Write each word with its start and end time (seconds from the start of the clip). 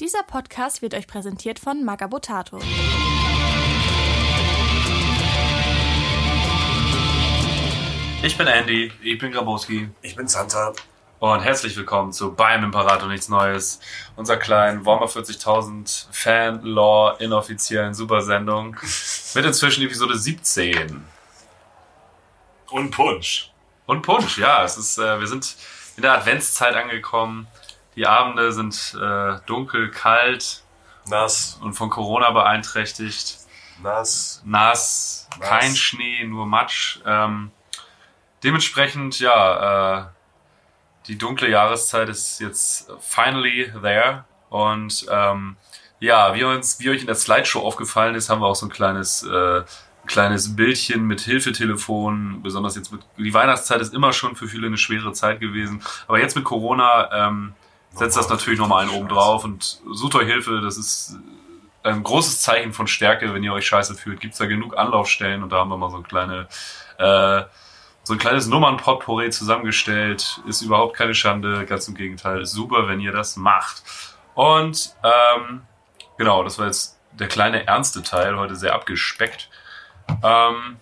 Dieser 0.00 0.22
Podcast 0.22 0.80
wird 0.80 0.94
euch 0.94 1.06
präsentiert 1.06 1.58
von 1.58 1.84
Magabotato. 1.84 2.58
Ich 8.22 8.38
bin 8.38 8.46
Andy 8.46 8.90
Ich 9.02 9.18
bin 9.18 9.30
Grabowski. 9.30 9.90
Ich 10.00 10.16
bin 10.16 10.26
Santa. 10.26 10.72
und 11.18 11.40
herzlich 11.40 11.76
willkommen 11.76 12.14
zu 12.14 12.32
Beim 12.32 12.64
Imperator 12.64 13.10
Nichts 13.10 13.28
Neues, 13.28 13.80
unserer 14.16 14.38
kleinen 14.38 14.86
Warmer 14.86 15.04
40.000 15.04 16.06
Fan-Law 16.10 17.16
inoffiziellen 17.18 17.92
Supersendung 17.92 18.76
mit 19.34 19.44
inzwischen 19.44 19.84
Episode 19.84 20.16
17. 20.16 21.04
Und 22.70 22.90
Punsch. 22.90 23.52
Und 23.84 24.00
Punsch, 24.00 24.38
ja, 24.38 24.64
es 24.64 24.78
ist, 24.78 24.96
äh, 24.96 25.20
wir 25.20 25.26
sind 25.26 25.56
in 25.96 26.02
der 26.02 26.14
Adventszeit 26.14 26.74
angekommen. 26.74 27.48
Die 27.96 28.06
Abende 28.06 28.52
sind 28.52 28.96
äh, 29.00 29.38
dunkel, 29.46 29.90
kalt 29.90 30.62
Nass, 31.08 31.58
und 31.60 31.74
von 31.74 31.90
Corona 31.90 32.30
beeinträchtigt. 32.30 33.38
nass. 33.82 34.42
nass, 34.44 35.28
Nass. 35.38 35.48
kein 35.48 35.74
Schnee, 35.74 36.24
nur 36.24 36.46
Matsch. 36.46 37.00
Ähm, 37.04 37.50
dementsprechend, 38.44 39.18
ja, 39.18 39.98
äh, 39.98 40.04
die 41.06 41.18
dunkle 41.18 41.48
Jahreszeit 41.48 42.08
ist 42.08 42.40
jetzt 42.40 42.90
finally 43.00 43.72
there. 43.80 44.24
Und 44.50 45.06
ähm, 45.10 45.56
ja, 45.98 46.34
wie, 46.34 46.44
uns, 46.44 46.80
wie 46.80 46.90
euch 46.90 47.00
in 47.00 47.06
der 47.06 47.16
Slideshow 47.16 47.60
aufgefallen 47.60 48.14
ist, 48.14 48.30
haben 48.30 48.40
wir 48.40 48.46
auch 48.46 48.54
so 48.54 48.66
ein 48.66 48.70
kleines, 48.70 49.22
äh, 49.22 49.62
kleines 50.06 50.56
Bildchen 50.56 51.06
mit 51.06 51.20
Hilfetelefon. 51.20 52.42
Besonders 52.42 52.76
jetzt 52.76 52.92
mit 52.92 53.02
die 53.16 53.34
Weihnachtszeit 53.34 53.80
ist 53.80 53.94
immer 53.94 54.12
schon 54.12 54.36
für 54.36 54.48
viele 54.48 54.66
eine 54.66 54.78
schwere 54.78 55.12
Zeit 55.12 55.40
gewesen. 55.40 55.82
Aber 56.06 56.18
jetzt 56.18 56.36
mit 56.36 56.44
Corona 56.44 57.28
ähm, 57.28 57.54
setzt 57.94 58.16
das 58.16 58.28
natürlich 58.28 58.58
nochmal 58.58 58.82
einen 58.82 58.90
oben 58.90 59.08
drauf 59.08 59.44
und 59.44 59.80
sucht 59.90 60.14
euch 60.14 60.26
Hilfe. 60.26 60.60
Das 60.60 60.76
ist 60.76 61.18
ein 61.82 62.02
großes 62.02 62.40
Zeichen 62.40 62.72
von 62.72 62.86
Stärke, 62.86 63.32
wenn 63.34 63.42
ihr 63.42 63.52
euch 63.52 63.66
scheiße 63.66 63.94
fühlt. 63.94 64.20
Gibt's 64.20 64.38
da 64.38 64.46
genug 64.46 64.76
Anlaufstellen 64.76 65.42
und 65.42 65.50
da 65.50 65.58
haben 65.58 65.70
wir 65.70 65.76
mal 65.76 65.90
so 65.90 65.96
ein 65.96 66.02
kleine, 66.02 66.48
äh, 66.98 67.42
so 68.02 68.14
ein 68.14 68.18
kleines 68.18 68.46
Nummernpotpourri 68.46 69.30
zusammengestellt. 69.30 70.40
Ist 70.46 70.62
überhaupt 70.62 70.96
keine 70.96 71.14
Schande, 71.14 71.66
ganz 71.66 71.88
im 71.88 71.94
Gegenteil. 71.94 72.40
Ist 72.42 72.52
super, 72.52 72.88
wenn 72.88 73.00
ihr 73.00 73.12
das 73.12 73.36
macht. 73.36 73.82
Und 74.34 74.94
ähm, 75.02 75.62
genau, 76.18 76.44
das 76.44 76.58
war 76.58 76.66
jetzt 76.66 76.98
der 77.12 77.28
kleine 77.28 77.66
ernste 77.66 78.02
Teil, 78.02 78.36
heute 78.36 78.56
sehr 78.56 78.74
abgespeckt. 78.74 79.50
Ähm, 80.22 80.76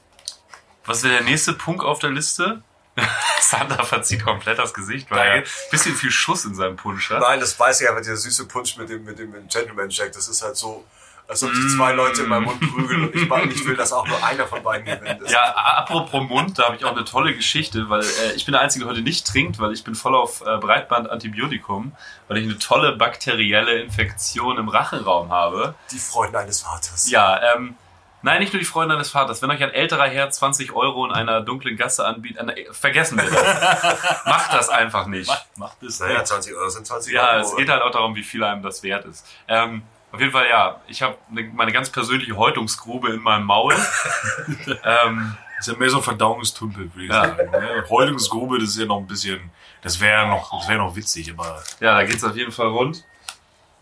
was 0.85 1.03
wäre 1.03 1.15
der 1.15 1.25
nächste 1.25 1.53
Punkt 1.53 1.85
auf 1.85 1.99
der 1.99 2.11
Liste? 2.11 2.63
Sander 3.41 3.85
verzieht 3.85 4.25
komplett 4.25 4.59
das 4.59 4.75
Gesicht, 4.75 5.11
weil 5.11 5.19
er 5.27 5.33
ein 5.35 5.45
bisschen 5.71 5.95
viel 5.95 6.11
Schuss 6.11 6.45
in 6.45 6.55
seinem 6.55 6.77
Punsch 6.77 7.11
hat. 7.11 7.21
Nein, 7.21 7.41
das 7.41 7.59
weiß 7.59 7.81
ich 7.81 7.89
aber, 7.89 8.01
der 8.01 8.17
süße 8.17 8.47
Punsch 8.47 8.77
mit 8.77 8.89
dem, 8.89 9.05
mit 9.05 9.19
dem 9.19 9.33
Gentleman 9.49 9.89
Jack, 9.91 10.13
das 10.13 10.29
ist 10.29 10.43
halt 10.43 10.57
so, 10.57 10.85
als 11.27 11.43
ob 11.43 11.53
sich 11.55 11.77
zwei 11.77 11.93
Leute 11.93 12.23
in 12.23 12.29
meinem 12.31 12.45
Mund 12.45 12.59
prügeln 12.73 13.03
und 13.05 13.15
ich, 13.15 13.23
ich 13.61 13.67
will, 13.67 13.77
dass 13.77 13.93
auch 13.93 14.07
nur 14.09 14.25
einer 14.25 14.47
von 14.47 14.63
beiden 14.63 14.87
gewinnt. 14.87 15.21
Das- 15.21 15.31
Ja, 15.31 15.43
apropos 15.55 16.23
Mund, 16.27 16.59
da 16.59 16.65
habe 16.65 16.77
ich 16.77 16.85
auch 16.87 16.93
eine 16.97 17.05
tolle 17.05 17.35
Geschichte, 17.35 17.91
weil 17.91 18.01
äh, 18.03 18.33
ich 18.35 18.47
bin 18.47 18.53
der 18.53 18.63
Einzige, 18.63 18.87
der 18.87 18.93
heute 18.95 19.03
nicht 19.03 19.27
trinkt, 19.27 19.59
weil 19.59 19.73
ich 19.73 19.85
bin 19.85 19.95
voll 19.95 20.15
auf 20.15 20.41
äh, 20.41 20.57
Breitband-Antibiotikum, 20.57 21.93
weil 22.29 22.39
ich 22.39 22.45
eine 22.45 22.59
tolle 22.59 22.97
bakterielle 22.97 23.81
Infektion 23.83 24.57
im 24.59 24.69
Rachenraum 24.69 25.31
habe. 25.31 25.75
Die 25.91 25.99
Freunde 25.99 26.39
eines 26.39 26.61
Vaters. 26.63 27.11
Ja, 27.11 27.55
ähm, 27.55 27.77
nein, 28.23 28.41
nicht 28.41 28.53
nur 28.53 28.61
die 28.61 28.67
Freunde 28.67 28.95
eines 28.95 29.11
Vaters. 29.11 29.41
Wenn 29.43 29.51
euch 29.51 29.63
ein 29.63 29.71
älterer 29.71 30.07
Herr 30.09 30.31
20 30.31 30.73
Euro 30.73 31.07
in 31.07 31.13
einer 31.13 31.41
dunklen 31.41 31.77
Gasse 31.77 32.05
anbietet, 32.07 32.49
äh, 32.57 32.73
vergessen 32.73 33.19
wir 33.19 33.25
das. 33.31 34.25
Macht 34.27 34.53
das 34.53 34.69
einfach 34.69 35.07
nicht. 35.07 35.31
Macht 35.57 35.83
es 35.83 36.01
Naja, 36.01 36.25
20 36.25 36.55
Euro 36.55 36.69
sind 36.69 36.87
20 36.87 37.13
Ja, 37.13 37.33
Euro. 37.33 37.41
es 37.47 37.57
geht 37.57 37.69
halt 37.69 37.83
auch 37.83 37.91
darum, 37.91 38.15
wie 38.15 38.23
viel 38.23 38.43
einem 38.45 38.63
das 38.63 38.83
wert 38.83 39.05
ist. 39.05 39.27
Ähm, 39.49 39.83
auf 40.11 40.21
jeden 40.21 40.33
Fall, 40.33 40.49
ja, 40.49 40.81
ich 40.87 41.03
habe 41.03 41.17
ne, 41.31 41.51
meine 41.55 41.71
ganz 41.73 41.91
persönliche 41.91 42.35
Häutungsgrube 42.37 43.11
in 43.11 43.21
meinem 43.21 43.45
Maul. 43.45 43.75
ähm, 44.85 45.37
Das 45.57 45.67
ist 45.67 45.73
ja 45.73 45.79
mehr 45.79 45.91
so 45.91 45.99
ein 45.99 46.03
Verdauungstümpel, 46.03 46.91
würde 46.95 47.05
ich 47.05 47.11
Ja. 47.11 47.25
sagen. 47.27 47.51
ne? 47.51 47.85
Häutungsgrube, 47.89 48.59
das 48.59 48.71
ist 48.71 48.79
ja 48.79 48.87
noch 48.87 48.99
ein 48.99 49.07
bisschen, 49.07 49.51
das 49.83 50.01
wäre 50.01 50.27
noch, 50.29 50.51
das 50.59 50.69
wäre 50.69 50.79
noch 50.79 50.95
witzig, 50.97 51.33
aber 51.37 51.63
ja, 51.81 51.95
da 51.95 52.05
geht's 52.05 52.25
auf 52.25 52.37
jeden 52.37 52.53
Fall 52.53 52.69
rund. 52.69 53.05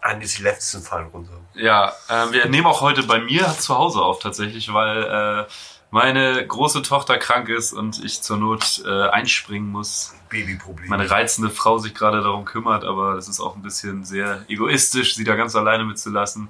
Andi, 0.07 0.27
die 0.27 0.43
letzten 0.43 0.83
fallen 0.83 1.09
runter. 1.09 1.33
Ja, 1.55 1.93
äh, 2.09 2.33
wir 2.33 2.47
nehmen 2.47 2.67
auch 2.67 2.81
heute 2.81 3.03
bei 3.03 3.21
mir 3.21 3.47
zu 3.59 3.77
Hause 3.77 4.01
auf 4.01 4.21
tatsächlich, 4.21 4.73
weil 4.73 5.03
äh, 5.03 5.53
meine 5.91 6.47
große 6.47 6.83
Tochter 6.83 7.19
krank 7.19 7.49
ist 7.49 7.73
und 7.73 8.05
ich 8.05 8.23
zur 8.23 8.37
Not 8.37 8.83
äh, 8.85 9.09
einspringen 9.09 9.71
muss. 9.71 10.15
Babyproblem. 10.29 10.89
Meine 10.89 11.09
reizende 11.09 11.51
Frau 11.51 11.79
sich 11.79 11.95
gerade 11.95 12.21
darum 12.21 12.45
kümmert, 12.45 12.85
aber 12.85 13.15
das 13.15 13.29
ist 13.29 13.41
auch 13.41 13.55
ein 13.57 13.63
bisschen 13.63 14.05
sehr 14.05 14.45
egoistisch, 14.49 15.15
sie 15.15 15.25
da 15.25 15.37
ganz 15.37 15.55
alleine 15.55 15.85
mitzulassen. 15.85 16.49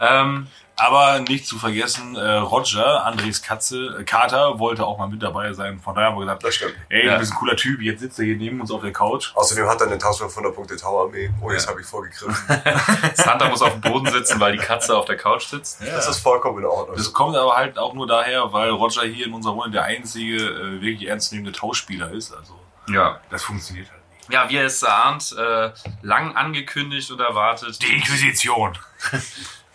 Ähm, 0.00 0.46
Aber 0.78 1.20
nicht 1.20 1.46
zu 1.46 1.58
vergessen, 1.58 2.16
äh, 2.16 2.32
Roger, 2.34 3.06
Andres 3.06 3.40
Katze, 3.40 3.96
äh, 3.98 4.04
Kater, 4.04 4.58
wollte 4.58 4.84
auch 4.84 4.98
mal 4.98 5.08
mit 5.08 5.22
dabei 5.22 5.54
sein. 5.54 5.80
Von 5.80 5.94
daher 5.94 6.08
haben 6.10 6.16
wir 6.18 6.26
gesagt, 6.26 6.44
Das 6.44 6.54
stimmt. 6.54 6.74
ey, 6.90 7.06
Ja. 7.06 7.14
du 7.14 7.20
bist 7.20 7.32
ein 7.32 7.38
cooler 7.38 7.56
Typ, 7.56 7.80
jetzt 7.80 8.00
sitzt 8.00 8.18
er 8.18 8.26
hier 8.26 8.36
neben 8.36 8.60
uns 8.60 8.70
auf 8.70 8.82
der 8.82 8.92
Couch. 8.92 9.30
Außerdem 9.34 9.66
hat 9.66 9.80
er 9.80 9.86
eine 9.86 9.94
1500 9.94 10.54
Punkte 10.54 10.76
Tower-Armee. 10.76 11.30
Oh, 11.40 11.50
jetzt 11.50 11.66
habe 11.66 11.80
ich 11.80 11.86
vorgegriffen. 11.86 12.34
Santa 13.14 13.48
muss 13.48 13.62
auf 13.62 13.72
dem 13.72 13.80
Boden 13.80 14.04
sitzen, 14.10 14.38
weil 14.38 14.52
die 14.52 14.58
Katze 14.58 14.94
auf 14.94 15.06
der 15.06 15.16
Couch 15.16 15.46
sitzt. 15.46 15.80
Das 15.80 16.08
ist 16.10 16.18
vollkommen 16.18 16.58
in 16.58 16.66
Ordnung. 16.66 16.94
Das 16.94 17.10
kommt 17.10 17.34
aber 17.36 17.56
halt 17.56 17.78
auch 17.78 17.94
nur 17.94 18.06
daher, 18.06 18.52
weil 18.52 18.68
Roger 18.68 19.04
hier 19.04 19.24
in 19.28 19.32
unserer 19.32 19.54
Runde 19.54 19.70
der 19.70 19.84
einzige 19.84 20.36
äh, 20.36 20.80
wirklich 20.82 21.08
ernstzunehmende 21.08 21.58
Tauschspieler 21.58 22.10
ist. 22.10 22.34
Also 22.34 22.52
Ja. 22.90 23.18
das 23.30 23.42
funktioniert 23.44 23.90
halt 23.90 24.02
nicht. 24.10 24.30
Ja, 24.34 24.46
wie 24.50 24.56
ihr 24.56 24.66
es 24.66 24.84
ahnt, 24.84 25.34
äh, 25.38 25.70
lang 26.02 26.36
angekündigt 26.36 27.10
und 27.10 27.20
erwartet. 27.20 27.80
Die 27.80 27.94
Inquisition. 27.94 28.76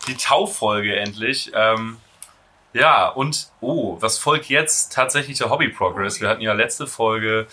die 0.06 0.16
Taufolge 0.16 0.96
endlich. 0.96 1.50
Ähm, 1.54 1.98
ja, 2.72 3.08
und 3.08 3.48
oh, 3.60 3.96
was 4.00 4.18
folgt 4.18 4.46
jetzt? 4.48 4.92
Tatsächlich 4.92 5.38
der 5.38 5.50
Hobby 5.50 5.68
Progress. 5.68 6.20
Wir 6.20 6.28
hatten 6.28 6.40
ja 6.40 6.52
letzte 6.54 6.86
Folge 6.86 7.46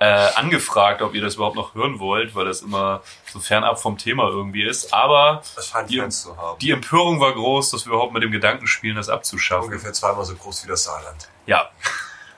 äh, 0.00 0.04
angefragt, 0.36 1.02
ob 1.02 1.14
ihr 1.14 1.20
das 1.22 1.34
überhaupt 1.34 1.56
noch 1.56 1.74
hören 1.74 1.98
wollt, 1.98 2.34
weil 2.34 2.44
das 2.46 2.62
immer 2.62 3.02
so 3.32 3.40
fernab 3.40 3.80
vom 3.80 3.98
Thema 3.98 4.28
irgendwie 4.28 4.62
ist. 4.64 4.94
Aber 4.94 5.42
die- 5.88 5.98
Fans 5.98 6.22
zu 6.22 6.36
haben. 6.36 6.58
die 6.60 6.70
Empörung 6.70 7.20
war 7.20 7.32
groß, 7.32 7.70
dass 7.72 7.84
wir 7.84 7.92
überhaupt 7.92 8.12
mit 8.12 8.22
dem 8.22 8.30
Gedanken 8.30 8.66
spielen, 8.66 8.96
das 8.96 9.08
abzuschaffen. 9.08 9.64
Ungefähr 9.66 9.92
zweimal 9.92 10.24
so 10.24 10.34
groß 10.34 10.64
wie 10.64 10.68
das 10.68 10.84
Saarland. 10.84 11.28
Ja. 11.46 11.68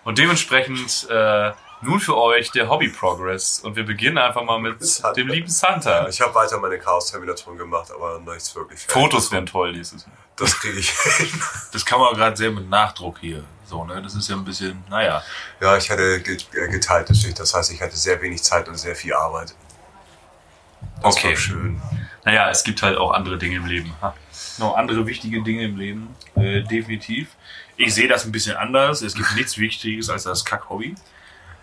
Und 0.04 0.16
dementsprechend 0.18 1.06
äh, 1.10 1.52
nun 1.82 2.00
für 2.00 2.16
euch 2.16 2.50
der 2.50 2.68
Hobby 2.68 2.88
Progress. 2.88 3.60
Und 3.60 3.76
wir 3.76 3.84
beginnen 3.84 4.18
einfach 4.18 4.42
mal 4.44 4.58
mit 4.58 4.82
Santa. 4.84 5.12
dem 5.14 5.28
lieben 5.28 5.48
Santa. 5.48 6.08
Ich 6.08 6.20
habe 6.20 6.34
weiter 6.34 6.58
meine 6.58 6.78
Chaos-Terminatoren 6.78 7.56
gemacht, 7.58 7.90
aber 7.94 8.20
nichts 8.20 8.54
wirklich. 8.54 8.80
fertig. 8.80 8.92
Fotos 9.02 9.30
wären 9.32 9.46
toll 9.46 9.72
dieses 9.72 10.06
Mal. 10.06 10.14
Das 10.36 10.58
kriege 10.58 10.78
ich 10.78 10.90
hin. 11.18 11.42
Das 11.72 11.84
kann 11.84 12.00
man 12.00 12.14
gerade 12.14 12.36
sehr 12.36 12.50
mit 12.50 12.68
Nachdruck 12.68 13.18
hier. 13.20 13.44
So, 13.64 13.84
ne? 13.84 14.00
Das 14.02 14.14
ist 14.14 14.28
ja 14.28 14.36
ein 14.36 14.44
bisschen, 14.44 14.82
naja. 14.88 15.22
Ja, 15.60 15.76
ich 15.76 15.90
hatte 15.90 16.16
äh, 16.16 16.68
geteilte 16.68 17.14
Schicht. 17.14 17.38
Das 17.38 17.54
heißt, 17.54 17.70
ich 17.72 17.80
hatte 17.80 17.96
sehr 17.96 18.20
wenig 18.22 18.42
Zeit 18.42 18.68
und 18.68 18.76
sehr 18.76 18.96
viel 18.96 19.14
Arbeit. 19.14 19.54
Das 21.02 21.16
Okay. 21.16 21.30
war 21.30 21.36
schön. 21.36 21.80
Naja, 22.24 22.50
es 22.50 22.64
gibt 22.64 22.82
halt 22.82 22.98
auch 22.98 23.12
andere 23.12 23.38
Dinge 23.38 23.56
im 23.56 23.66
Leben. 23.66 23.94
Ha? 24.02 24.14
Noch 24.58 24.76
andere 24.76 25.06
wichtige 25.06 25.42
Dinge 25.42 25.64
im 25.64 25.76
Leben, 25.78 26.14
äh, 26.36 26.62
definitiv. 26.62 27.28
Ich 27.76 27.94
sehe 27.94 28.08
das 28.08 28.26
ein 28.26 28.32
bisschen 28.32 28.56
anders. 28.56 29.00
Es 29.00 29.14
gibt 29.14 29.32
nichts 29.36 29.56
Wichtiges 29.56 30.10
als 30.10 30.24
das 30.24 30.44
Kack-Hobby. 30.44 30.94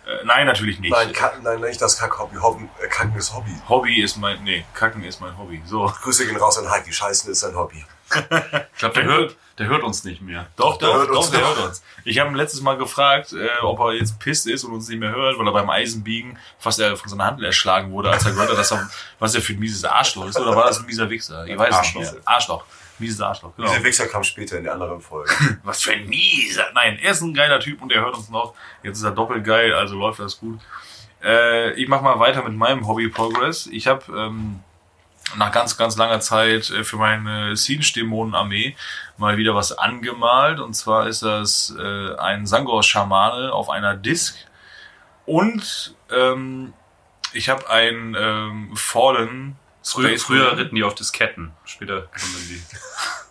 Äh, 0.08 0.24
nein, 0.24 0.48
natürlich 0.48 0.80
nicht. 0.80 0.92
Nein, 0.92 1.12
Kacken, 1.12 1.44
nein, 1.44 1.60
nicht 1.60 1.82
das 1.82 1.98
Kack-Hobby. 2.00 2.38
Hobby, 2.38 2.70
äh, 2.82 2.88
Kacken 2.88 3.16
ist 3.18 3.34
Hobby. 3.36 3.52
Hobby 3.68 4.02
ist 4.02 4.16
mein, 4.18 4.42
nee, 4.44 4.66
Kacken 4.74 5.04
ist 5.04 5.20
mein 5.20 5.38
Hobby. 5.38 5.62
So. 5.66 5.86
Grüße 6.02 6.26
gehen 6.26 6.38
raus 6.38 6.58
an 6.58 6.70
Heidi. 6.70 6.94
Scheißen 6.94 7.30
ist 7.32 7.42
sein 7.42 7.56
Hobby. 7.56 7.86
Ich 8.74 8.80
glaube, 8.80 8.94
der 8.94 9.04
hört, 9.06 9.36
der 9.58 9.68
hört 9.68 9.82
uns 9.84 10.04
nicht 10.04 10.22
mehr. 10.22 10.46
Doch, 10.56 10.78
Der 10.78 10.88
doch, 10.88 10.96
hört 10.98 11.10
doch, 11.10 11.18
uns 11.18 11.32
der 11.32 11.42
hört 11.42 11.58
uns. 11.58 11.84
Ich 12.06 12.20
habe 12.20 12.30
ihn 12.30 12.36
letztes 12.36 12.62
Mal 12.62 12.78
gefragt, 12.78 13.34
äh, 13.34 13.50
ob 13.64 13.80
er 13.80 13.94
jetzt 13.94 14.20
pisst 14.20 14.46
ist 14.48 14.64
und 14.64 14.72
uns 14.72 14.88
nicht 14.88 15.00
mehr 15.00 15.10
hört, 15.12 15.38
weil 15.40 15.48
er 15.48 15.52
beim 15.52 15.70
Eisenbiegen 15.70 16.38
fast 16.60 16.80
er 16.80 16.96
von 16.96 17.10
seiner 17.10 17.26
Handel 17.26 17.46
erschlagen 17.46 17.92
wurde, 17.92 18.12
als 18.12 18.24
er 18.26 18.32
gehört 18.34 18.52
hat, 18.52 18.58
dass 18.58 18.72
er, 18.72 18.88
was 19.20 19.34
er 19.34 19.42
für 19.42 19.54
ein 19.54 19.60
mieses 19.60 19.84
Arschloch 19.84 20.28
ist. 20.28 20.40
Oder 20.40 20.56
war 20.56 20.66
das 20.68 20.80
ein 20.80 20.86
mieser 20.86 21.10
Wichser? 21.10 21.46
Ich 21.48 21.58
weiß 21.58 21.74
Arschloch. 21.74 22.02
nicht 22.02 22.14
mehr. 22.14 22.22
Arschloch. 22.26 22.64
Mieses 23.00 23.22
Arschloch, 23.22 23.56
genau. 23.56 23.70
Diese 23.70 23.84
Wichser 23.84 24.08
kam 24.08 24.24
später 24.24 24.58
in 24.58 24.64
der 24.64 24.74
anderen 24.74 25.02
Folge. 25.02 25.32
Was 25.64 25.82
für 25.82 25.92
ein 25.92 26.08
mieser. 26.08 26.66
Nein, 26.74 26.98
er 27.02 27.12
ist 27.12 27.22
ein 27.22 27.34
geiler 27.34 27.60
Typ 27.60 27.82
und 27.82 27.92
er 27.92 28.02
hört 28.02 28.16
uns 28.16 28.30
noch. 28.30 28.54
Jetzt 28.84 28.98
ist 28.98 29.04
er 29.04 29.12
doppelt 29.12 29.44
geil, 29.44 29.74
also 29.74 29.96
läuft 29.96 30.20
das 30.20 30.40
gut. 30.40 30.60
Äh, 31.24 31.74
ich 31.74 31.88
mache 31.88 32.04
mal 32.04 32.20
weiter 32.20 32.44
mit 32.44 32.56
meinem 32.56 32.88
Hobby 32.88 33.08
Progress. 33.08 33.68
Ich 33.68 33.88
habe 33.88 34.04
ähm, 34.16 34.62
nach 35.36 35.52
ganz, 35.52 35.78
ganz 35.78 35.98
langer 35.98 36.20
Zeit 36.20 36.70
äh, 36.70 36.84
für 36.84 36.98
meine 36.98 37.56
Siege-Dämonen-Armee 37.56 38.76
mal 39.18 39.38
wieder 39.38 39.56
was 39.56 39.78
angemalt. 39.78 40.60
Und 40.60 40.74
zwar 40.74 41.08
ist 41.08 41.24
das 41.24 41.76
äh, 41.78 42.16
ein 42.16 42.46
Sangor-Schamane 42.46 43.52
auf 43.52 43.70
einer 43.70 43.96
Disk. 43.96 44.38
Und 45.26 45.96
ähm, 46.12 46.74
ich 47.34 47.50
habe 47.50 47.70
ein 47.70 48.16
ähm, 48.18 48.72
Fallen 48.76 49.58
Früher, 49.88 50.20
früher 50.20 50.56
ritten 50.58 50.76
die 50.76 50.84
auf 50.84 50.96
Disketten. 50.96 51.54
Später 51.64 52.02
kommen 52.02 52.34
dann 52.34 52.50
die. 52.50 52.62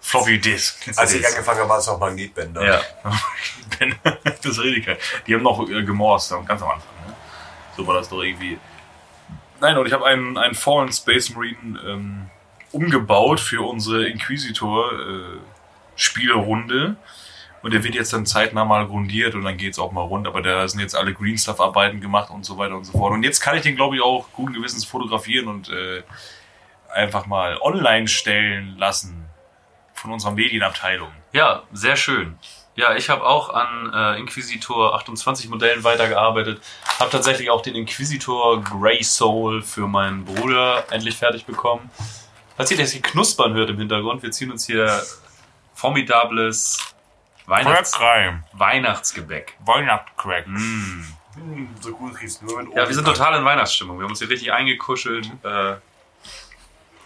Floppy 0.00 0.40
Disk. 0.40 0.78
Als 0.96 1.12
ich 1.14 1.26
angefangen 1.26 1.58
habe, 1.58 1.68
war 1.68 1.78
es 1.78 1.88
noch 1.88 1.98
Magnetbänder. 1.98 2.64
Ja. 2.64 2.80
das 4.24 4.44
ist 4.44 4.60
richtig. 4.60 4.96
Die 5.26 5.34
haben 5.34 5.42
noch 5.42 5.68
äh, 5.68 5.82
gemorst, 5.82 6.30
ganz 6.46 6.62
am 6.62 6.70
Anfang. 6.70 6.94
Ne? 7.06 7.14
So 7.76 7.84
war 7.86 7.96
das 7.96 8.08
doch 8.08 8.22
irgendwie. 8.22 8.56
Nein, 9.60 9.76
und 9.76 9.86
ich 9.86 9.92
habe 9.92 10.06
einen, 10.06 10.38
einen 10.38 10.54
Fallen 10.54 10.90
Space 10.92 11.30
Marine 11.30 11.80
ähm, 11.84 12.30
umgebaut 12.70 13.40
für 13.40 13.66
unsere 13.66 14.06
Inquisitor-Spielerunde. 14.06 16.94
und 17.62 17.74
der 17.74 17.82
wird 17.82 17.96
jetzt 17.96 18.12
dann 18.12 18.26
zeitnah 18.26 18.64
mal 18.64 18.86
grundiert 18.86 19.34
und 19.34 19.42
dann 19.42 19.56
geht's 19.56 19.80
auch 19.80 19.90
mal 19.90 20.02
rund. 20.02 20.28
Aber 20.28 20.40
da 20.40 20.68
sind 20.68 20.78
jetzt 20.80 20.94
alle 20.94 21.12
Green 21.12 21.36
Stuff-Arbeiten 21.36 22.00
gemacht 22.00 22.30
und 22.30 22.44
so 22.44 22.58
weiter 22.58 22.76
und 22.76 22.84
so 22.84 22.92
fort. 22.92 23.12
Und 23.12 23.24
jetzt 23.24 23.40
kann 23.40 23.56
ich 23.56 23.62
den, 23.62 23.74
glaube 23.74 23.96
ich, 23.96 24.02
auch 24.02 24.28
guten 24.32 24.52
Gewissens 24.52 24.84
fotografieren 24.84 25.48
und 25.48 25.68
äh, 25.68 26.04
einfach 26.96 27.26
mal 27.26 27.58
online 27.58 28.08
stellen 28.08 28.76
lassen 28.78 29.28
von 29.94 30.12
unserer 30.12 30.32
Medienabteilung. 30.32 31.10
Ja, 31.32 31.62
sehr 31.72 31.96
schön. 31.96 32.38
Ja, 32.74 32.94
ich 32.94 33.08
habe 33.08 33.24
auch 33.24 33.50
an 33.50 33.92
äh, 33.94 34.18
Inquisitor 34.18 34.94
28 34.96 35.48
Modellen 35.48 35.82
weitergearbeitet. 35.82 36.60
Habe 37.00 37.10
tatsächlich 37.10 37.48
auch 37.50 37.62
den 37.62 37.74
Inquisitor 37.74 38.62
Grey 38.62 39.02
Soul 39.02 39.62
für 39.62 39.86
meinen 39.86 40.26
Bruder 40.26 40.84
endlich 40.90 41.16
fertig 41.16 41.46
bekommen. 41.46 41.90
Falls 42.56 42.70
ihr 42.70 42.76
das 42.76 42.92
hier 42.92 43.00
knuspern 43.00 43.54
hört 43.54 43.70
im 43.70 43.78
Hintergrund, 43.78 44.22
wir 44.22 44.30
ziehen 44.30 44.50
uns 44.50 44.66
hier 44.66 45.02
formidables 45.74 46.94
Weihnachts 47.46 47.92
Crime. 47.92 48.42
Weihnachtsgebäck. 48.52 49.56
Weihnachtscrack. 49.60 50.46
Hm, 50.46 51.06
so 51.80 51.92
gut 51.92 52.20
riecht's 52.20 52.42
nur 52.42 52.62
mit 52.62 52.74
Ja, 52.74 52.86
wir 52.88 52.94
sind 52.94 53.04
total 53.04 53.38
in 53.38 53.44
Weihnachtsstimmung. 53.44 53.98
Wir 53.98 54.04
haben 54.04 54.10
uns 54.10 54.18
hier 54.18 54.28
richtig 54.28 54.52
eingekuschelt. 54.52 55.30
Äh, 55.44 55.76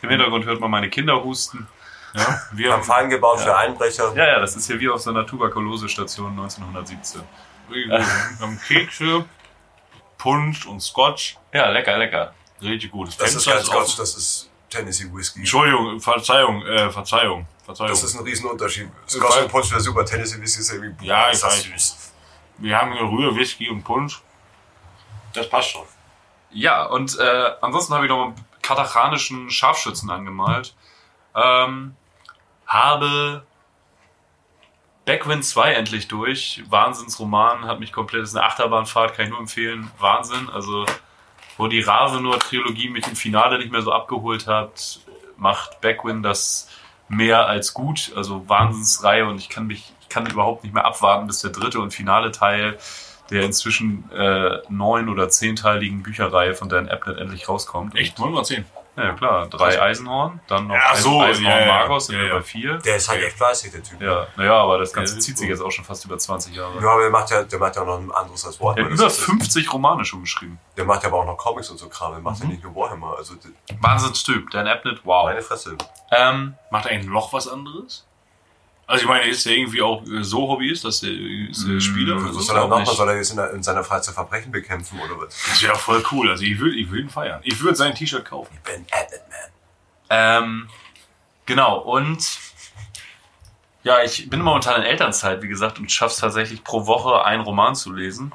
Im 0.02 0.08
Hintergrund 0.08 0.44
hört 0.46 0.60
man 0.60 0.70
meine 0.70 0.88
Kinder 0.88 1.22
husten. 1.22 1.68
Ja, 2.14 2.40
wir 2.52 2.72
haben 2.72 2.82
fein 2.82 3.08
gebaut 3.08 3.40
für 3.40 3.56
Einbrecher. 3.56 4.12
Ja, 4.16 4.26
ja, 4.26 4.40
das 4.40 4.56
ist 4.56 4.66
hier 4.66 4.80
wie 4.80 4.88
auf 4.88 5.00
so 5.00 5.10
einer 5.10 5.26
Tuberkulose-Station 5.26 6.30
1917. 6.32 7.22
wir 7.68 8.04
haben 8.40 8.60
Kekse, 8.66 9.24
Punsch 10.18 10.66
und 10.66 10.80
Scotch. 10.80 11.36
Ja, 11.52 11.68
lecker, 11.70 11.98
lecker. 11.98 12.34
Richtig 12.60 12.90
gut. 12.90 13.08
Das 13.18 13.34
ist 13.34 13.44
Fenster 13.44 13.52
kein 13.52 13.60
ist 13.60 13.66
Scotch, 13.66 13.96
das 13.96 14.16
ist 14.16 14.50
Tennessee 14.68 15.08
Whiskey. 15.12 15.40
Entschuldigung, 15.40 16.00
Verzeihung, 16.00 16.62
äh, 16.66 16.90
Verzeihung, 16.90 17.46
Verzeihung. 17.64 17.90
Das 17.90 18.02
ist 18.02 18.16
ein 18.16 18.24
Riesenunterschied. 18.24 18.88
Scotch 19.08 19.42
und 19.42 19.48
Punsch 19.48 19.70
wäre 19.70 19.80
super, 19.80 20.04
Tennessee 20.04 20.40
Whiskey 20.40 20.60
ist 20.60 20.72
irgendwie 20.72 21.06
Ja, 21.06 21.28
ich 21.28 21.34
ist 21.34 21.44
das 21.44 21.52
weiß. 21.52 21.62
süß. 21.72 22.12
wir 22.58 22.76
haben 22.76 22.92
hier 22.92 23.02
Rühr, 23.02 23.34
Whisky 23.36 23.70
und 23.70 23.82
Punsch. 23.84 24.20
Das 25.32 25.48
passt 25.48 25.70
schon. 25.70 25.82
Ja, 26.50 26.86
und 26.86 27.16
äh, 27.18 27.50
ansonsten 27.60 27.94
habe 27.94 28.06
ich 28.06 28.10
noch 28.10 28.24
einen 28.26 28.34
katachanischen 28.70 29.50
Scharfschützen 29.50 30.10
angemalt. 30.10 30.74
Ähm, 31.34 31.96
habe 32.66 33.44
Backwind 35.04 35.44
2 35.44 35.72
endlich 35.72 36.06
durch. 36.06 36.62
Wahnsinnsroman, 36.68 37.64
hat 37.64 37.80
mich 37.80 37.92
komplett, 37.92 38.22
ist 38.22 38.36
eine 38.36 38.46
Achterbahnfahrt, 38.46 39.14
kann 39.14 39.24
ich 39.24 39.30
nur 39.30 39.40
empfehlen. 39.40 39.90
Wahnsinn. 39.98 40.48
Also, 40.50 40.86
wo 41.56 41.66
die 41.66 41.80
Ravenor-Trilogie 41.80 42.90
mich 42.90 43.08
im 43.08 43.16
Finale 43.16 43.58
nicht 43.58 43.72
mehr 43.72 43.82
so 43.82 43.92
abgeholt 43.92 44.46
hat, 44.46 45.00
macht 45.36 45.80
Backwind 45.80 46.24
das 46.24 46.68
mehr 47.08 47.48
als 47.48 47.74
gut. 47.74 48.12
Also 48.14 48.48
Wahnsinnsreihe 48.48 49.26
und 49.26 49.38
ich 49.38 49.48
kann 49.48 49.66
mich, 49.66 49.92
ich 50.00 50.08
kann 50.08 50.26
überhaupt 50.26 50.62
nicht 50.62 50.72
mehr 50.72 50.84
abwarten, 50.84 51.26
bis 51.26 51.40
der 51.40 51.50
dritte 51.50 51.80
und 51.80 51.92
finale 51.92 52.30
Teil 52.30 52.78
der 53.30 53.42
inzwischen 53.42 54.10
äh, 54.12 54.58
neun- 54.68 55.08
oder 55.08 55.28
zehnteiligen 55.28 56.02
Bücherreihe 56.02 56.54
von 56.54 56.68
Dan 56.68 56.88
Abnett 56.88 57.18
endlich 57.18 57.48
rauskommt. 57.48 57.96
Echt? 57.96 58.18
Wollen 58.18 58.32
wir 58.32 58.44
sehen? 58.44 58.64
Ja, 58.96 59.04
ja, 59.04 59.12
klar. 59.14 59.46
Drei 59.48 59.80
Eisenhorn, 59.80 60.40
dann 60.48 60.66
noch 60.66 60.76
Ach 60.76 60.96
so, 60.96 61.20
Eisenhorn 61.22 61.54
ja, 61.54 61.60
ja, 61.60 61.66
Margos, 61.66 62.06
sind 62.06 62.16
ja, 62.16 62.22
wir 62.22 62.28
ja. 62.28 62.34
bei 62.34 62.42
vier. 62.42 62.76
Der 62.78 62.96
ist 62.96 63.08
halt 63.08 63.22
echt 63.22 63.36
fleißig, 63.36 63.70
der 63.70 63.82
Typ. 63.84 64.00
Ja, 64.02 64.26
naja, 64.36 64.54
aber 64.54 64.78
das 64.78 64.92
Ganze 64.92 65.14
Ja, 65.14 65.20
zieht 65.20 65.38
sich 65.38 65.48
jetzt 65.48 65.60
auch 65.62 65.70
schon 65.70 65.84
fast 65.84 66.04
über 66.04 66.18
20 66.18 66.54
Jahre. 66.56 66.74
Ja, 66.82 66.90
aber 66.90 67.02
der 67.02 67.10
macht 67.10 67.30
ja, 67.30 67.42
der 67.44 67.58
macht 67.60 67.76
ja 67.76 67.82
auch 67.82 67.86
noch 67.86 67.98
ein 68.00 68.10
anderes 68.10 68.44
als 68.44 68.56
Er 68.56 68.68
hat 68.70 68.76
Warhammer. 68.76 68.88
über 68.94 69.04
Das 69.04 69.16
ist- 69.18 69.24
50 69.24 69.72
Romane 69.72 70.04
schon 70.04 70.20
geschrieben. 70.22 70.58
Der 70.76 70.84
macht 70.84 71.02
ja 71.04 71.08
aber 71.08 71.18
auch 71.18 71.24
noch 71.24 71.36
Comics 71.38 71.70
und 71.70 71.78
so 71.78 71.88
Kram. 71.88 72.10
Der 72.10 72.18
Mhm. 72.18 72.24
macht 72.24 72.40
ja 72.40 72.46
nicht 72.46 72.64
nur 72.64 72.74
Warhammer. 72.74 73.14
Also, 73.16 73.34
Wahnsinnstyp, 73.80 74.50
Dan 74.50 74.66
Abnett, 74.66 75.00
wow. 75.04 75.24
meine 75.26 75.42
Fresse. 75.42 75.76
Ähm, 76.10 76.54
Macht 76.70 76.86
er 76.86 76.90
eigentlich 76.92 77.10
noch 77.10 77.32
was 77.32 77.46
anderes? 77.48 78.04
Also 78.90 79.04
ich 79.04 79.08
meine, 79.08 79.28
ist 79.28 79.46
er 79.46 79.52
irgendwie 79.52 79.82
auch 79.82 80.02
äh, 80.02 80.24
so 80.24 80.48
Hobbyist, 80.48 80.84
dass 80.84 81.04
er 81.04 81.10
ist 81.12 81.64
er 81.64 81.80
Spieler 81.80 82.16
oder 82.16 82.24
Was 82.24 82.34
so? 82.34 82.40
soll 82.40 82.56
er 82.56 82.66
noch? 82.66 82.92
Soll 82.92 83.08
er 83.08 83.16
jetzt 83.18 83.30
in, 83.30 83.36
der, 83.36 83.52
in 83.52 83.62
seiner 83.62 83.84
Freizeit 83.84 84.14
Verbrechen 84.14 84.50
bekämpfen 84.50 84.98
oder 84.98 85.16
was? 85.16 85.40
Das 85.48 85.62
wäre 85.62 85.76
voll 85.76 86.02
cool. 86.10 86.28
Also 86.28 86.42
ich 86.42 86.58
würde 86.58 86.74
ich 86.74 86.90
würd 86.90 87.02
ihn 87.02 87.08
feiern. 87.08 87.40
Ich 87.44 87.60
würde 87.62 87.76
sein 87.76 87.94
T-Shirt 87.94 88.24
kaufen. 88.24 88.58
Ben 88.64 88.84
Abbott, 88.90 89.20
man. 89.30 90.42
Ähm, 90.42 90.68
genau, 91.46 91.78
und 91.78 92.36
ja, 93.84 94.02
ich 94.02 94.28
bin 94.28 94.40
momentan 94.40 94.82
in 94.82 94.88
Elternzeit, 94.88 95.40
wie 95.40 95.48
gesagt, 95.48 95.78
und 95.78 95.92
schaff's 95.92 96.16
tatsächlich 96.16 96.64
pro 96.64 96.88
Woche 96.88 97.24
einen 97.24 97.42
Roman 97.42 97.76
zu 97.76 97.92
lesen. 97.92 98.32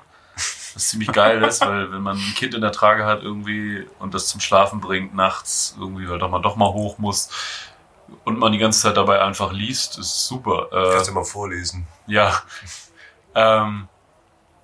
Was 0.74 0.88
ziemlich 0.88 1.12
geil 1.12 1.44
ist, 1.44 1.60
weil 1.66 1.92
wenn 1.92 2.02
man 2.02 2.16
ein 2.16 2.36
Kind 2.36 2.54
in 2.54 2.62
der 2.62 2.72
Trage 2.72 3.06
hat 3.06 3.24
irgendwie 3.24 3.86
und 4.00 4.14
das 4.14 4.28
zum 4.28 4.40
Schlafen 4.40 4.80
bringt, 4.80 5.14
nachts 5.16 5.76
irgendwie, 5.78 6.08
weil 6.08 6.18
doch 6.18 6.30
mal 6.30 6.42
doch 6.42 6.56
mal 6.56 6.72
hoch 6.72 6.98
muss 6.98 7.30
und 8.24 8.40
man 8.40 8.52
die 8.52 8.58
ganze 8.58 8.82
Zeit 8.82 8.98
dabei 8.98 9.22
einfach 9.22 9.52
liest, 9.52 9.98
ist 9.98 10.28
super. 10.28 10.68
Äh, 10.72 10.94
Kannst 10.94 11.10
du 11.10 11.14
mal 11.14 11.26
vorlesen. 11.26 11.88
ja. 12.08 12.42
Ähm, 13.38 13.90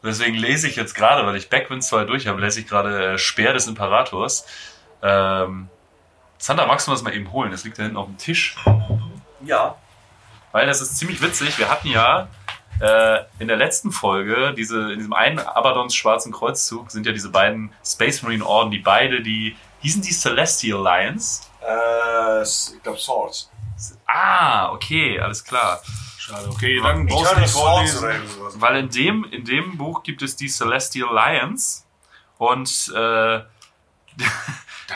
deswegen 0.01 0.37
lese 0.37 0.65
ich 0.65 0.77
jetzt 0.77 0.95
gerade, 0.95 1.25
weil 1.27 1.35
ich 1.35 1.49
Backwind 1.49 1.83
2 1.83 2.05
durch 2.05 2.25
habe, 2.27 2.39
lese 2.39 2.61
ich 2.61 2.67
gerade 2.67 3.15
äh, 3.15 3.17
Speer 3.17 3.51
des 3.51 3.67
Imperators. 3.67 4.45
Ähm, 5.03 5.67
Sander, 6.37 6.65
magst 6.65 6.87
du 6.87 6.91
das 6.91 7.03
mal 7.03 7.13
eben 7.13 7.33
holen? 7.33 7.51
Das 7.51 7.65
liegt 7.65 7.77
da 7.77 7.83
hinten 7.83 7.97
auf 7.97 8.05
dem 8.05 8.17
Tisch. 8.17 8.55
Ja. 9.43 9.75
Weil 10.53 10.67
das 10.67 10.79
ist 10.79 10.97
ziemlich 10.97 11.21
witzig. 11.21 11.59
Wir 11.59 11.69
hatten 11.69 11.89
ja 11.89 12.29
äh, 12.79 13.19
in 13.39 13.47
der 13.47 13.57
letzten 13.57 13.91
Folge, 13.91 14.53
diese, 14.55 14.93
in 14.93 14.99
diesem 14.99 15.13
einen 15.13 15.39
Abadons 15.39 15.93
schwarzen 15.93 16.31
Kreuzzug, 16.31 16.91
sind 16.91 17.05
ja 17.05 17.11
diese 17.11 17.29
beiden 17.29 17.73
Space 17.85 18.23
Marine 18.23 18.45
Orden, 18.45 18.71
die 18.71 18.79
beide 18.79 19.21
die, 19.21 19.55
hießen 19.81 20.01
die 20.01 20.13
Celestial 20.13 20.81
Lions? 20.81 21.50
Äh, 21.61 22.41
ich 22.43 22.83
glaube 22.83 22.99
Swords. 22.99 23.49
Ah, 24.05 24.71
okay, 24.71 25.19
alles 25.19 25.43
klar. 25.43 25.81
Schade, 26.17 26.49
okay, 26.49 26.79
dann 26.81 27.07
Ich 27.07 27.13
brauchst 27.13 27.35
du 27.35 27.39
nicht 27.39 27.49
Swords 27.49 27.93
vorlesen. 27.93 28.61
Weil 28.61 28.75
in 28.77 28.89
dem, 28.89 29.23
in 29.25 29.43
dem 29.43 29.77
Buch 29.77 30.03
gibt 30.03 30.21
es 30.21 30.35
die 30.35 30.47
Celestial 30.47 31.09
Lions 31.13 31.85
und 32.37 32.91
äh, 32.95 33.39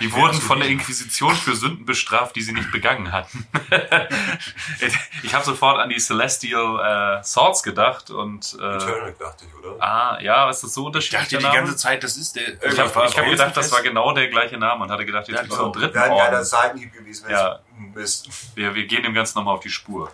die 0.02 0.12
wurden 0.14 0.40
von 0.42 0.60
der. 0.60 0.70
Inquisition 0.70 1.36
für 1.36 1.56
Sünden 1.56 1.86
bestraft, 1.86 2.36
die 2.36 2.42
sie 2.42 2.52
nicht 2.54 2.72
begangen 2.72 3.12
hatten. 3.12 3.48
ich 5.24 5.34
habe 5.34 5.44
sofort 5.46 5.80
an 5.80 5.90
die 5.90 6.00
Celestial 6.00 7.20
äh, 7.20 7.24
Swords 7.24 7.64
gedacht 7.64 8.10
und 8.10 8.58
äh, 8.60 8.76
Eternal 8.76 9.16
dachte 9.18 9.46
ich, 9.46 9.56
oder? 9.56 9.82
ah, 9.82 10.20
ja, 10.22 10.50
ist 10.50 10.64
das 10.64 10.74
so 10.74 10.82
Ich 10.82 10.88
unterschiedlich? 10.88 11.22
dachte 11.22 11.30
der 11.32 11.40
die 11.40 11.46
Name? 11.46 11.58
ganze 11.58 11.76
Zeit, 11.78 12.04
das 12.04 12.18
ist 12.18 12.36
der. 12.36 12.48
ich 12.64 12.80
habe 12.80 13.06
ich 13.08 13.18
hab 13.18 13.26
gedacht, 13.26 13.56
das 13.58 13.72
war 13.72 13.82
genau 13.82 14.14
der 14.14 14.28
gleiche 14.28 14.58
Name 14.58 14.84
und 14.84 14.92
hatte 14.92 15.06
gedacht, 15.06 15.28
jetzt 15.28 15.42
gibt 15.42 15.54
es 15.54 15.60
einen 15.60 15.72
dritten 15.74 15.94
Wäre 15.96 16.06
ein 16.06 16.18
geiler. 16.18 16.44
Seitenhieb 16.44 16.94
gewesen, 16.94 17.26
wenn 17.28 17.36
Ja. 17.36 17.60
es 17.96 17.96
Mist. 17.96 18.30
Wir, 18.56 18.74
wir 18.76 18.86
gehen 18.88 19.04
dem 19.04 19.14
Ganzen 19.14 19.38
nochmal 19.38 19.56
auf 19.56 19.62
die 19.62 19.70
Spur. 19.70 20.12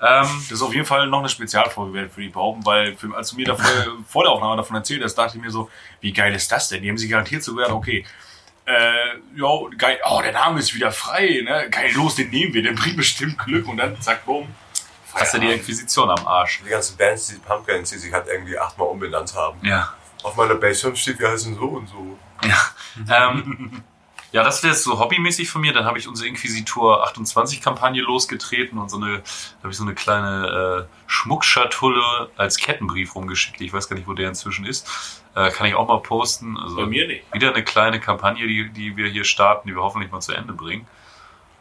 Ähm, 0.00 0.26
Das 0.48 0.50
ist 0.50 0.62
auf 0.62 0.74
jeden 0.74 0.86
Fall 0.86 1.06
noch 1.06 1.20
eine 1.20 1.28
Spezialfolge 1.28 1.92
wert 1.94 2.12
für 2.12 2.20
die 2.22 2.28
behaupten, 2.28 2.64
weil 2.66 2.96
für, 2.96 3.14
als 3.16 3.30
du 3.30 3.36
mir 3.36 3.46
da 3.46 3.56
vor, 4.08 4.24
der 4.24 4.32
Aufnahme 4.32 4.56
davon 4.56 4.76
erzählt 4.76 5.02
hast, 5.04 5.14
dachte 5.14 5.36
ich 5.36 5.42
mir 5.42 5.50
so, 5.50 5.70
wie 6.00 6.12
geil 6.12 6.34
ist 6.34 6.50
das 6.50 6.68
denn? 6.68 6.82
Die 6.82 6.88
haben 6.88 6.98
sie 6.98 7.08
garantiert 7.08 7.42
so 7.44 7.54
gesagt, 7.54 7.72
okay, 7.72 8.04
äh, 8.66 9.18
jo, 9.34 9.70
geil, 9.76 9.98
oh, 10.08 10.20
der 10.22 10.32
Name 10.32 10.60
ist 10.60 10.74
wieder 10.74 10.92
frei, 10.92 11.42
ne? 11.44 11.68
Geil, 11.70 11.92
los, 11.94 12.14
den 12.14 12.30
nehmen 12.30 12.54
wir, 12.54 12.62
der 12.62 12.72
bringt 12.72 12.96
bestimmt 12.96 13.38
Glück 13.38 13.66
und 13.68 13.76
dann 13.76 14.00
zack, 14.00 14.24
bumm. 14.24 14.48
hast 15.14 15.34
du 15.34 15.38
die. 15.38 15.50
Inquisition 15.52 16.10
am 16.10 16.26
Arsch. 16.26 16.60
Die 16.64 16.70
ganzen 16.70 16.96
Bands, 16.96 17.28
die 17.28 17.36
Pumpkins, 17.36 17.90
die 17.90 17.98
sich 17.98 18.12
halt 18.12 18.26
irgendwie 18.28 18.58
achtmal 18.58 18.88
umbenannt 18.88 19.34
haben. 19.34 19.58
Ja. 19.66 19.92
Auf 20.22 20.36
meiner 20.36 20.54
Base 20.54 20.82
5 20.82 20.98
steht, 20.98 21.18
wir 21.18 21.30
heißen 21.30 21.56
so 21.56 21.64
und 21.64 21.88
so. 21.88 22.18
ähm, 23.12 23.82
ja, 24.32 24.42
das 24.42 24.62
wäre 24.62 24.74
so 24.74 24.98
hobbymäßig 24.98 25.50
von 25.50 25.60
mir. 25.60 25.72
Dann 25.72 25.84
habe 25.84 25.98
ich 25.98 26.08
unsere 26.08 26.28
Inquisitor 26.28 27.04
28 27.04 27.60
Kampagne 27.60 28.00
losgetreten 28.02 28.78
und 28.78 28.90
so 28.90 28.96
eine, 28.96 29.18
da 29.18 29.62
habe 29.64 29.70
ich 29.70 29.76
so 29.76 29.84
eine 29.84 29.94
kleine 29.94 30.88
äh, 30.88 30.94
Schmuckschatulle 31.06 32.30
als 32.36 32.56
Kettenbrief 32.56 33.14
rumgeschickt. 33.14 33.60
Ich 33.60 33.72
weiß 33.72 33.88
gar 33.88 33.96
nicht, 33.96 34.08
wo 34.08 34.14
der 34.14 34.28
inzwischen 34.28 34.64
ist. 34.64 35.21
Äh, 35.34 35.50
kann 35.50 35.66
ich 35.66 35.74
auch 35.74 35.88
mal 35.88 36.00
posten. 36.00 36.58
Also 36.58 36.76
Bei 36.76 36.86
mir 36.86 37.06
nicht. 37.06 37.24
wieder 37.32 37.52
eine 37.52 37.64
kleine 37.64 38.00
Kampagne, 38.00 38.46
die, 38.46 38.68
die 38.70 38.96
wir 38.96 39.08
hier 39.08 39.24
starten, 39.24 39.68
die 39.68 39.74
wir 39.74 39.82
hoffentlich 39.82 40.12
mal 40.12 40.20
zu 40.20 40.32
Ende 40.32 40.52
bringen. 40.52 40.86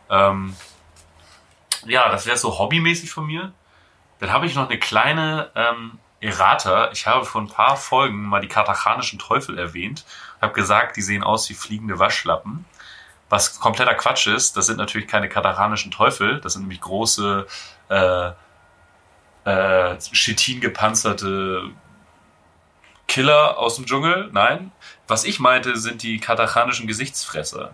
Ähm, 0.09 0.55
ja, 1.85 2.09
das 2.09 2.25
wäre 2.25 2.37
so 2.37 2.57
hobbymäßig 2.59 3.11
von 3.11 3.25
mir. 3.25 3.53
Dann 4.19 4.31
habe 4.31 4.45
ich 4.45 4.55
noch 4.55 4.69
eine 4.69 4.77
kleine 4.77 5.49
ähm, 5.55 5.99
Errata. 6.19 6.91
Ich 6.91 7.07
habe 7.07 7.25
vor 7.25 7.41
ein 7.41 7.47
paar 7.47 7.77
Folgen 7.77 8.23
mal 8.23 8.41
die 8.41 8.47
katachanischen 8.47 9.19
Teufel 9.19 9.57
erwähnt. 9.57 10.05
Habe 10.41 10.53
gesagt, 10.53 10.97
die 10.97 11.01
sehen 11.01 11.23
aus 11.23 11.49
wie 11.49 11.53
fliegende 11.53 11.97
Waschlappen. 11.97 12.65
Was 13.29 13.59
kompletter 13.59 13.95
Quatsch 13.95 14.27
ist, 14.27 14.57
das 14.57 14.65
sind 14.65 14.77
natürlich 14.77 15.07
keine 15.07 15.29
katachanischen 15.29 15.89
Teufel. 15.89 16.41
Das 16.41 16.53
sind 16.53 16.63
nämlich 16.63 16.81
große, 16.81 17.47
äh, 17.89 18.31
äh, 19.45 19.97
chitin 19.97 20.59
gepanzerte 20.59 21.71
Killer 23.11 23.57
aus 23.57 23.75
dem 23.75 23.85
Dschungel. 23.85 24.29
Nein. 24.31 24.71
Was 25.05 25.25
ich 25.25 25.41
meinte, 25.41 25.75
sind 25.75 26.01
die 26.01 26.17
katachanischen 26.19 26.87
Gesichtsfresser. 26.87 27.73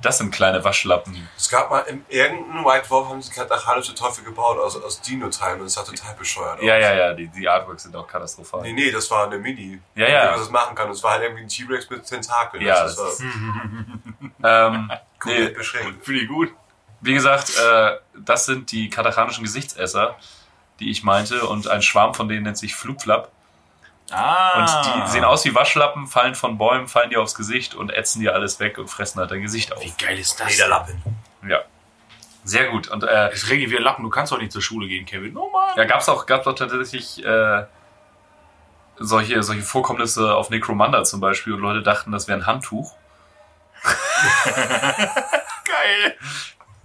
Das 0.00 0.16
sind 0.16 0.30
kleine 0.30 0.64
Waschlappen. 0.64 1.28
Es 1.36 1.50
gab 1.50 1.70
mal 1.70 1.80
in 1.80 2.06
irgendeinem 2.08 2.64
White 2.64 2.88
Wolf 2.88 3.08
haben 3.08 3.20
sie 3.20 3.30
katachanische 3.32 3.94
Teufel 3.94 4.24
gebaut 4.24 4.58
aus, 4.58 4.80
aus 4.82 5.02
Dino-Teilen 5.02 5.60
und 5.60 5.66
es 5.66 5.74
sah 5.74 5.82
total 5.82 6.14
bescheuert 6.14 6.58
aus. 6.58 6.64
Ja, 6.64 6.78
ja, 6.78 6.94
ja, 6.94 7.12
die, 7.12 7.26
die 7.28 7.46
Artworks 7.46 7.82
sind 7.82 7.94
auch 7.94 8.06
katastrophal. 8.06 8.62
Nee, 8.62 8.72
nee, 8.72 8.90
das 8.90 9.10
war 9.10 9.26
eine 9.26 9.36
Mini. 9.38 9.78
Ja, 9.94 10.08
ja. 10.08 10.30
Man 10.30 10.38
das 10.40 10.48
machen 10.48 10.74
kann. 10.74 10.88
Es 10.90 11.02
war 11.02 11.12
halt 11.12 11.24
irgendwie 11.24 11.42
ein 11.42 11.48
T-Rex 11.48 11.90
mit 11.90 12.06
Tentakeln. 12.06 12.64
Ja, 12.64 12.84
das 12.84 12.96
das 12.96 13.20
war 13.20 13.26
Ähm, 14.72 14.90
komplett 15.18 15.50
nee, 15.50 15.54
beschränkt. 15.58 16.04
Finde 16.04 16.22
ich 16.22 16.28
gut. 16.28 16.50
wie 17.02 17.12
gesagt, 17.12 17.52
äh, 17.58 17.96
das 18.24 18.46
sind 18.46 18.72
die 18.72 18.88
katachanischen 18.88 19.44
Gesichtsesser, 19.44 20.16
die 20.80 20.90
ich 20.90 21.02
meinte. 21.02 21.46
Und 21.46 21.68
ein 21.68 21.82
Schwarm 21.82 22.14
von 22.14 22.28
denen 22.28 22.44
nennt 22.44 22.56
sich 22.56 22.74
Flugflap. 22.74 23.30
Ah. 24.10 24.60
Und 24.60 25.04
die 25.06 25.10
sehen 25.10 25.24
aus 25.24 25.44
wie 25.44 25.54
Waschlappen, 25.54 26.06
fallen 26.06 26.34
von 26.34 26.58
Bäumen, 26.58 26.86
fallen 26.86 27.10
dir 27.10 27.20
aufs 27.20 27.34
Gesicht 27.34 27.74
und 27.74 27.90
ätzen 27.90 28.20
dir 28.20 28.34
alles 28.34 28.60
weg 28.60 28.78
und 28.78 28.88
fressen 28.88 29.18
halt 29.20 29.30
dein 29.30 29.42
Gesicht 29.42 29.72
auf. 29.74 29.82
Wie 29.82 29.92
geil 29.98 30.18
ist 30.18 30.38
das? 30.40 30.50
Lederlappen. 30.50 31.02
Ja. 31.48 31.62
Sehr 32.44 32.68
gut. 32.68 32.86
Und 32.88 33.02
äh, 33.02 33.30
Es 33.30 33.48
regnet 33.50 33.70
wie 33.70 33.76
ein 33.76 33.82
Lappen. 33.82 34.04
Du 34.04 34.10
kannst 34.10 34.30
doch 34.30 34.38
nicht 34.38 34.52
zur 34.52 34.62
Schule 34.62 34.86
gehen, 34.86 35.04
Kevin. 35.06 35.36
Oh 35.36 35.50
Mann. 35.50 35.70
ja, 35.76 35.84
gab's 35.84 36.08
auch, 36.08 36.26
gab's 36.26 36.46
auch 36.46 36.54
tatsächlich 36.54 37.24
äh, 37.24 37.64
solche, 38.98 39.42
solche 39.42 39.62
Vorkommnisse 39.62 40.34
auf 40.34 40.50
Necromunda 40.50 41.02
zum 41.02 41.20
Beispiel 41.20 41.54
und 41.54 41.60
Leute 41.60 41.82
dachten, 41.82 42.12
das 42.12 42.28
wäre 42.28 42.38
ein 42.38 42.46
Handtuch. 42.46 42.94
Geil. 45.64 46.16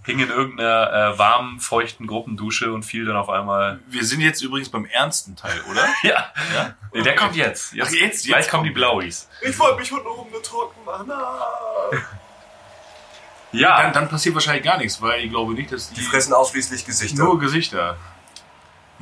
Hing 0.04 0.18
in 0.18 0.30
irgendeiner 0.30 1.12
äh, 1.14 1.18
warmen, 1.18 1.60
feuchten 1.60 2.06
Gruppendusche 2.08 2.72
und 2.72 2.82
fiel 2.82 3.04
dann 3.04 3.16
auf 3.16 3.28
einmal. 3.30 3.78
Wir 3.86 4.04
sind 4.04 4.20
jetzt 4.20 4.42
übrigens 4.42 4.68
beim 4.68 4.84
ernsten 4.84 5.36
Teil, 5.36 5.60
oder? 5.70 5.86
Ja, 6.02 6.32
Ja. 6.54 6.74
nee, 6.92 7.02
der 7.02 7.14
kommt 7.14 7.36
jetzt. 7.36 7.72
jetzt, 7.72 7.88
Ach, 7.88 8.00
jetzt, 8.00 8.26
gleich 8.26 8.38
jetzt 8.40 8.50
kommen 8.50 8.64
die 8.64 8.70
Blauis. 8.70 9.28
Ich 9.42 9.56
wollte 9.58 9.78
mich 9.78 9.88
von 9.90 10.00
oben 10.04 10.30
nur 10.30 10.42
trocken 10.42 10.84
machen. 10.84 11.10
Ah. 11.12 11.40
Ja, 13.52 13.82
Dann, 13.82 13.92
dann 13.92 14.08
passiert 14.08 14.34
wahrscheinlich 14.34 14.64
gar 14.64 14.78
nichts, 14.78 15.00
weil 15.02 15.24
ich 15.24 15.30
glaube 15.30 15.52
nicht, 15.52 15.70
dass 15.70 15.90
die, 15.90 15.96
Die 15.96 16.00
fressen 16.00 16.32
ausschließlich 16.32 16.86
Gesichter. 16.86 17.22
nur 17.22 17.38
Gesichter. 17.38 17.96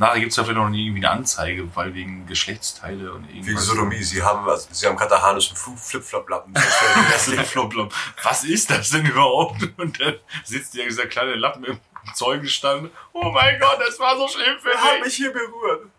Nachher 0.00 0.20
gibt 0.20 0.30
es 0.30 0.36
ja 0.36 0.44
vielleicht 0.44 0.56
noch 0.56 0.70
nie 0.70 0.86
irgendwie 0.86 1.04
eine 1.06 1.14
Anzeige, 1.14 1.76
weil 1.76 1.92
wegen 1.92 2.26
Geschlechtsteile 2.26 3.12
und 3.12 3.28
Wegen 3.28 3.40
irgendwas. 3.44 3.66
Sodomie. 3.66 4.02
Sie 4.02 4.22
haben, 4.22 4.46
was, 4.46 4.66
sie 4.72 4.86
haben 4.86 4.96
katachanischen 4.96 5.54
Flip-Flop-Lappen. 5.54 6.54
Flop-Flop. 7.44 7.92
Was 8.22 8.44
ist 8.44 8.70
das 8.70 8.88
denn 8.88 9.04
überhaupt? 9.04 9.60
Und 9.76 10.00
dann 10.00 10.14
sitzt 10.42 10.74
ja 10.74 10.84
dieser 10.84 11.06
kleine 11.06 11.34
Lappen 11.34 11.64
im 11.64 11.78
Zeugenstand. 12.14 12.90
Oh 13.12 13.30
mein 13.30 13.60
Gott, 13.60 13.78
das 13.86 14.00
war 14.00 14.16
so 14.16 14.26
schlimm 14.26 14.58
für 14.58 14.70
Wer 14.70 14.80
hat 14.82 14.94
mich. 14.94 15.04
mich 15.04 15.14
hier 15.16 15.32
berührt? 15.34 15.90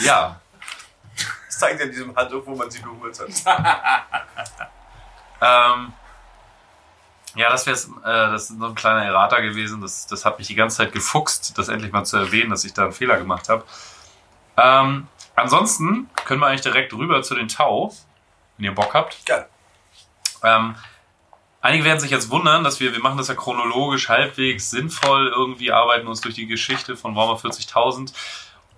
ja. 0.00 0.40
Das 1.48 1.58
zeigt 1.58 1.80
ja 1.80 1.84
in 1.84 1.92
diesem 1.92 2.16
Handtuch, 2.16 2.46
wo 2.46 2.56
man 2.56 2.70
sie 2.70 2.80
berührt 2.80 3.20
hat. 3.20 4.08
Ähm, 5.38 5.92
ja, 7.36 7.50
das 7.50 7.66
wäre 7.66 7.76
äh, 7.76 8.32
das 8.32 8.50
ist 8.50 8.58
so 8.58 8.66
ein 8.66 8.74
kleiner 8.74 9.04
Errata 9.04 9.40
gewesen. 9.40 9.80
Das, 9.80 10.06
das 10.06 10.24
hat 10.24 10.38
mich 10.38 10.48
die 10.48 10.54
ganze 10.54 10.78
Zeit 10.78 10.92
gefuchst, 10.92 11.56
das 11.58 11.68
endlich 11.68 11.92
mal 11.92 12.04
zu 12.04 12.16
erwähnen, 12.16 12.50
dass 12.50 12.64
ich 12.64 12.72
da 12.72 12.84
einen 12.84 12.92
Fehler 12.92 13.18
gemacht 13.18 13.48
habe. 13.48 13.64
Ähm, 14.56 15.06
ansonsten 15.34 16.08
können 16.24 16.40
wir 16.40 16.46
eigentlich 16.46 16.62
direkt 16.62 16.92
rüber 16.94 17.22
zu 17.22 17.34
den 17.34 17.48
Tau, 17.48 17.92
wenn 18.56 18.64
ihr 18.64 18.74
Bock 18.74 18.94
habt. 18.94 19.24
Geil. 19.26 19.46
Ähm, 20.42 20.76
einige 21.60 21.84
werden 21.84 22.00
sich 22.00 22.10
jetzt 22.10 22.30
wundern, 22.30 22.64
dass 22.64 22.80
wir, 22.80 22.92
wir 22.92 23.00
machen 23.00 23.18
das 23.18 23.28
ja 23.28 23.34
chronologisch 23.34 24.08
halbwegs 24.08 24.70
sinnvoll, 24.70 25.28
irgendwie 25.28 25.72
arbeiten 25.72 26.06
uns 26.06 26.22
durch 26.22 26.34
die 26.34 26.46
Geschichte 26.46 26.96
von 26.96 27.14
Warhammer 27.14 27.38
40.000 27.38 28.12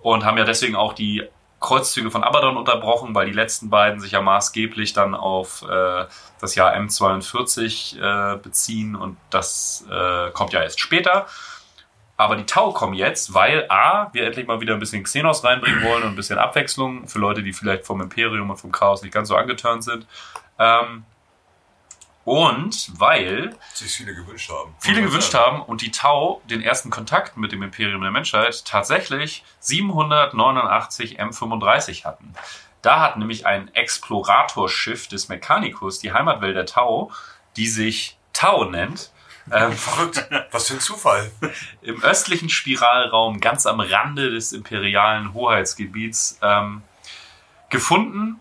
und 0.01 0.25
haben 0.25 0.37
ja 0.37 0.43
deswegen 0.43 0.75
auch 0.75 0.93
die 0.93 1.23
Kreuzzüge 1.59 2.11
von 2.11 2.23
Abaddon 2.23 2.57
unterbrochen, 2.57 3.13
weil 3.15 3.27
die 3.27 3.33
letzten 3.33 3.69
beiden 3.69 3.99
sich 3.99 4.13
ja 4.13 4.21
maßgeblich 4.21 4.93
dann 4.93 5.13
auf 5.13 5.63
äh, 5.63 6.05
das 6.39 6.55
Jahr 6.55 6.73
M42 6.75 7.99
äh, 7.99 8.37
beziehen 8.37 8.95
und 8.95 9.17
das 9.29 9.85
äh, 9.91 10.31
kommt 10.31 10.53
ja 10.53 10.61
erst 10.61 10.79
später. 10.79 11.27
Aber 12.15 12.35
die 12.35 12.45
Tau 12.45 12.73
kommen 12.73 12.95
jetzt, 12.95 13.33
weil 13.33 13.65
A, 13.69 14.09
wir 14.11 14.25
endlich 14.25 14.45
mal 14.45 14.59
wieder 14.59 14.73
ein 14.73 14.79
bisschen 14.79 15.03
Xenos 15.03 15.43
reinbringen 15.45 15.83
wollen 15.83 16.03
und 16.03 16.09
ein 16.09 16.15
bisschen 16.15 16.37
Abwechslung 16.37 17.07
für 17.07 17.19
Leute, 17.19 17.43
die 17.43 17.53
vielleicht 17.53 17.85
vom 17.85 18.01
Imperium 18.01 18.49
und 18.49 18.57
vom 18.57 18.73
Chaos 18.73 19.01
nicht 19.01 19.13
ganz 19.13 19.29
so 19.29 19.35
angeturnt 19.37 19.85
sind. 19.85 20.05
Ähm, 20.57 21.05
und 22.29 22.91
weil 22.99 23.55
Sich 23.73 23.91
viele 23.91 24.13
gewünscht 24.13 24.51
haben. 24.51 24.75
viele 24.77 25.01
gewünscht 25.01 25.33
haben 25.33 25.63
und 25.63 25.81
die 25.81 25.89
Tau 25.89 26.43
den 26.47 26.61
ersten 26.61 26.91
Kontakt 26.91 27.37
mit 27.37 27.51
dem 27.51 27.63
Imperium 27.63 28.01
der 28.03 28.11
Menschheit 28.11 28.65
tatsächlich 28.65 29.43
789 29.61 31.19
M35 31.19 32.05
hatten. 32.05 32.35
Da 32.83 32.99
hat 32.99 33.17
nämlich 33.17 33.47
ein 33.47 33.73
Exploratorschiff 33.73 35.07
des 35.07 35.27
Mechanicus 35.27 35.97
die 35.97 36.13
Heimatwelt 36.13 36.55
der 36.55 36.67
Tau, 36.67 37.11
die 37.57 37.65
sich 37.65 38.19
Tau 38.31 38.65
nennt, 38.65 39.11
ähm, 39.51 39.71
Verrückt. 39.71 40.29
Was 40.51 40.67
für 40.67 40.75
ein 40.75 40.79
Zufall. 40.79 41.31
im 41.81 42.03
östlichen 42.03 42.49
Spiralraum 42.49 43.39
ganz 43.39 43.65
am 43.65 43.79
Rande 43.79 44.29
des 44.29 44.53
imperialen 44.53 45.33
Hoheitsgebiets 45.33 46.37
ähm, 46.43 46.83
gefunden. 47.69 48.39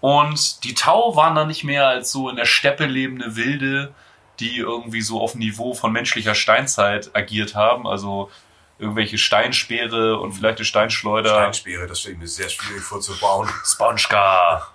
Und 0.00 0.62
die 0.64 0.74
Tau 0.74 1.16
waren 1.16 1.34
dann 1.34 1.48
nicht 1.48 1.64
mehr 1.64 1.88
als 1.88 2.12
so 2.12 2.28
in 2.28 2.36
der 2.36 2.44
Steppe 2.44 2.86
lebende 2.86 3.34
Wilde, 3.36 3.92
die 4.38 4.58
irgendwie 4.58 5.00
so 5.00 5.20
auf 5.20 5.32
dem 5.32 5.40
Niveau 5.40 5.74
von 5.74 5.92
menschlicher 5.92 6.34
Steinzeit 6.36 7.10
agiert 7.14 7.54
haben. 7.56 7.86
Also 7.88 8.30
irgendwelche 8.78 9.18
Steinspeere 9.18 10.20
und 10.20 10.32
vielleicht 10.34 10.58
eine 10.58 10.64
Steinschleuder. 10.64 11.30
Steinspeere, 11.30 11.86
das 11.88 11.98
stelle 12.00 12.14
ich 12.14 12.20
mir 12.20 12.28
sehr 12.28 12.48
schwierig 12.48 12.82
vorzubauen. 12.82 13.48
Sponschka. 13.64 14.68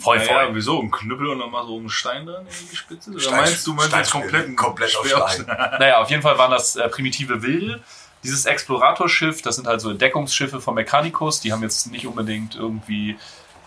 Voll, 0.00 0.16
Naja, 0.18 0.46
voll. 0.46 0.54
wieso? 0.54 0.80
Ein 0.82 0.90
Knüppel 0.90 1.28
und 1.28 1.38
dann 1.38 1.50
mal 1.52 1.64
so 1.64 1.78
ein 1.78 1.88
Stein 1.88 2.26
dran 2.26 2.44
in 2.44 2.68
die 2.70 2.74
Spitze? 2.74 3.10
Oder 3.10 3.20
Stein- 3.20 3.36
meinst 3.36 3.64
du, 3.66 3.72
meinst 3.74 3.92
du 3.92 3.96
jetzt 3.98 4.10
komplett, 4.10 4.56
komplett 4.56 4.96
aus 4.96 5.06
Speer- 5.06 5.28
Stein. 5.28 5.46
Naja, 5.78 5.98
auf 6.00 6.10
jeden 6.10 6.22
Fall 6.22 6.36
waren 6.38 6.50
das 6.50 6.74
äh, 6.74 6.88
primitive 6.88 7.42
Wilde. 7.42 7.80
Dieses 8.24 8.46
Exploratorschiff, 8.46 9.42
das 9.42 9.54
sind 9.56 9.68
halt 9.68 9.80
so 9.80 9.90
Entdeckungsschiffe 9.90 10.60
von 10.60 10.74
Mechanicus, 10.74 11.40
die 11.40 11.52
haben 11.52 11.62
jetzt 11.62 11.86
nicht 11.92 12.06
unbedingt 12.06 12.56
irgendwie 12.56 13.16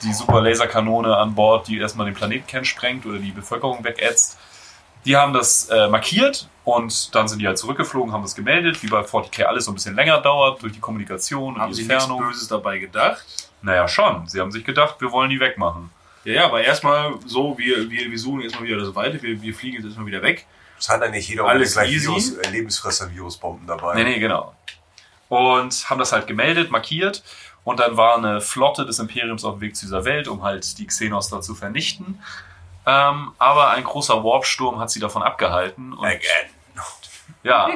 die 0.03 0.13
super 0.13 0.41
Laserkanone 0.41 1.15
an 1.15 1.35
Bord, 1.35 1.67
die 1.67 1.77
erstmal 1.77 2.05
den 2.05 2.15
Planetenkern 2.15 2.65
sprengt 2.65 3.05
oder 3.05 3.17
die 3.17 3.31
Bevölkerung 3.31 3.83
wegätzt. 3.83 4.37
Die 5.05 5.15
haben 5.15 5.33
das 5.33 5.69
äh, 5.69 5.87
markiert 5.87 6.49
und 6.65 7.15
dann 7.15 7.27
sind 7.27 7.39
die 7.39 7.47
halt 7.47 7.57
zurückgeflogen, 7.57 8.11
haben 8.11 8.21
das 8.21 8.35
gemeldet, 8.35 8.83
wie 8.83 8.87
bei 8.87 9.01
40k 9.01 9.43
alles 9.43 9.65
so 9.65 9.71
ein 9.71 9.75
bisschen 9.75 9.95
länger 9.95 10.19
dauert 10.19 10.61
durch 10.61 10.73
die 10.73 10.79
Kommunikation 10.79 11.55
und 11.55 11.61
Haben 11.61 11.69
die 11.69 11.75
sie 11.75 11.81
nichts 11.83 12.03
Entfernung. 12.03 12.27
Böses 12.27 12.47
dabei 12.47 12.79
gedacht? 12.79 13.23
Naja, 13.61 13.87
schon. 13.87 14.27
Sie 14.27 14.39
haben 14.39 14.51
sich 14.51 14.65
gedacht, 14.65 14.95
wir 14.99 15.11
wollen 15.11 15.29
die 15.29 15.39
wegmachen. 15.39 15.89
Ja, 16.25 16.33
ja, 16.33 16.45
aber 16.45 16.61
erstmal 16.61 17.13
so, 17.25 17.57
wir, 17.57 17.89
wir, 17.89 18.11
wir 18.11 18.19
suchen 18.19 18.41
erstmal 18.41 18.65
wieder 18.65 18.77
das 18.77 18.93
Weite, 18.93 19.21
wir, 19.21 19.41
wir 19.41 19.53
fliegen 19.53 19.77
jetzt 19.77 19.85
erstmal 19.85 20.05
wieder 20.05 20.21
weg. 20.21 20.45
Es 20.77 20.89
hat 20.89 21.01
ja 21.01 21.09
nicht 21.09 21.27
jeder 21.27 21.45
Alles 21.45 21.73
gleich. 21.73 21.91
Virus, 21.91 22.33
äh, 22.37 22.49
Lebensfresser-Virusbomben 22.49 23.67
dabei. 23.67 23.95
Nee, 23.95 24.03
nee, 24.03 24.19
genau. 24.19 24.53
Und 25.27 25.89
haben 25.89 25.99
das 25.99 26.11
halt 26.11 26.27
gemeldet, 26.27 26.71
markiert. 26.71 27.23
Und 27.69 27.79
dann 27.79 27.97
war 27.97 28.17
eine 28.17 28.41
Flotte 28.41 28.83
des 28.83 28.97
Imperiums 28.97 29.45
auf 29.45 29.57
dem 29.57 29.61
Weg 29.61 29.75
zu 29.75 29.85
dieser 29.85 30.03
Welt, 30.03 30.27
um 30.27 30.41
halt 30.41 30.79
die 30.79 30.87
Xenos 30.87 31.29
da 31.29 31.39
zu 31.39 31.53
vernichten. 31.53 32.19
Ähm, 32.87 33.33
aber 33.37 33.69
ein 33.69 33.83
großer 33.83 34.23
Warpsturm 34.23 34.79
hat 34.79 34.89
sie 34.89 34.99
davon 34.99 35.21
abgehalten. 35.21 35.93
Und, 35.93 36.03
Again. 36.03 36.49
ja, 37.43 37.69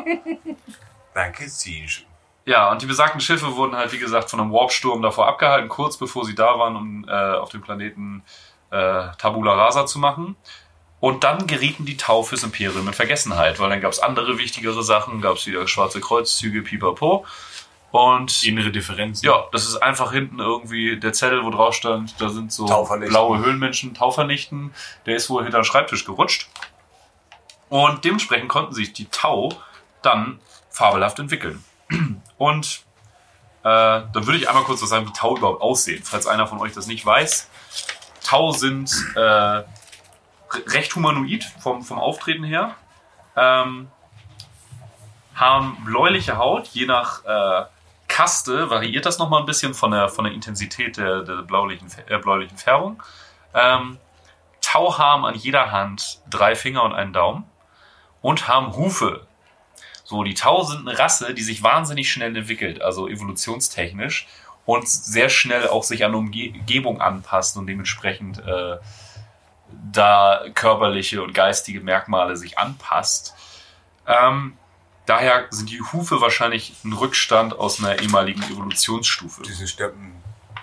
Danke, 1.13 1.47
Siege. 1.47 2.01
ja, 2.47 2.71
und 2.71 2.81
die 2.81 2.87
besagten 2.87 3.21
Schiffe 3.21 3.55
wurden 3.55 3.75
halt, 3.75 3.91
wie 3.91 3.99
gesagt, 3.99 4.31
von 4.31 4.39
einem 4.39 4.51
Warpsturm 4.51 5.03
davor 5.03 5.27
abgehalten, 5.27 5.69
kurz 5.69 5.95
bevor 5.95 6.25
sie 6.25 6.33
da 6.33 6.57
waren, 6.57 6.75
um 6.75 7.07
äh, 7.07 7.11
auf 7.11 7.49
dem 7.49 7.61
Planeten 7.61 8.23
äh, 8.71 9.09
Tabula 9.19 9.53
Rasa 9.53 9.85
zu 9.85 9.99
machen. 9.99 10.35
Und 11.01 11.23
dann 11.23 11.45
gerieten 11.45 11.85
die 11.85 11.97
Tau 11.97 12.23
fürs 12.23 12.41
Imperium 12.41 12.87
in 12.87 12.93
Vergessenheit, 12.95 13.59
weil 13.59 13.69
dann 13.69 13.81
gab 13.81 13.91
es 13.91 13.99
andere 13.99 14.39
wichtigere 14.39 14.81
Sachen, 14.81 15.21
gab 15.21 15.35
es 15.35 15.45
wieder 15.45 15.67
schwarze 15.67 16.01
Kreuzzüge, 16.01 16.63
pipapo. 16.63 17.27
Und 17.95 18.43
Innere 18.43 18.71
Differenzen. 18.71 19.23
ja, 19.23 19.43
das 19.51 19.65
ist 19.67 19.75
einfach 19.77 20.11
hinten 20.11 20.39
irgendwie 20.39 20.99
der 20.99 21.13
Zettel, 21.13 21.45
wo 21.45 21.51
drauf 21.51 21.75
stand, 21.75 22.19
da 22.19 22.29
sind 22.29 22.51
so 22.51 22.65
blaue 23.11 23.37
Höhlenmenschen, 23.37 23.93
Tau 23.93 24.09
vernichten. 24.09 24.73
Der 25.05 25.15
ist 25.15 25.29
wohl 25.29 25.43
hinter 25.43 25.59
den 25.59 25.63
Schreibtisch 25.63 26.03
gerutscht. 26.03 26.49
Und 27.69 28.03
dementsprechend 28.03 28.49
konnten 28.49 28.73
sich 28.73 28.93
die 28.93 29.05
Tau 29.09 29.49
dann 30.01 30.39
fabelhaft 30.71 31.19
entwickeln. 31.19 31.63
Und 32.39 32.81
äh, 33.61 33.63
dann 33.63 34.25
würde 34.25 34.37
ich 34.37 34.49
einmal 34.49 34.63
kurz 34.63 34.81
was 34.81 34.89
sagen, 34.89 35.07
wie 35.07 35.13
Tau 35.13 35.37
überhaupt 35.37 35.61
aussehen, 35.61 36.01
falls 36.03 36.25
einer 36.25 36.47
von 36.47 36.59
euch 36.61 36.73
das 36.73 36.87
nicht 36.87 37.05
weiß. 37.05 37.47
Tau 38.23 38.53
sind 38.53 38.91
äh, 39.15 39.19
re- 39.19 39.63
recht 40.67 40.95
humanoid 40.95 41.43
vom, 41.61 41.83
vom 41.83 41.99
Auftreten 41.99 42.43
her. 42.43 42.73
Ähm, 43.37 43.87
haben 45.35 45.77
bläuliche 45.85 46.37
Haut, 46.37 46.67
je 46.69 46.87
nach 46.87 47.23
äh, 47.25 47.65
Kaste 48.13 48.69
variiert 48.69 49.07
das 49.07 49.17
nochmal 49.17 49.39
ein 49.39 49.47
bisschen 49.47 49.73
von 49.73 49.89
der, 49.89 50.07
von 50.07 50.25
der 50.25 50.35
Intensität 50.35 50.97
der, 50.97 51.23
der 51.23 51.37
bläulichen, 51.37 51.87
äh, 52.07 52.19
bläulichen 52.19 52.59
Färbung. 52.59 53.01
Ähm, 53.55 53.97
Tau 54.61 54.99
haben 54.99 55.25
an 55.25 55.33
jeder 55.33 55.71
Hand 55.71 56.21
drei 56.29 56.53
Finger 56.53 56.83
und 56.83 56.93
einen 56.93 57.11
Daumen 57.11 57.45
und 58.21 58.47
haben 58.47 58.75
Hufe. 58.75 59.25
So, 60.03 60.23
die 60.23 60.35
Tau 60.35 60.61
sind 60.61 60.87
eine 60.87 60.99
Rasse, 60.99 61.33
die 61.33 61.41
sich 61.41 61.63
wahnsinnig 61.63 62.11
schnell 62.11 62.37
entwickelt, 62.37 62.83
also 62.83 63.07
evolutionstechnisch 63.07 64.27
und 64.67 64.87
sehr 64.87 65.29
schnell 65.29 65.67
auch 65.67 65.81
sich 65.81 66.05
an 66.05 66.13
Umgebung 66.13 67.01
anpasst 67.01 67.57
und 67.57 67.65
dementsprechend 67.65 68.37
äh, 68.45 68.77
da 69.91 70.45
körperliche 70.53 71.23
und 71.23 71.33
geistige 71.33 71.81
Merkmale 71.81 72.37
sich 72.37 72.59
anpasst. 72.59 73.33
Ähm, 74.05 74.55
daher 75.05 75.45
sind 75.49 75.69
die 75.69 75.81
Hufe 75.81 76.21
wahrscheinlich 76.21 76.73
ein 76.83 76.93
Rückstand 76.93 77.57
aus 77.57 77.79
einer 77.79 77.99
ehemaligen 78.01 78.41
Evolutionsstufe. 78.43 79.41
Diesen 79.43 79.67
Steppen 79.67 80.13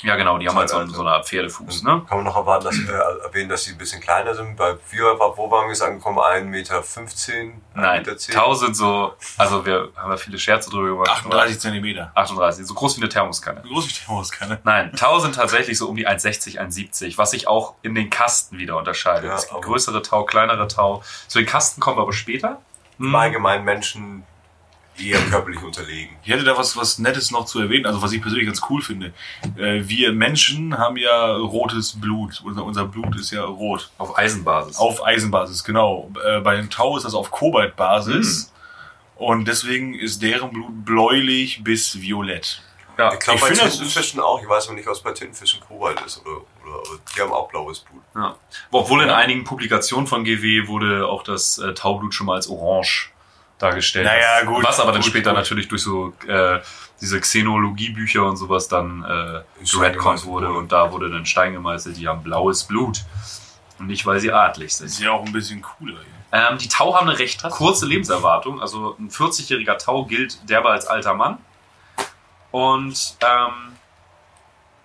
Ja, 0.02 0.16
genau, 0.16 0.38
die 0.38 0.48
haben 0.48 0.56
halt 0.56 0.70
so, 0.70 0.86
so 0.86 1.02
eine 1.02 1.10
Art 1.10 1.28
Pferdefuß, 1.28 1.82
ne? 1.82 2.02
Kann 2.08 2.18
man 2.18 2.24
noch 2.24 2.36
erwarten, 2.36 2.64
dass, 2.64 2.78
äh, 2.78 3.22
erwähnen, 3.22 3.50
dass 3.50 3.64
sie 3.64 3.72
ein 3.72 3.76
bisschen 3.78 4.00
kleiner 4.00 4.34
sind. 4.34 4.56
Bei 4.56 4.74
wir, 4.90 5.04
wo 5.36 5.50
waren 5.50 5.66
wir 5.66 5.72
jetzt 5.72 5.82
angekommen? 5.82 6.18
1,15 6.18 6.44
Meter, 6.44 6.82
1,10 6.82 7.52
Nein, 7.74 7.98
Meter. 7.98 8.16
10. 8.16 8.34
1000 8.34 8.76
so, 8.76 9.12
also 9.36 9.66
wir 9.66 9.90
haben 9.96 10.10
ja 10.10 10.16
viele 10.16 10.38
Scherze 10.38 10.70
drüber 10.70 10.88
gemacht. 10.88 11.10
38 11.10 11.60
Zentimeter. 11.60 12.12
38, 12.14 12.66
so 12.66 12.72
groß 12.72 12.96
wie 12.96 13.02
eine 13.02 13.10
Thermoskanne. 13.10 13.62
Wie 13.62 13.68
groß 13.68 13.86
ist 13.88 14.00
die 14.00 14.04
Thermoskanne? 14.06 14.58
Nein, 14.64 14.86
1000 14.92 15.34
tatsächlich 15.34 15.76
so 15.76 15.86
um 15.86 15.96
die 15.96 16.08
1,60, 16.08 16.58
1,70, 16.58 17.18
was 17.18 17.32
sich 17.32 17.46
auch 17.46 17.74
in 17.82 17.94
den 17.94 18.08
Kasten 18.08 18.56
wieder 18.56 18.78
unterscheidet. 18.78 19.28
Ja, 19.28 19.36
es 19.36 19.50
gibt 19.50 19.60
größere 19.60 20.00
Tau, 20.00 20.24
kleinere 20.24 20.66
Tau. 20.66 21.02
Zu 21.28 21.40
den 21.40 21.46
Kasten 21.46 21.82
kommen 21.82 21.98
wir 21.98 22.02
aber 22.02 22.14
später. 22.14 22.58
Im 23.00 23.06
Hm. 23.06 23.14
Allgemeinen 23.16 23.64
Menschen 23.64 24.22
eher 24.98 25.18
körperlich 25.30 25.62
unterlegen. 25.62 26.14
Ich 26.22 26.30
hätte 26.30 26.44
da 26.44 26.56
was, 26.56 26.76
was 26.76 26.98
Nettes 26.98 27.30
noch 27.30 27.46
zu 27.46 27.60
erwähnen, 27.60 27.86
also 27.86 28.02
was 28.02 28.12
ich 28.12 28.20
persönlich 28.20 28.46
ganz 28.46 28.60
cool 28.68 28.82
finde. 28.82 29.14
Äh, 29.56 29.82
wir 29.88 30.12
Menschen 30.12 30.76
haben 30.76 30.96
ja 30.96 31.36
rotes 31.36 31.98
Blut. 31.98 32.42
Unser, 32.44 32.64
unser 32.64 32.84
Blut 32.84 33.16
ist 33.16 33.30
ja 33.30 33.42
rot. 33.42 33.90
Auf 33.98 34.18
Eisenbasis. 34.18 34.76
Auf 34.76 35.04
Eisenbasis, 35.04 35.64
genau. 35.64 36.10
Äh, 36.24 36.40
bei 36.40 36.56
den 36.56 36.68
Tau 36.68 36.96
ist 36.96 37.04
das 37.04 37.14
auf 37.14 37.30
Kobaltbasis. 37.30 38.52
Und 39.16 39.48
deswegen 39.48 39.94
ist 39.94 40.22
deren 40.22 40.50
Blut 40.50 40.84
bläulich 40.84 41.62
bis 41.62 42.00
violett. 42.00 42.62
Ja, 43.00 43.12
Ich 43.14 43.20
glaube, 43.20 43.40
bei 43.40 43.46
finde, 43.48 43.62
das 43.64 43.72
Tintenfischen 43.76 44.20
auch. 44.20 44.40
Ich 44.42 44.48
weiß 44.48 44.68
noch 44.68 44.74
nicht, 44.74 44.86
was 44.86 45.00
bei 45.00 45.12
Tintenfischen 45.12 45.60
Kobalt 45.60 46.00
ist. 46.02 46.20
Oder, 46.24 46.36
oder, 46.64 46.80
oder 46.90 46.98
die 47.16 47.20
haben 47.20 47.32
auch 47.32 47.48
blaues 47.48 47.80
Blut. 47.80 48.02
ja. 48.14 48.36
Obwohl 48.70 49.02
in 49.02 49.10
einigen 49.10 49.44
Publikationen 49.44 50.06
von 50.06 50.24
GW 50.24 50.66
wurde 50.68 51.06
auch 51.06 51.22
das 51.22 51.58
äh, 51.58 51.74
Taublut 51.74 52.14
schon 52.14 52.26
mal 52.26 52.34
als 52.36 52.48
orange 52.48 53.10
dargestellt. 53.58 54.06
Naja, 54.06 54.44
gut. 54.44 54.64
Was 54.64 54.80
aber 54.80 54.92
dann 54.92 55.02
Gut, 55.02 55.10
später 55.10 55.30
gut. 55.30 55.38
natürlich 55.38 55.68
durch 55.68 55.82
so 55.82 56.12
äh, 56.26 56.60
diese 57.00 57.20
Xenologie-Bücher 57.20 58.24
und 58.24 58.36
sowas 58.36 58.68
dann 58.68 59.02
äh, 59.04 59.42
geredconnt 59.64 59.94
gemeißelt 60.22 60.26
wurde. 60.26 60.52
Und 60.52 60.72
da 60.72 60.92
wurde 60.92 61.10
dann 61.10 61.26
Stein 61.26 61.52
gemeißelt, 61.52 61.96
die 61.96 62.08
haben 62.08 62.22
blaues 62.22 62.64
Blut. 62.64 63.02
Und 63.78 63.86
nicht, 63.86 64.04
weil 64.04 64.20
sie 64.20 64.32
adlig 64.32 64.74
sind. 64.74 64.86
Ist 64.86 65.00
ja 65.00 65.12
auch 65.12 65.24
ein 65.24 65.32
bisschen 65.32 65.62
cooler 65.62 65.94
hier. 65.94 66.20
Ähm, 66.32 66.58
die 66.58 66.68
Tau 66.68 66.94
haben 66.94 67.08
eine 67.08 67.18
recht 67.18 67.42
kurze 67.50 67.86
Lebenserwartung. 67.86 68.60
Also 68.60 68.94
ein 68.98 69.10
40-jähriger 69.10 69.78
Tau 69.78 70.04
gilt 70.04 70.48
derbe 70.48 70.68
als 70.68 70.86
alter 70.86 71.14
Mann. 71.14 71.38
Und 72.50 73.16
ähm, 73.20 73.76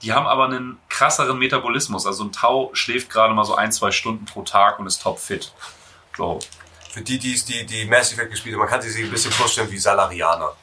die 0.02 0.14
haben 0.14 0.28
aber 0.28 0.46
einen 0.46 0.80
krasseren 0.90 1.38
Metabolismus. 1.38 2.06
Also 2.06 2.24
ein 2.26 2.32
Tau 2.32 2.70
schläft 2.74 3.10
gerade 3.10 3.34
mal 3.34 3.46
so 3.46 3.56
ein, 3.56 3.72
zwei 3.72 3.92
Stunden 3.92 4.26
pro 4.26 4.44
Tag 4.44 4.80
und 4.80 4.88
ist 4.88 5.02
topfit. 5.02 5.54
So. 6.16 6.40
Für 6.92 7.02
die, 7.02 7.18
die, 7.18 7.34
die, 7.44 7.66
die 7.66 7.86
Mass 7.86 8.14
Effect 8.14 8.32
gespielt 8.32 8.56
haben, 8.56 8.60
man 8.60 8.70
kann 8.70 8.82
sie 8.82 8.90
sich 8.90 9.04
ein 9.04 9.12
bisschen 9.12 9.32
vorstellen 9.32 9.70
wie 9.72 9.78
Salarianer. 9.78 10.54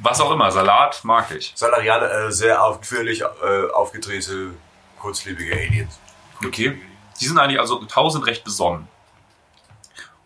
Was 0.00 0.20
auch 0.20 0.30
immer, 0.30 0.50
Salat 0.50 1.04
mag 1.04 1.30
ich. 1.32 1.52
Salarianer, 1.54 2.10
äh, 2.10 2.32
sehr 2.32 2.62
ausführlich 2.62 3.22
äh, 3.22 3.70
aufgedrehte, 3.74 4.52
kurzlebige 5.00 5.52
Aliens. 5.52 5.98
Okay. 6.44 6.80
Die 7.20 7.26
sind 7.26 7.38
eigentlich, 7.38 7.58
also 7.58 7.84
Tau 7.84 8.08
sind 8.08 8.22
recht 8.24 8.44
besonnen. 8.44 8.86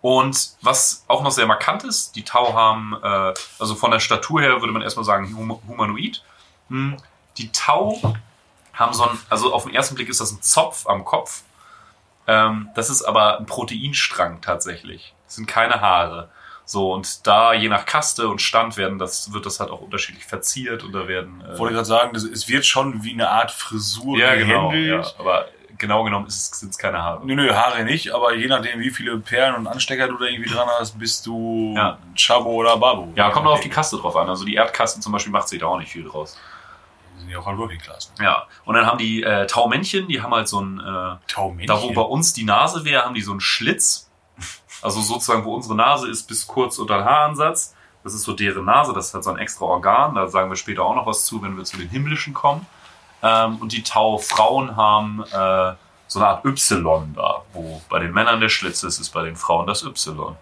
Und 0.03 0.51
was 0.61 1.05
auch 1.09 1.23
noch 1.23 1.31
sehr 1.31 1.47
markant 1.47 1.85
ist, 1.85 2.17
die 2.17 2.25
Tau 2.25 2.55
haben, 2.55 2.97
äh, 3.03 3.33
also 3.59 3.75
von 3.77 3.91
der 3.93 4.01
Statur 4.01 4.41
her 4.43 4.61
würde 4.61 4.73
man 4.73 4.83
erstmal 4.83 5.05
sagen 5.05 5.35
hum 5.37 5.59
humanoid. 5.69 6.23
Hm, 6.69 6.97
Die 7.39 7.51
Tau 7.53 8.01
haben 8.75 8.93
so 8.93 9.05
ein, 9.05 9.19
also 9.31 9.55
auf 9.55 9.65
den 9.65 9.75
ersten 9.75 9.95
Blick 9.95 10.09
ist 10.09 10.21
das 10.21 10.33
ein 10.33 10.43
Zopf 10.43 10.87
am 10.89 11.05
Kopf. 11.05 11.43
Ähm, 12.27 12.69
das 12.75 12.91
ist 12.91 13.03
aber 13.03 13.39
ein 13.39 13.47
Proteinstrang 13.47 14.41
tatsächlich. 14.41 15.15
Das 15.27 15.37
sind 15.37 15.47
keine 15.47 15.81
Haare. 15.81 16.29
So, 16.65 16.93
und 16.93 17.27
da 17.27 17.53
je 17.53 17.69
nach 17.69 17.87
Kaste 17.87 18.29
und 18.29 18.41
Stand 18.41 18.77
werden 18.77 18.99
das, 18.99 19.33
wird 19.33 19.47
das 19.47 19.61
halt 19.61 19.71
auch 19.71 19.81
unterschiedlich 19.81 20.25
verziert 20.25 20.83
und 20.85 20.93
da 20.93 21.07
werden. 21.07 21.43
Äh, 21.47 21.53
Ich 21.55 21.59
wollte 21.59 21.75
gerade 21.75 21.87
sagen, 21.87 22.13
das, 22.13 22.25
es 22.25 22.49
wird 22.49 22.65
schon 22.67 23.03
wie 23.05 23.13
eine 23.13 23.29
Art 23.31 23.51
Frisur 23.53 24.19
ja, 24.19 24.35
genau. 24.35 24.69
gehandelt. 24.71 25.07
Ja, 25.07 25.21
aber 25.21 25.47
genau 25.83 26.03
genommen 26.05 26.25
sind 26.31 26.71
es 26.71 26.79
keine 26.79 27.03
Haare. 27.03 27.21
Nö, 27.27 27.35
nö, 27.35 27.53
Haare 27.53 27.85
nicht, 27.85 28.15
aber 28.15 28.35
je 28.35 28.47
nachdem, 28.47 28.81
wie 28.81 28.91
viele 28.91 29.19
Perlen 29.19 29.55
und 29.57 29.67
Anstecker 29.67 30.09
du 30.09 30.17
da 30.17 30.25
irgendwie 30.25 30.49
dran 30.49 30.67
hast, 30.81 30.99
bist 30.99 31.27
du 31.27 31.75
Ja. 31.77 31.99
Chabo 32.17 32.51
oder 32.51 32.79
Babu. 32.79 33.13
Ja, 33.15 33.29
kommt 33.31 33.47
auch 33.47 33.53
auf 33.53 33.61
die 33.61 33.69
Kaste 33.69 33.99
drauf 33.99 34.17
an. 34.17 34.29
Also 34.31 34.47
die 34.47 34.55
Erdkaste 34.55 35.01
zum 35.01 35.13
Beispiel 35.13 35.33
macht 35.33 35.49
sich 35.49 35.61
da 35.61 35.67
auch 35.67 35.79
nicht 35.79 35.93
viel 35.93 36.05
draus. 36.05 36.39
Die 37.17 37.21
sind 37.21 37.31
ja 37.31 37.39
auch 37.39 37.47
halt 37.47 37.59
Working 37.59 37.81
Class. 37.81 38.11
Ne? 38.19 38.25
Ja. 38.25 38.47
Und 38.65 38.75
dann 38.75 38.87
haben 38.87 38.97
die 38.99 39.23
äh, 39.23 39.47
Taumännchen, 39.47 40.09
die 40.09 40.23
haben 40.23 40.33
halt 40.33 40.49
so 40.49 40.61
ein, 40.61 40.81
äh, 40.81 41.17
Taumännchen. 41.29 41.67
da 41.67 41.83
wo 41.83 41.93
bei 41.93 42.03
uns 42.03 42.33
die 42.33 42.45
Nase 42.45 42.85
wäre, 42.87 43.05
haben 43.05 43.15
die 43.15 43.21
so 43.21 43.33
einen 43.33 43.41
Schlitz. 43.41 44.09
Also 44.81 45.01
sozusagen, 45.01 45.45
wo 45.45 45.55
unsere 45.55 45.75
Nase 45.77 46.09
ist, 46.09 46.27
bis 46.27 46.47
kurz 46.47 46.79
unter 46.79 46.99
den 46.99 47.05
Haaransatz. 47.05 47.75
Das 48.03 48.15
ist 48.15 48.23
so 48.25 48.33
deren 48.33 48.65
Nase, 48.65 48.93
das 48.93 49.09
ist 49.09 49.15
halt 49.15 49.23
so 49.23 49.31
ein 49.31 49.39
extra 49.39 49.65
Organ. 49.65 50.15
Da 50.17 50.27
sagen 50.27 50.51
wir 50.51 50.57
später 50.57 50.83
auch 50.85 50.97
noch 50.97 51.07
was 51.07 51.25
zu, 51.25 51.41
wenn 51.43 51.57
wir 51.57 51.65
zu 51.65 51.77
den 51.77 51.89
himmlischen 51.89 52.35
kommen. 52.35 52.67
Ähm, 53.23 53.57
und 53.57 53.73
die 53.73 53.83
Taufrauen 53.83 54.77
haben 54.77 55.23
äh, 55.25 55.75
so 56.09 56.19
eine 56.19 56.29
Art 56.29 56.45
Y 56.45 57.15
da, 57.15 57.43
wo 57.53 57.81
bei 57.89 58.01
den 58.01 58.13
Männern 58.13 58.41
der 58.41 58.49
Schlitz 58.49 58.83
ist, 58.83 58.99
ist 58.99 59.11
bei 59.11 59.23
den 59.23 59.37
Frauen 59.37 59.67
das 59.67 59.83
Y. 59.85 60.37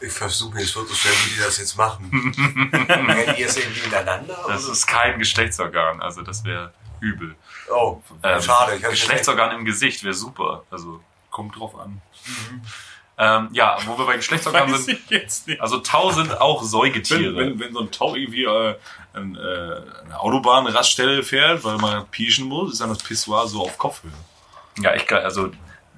Ich 0.00 0.12
versuche 0.12 0.54
mir 0.54 0.60
jetzt 0.60 0.72
vorzustellen, 0.72 1.16
wie 1.26 1.34
die 1.34 1.40
das 1.40 1.58
jetzt 1.58 1.76
machen. 1.76 2.08
Rennen 2.88 3.34
die 3.36 3.42
jetzt 3.42 3.58
irgendwie 3.58 3.80
ineinander? 3.88 4.36
Das 4.48 4.64
oder? 4.64 4.72
ist 4.72 4.86
kein 4.86 5.18
Geschlechtsorgan, 5.18 6.00
also 6.00 6.22
das 6.22 6.44
wäre 6.44 6.72
übel. 7.00 7.34
Oh, 7.72 8.00
Ähm, 8.22 8.40
schade. 8.40 8.78
Geschlechtsorgan 8.80 9.52
im 9.58 9.64
Gesicht 9.64 10.02
wäre 10.04 10.14
super. 10.14 10.62
Also, 10.70 11.00
Kommt 11.30 11.56
drauf 11.58 11.78
an. 11.78 12.00
ähm, 13.18 13.48
ja, 13.52 13.76
wo 13.86 13.98
wir 13.98 14.06
bei 14.06 14.16
Geschlechtsorganen 14.16 14.76
sind. 14.78 14.98
ich 15.04 15.10
jetzt 15.10 15.46
nicht. 15.46 15.60
Also 15.60 15.78
Tau 15.78 16.10
sind 16.10 16.40
auch 16.40 16.62
Säugetiere. 16.62 17.36
Wenn, 17.36 17.50
wenn, 17.50 17.60
wenn 17.60 17.72
so 17.74 17.80
ein 17.80 17.90
Tau 17.90 18.14
irgendwie 18.14 18.44
äh, 18.44 18.74
an, 19.18 19.36
äh, 19.36 20.04
eine 20.04 20.20
Autobahnraststelle 20.20 21.22
fährt, 21.22 21.64
weil 21.64 21.76
man 21.76 22.06
pieschen 22.08 22.46
muss, 22.46 22.72
ist 22.72 22.80
dann 22.80 22.88
das 22.88 23.02
Pissoir 23.02 23.46
so 23.46 23.62
auf 23.62 23.76
Kopfhöhe. 23.78 24.12
Ja, 24.80 24.94
ich 24.94 25.06
kann, 25.06 25.22
also 25.22 25.50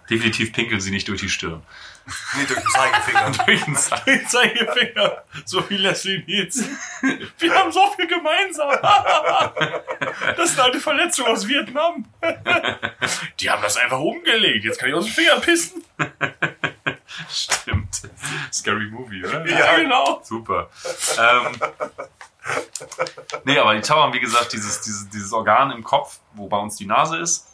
definitiv 0.08 0.52
pinkeln 0.52 0.80
sie 0.80 0.90
nicht 0.90 1.06
durch 1.08 1.20
die 1.20 1.28
Stirn. 1.28 1.62
Nee, 2.36 2.44
durch 2.44 2.58
den 2.58 2.70
Zeigefinger. 2.70 3.30
Durch 3.46 4.04
Den 4.04 4.26
Zeigefinger, 4.26 5.24
so 5.44 5.68
wie 5.70 5.76
Leslie 5.76 6.24
Nielsen. 6.26 6.76
Wir 7.38 7.54
haben 7.54 7.70
so 7.70 7.80
viel 7.96 8.06
gemeinsam. 8.06 8.70
Das 10.36 10.50
ist 10.50 10.58
eine 10.58 10.66
alte 10.66 10.80
Verletzung 10.80 11.26
aus 11.26 11.46
Vietnam. 11.46 12.04
Die 13.40 13.50
haben 13.50 13.62
das 13.62 13.76
einfach 13.76 13.98
umgelegt. 13.98 14.64
Jetzt 14.64 14.78
kann 14.78 14.88
ich 14.88 14.94
aus 14.94 15.04
dem 15.04 15.12
Finger 15.12 15.40
pissen. 15.40 15.84
Stimmt. 17.28 18.02
Scary 18.52 18.86
Movie, 18.86 19.24
oder? 19.24 19.46
Ja, 19.46 19.76
genau. 19.76 20.20
Super. 20.24 20.70
Ähm, 21.18 21.60
nee, 23.44 23.58
aber 23.58 23.74
die 23.74 23.80
Tau 23.80 24.02
haben, 24.02 24.12
wie 24.12 24.20
gesagt, 24.20 24.52
dieses, 24.52 24.80
dieses, 24.80 25.08
dieses 25.10 25.32
Organ 25.32 25.70
im 25.70 25.84
Kopf, 25.84 26.18
wo 26.34 26.48
bei 26.48 26.58
uns 26.58 26.76
die 26.76 26.86
Nase 26.86 27.18
ist. 27.18 27.46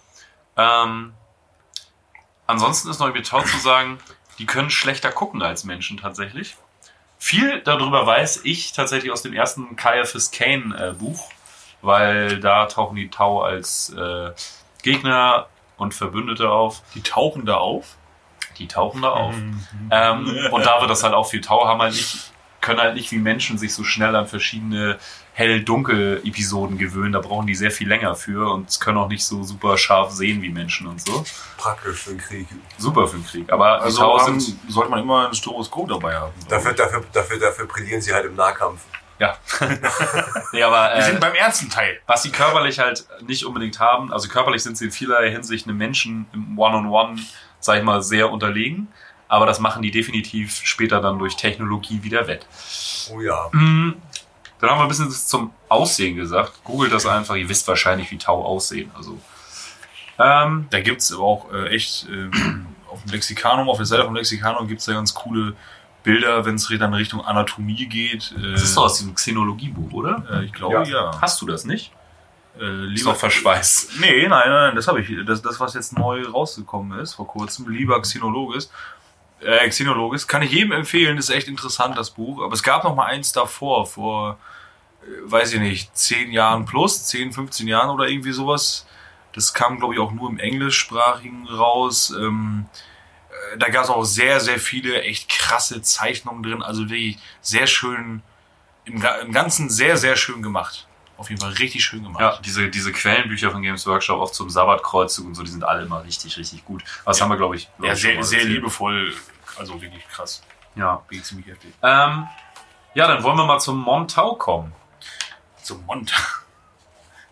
Ähm, 0.57 1.15
ansonsten 2.47 2.91
ist 2.91 2.99
noch 2.99 3.09
über 3.09 3.23
Tau 3.23 3.43
zu 3.43 3.59
sagen, 3.59 3.99
die 4.39 4.47
können 4.47 4.71
schlechter 4.71 5.13
gucken 5.13 5.43
als 5.43 5.65
Menschen 5.65 5.97
tatsächlich. 5.97 6.57
Viel 7.19 7.61
darüber 7.63 8.07
weiß 8.07 8.41
ich 8.45 8.73
tatsächlich 8.73 9.11
aus 9.11 9.23
dem 9.23 9.33
ersten 9.33 9.75
Caiaphas 9.77 10.31
Kane 10.31 10.77
äh, 10.79 10.93
Buch, 10.93 11.31
weil 11.83 12.41
da 12.41 12.67
tauchen 12.67 12.97
die 12.97 13.09
Tau 13.09 13.43
als 13.43 13.91
äh, 13.91 14.33
Gegner 14.83 15.49
und 15.77 15.95
Verbündete 15.95 16.51
auf. 16.51 16.83
Die 16.95 17.03
tauchen 17.03 17.47
da 17.47 17.57
auf. 17.57 17.97
Die 18.59 18.69
tauchen 18.69 19.03
da 19.03 19.11
auf. 19.11 19.35
Ähm, 19.91 20.49
und 20.51 20.67
da 20.67 20.81
wird 20.81 20.91
das 20.91 21.03
halt 21.03 21.15
auch 21.15 21.29
viel 21.29 21.41
Tau 21.41 21.67
haben 21.67 21.81
halt 21.81 21.95
nicht, 21.95 22.33
können 22.67 22.81
halt 22.81 22.95
nicht 22.97 23.11
wie 23.13 23.19
Menschen 23.19 23.57
sich 23.59 23.73
so 23.73 23.85
schnell 23.85 24.15
an 24.17 24.27
verschiedene 24.27 24.99
hell-dunkel-Episoden 25.35 26.79
gewöhnen. 26.79 27.13
Da 27.13 27.21
brauchen 27.21 27.47
die 27.47 27.55
sehr 27.55 27.71
viel 27.71 27.89
länger 27.89 28.15
für 28.15 28.51
und 28.53 28.81
können 28.81 28.99
auch 28.99 29.09
nicht 29.09 29.25
so 29.25 29.43
super 29.45 29.79
scharf 29.79 30.11
sehen 30.11 30.43
wie 30.43 30.51
Menschen 30.51 30.87
und 30.87 31.01
so. 31.01 31.25
Praktisch 31.57 32.03
für 32.03 32.11
den 32.11 32.19
Krieg. 32.19 32.49
Super 32.79 33.07
für 33.07 33.17
den 33.19 33.27
Krieg. 33.27 33.53
Aber 33.53 33.79
die 33.79 33.85
Also 33.85 34.19
haben, 34.21 34.41
sind, 34.41 34.59
sollte 34.71 34.91
man 34.91 35.01
immer 35.01 35.29
ein 35.29 35.35
Stroboskop 35.35 35.89
dabei 35.89 36.17
haben. 36.17 36.33
Dafür, 36.49 36.73
dafür, 36.73 37.05
dafür, 37.13 37.39
dafür 37.39 37.67
brillieren 37.67 38.01
sie 38.03 38.13
halt 38.13 38.27
im 38.27 38.35
Nahkampf. 38.35 38.81
ja. 39.19 39.37
nee, 40.53 40.63
aber 40.63 40.95
Wir 40.97 41.03
sind 41.05 41.17
äh, 41.17 41.21
beim 41.21 41.35
ernsten 41.35 41.71
Teil. 41.71 42.01
was 42.07 42.23
sie 42.23 42.31
körperlich 42.31 42.79
halt 42.79 43.07
nicht 43.27 43.45
unbedingt 43.47 43.79
haben, 43.79 44.13
also 44.13 44.29
körperlich 44.29 44.63
sind 44.63 44.77
sie 44.77 44.87
in 44.87 44.91
vielerlei 44.91 45.31
Hinsicht 45.31 45.67
einem 45.67 45.79
Menschen 45.79 46.27
im 46.35 46.59
One-on-One, 46.59 47.19
sag 47.61 47.79
ich 47.79 47.85
mal, 47.85 48.03
sehr 48.03 48.31
unterlegen. 48.31 48.89
Aber 49.29 49.47
das 49.47 49.59
machen 49.61 49.83
die 49.83 49.91
definitiv 49.91 50.61
später 50.65 51.01
dann 51.01 51.19
durch 51.19 51.37
Technologie 51.37 52.03
wieder 52.03 52.27
wett. 52.29 52.47
Oh 53.13 53.21
ja. 53.21 53.49
Mm, 53.53 53.95
Dann 54.61 54.71
haben 54.71 54.79
wir 54.79 54.83
ein 54.83 54.89
bisschen 54.89 55.11
zum 55.11 55.51
Aussehen 55.69 56.17
gesagt. 56.17 56.63
Googelt 56.65 56.93
das 56.93 57.07
einfach, 57.07 57.35
ihr 57.35 57.49
wisst 57.49 57.67
wahrscheinlich, 57.69 58.11
wie 58.11 58.19
Tau 58.19 58.45
aussehen. 58.45 58.91
Also, 58.95 59.19
ähm, 60.19 60.67
Da 60.71 60.81
gibt's 60.81 61.13
aber 61.13 61.23
auch 61.23 61.53
äh, 61.53 61.69
echt 61.69 62.07
ähm, 62.09 62.67
auf 62.89 63.03
dem 63.03 63.13
Lexikanum, 63.13 63.69
auf 63.69 63.77
der 63.79 63.87
Seite 63.87 64.05
vom 64.05 64.15
Lexikanum 64.15 64.69
gibt's 64.69 64.85
da 64.87 64.93
ganz 64.93 65.13
coole 65.13 65.55
Bilder, 66.03 66.45
wenn 66.45 66.55
es 66.55 66.69
dann 66.79 66.95
Richtung 66.95 67.21
Anatomie 67.25 67.87
geht. 67.87 68.33
Äh, 68.39 68.53
das 68.53 68.63
ist 68.63 68.77
doch 68.77 68.85
aus 68.85 68.99
diesem 68.99 69.15
Xenologiebuch, 69.15 69.93
oder? 69.93 70.25
äh, 70.31 70.45
ich 70.45 70.53
glaube, 70.53 70.89
ja. 70.89 71.11
Hast 71.21 71.43
du 71.43 71.47
das 71.47 71.65
nicht? 71.65 71.91
Äh, 72.59 72.85
Ist 72.87 73.01
lieber 73.01 73.11
doch 73.11 73.19
verschweißt. 73.19 74.01
Nee, 74.01 74.23
nein, 74.29 74.29
nein, 74.29 74.51
nein, 74.51 74.77
das 74.77 74.87
habe 74.89 75.01
ich. 75.01 75.11
Das, 75.27 75.43
das, 75.43 75.61
was 75.61 75.75
jetzt 75.75 75.99
neu 75.99 76.25
rausgekommen 76.27 76.99
ist, 77.01 77.15
vor 77.15 77.27
kurzem, 77.27 77.69
lieber 77.69 78.01
Xenologis. 78.01 78.71
Äh, 79.41 79.69
Xenologis, 79.69 80.27
kann 80.27 80.43
ich 80.43 80.53
jedem 80.53 80.73
empfehlen, 80.73 81.19
ist 81.19 81.31
echt 81.31 81.49
interessant, 81.49 81.97
das 81.99 82.11
Buch. 82.11 82.43
Aber 82.43 82.55
es 82.55 82.63
gab 82.63 82.85
noch 82.85 82.95
mal 82.95 83.07
eins 83.07 83.33
davor, 83.33 83.87
vor 83.87 84.39
weiß 85.25 85.55
ich 85.55 85.61
nicht, 85.61 85.97
10 85.97 86.33
Jahren 86.33 86.65
plus, 86.65 87.07
10, 87.07 87.33
15 87.33 87.69
Jahren 87.69 87.91
oder 87.91 88.09
irgendwie 88.09 88.33
sowas. 88.33 88.87
Das 89.33 89.55
kam, 89.55 89.79
glaube 89.79 89.95
ich, 89.95 90.01
auch 90.01 90.13
nur 90.13 90.31
im 90.31 90.39
Englischsprachigen 90.39 91.47
raus. 91.49 92.13
Ähm, 92.17 92.67
äh, 93.53 93.59
da 93.59 93.69
gab 93.69 93.85
es 93.85 93.91
auch 93.91 94.05
sehr, 94.05 94.41
sehr 94.41 94.59
viele 94.59 95.03
echt 95.03 95.29
krasse 95.29 95.83
Zeichnungen 95.83 96.43
drin. 96.43 96.63
Also 96.63 96.89
wirklich 96.89 97.19
sehr 97.41 97.67
schön, 97.67 98.23
im, 98.85 99.05
im 99.23 99.33
Ganzen 99.33 99.69
sehr, 99.69 99.97
sehr 99.97 100.17
schön 100.17 100.43
gemacht. 100.43 100.87
Auf 101.19 101.31
jeden 101.31 101.41
Fall 101.41 101.53
richtig 101.53 101.83
schön 101.85 102.03
gemacht. 102.03 102.21
Ja, 102.21 102.39
diese, 102.45 102.69
diese 102.69 102.93
Quellenbücher 102.93 103.51
von 103.51 103.63
Games 103.63 103.87
Workshop, 103.87 104.21
auch 104.21 104.31
zum 104.31 104.51
Sabbatkreuzzug 104.51 105.27
und 105.27 105.35
so, 105.35 105.43
die 105.43 105.51
sind 105.51 105.65
alle 105.65 105.83
immer 105.83 106.05
richtig, 106.05 106.37
richtig 106.37 106.65
gut. 106.65 106.85
Was 107.05 107.19
Ja. 107.19 107.25
haben 107.25 107.31
wir, 107.31 107.37
glaube 107.39 107.57
ich, 107.57 107.69
glaub 107.79 107.87
Ja, 107.89 107.93
ich, 107.95 108.01
schon 108.01 108.09
sehr, 108.11 108.15
mal 108.17 108.23
sehr 108.25 108.45
liebevoll. 108.45 109.15
Also 109.59 109.81
wirklich 109.81 110.07
krass. 110.09 110.43
Ja. 110.75 111.03
Wirklich 111.09 111.25
ziemlich 111.25 111.47
heftig. 111.47 111.73
Ähm, 111.83 112.27
ja, 112.95 113.07
dann 113.09 113.23
wollen 113.23 113.37
wir 113.39 113.47
mal 113.47 113.59
zum 113.59 113.81
Montau 113.81 114.35
kommen. 114.35 114.73
Zum 115.63 115.85
Monte. 115.87 116.15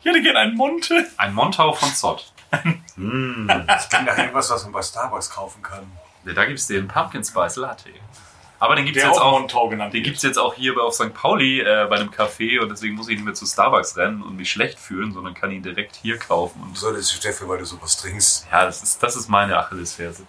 Ich 0.01 0.11
hätte 0.11 0.21
gerne 0.21 0.41
einen 0.41 0.55
Monte. 0.55 1.07
Ein 1.17 1.33
Montau 1.33 1.73
von 1.73 1.89
Zott. 1.95 2.31
mm. 2.97 3.49
Das 3.67 3.89
klingt 3.89 4.05
nach 4.05 4.19
irgendwas, 4.19 4.51
was 4.51 4.63
man 4.65 4.73
bei 4.73 4.83
Starbucks 4.83 5.31
kaufen 5.31 5.63
kann. 5.63 5.91
Ja, 6.27 6.35
Da 6.35 6.45
gibt's 6.45 6.67
den 6.67 6.87
Pumpkin 6.89 7.25
Spice 7.25 7.57
Latte. 7.57 7.89
Aber 8.61 8.77
den 8.77 8.85
gibt's 8.87 9.01
Der 9.01 9.11
jetzt 9.11 9.21
auch 9.21 9.33
auch, 9.33 9.41
Montau 9.41 9.69
genannt 9.69 9.93
den 9.93 9.99
wird. 9.99 10.05
gibt's 10.07 10.23
jetzt 10.23 10.39
auch 10.39 10.55
hier 10.55 10.77
auf 10.81 10.95
St. 10.95 11.13
Pauli 11.13 11.61
äh, 11.61 11.87
bei 11.91 11.97
einem 11.97 12.11
Café 12.11 12.61
und 12.61 12.71
deswegen 12.71 12.95
muss 12.95 13.09
ich 13.09 13.17
nicht 13.17 13.25
mehr 13.25 13.35
zu 13.35 13.45
Starbucks 13.47 13.97
rennen 13.97 14.23
und 14.23 14.37
mich 14.37 14.51
schlecht 14.51 14.79
fühlen, 14.79 15.13
sondern 15.13 15.35
kann 15.35 15.51
ihn 15.51 15.63
direkt 15.63 15.97
hier 15.97 16.19
kaufen. 16.19 16.61
Du 16.63 16.69
Und 16.69 16.79
solltest 16.79 17.13
Steffi, 17.13 17.47
weil 17.49 17.59
du 17.59 17.65
sowas 17.67 17.97
trinkst. 17.99 18.47
ja, 18.51 18.65
das 18.65 18.83
ist, 18.83 19.03
das 19.03 19.17
ist 19.17 19.29
meine 19.29 19.59
Achillesferse. 19.59 20.25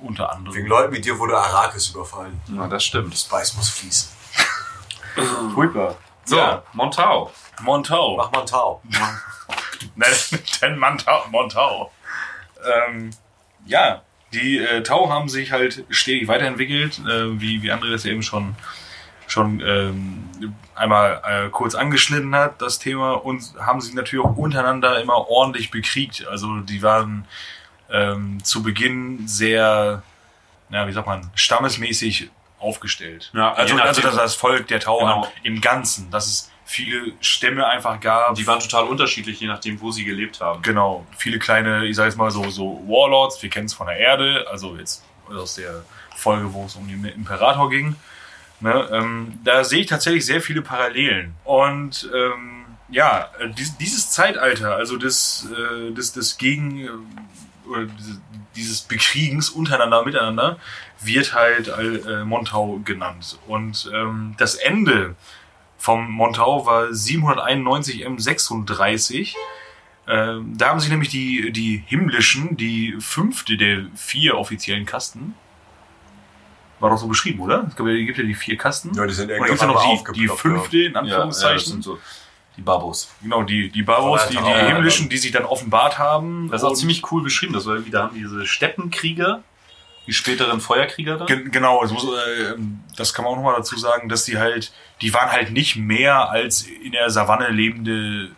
Unter 0.00 0.32
anderem. 0.32 0.56
Wegen 0.56 0.66
Leuten 0.66 0.92
wie 0.94 1.00
dir 1.00 1.18
wurde 1.18 1.36
Arrakis 1.36 1.88
überfallen. 1.90 2.40
Ja, 2.54 2.66
das 2.66 2.84
stimmt. 2.84 3.16
Spice 3.16 3.54
muss 3.54 3.68
fließen. 3.70 4.10
Furchtbar. 5.54 5.96
So, 6.24 6.36
Ja. 6.36 6.62
Montau. 6.72 7.30
Montau. 7.62 8.16
Mach 8.16 8.30
mal 8.32 8.38
einen 8.38 8.46
Tau. 8.46 8.82
Nein, 9.96 10.10
denn 10.62 10.78
Montau. 10.78 11.24
Montau. 11.30 11.92
Ähm, 12.64 13.10
ja, 13.66 14.02
die 14.32 14.58
äh, 14.58 14.82
Tau 14.82 15.10
haben 15.10 15.28
sich 15.28 15.52
halt 15.52 15.84
stetig 15.90 16.28
weiterentwickelt, 16.28 17.00
äh, 17.00 17.40
wie, 17.40 17.62
wie 17.62 17.72
André 17.72 17.90
das 17.90 18.04
eben 18.04 18.22
schon, 18.22 18.54
schon 19.26 19.60
ähm, 19.60 20.24
einmal 20.74 21.20
äh, 21.24 21.48
kurz 21.50 21.74
angeschnitten 21.74 22.34
hat, 22.34 22.62
das 22.62 22.78
Thema, 22.78 23.12
und 23.12 23.42
haben 23.58 23.80
sich 23.80 23.94
natürlich 23.94 24.24
auch 24.24 24.36
untereinander 24.36 25.00
immer 25.00 25.28
ordentlich 25.28 25.70
bekriegt. 25.70 26.26
Also 26.28 26.60
die 26.60 26.82
waren 26.82 27.26
ähm, 27.90 28.42
zu 28.44 28.62
Beginn 28.62 29.26
sehr, 29.26 30.02
ja, 30.70 30.86
wie 30.86 30.92
sagt 30.92 31.06
man, 31.06 31.30
stammesmäßig 31.34 32.30
aufgestellt. 32.58 33.30
Ja, 33.34 33.52
also, 33.54 33.76
also 33.76 34.02
das, 34.02 34.16
das 34.16 34.34
Volk 34.34 34.68
der 34.68 34.80
Tau 34.80 34.98
Genau. 34.98 35.28
im 35.42 35.60
Ganzen, 35.60 36.10
dass 36.10 36.26
es 36.26 36.49
viele 36.70 37.12
Stämme 37.20 37.66
einfach 37.66 37.98
gab. 38.00 38.36
Die 38.36 38.46
waren 38.46 38.60
total 38.60 38.84
unterschiedlich, 38.84 39.40
je 39.40 39.48
nachdem, 39.48 39.80
wo 39.80 39.90
sie 39.90 40.04
gelebt 40.04 40.40
haben. 40.40 40.62
Genau, 40.62 41.04
viele 41.16 41.38
kleine, 41.40 41.84
ich 41.86 41.96
sag 41.96 42.04
jetzt 42.04 42.16
mal 42.16 42.30
so, 42.30 42.48
so 42.48 42.80
Warlords, 42.86 43.42
wir 43.42 43.50
kennen 43.50 43.66
es 43.66 43.74
von 43.74 43.88
der 43.88 43.96
Erde, 43.96 44.46
also 44.48 44.76
jetzt 44.76 45.02
aus 45.28 45.56
der 45.56 45.82
Folge, 46.14 46.52
wo 46.52 46.64
es 46.66 46.76
um 46.76 46.86
den 46.86 47.04
Imperator 47.06 47.68
ging. 47.70 47.96
Ne, 48.60 48.88
ähm, 48.92 49.38
da 49.42 49.64
sehe 49.64 49.80
ich 49.80 49.86
tatsächlich 49.86 50.24
sehr 50.24 50.40
viele 50.40 50.62
Parallelen. 50.62 51.34
Und 51.44 52.08
ähm, 52.14 52.66
ja, 52.88 53.30
dies, 53.58 53.76
dieses 53.78 54.10
Zeitalter, 54.10 54.76
also 54.76 54.96
des, 54.96 55.48
äh, 55.50 55.92
des, 55.92 56.12
des 56.12 56.36
Gegen 56.38 56.80
äh, 56.86 56.88
oder 57.68 57.86
diese- 57.86 58.20
dieses 58.56 58.80
Bekriegens 58.82 59.48
untereinander, 59.48 60.04
miteinander, 60.04 60.58
wird 61.00 61.34
halt 61.34 61.68
äh, 61.68 62.24
Montau 62.24 62.80
genannt. 62.84 63.38
Und 63.46 63.88
ähm, 63.94 64.34
das 64.38 64.56
Ende 64.56 65.14
vom 65.80 66.10
Montau 66.10 66.66
war 66.66 66.92
791 66.92 68.06
M36. 68.06 69.34
Ähm, 70.06 70.52
da 70.58 70.68
haben 70.68 70.80
sich 70.80 70.90
nämlich 70.90 71.08
die, 71.08 71.50
die 71.52 71.82
himmlischen, 71.86 72.56
die 72.56 72.96
fünfte 73.00 73.56
der 73.56 73.86
vier 73.94 74.36
offiziellen 74.36 74.84
Kasten, 74.84 75.34
war 76.80 76.90
doch 76.90 76.98
so 76.98 77.06
beschrieben, 77.08 77.40
oder? 77.40 77.66
Es 77.68 77.76
gibt 77.76 77.88
ja, 77.88 77.94
gibt 77.94 78.18
ja 78.18 78.24
die 78.24 78.34
vier 78.34 78.56
Kasten. 78.56 78.92
Ja, 78.94 79.06
die 79.06 79.14
sind 79.14 79.30
es 79.30 79.38
ja 79.38 79.44
einmal 79.44 79.66
noch 79.68 80.12
die, 80.12 80.20
die 80.20 80.28
fünfte, 80.28 80.78
in 80.78 80.92
Ja, 80.92 80.92
ja, 80.92 81.00
Anführungszeichen. 81.00 81.72
sind 81.72 81.84
so 81.84 81.98
die 82.56 82.62
Babos. 82.62 83.10
genau, 83.22 83.42
die, 83.42 83.70
die 83.70 83.82
Baros, 83.82 84.26
die, 84.28 84.36
die 84.36 84.42
ja, 84.42 84.66
himmlischen, 84.66 85.08
die 85.08 85.16
sich 85.16 85.32
dann 85.32 85.44
offenbart 85.44 85.98
haben. 85.98 86.50
Das 86.50 86.62
ist 86.62 86.68
auch 86.68 86.74
ziemlich 86.74 87.10
cool 87.10 87.22
beschrieben. 87.22 87.54
Das 87.54 87.64
war 87.64 87.84
wieder 87.86 88.02
haben 88.02 88.14
diese 88.14 88.46
Steppenkrieger, 88.46 89.42
die 90.10 90.14
späteren 90.14 90.60
Feuerkrieger 90.60 91.18
dann. 91.18 91.26
Gen 91.28 91.52
genau, 91.52 91.80
muss, 91.86 92.02
äh, 92.04 92.54
das 92.96 93.14
kann 93.14 93.24
man 93.24 93.32
auch 93.32 93.36
nochmal 93.36 93.54
dazu 93.56 93.78
sagen, 93.78 94.08
dass 94.08 94.24
die 94.24 94.38
halt, 94.38 94.72
die 95.00 95.14
waren 95.14 95.30
halt 95.30 95.52
nicht 95.52 95.76
mehr 95.76 96.30
als 96.30 96.62
in 96.62 96.90
der 96.90 97.10
Savanne 97.10 97.50
lebende 97.50 98.32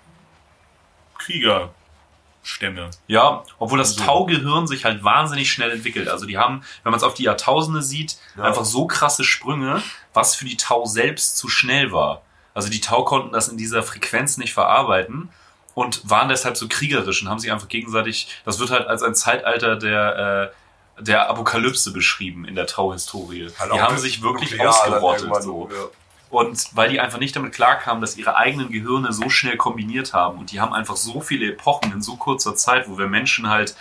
Kriegerstämme. 1.18 2.90
Ja, 3.06 3.42
obwohl 3.58 3.78
das 3.78 3.94
So. 3.94 4.04
Taugehirn 4.04 4.66
sich 4.66 4.84
halt 4.84 5.02
wahnsinnig 5.02 5.50
schnell 5.50 5.70
entwickelt. 5.70 6.08
Also 6.08 6.26
die 6.26 6.36
haben, 6.36 6.62
wenn 6.82 6.90
man 6.90 6.98
es 6.98 7.04
auf 7.04 7.14
die 7.14 7.24
Jahrtausende 7.24 7.80
sieht, 7.82 8.16
Ja. 8.36 8.44
einfach 8.44 8.64
so 8.64 8.86
krasse 8.86 9.24
Sprünge, 9.24 9.82
was 10.12 10.34
für 10.34 10.44
die 10.44 10.56
Tau 10.58 10.84
selbst 10.84 11.38
zu 11.38 11.48
schnell 11.48 11.90
war. 11.92 12.22
Also 12.54 12.68
die 12.68 12.80
Tau 12.82 13.02
konnten 13.04 13.32
das 13.32 13.48
in 13.48 13.56
dieser 13.56 13.82
Frequenz 13.82 14.36
nicht 14.36 14.52
verarbeiten 14.52 15.30
und 15.74 16.08
waren 16.10 16.28
deshalb 16.28 16.58
so 16.58 16.68
kriegerisch 16.68 17.22
und 17.22 17.30
haben 17.30 17.38
sich 17.38 17.50
einfach 17.50 17.68
gegenseitig, 17.68 18.28
das 18.44 18.58
wird 18.58 18.70
halt 18.70 18.86
als 18.88 19.02
ein 19.02 19.14
Zeitalter 19.14 19.76
der, 19.76 20.50
äh, 20.52 20.61
der 20.98 21.28
Apokalypse 21.28 21.92
beschrieben 21.92 22.44
in 22.44 22.54
der 22.54 22.66
Tau-Historie. 22.66 23.50
Halt 23.58 23.72
Die 23.72 23.80
haben 23.80 23.98
sich 23.98 24.22
wirklich 24.22 24.60
ausgerottet. 24.60 25.42
So. 25.42 25.68
ja. 25.70 25.88
Und 26.30 26.74
weil 26.74 26.88
die 26.88 26.98
einfach 26.98 27.18
nicht 27.18 27.36
damit 27.36 27.52
klarkamen, 27.52 28.00
dass 28.00 28.16
ihre 28.16 28.36
eigenen 28.36 28.70
Gehirne 28.70 29.12
so 29.12 29.28
schnell 29.28 29.58
kombiniert 29.58 30.14
haben 30.14 30.38
und 30.38 30.50
die 30.50 30.60
haben 30.60 30.72
einfach 30.72 30.96
so 30.96 31.20
viele 31.20 31.52
Epochen 31.52 31.92
in 31.92 32.00
so 32.00 32.16
kurzer 32.16 32.56
Zeit, 32.56 32.88
wo 32.88 32.96
wir 32.96 33.06
Menschen 33.06 33.50
halt, 33.50 33.76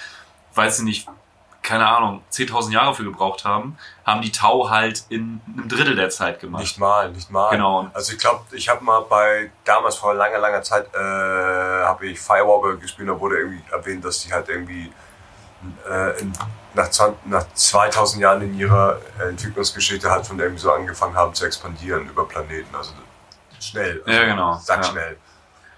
weiß 0.56 0.80
ich 0.80 0.86
nicht, 0.86 1.08
keine 1.62 1.88
Ahnung, 1.88 2.24
10.000 2.32 2.72
Jahre 2.74 2.96
für 2.96 3.04
gebraucht 3.04 3.46
haben, 3.46 3.78
haben 4.04 4.22
die 4.22 4.32
Tau 4.32 4.70
halt 4.70 5.06
in 5.10 5.40
einem 5.56 5.70
Drittel 5.70 5.96
der 5.96 6.10
Zeit 6.10 6.40
gemacht. 6.40 6.62
Nicht 6.62 6.80
mal, 6.80 7.12
nicht 7.12 7.30
mal. 7.30 7.52
Genau. 7.52 7.90
Also 7.94 8.14
ich 8.14 8.20
glaube, 8.20 8.44
ich 8.52 8.68
habe 8.68 8.84
mal 8.84 9.02
bei, 9.02 9.52
damals 9.64 9.96
vor 9.96 10.14
langer, 10.14 10.40
langer 10.40 10.64
Zeit, 10.64 10.88
äh, 10.94 10.98
habe 10.98 12.08
ich 12.08 12.20
Firewalker 12.20 12.78
gespielt, 12.78 13.08
da 13.08 13.20
wurde 13.20 13.38
irgendwie 13.38 13.62
erwähnt, 13.72 14.04
dass 14.04 14.24
die 14.24 14.34
halt 14.34 14.50
irgendwie 14.50 14.92
äh, 15.90 16.20
in, 16.22 16.34
nach, 16.74 16.90
20, 16.90 17.26
nach 17.26 17.46
2000 17.54 18.22
Jahren 18.22 18.42
in 18.42 18.58
ihrer 18.58 19.00
äh, 19.20 19.30
Entwicklungsgeschichte 19.30 20.10
halt 20.10 20.26
schon 20.26 20.40
irgendwie 20.40 20.62
so 20.62 20.72
angefangen 20.72 21.16
haben 21.16 21.34
zu 21.34 21.46
expandieren 21.46 22.08
über 22.10 22.28
Planeten. 22.28 22.74
Also 22.76 22.94
schnell. 23.60 24.02
Also 24.06 24.20
Ja, 24.20 24.26
genau. 24.28 24.60
Sag 24.64 24.78
Ja. 24.78 24.84
schnell. 24.84 25.18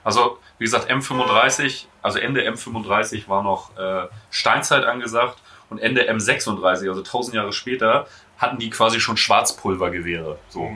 Also, 0.04 0.38
wie 0.58 0.66
gesagt, 0.66 0.90
M35, 0.92 1.86
also 2.02 2.20
Ende 2.20 2.42
M35 2.50 3.28
war 3.30 3.42
noch 3.44 3.76
äh, 3.78 4.08
Steinzeit 4.32 4.84
angesagt 4.86 5.38
und 5.70 5.80
Ende 5.80 6.10
M36, 6.12 6.88
also 6.90 7.00
1000 7.02 7.36
Jahre 7.36 7.54
später, 7.54 8.08
hatten 8.38 8.58
die 8.58 8.70
quasi 8.70 9.00
schon 9.00 9.16
Schwarzpulvergewehre. 9.18 10.38
So. 10.50 10.70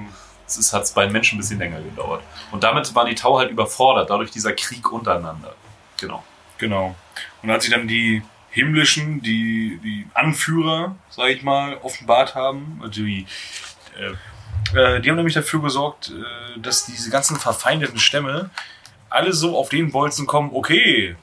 Es 0.48 0.56
ist, 0.58 0.72
hat's 0.72 0.94
bei 0.94 1.04
den 1.04 1.12
Menschen 1.12 1.36
ein 1.38 1.42
bisschen 1.42 1.60
länger 1.60 1.82
gedauert. 1.82 2.24
Und 2.52 2.64
damit 2.64 2.96
waren 2.96 3.08
die 3.08 3.16
Tau 3.16 3.38
halt 3.38 3.52
überfordert, 3.52 4.10
dadurch 4.10 4.32
dieser 4.32 4.54
Krieg 4.54 4.90
untereinander. 4.92 5.54
Genau. 6.00 6.24
Genau. 6.58 6.96
Und 7.44 7.52
als 7.52 7.66
sie 7.66 7.72
dann 7.72 7.86
die 7.88 8.24
himmlischen, 8.58 9.22
die, 9.22 9.80
die 9.84 10.08
Anführer, 10.14 10.96
sag 11.10 11.30
ich 11.30 11.44
mal, 11.44 11.78
offenbart 11.84 12.34
haben, 12.34 12.80
also 12.82 13.04
die, 13.04 13.26
äh, 14.00 14.78
äh, 14.78 15.00
die 15.02 15.10
haben 15.10 15.18
nämlich 15.18 15.36
dafür 15.36 15.62
gesorgt, 15.62 16.10
äh, 16.10 16.60
dass 16.60 16.86
diese 16.86 17.10
ganzen 17.12 17.38
verfeindeten 17.38 18.00
Stämme 18.00 18.50
alle 19.10 19.32
so 19.32 19.58
auf 19.58 19.70
den 19.70 19.92
Bolzen 19.92 20.26
kommen, 20.26 20.50
okay, 20.54 21.16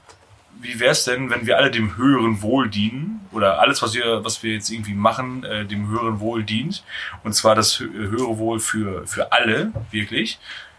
wie 0.60 0.80
wär's 0.80 1.04
denn, 1.04 1.28
wenn 1.30 1.46
wir 1.46 1.58
alle 1.58 1.70
dem 1.70 1.96
höheren 1.96 2.40
Wohl 2.40 2.70
dienen? 2.70 3.20
Oder 3.32 3.58
alles, 3.60 3.82
was 3.82 3.92
wir, 3.94 4.24
was 4.24 4.42
wir 4.42 4.54
jetzt 4.54 4.70
irgendwie 4.70 4.94
machen, 4.94 5.44
äh, 5.44 5.66
dem 5.66 5.88
höheren 5.88 6.20
Wohl 6.20 6.44
dient. 6.44 6.84
Und 7.24 7.34
zwar 7.34 7.54
das 7.54 7.80
hö- 7.80 7.92
höhere 7.92 8.38
Wohl 8.38 8.60
für, 8.60 9.06
für 9.06 9.32
alle, 9.32 9.72
wirklich. 9.90 10.38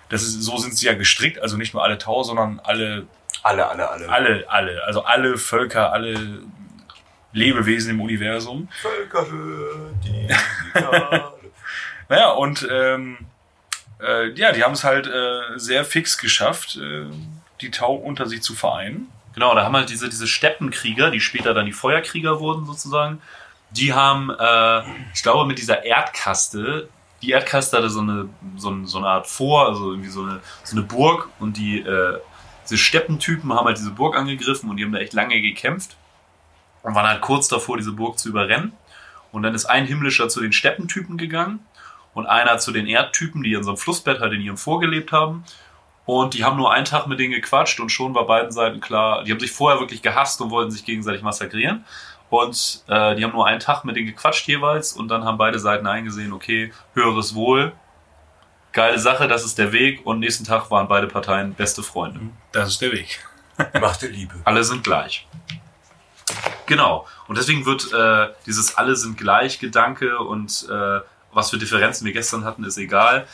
Das 0.09 0.23
ist, 0.23 0.41
so 0.41 0.57
sind 0.57 0.75
sie 0.75 0.85
ja 0.87 0.93
gestrickt, 0.93 1.39
also 1.39 1.57
nicht 1.57 1.73
nur 1.73 1.83
alle 1.83 1.97
Tau, 1.97 2.23
sondern 2.23 2.59
alle 2.63 3.05
Alle, 3.45 3.69
alle, 3.69 3.87
alle. 3.87 4.09
alle, 4.09 4.45
alle, 4.47 4.83
also 4.85 5.03
alle 5.03 5.37
Völker, 5.37 5.93
alle 5.93 6.41
Lebewesen 7.31 7.91
im 7.91 8.01
Universum. 8.01 8.67
Völkerhöhe, 8.81 9.93
die. 10.03 10.27
Naja, 12.09 12.31
und 12.31 12.67
ähm, 12.71 13.17
äh, 13.99 14.29
ja, 14.31 14.51
die 14.51 14.63
haben 14.63 14.73
es 14.73 14.83
halt 14.83 15.07
äh, 15.07 15.57
sehr 15.57 15.85
fix 15.85 16.17
geschafft, 16.17 16.77
äh, 16.77 17.05
die 17.61 17.69
Tau 17.69 17.93
unter 17.93 18.27
sich 18.27 18.41
zu 18.41 18.55
vereinen. 18.55 19.11
Genau, 19.33 19.53
da 19.53 19.63
haben 19.63 19.75
halt 19.75 19.89
diese, 19.89 20.09
diese 20.09 20.27
Steppenkrieger, 20.27 21.11
die 21.11 21.19
später 21.19 21.53
dann 21.53 21.65
die 21.67 21.71
Feuerkrieger 21.73 22.39
wurden 22.39 22.65
sozusagen, 22.65 23.21
die 23.71 23.93
haben, 23.93 24.31
äh, 24.31 24.81
ich 25.13 25.21
glaube, 25.21 25.45
mit 25.45 25.59
dieser 25.59 25.83
Erdkaste, 25.83 26.89
die 27.21 27.31
Erdkaste 27.31 27.77
hatte 27.77 27.89
so 27.89 28.01
eine, 28.01 28.29
so, 28.57 28.69
eine, 28.69 28.87
so 28.87 28.97
eine 28.97 29.07
Art 29.07 29.27
Vor, 29.27 29.67
also 29.67 29.91
irgendwie 29.91 30.09
so 30.09 30.21
eine, 30.23 30.41
so 30.63 30.77
eine 30.77 30.85
Burg 30.85 31.29
und 31.39 31.57
die, 31.57 31.79
äh, 31.79 32.19
diese 32.65 32.77
Steppentypen 32.77 33.53
haben 33.53 33.65
halt 33.65 33.77
diese 33.77 33.91
Burg 33.91 34.17
angegriffen 34.17 34.69
und 34.69 34.77
die 34.77 34.83
haben 34.83 34.91
da 34.91 34.99
echt 34.99 35.13
lange 35.13 35.39
gekämpft 35.41 35.95
und 36.83 36.95
waren 36.95 37.07
halt 37.07 37.21
kurz 37.21 37.47
davor, 37.47 37.77
diese 37.77 37.91
Burg 37.91 38.19
zu 38.19 38.29
überrennen. 38.29 38.73
Und 39.31 39.43
dann 39.43 39.53
ist 39.53 39.65
ein 39.65 39.85
Himmlischer 39.85 40.29
zu 40.29 40.41
den 40.41 40.53
Steppentypen 40.53 41.17
gegangen 41.17 41.59
und 42.13 42.25
einer 42.25 42.57
zu 42.57 42.71
den 42.71 42.87
Erdtypen, 42.87 43.43
die 43.43 43.53
in 43.53 43.63
so 43.63 43.71
einem 43.71 43.77
Flussbett 43.77 44.21
halt 44.21 44.33
in 44.33 44.41
ihrem 44.41 44.57
Vor 44.57 44.79
gelebt 44.79 45.11
haben. 45.11 45.43
Und 46.05 46.35
die 46.35 46.43
haben 46.43 46.57
nur 46.57 46.71
einen 46.71 46.85
Tag 46.85 47.07
mit 47.07 47.19
denen 47.19 47.33
gequatscht 47.33 47.79
und 47.79 47.89
schon 47.89 48.13
war 48.13 48.27
beiden 48.27 48.51
Seiten 48.51 48.79
klar, 48.79 49.23
die 49.23 49.31
haben 49.31 49.39
sich 49.39 49.51
vorher 49.51 49.79
wirklich 49.79 50.01
gehasst 50.01 50.39
und 50.39 50.51
wollten 50.51 50.71
sich 50.71 50.85
gegenseitig 50.85 51.23
massakrieren. 51.23 51.83
Und 52.29 52.83
äh, 52.87 53.15
die 53.15 53.23
haben 53.23 53.33
nur 53.33 53.47
einen 53.47 53.59
Tag 53.59 53.85
mit 53.85 53.95
denen 53.95 54.07
gequatscht 54.07 54.47
jeweils 54.47 54.93
und 54.93 55.07
dann 55.07 55.25
haben 55.25 55.37
beide 55.37 55.59
Seiten 55.59 55.87
eingesehen, 55.87 56.33
okay, 56.33 56.71
höheres 56.93 57.35
Wohl, 57.35 57.73
geile 58.75 58.99
Sache, 58.99 59.27
das 59.27 59.43
ist 59.43 59.57
der 59.57 59.71
Weg. 59.71 60.05
Und 60.05 60.19
nächsten 60.19 60.43
Tag 60.43 60.69
waren 60.69 60.87
beide 60.87 61.07
Parteien 61.07 61.55
beste 61.55 61.81
Freunde. 61.81 62.19
Das 62.51 62.69
ist 62.69 62.81
der 62.81 62.91
Weg. 62.91 63.25
Macht 63.81 64.03
der 64.03 64.09
Liebe. 64.09 64.35
Alle 64.43 64.63
sind 64.63 64.83
gleich. 64.83 65.27
Genau. 66.67 67.07
Und 67.27 67.37
deswegen 67.37 67.65
wird 67.65 67.91
äh, 67.93 68.33
dieses 68.45 68.77
Alle 68.77 68.95
sind 68.95 69.17
gleich 69.17 69.59
Gedanke 69.59 70.19
und 70.19 70.67
äh, 70.69 70.99
was 71.31 71.49
für 71.49 71.57
Differenzen 71.57 72.05
wir 72.05 72.13
gestern 72.13 72.43
hatten, 72.45 72.63
ist 72.63 72.77
egal. 72.77 73.27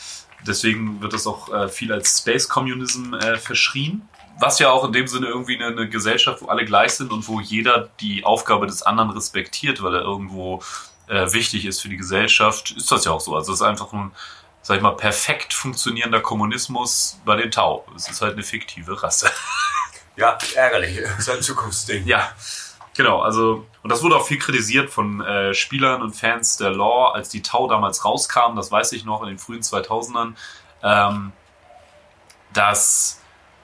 Deswegen 0.45 1.01
wird 1.01 1.13
das 1.13 1.27
auch 1.27 1.54
äh, 1.54 1.67
viel 1.67 1.91
als 1.91 2.19
Space 2.19 2.47
Communism 2.47 3.13
äh, 3.13 3.38
verschrien. 3.38 4.08
Was 4.39 4.60
ja 4.60 4.71
auch 4.71 4.86
in 4.86 4.93
dem 4.93 5.08
Sinne 5.08 5.27
irgendwie 5.27 5.56
eine, 5.56 5.67
eine 5.67 5.89
Gesellschaft, 5.89 6.41
wo 6.41 6.47
alle 6.47 6.65
gleich 6.65 6.93
sind 6.93 7.12
und 7.12 7.27
wo 7.27 7.39
jeder 7.39 7.89
die 7.99 8.25
Aufgabe 8.25 8.65
des 8.65 8.82
anderen 8.82 9.12
respektiert, 9.12 9.84
weil 9.84 9.95
er 9.95 10.01
irgendwo 10.01 10.63
äh, 11.08 11.32
wichtig 11.32 11.65
ist 11.65 11.82
für 11.82 11.89
die 11.89 11.97
Gesellschaft, 11.97 12.71
ist 12.71 12.91
das 12.91 13.06
ja 13.06 13.12
auch 13.12 13.21
so. 13.21 13.36
Also 13.36 13.54
es 13.54 13.60
ist 13.60 13.65
einfach 13.65 13.93
ein, 13.93 14.12
sag 14.62 14.78
ich 14.78 14.84
mal, 14.84 14.95
perfekt 14.95 15.54
funktionierender 15.54 16.21
Kommunismus 16.21 17.19
bei 17.26 17.36
den 17.36 17.52
Tau. 17.52 17.86
Es 17.95 18.10
ist 18.10 18.21
halt 18.21 18.34
eine 18.34 18.43
fiktive 18.43 19.02
Rasse. 19.02 19.30
Ja, 20.17 20.38
ärgerlich. 20.56 21.00
Das 21.02 21.19
ist 21.19 21.30
ein 21.30 21.41
Zukunftsding. 21.41 22.06
Ja, 22.06 22.34
genau. 22.95 23.21
Also 23.21 23.65
und 23.82 23.89
das 23.89 24.04
wurde 24.04 24.17
auch 24.17 24.26
viel 24.26 24.38
kritisiert 24.38 24.89
von 24.89 25.21
äh, 25.21 25.54
Spielern 25.54 26.02
und 26.02 26.13
Fans 26.13 26.58
der 26.58 26.71
Law, 26.71 27.12
als 27.13 27.30
die 27.30 27.41
Tau 27.41 27.67
damals 27.67 28.04
rauskam. 28.06 28.56
Das 28.56 28.71
weiß 28.71 28.91
ich 28.91 29.06
noch 29.06 29.21
in 29.24 29.30
den 29.30 29.39
frühen 29.39 29.62
2000ern, 29.62 30.34
ähm, 30.84 31.32
dass 32.54 33.20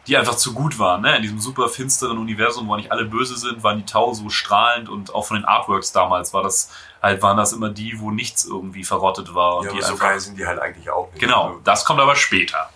die 0.08 0.18
einfach 0.18 0.36
zu 0.36 0.54
gut 0.54 0.80
waren. 0.80 1.02
Ne? 1.02 1.16
In 1.18 1.22
diesem 1.22 1.40
super 1.40 1.68
finsteren 1.70 2.18
Universum, 2.18 2.68
wo 2.68 2.76
nicht 2.76 2.92
alle 2.92 3.06
böse 3.06 3.38
sind, 3.38 3.62
waren 3.64 3.78
die 3.78 3.86
Tau 3.86 4.14
so 4.14 4.30
strahlend 4.30 4.90
und 4.90 5.14
auch 5.14 5.26
von 5.26 5.38
den 5.38 5.46
Artworks 5.46 5.92
damals 5.92 6.34
war 6.34 6.44
das 6.44 6.72
halt 7.02 7.22
waren 7.22 7.38
das 7.38 7.54
immer 7.54 7.70
die, 7.70 8.00
wo 8.00 8.10
nichts 8.12 8.46
irgendwie 8.46 8.84
verrottet 8.84 9.36
war. 9.36 9.58
Und 9.58 9.66
Ja, 9.66 9.72
die 9.74 9.78
aber 9.84 9.88
so 9.88 9.98
geil 9.98 10.20
sind 10.20 10.38
die 10.38 10.46
halt 10.48 10.60
eigentlich 10.60 10.90
auch 10.90 11.10
nicht. 11.12 11.20
genau, 11.20 11.60
das 11.64 11.86
kommt 11.86 12.00
aber 12.00 12.16
später. 12.16 12.70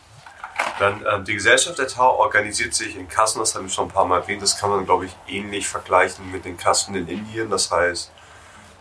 Dann 0.80 1.04
ähm, 1.12 1.26
die 1.26 1.34
Gesellschaft 1.34 1.80
der 1.80 1.88
Tau 1.88 2.18
organisiert 2.18 2.74
sich 2.74 2.96
in 2.96 3.08
Kassen, 3.08 3.40
das 3.40 3.56
haben 3.56 3.64
wir 3.64 3.70
schon 3.72 3.88
ein 3.88 3.92
paar 3.92 4.06
Mal 4.06 4.22
erwähnt. 4.22 4.42
Das 4.42 4.58
kann 4.58 4.70
man, 4.70 4.86
glaube 4.86 5.06
ich, 5.06 5.16
ähnlich 5.28 5.68
vergleichen 5.68 6.32
mit 6.32 6.46
den 6.46 6.58
Kasten 6.58 6.94
in 6.96 7.08
Indien. 7.08 7.50
Das 7.50 7.72
heißt, 7.72 8.12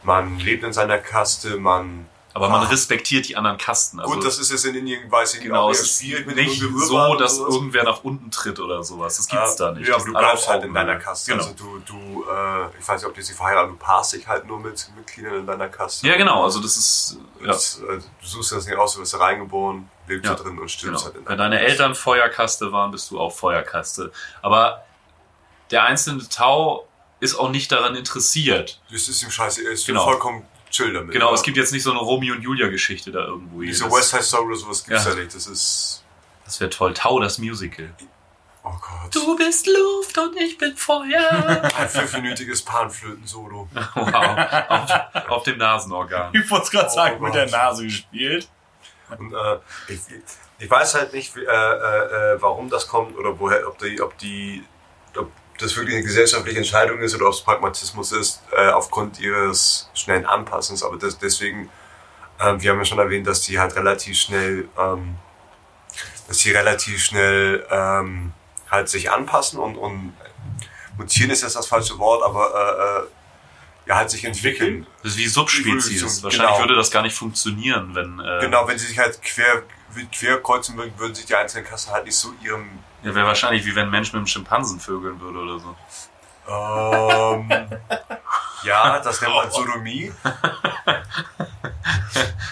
man 0.03 0.39
lebt 0.39 0.65
in 0.65 0.73
seiner 0.73 0.99
Kaste, 0.99 1.57
man. 1.57 2.07
Aber 2.33 2.49
man 2.49 2.63
Ah. 2.63 2.69
respektiert 2.69 3.27
die 3.29 3.37
anderen 3.37 3.59
Kasten. 3.59 3.99
Also, 3.99 4.15
Gut, 4.15 4.25
das 4.25 4.39
ist 4.39 4.53
jetzt 4.53 4.65
in 4.65 4.77
Indien, 4.77 5.11
weiß 5.11 5.35
ich 5.35 5.41
genau, 5.41 5.69
es 5.71 5.81
ist 5.81 6.03
nicht 6.03 6.63
so, 6.77 7.15
dass 7.17 7.39
irgendwer 7.39 7.83
nach 7.83 8.05
unten 8.05 8.31
tritt 8.31 8.61
oder 8.61 8.85
sowas. 8.85 9.17
Das 9.17 9.27
gibt's 9.27 9.57
da 9.57 9.73
nicht. 9.73 9.89
Ja, 9.89 9.97
aber 9.97 10.05
du 10.05 10.13
bleibst 10.13 10.49
halt 10.49 10.63
in 10.65 10.73
deiner. 10.73 10.97
Kaste. 10.97 11.33
Genau. 11.33 11.43
Also 11.43 11.55
du, 11.57 11.79
du 11.81 12.25
äh, 12.31 12.67
ich 12.79 12.87
weiß 12.87 13.01
nicht, 13.01 13.09
ob 13.09 13.15
die 13.15 13.23
sich 13.23 13.35
verheiraten, 13.35 13.73
du 13.73 13.77
paarst 13.79 14.13
dich 14.13 14.29
halt 14.29 14.47
nur 14.47 14.61
mit 14.61 14.89
Mitgliedern 14.97 15.41
in 15.41 15.47
deiner 15.47 15.69
Kaste. 15.69 16.07
Ja, 16.07 16.17
genau. 16.17 16.45
Also 16.45 16.61
das 16.61 16.77
ist 16.77 17.17
ja, 17.41 17.49
Das, 17.49 17.79
äh, 17.81 17.99
du 17.99 18.27
suchst 18.27 18.53
das 18.53 18.65
nicht 18.67 18.77
aus, 18.79 18.95
du 18.95 19.01
wirst 19.01 19.19
reingeboren, 19.19 19.91
lebst 20.07 20.27
Ja, 20.31 20.37
da 20.37 20.43
drin 20.45 20.59
und 20.59 20.71
stirbst 20.71 21.05
genau. 21.05 21.05
halt 21.07 21.15
in 21.17 21.29
Wenn 21.29 21.39
deiner 21.39 21.57
deine 21.57 21.61
Eltern 21.69 21.95
Feuerkaste 21.97 22.71
waren, 22.71 22.93
bist 22.93 23.11
du 23.11 23.19
auch 23.19 23.33
Feuerkaste. 23.35 24.13
Aber 24.41 24.85
der 25.73 25.83
einzelne 25.85 26.29
Tau 26.29 26.87
ist 27.19 27.35
auch 27.35 27.51
nicht 27.51 27.71
daran 27.73 27.97
interessiert. 27.97 28.81
Das 28.91 29.09
ist 29.09 29.23
ihm 29.23 29.31
scheiße, 29.31 29.65
er 29.65 29.73
ist 29.73 29.87
Genau. 29.87 30.05
vollkommen 30.05 30.47
chill 30.71 30.93
damit. 30.93 31.13
Genau, 31.13 31.35
es 31.35 31.43
gibt 31.43 31.57
jetzt 31.57 31.73
nicht 31.73 31.83
so 31.83 31.91
eine 31.91 32.01
Romeo 32.01 32.35
und 32.35 32.43
Julia 32.43 32.69
Geschichte 32.69 33.11
da 33.13 33.21
irgendwo. 33.27 33.61
Diese 33.61 33.91
West 33.91 34.11
Side 34.11 34.23
Story 34.23 34.47
oder 34.47 34.57
sowas 34.57 34.85
gibt's 34.85 35.05
Ja. 35.05 35.11
ja. 35.11 35.17
nicht. 35.17 35.35
Das 35.35 35.47
ist. 35.47 36.05
Das 36.45 36.59
wäre 36.61 36.71
toll. 36.71 36.95
Tau, 36.95 37.21
das 37.21 37.39
Musical. 37.39 37.93
Oh 38.63 38.71
Gott. 38.71 39.15
Du 39.15 39.37
bist 39.37 39.67
Luft 39.67 40.19
und 40.19 40.37
ich 40.37 40.59
bin 40.59 40.77
Feuer. 40.77 41.63
Ein 41.79 41.89
fünfminütiges 41.89 42.63
Panflöten-Solo. 42.63 43.69
wow. 43.95 44.67
Auf, 44.69 44.91
auf 45.31 45.43
dem 45.45 45.57
Nasenorgan. 45.59 46.31
Ich 46.35 46.51
wollte 46.51 46.65
es 46.65 46.71
gerade 46.71 46.89
Oh 46.91 46.95
sagen, 46.95 47.23
mit 47.23 47.35
der 47.35 47.45
Gott. 47.45 47.53
Nase 47.53 47.85
gespielt. 47.85 48.49
Und 49.19 49.33
äh, 49.33 49.59
ich, 49.89 50.01
ich 50.59 50.71
weiß 50.71 50.95
halt 50.95 51.13
nicht, 51.15 51.35
wie, 51.37 51.41
äh, 51.45 51.47
äh, 51.47 52.35
äh, 52.35 52.43
warum 52.43 52.69
das 52.69 52.87
kommt 52.87 53.17
oder 53.17 53.39
woher, 53.41 53.67
ob 53.67 53.79
die, 53.79 54.01
ob 54.01 54.17
die, 54.19 54.63
ob 55.17 55.31
das 55.61 55.77
wirklich 55.77 55.97
eine 55.97 56.05
gesellschaftliche 56.05 56.59
Entscheidung 56.59 57.01
ist 57.01 57.15
oder 57.15 57.27
ob 57.27 57.35
es 57.35 57.41
Pragmatismus 57.41 58.13
ist, 58.13 58.43
äh, 58.57 58.71
aufgrund 58.71 59.21
ihres 59.21 59.91
schnellen 59.95 60.27
Anpassens. 60.27 60.83
Aber 60.83 60.97
das, 60.97 61.19
deswegen, 61.19 61.71
ähm, 62.41 62.61
wir 62.63 62.71
haben 62.71 62.79
ja 62.79 62.85
schon 62.85 62.99
erwähnt, 62.99 63.27
dass 63.27 63.43
die 63.43 63.59
halt 63.59 63.75
relativ 63.77 64.19
schnell, 64.19 64.69
ähm, 64.79 65.17
dass 66.29 66.39
die 66.39 66.51
relativ 66.51 67.03
schnell 67.03 67.67
ähm, 67.71 68.33
halt 68.71 68.89
sich 68.89 69.11
anpassen 69.11 69.59
und, 69.59 69.77
und 69.77 70.15
mutieren 70.97 71.31
ist 71.31 71.43
jetzt 71.43 71.57
das 71.57 71.67
falsche 71.67 71.99
Wort, 71.99 72.23
aber 72.23 72.55
äh, 72.55 73.05
äh, 73.05 73.09
ja 73.87 73.97
halt 73.97 74.11
sich 74.11 74.25
entwickeln. 74.25 74.87
Das 75.03 75.13
ist 75.13 75.19
wie 75.19 75.27
Subspezies. 75.27 76.23
Wahrscheinlich 76.23 76.57
genau. 76.57 76.61
würde 76.61 76.77
das 76.77 76.91
gar 76.91 77.03
nicht 77.03 77.15
funktionieren, 77.17 77.95
wenn. 77.95 78.21
Äh, 78.21 78.41
Genau, 78.41 78.67
wenn 78.69 78.79
sie 78.79 78.87
sich 78.87 78.99
halt 78.99 79.21
quer, 79.23 79.63
quer 80.13 80.41
kreuzen 80.41 80.77
würden, 80.77 80.93
würden 80.97 81.15
sich 81.15 81.27
die 81.27 81.35
einzelnen 81.35 81.67
Kassen 81.67 81.93
halt 81.93 82.05
nicht 82.05 82.17
so 82.17 82.33
ihrem 82.43 82.69
Ja, 83.03 83.15
wäre 83.15 83.27
wahrscheinlich 83.27 83.65
wie 83.65 83.75
wenn 83.75 83.85
ein 83.85 83.91
Mensch 83.91 84.13
mit 84.13 84.19
einem 84.19 84.27
Schimpansen 84.27 84.81
vögeln 84.81 85.21
würde 85.21 85.39
oder 85.39 85.59
so. 85.59 85.77
Ähm, 86.49 87.51
ja, 88.65 88.99
das 88.99 89.21
nennt 89.21 89.35
man 89.35 89.51
Sodomie. 89.51 90.13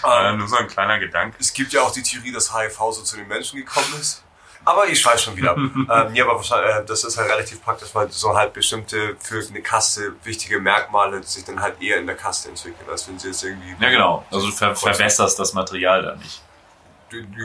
Äh, 0.01 0.29
ähm, 0.29 0.37
nur 0.37 0.47
so 0.47 0.55
ein 0.55 0.67
kleiner 0.67 0.97
Gedanke. 0.97 1.35
es 1.39 1.53
gibt 1.53 1.73
ja 1.73 1.81
auch 1.81 1.91
die 1.91 2.01
Theorie, 2.01 2.31
dass 2.31 2.55
HIV 2.55 2.77
so 2.77 3.03
zu 3.03 3.17
den 3.17 3.27
Menschen 3.27 3.57
gekommen 3.59 3.93
ist. 3.99 4.23
Aber 4.65 4.87
ich 4.87 5.03
weiß 5.05 5.23
schon 5.23 5.35
wieder. 5.35 5.55
ähm, 5.57 5.87
ja, 5.87 6.25
aber 6.25 6.35
wahrscheinlich, 6.35 6.75
äh, 6.75 6.85
das 6.85 7.03
ist 7.03 7.17
halt 7.17 7.29
relativ 7.29 7.63
praktisch, 7.63 7.89
weil 7.93 8.09
so 8.11 8.35
halt 8.35 8.53
bestimmte 8.53 9.15
für 9.19 9.45
eine 9.47 9.61
Kaste 9.61 10.13
wichtige 10.23 10.59
Merkmale 10.59 11.23
sich 11.23 11.45
dann 11.45 11.61
halt 11.61 11.81
eher 11.81 11.97
in 11.97 12.07
der 12.07 12.15
Kaste 12.15 12.49
entwickeln, 12.49 12.89
als 12.89 13.07
wenn 13.07 13.17
sie 13.17 13.27
jetzt 13.27 13.43
irgendwie. 13.43 13.75
Ja, 13.79 13.89
genau. 13.89 14.25
Also 14.31 14.47
du 14.47 14.53
ver 14.53 14.75
verwässerst 14.75 15.39
das 15.39 15.53
Material 15.53 16.01
da 16.01 16.15
nicht. 16.15 16.41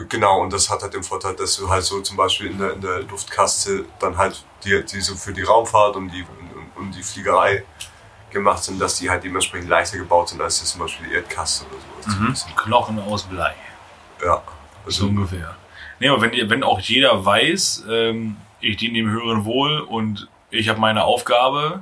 Genau, 0.09 0.41
und 0.41 0.53
das 0.53 0.69
hat 0.69 0.81
halt 0.81 0.93
den 0.93 1.03
Vorteil, 1.03 1.35
dass 1.35 1.57
du 1.57 1.69
halt 1.69 1.83
so 1.83 2.01
zum 2.01 2.17
Beispiel 2.17 2.51
in 2.51 2.57
der, 2.59 2.73
in 2.73 2.81
der 2.81 3.01
Luftkaste 3.03 3.85
dann 3.99 4.17
halt 4.17 4.43
die, 4.63 4.83
die 4.85 5.01
so 5.01 5.15
für 5.15 5.33
die 5.33 5.41
Raumfahrt 5.41 5.95
und 5.95 6.09
die, 6.09 6.21
und, 6.23 6.83
und 6.83 6.91
die 6.95 7.03
Fliegerei 7.03 7.63
gemacht 8.31 8.63
sind, 8.63 8.79
dass 8.79 8.97
die 8.97 9.09
halt 9.09 9.23
dementsprechend 9.23 9.69
leichter 9.69 9.97
gebaut 9.97 10.29
sind 10.29 10.41
als 10.41 10.59
jetzt 10.59 10.71
zum 10.71 10.81
Beispiel 10.81 11.07
die 11.07 11.15
Erdkaste 11.15 11.65
oder 11.65 12.03
sowas. 12.03 12.45
Mhm. 12.47 12.55
Knochen 12.55 12.99
aus 12.99 13.23
Blei. 13.23 13.55
Ja. 14.23 14.43
So 14.85 15.05
Also, 15.05 15.05
ungefähr. 15.07 15.55
Nee, 15.99 16.09
aber 16.09 16.21
wenn, 16.21 16.49
wenn 16.49 16.63
auch 16.63 16.79
jeder 16.79 17.25
weiß, 17.25 17.85
ähm, 17.89 18.37
ich 18.59 18.77
diene 18.77 18.95
dem 18.95 19.09
höheren 19.09 19.45
Wohl 19.45 19.79
und 19.79 20.27
ich 20.51 20.69
habe 20.69 20.79
meine 20.79 21.03
Aufgabe 21.05 21.81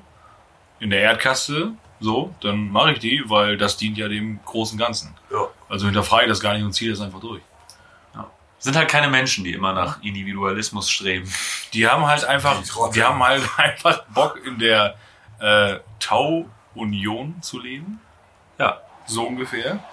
in 0.80 0.89
der 0.89 1.02
Erdkaste, 1.02 1.74
so, 2.00 2.34
dann 2.41 2.69
mache 2.69 2.93
ich 2.93 3.00
die, 3.00 3.24
weil 3.28 3.58
das 3.58 3.78
dient 3.78 3.98
ja 3.98 4.08
dem 4.08 4.39
großen 4.46 4.78
Ganzen. 4.78 5.15
ja. 5.32 5.48
Also 5.69 5.86
hinterfrage 5.88 6.26
ich 6.26 6.30
das 6.30 6.39
gar 6.39 6.54
nicht 6.54 6.63
und 6.63 6.74
ziehe 6.74 6.91
das 6.91 7.02
einfach 7.02 7.19
durch. 7.19 7.41
Sind 8.63 8.78
halt 8.78 8.88
keine 8.88 9.10
Menschen, 9.10 9.43
die 9.43 9.52
immer 9.52 9.73
nach 9.73 10.02
Individualismus 10.02 10.89
streben. 10.89 11.30
Die 11.73 11.86
haben 11.86 12.08
halt 12.08 12.23
einfach, 12.23 12.62
Die 12.93 13.04
haben 13.04 13.21
halt 13.21 13.43
einfach 13.58 14.06
Bock 14.06 14.39
in 14.45 14.58
der 14.58 14.95
äh, 15.39 15.80
Tau-Union 15.99 17.41
zu 17.41 17.60
leben. 17.60 17.99
Ja. 18.58 18.80
So 19.06 19.28
ungefähr. 19.28 19.84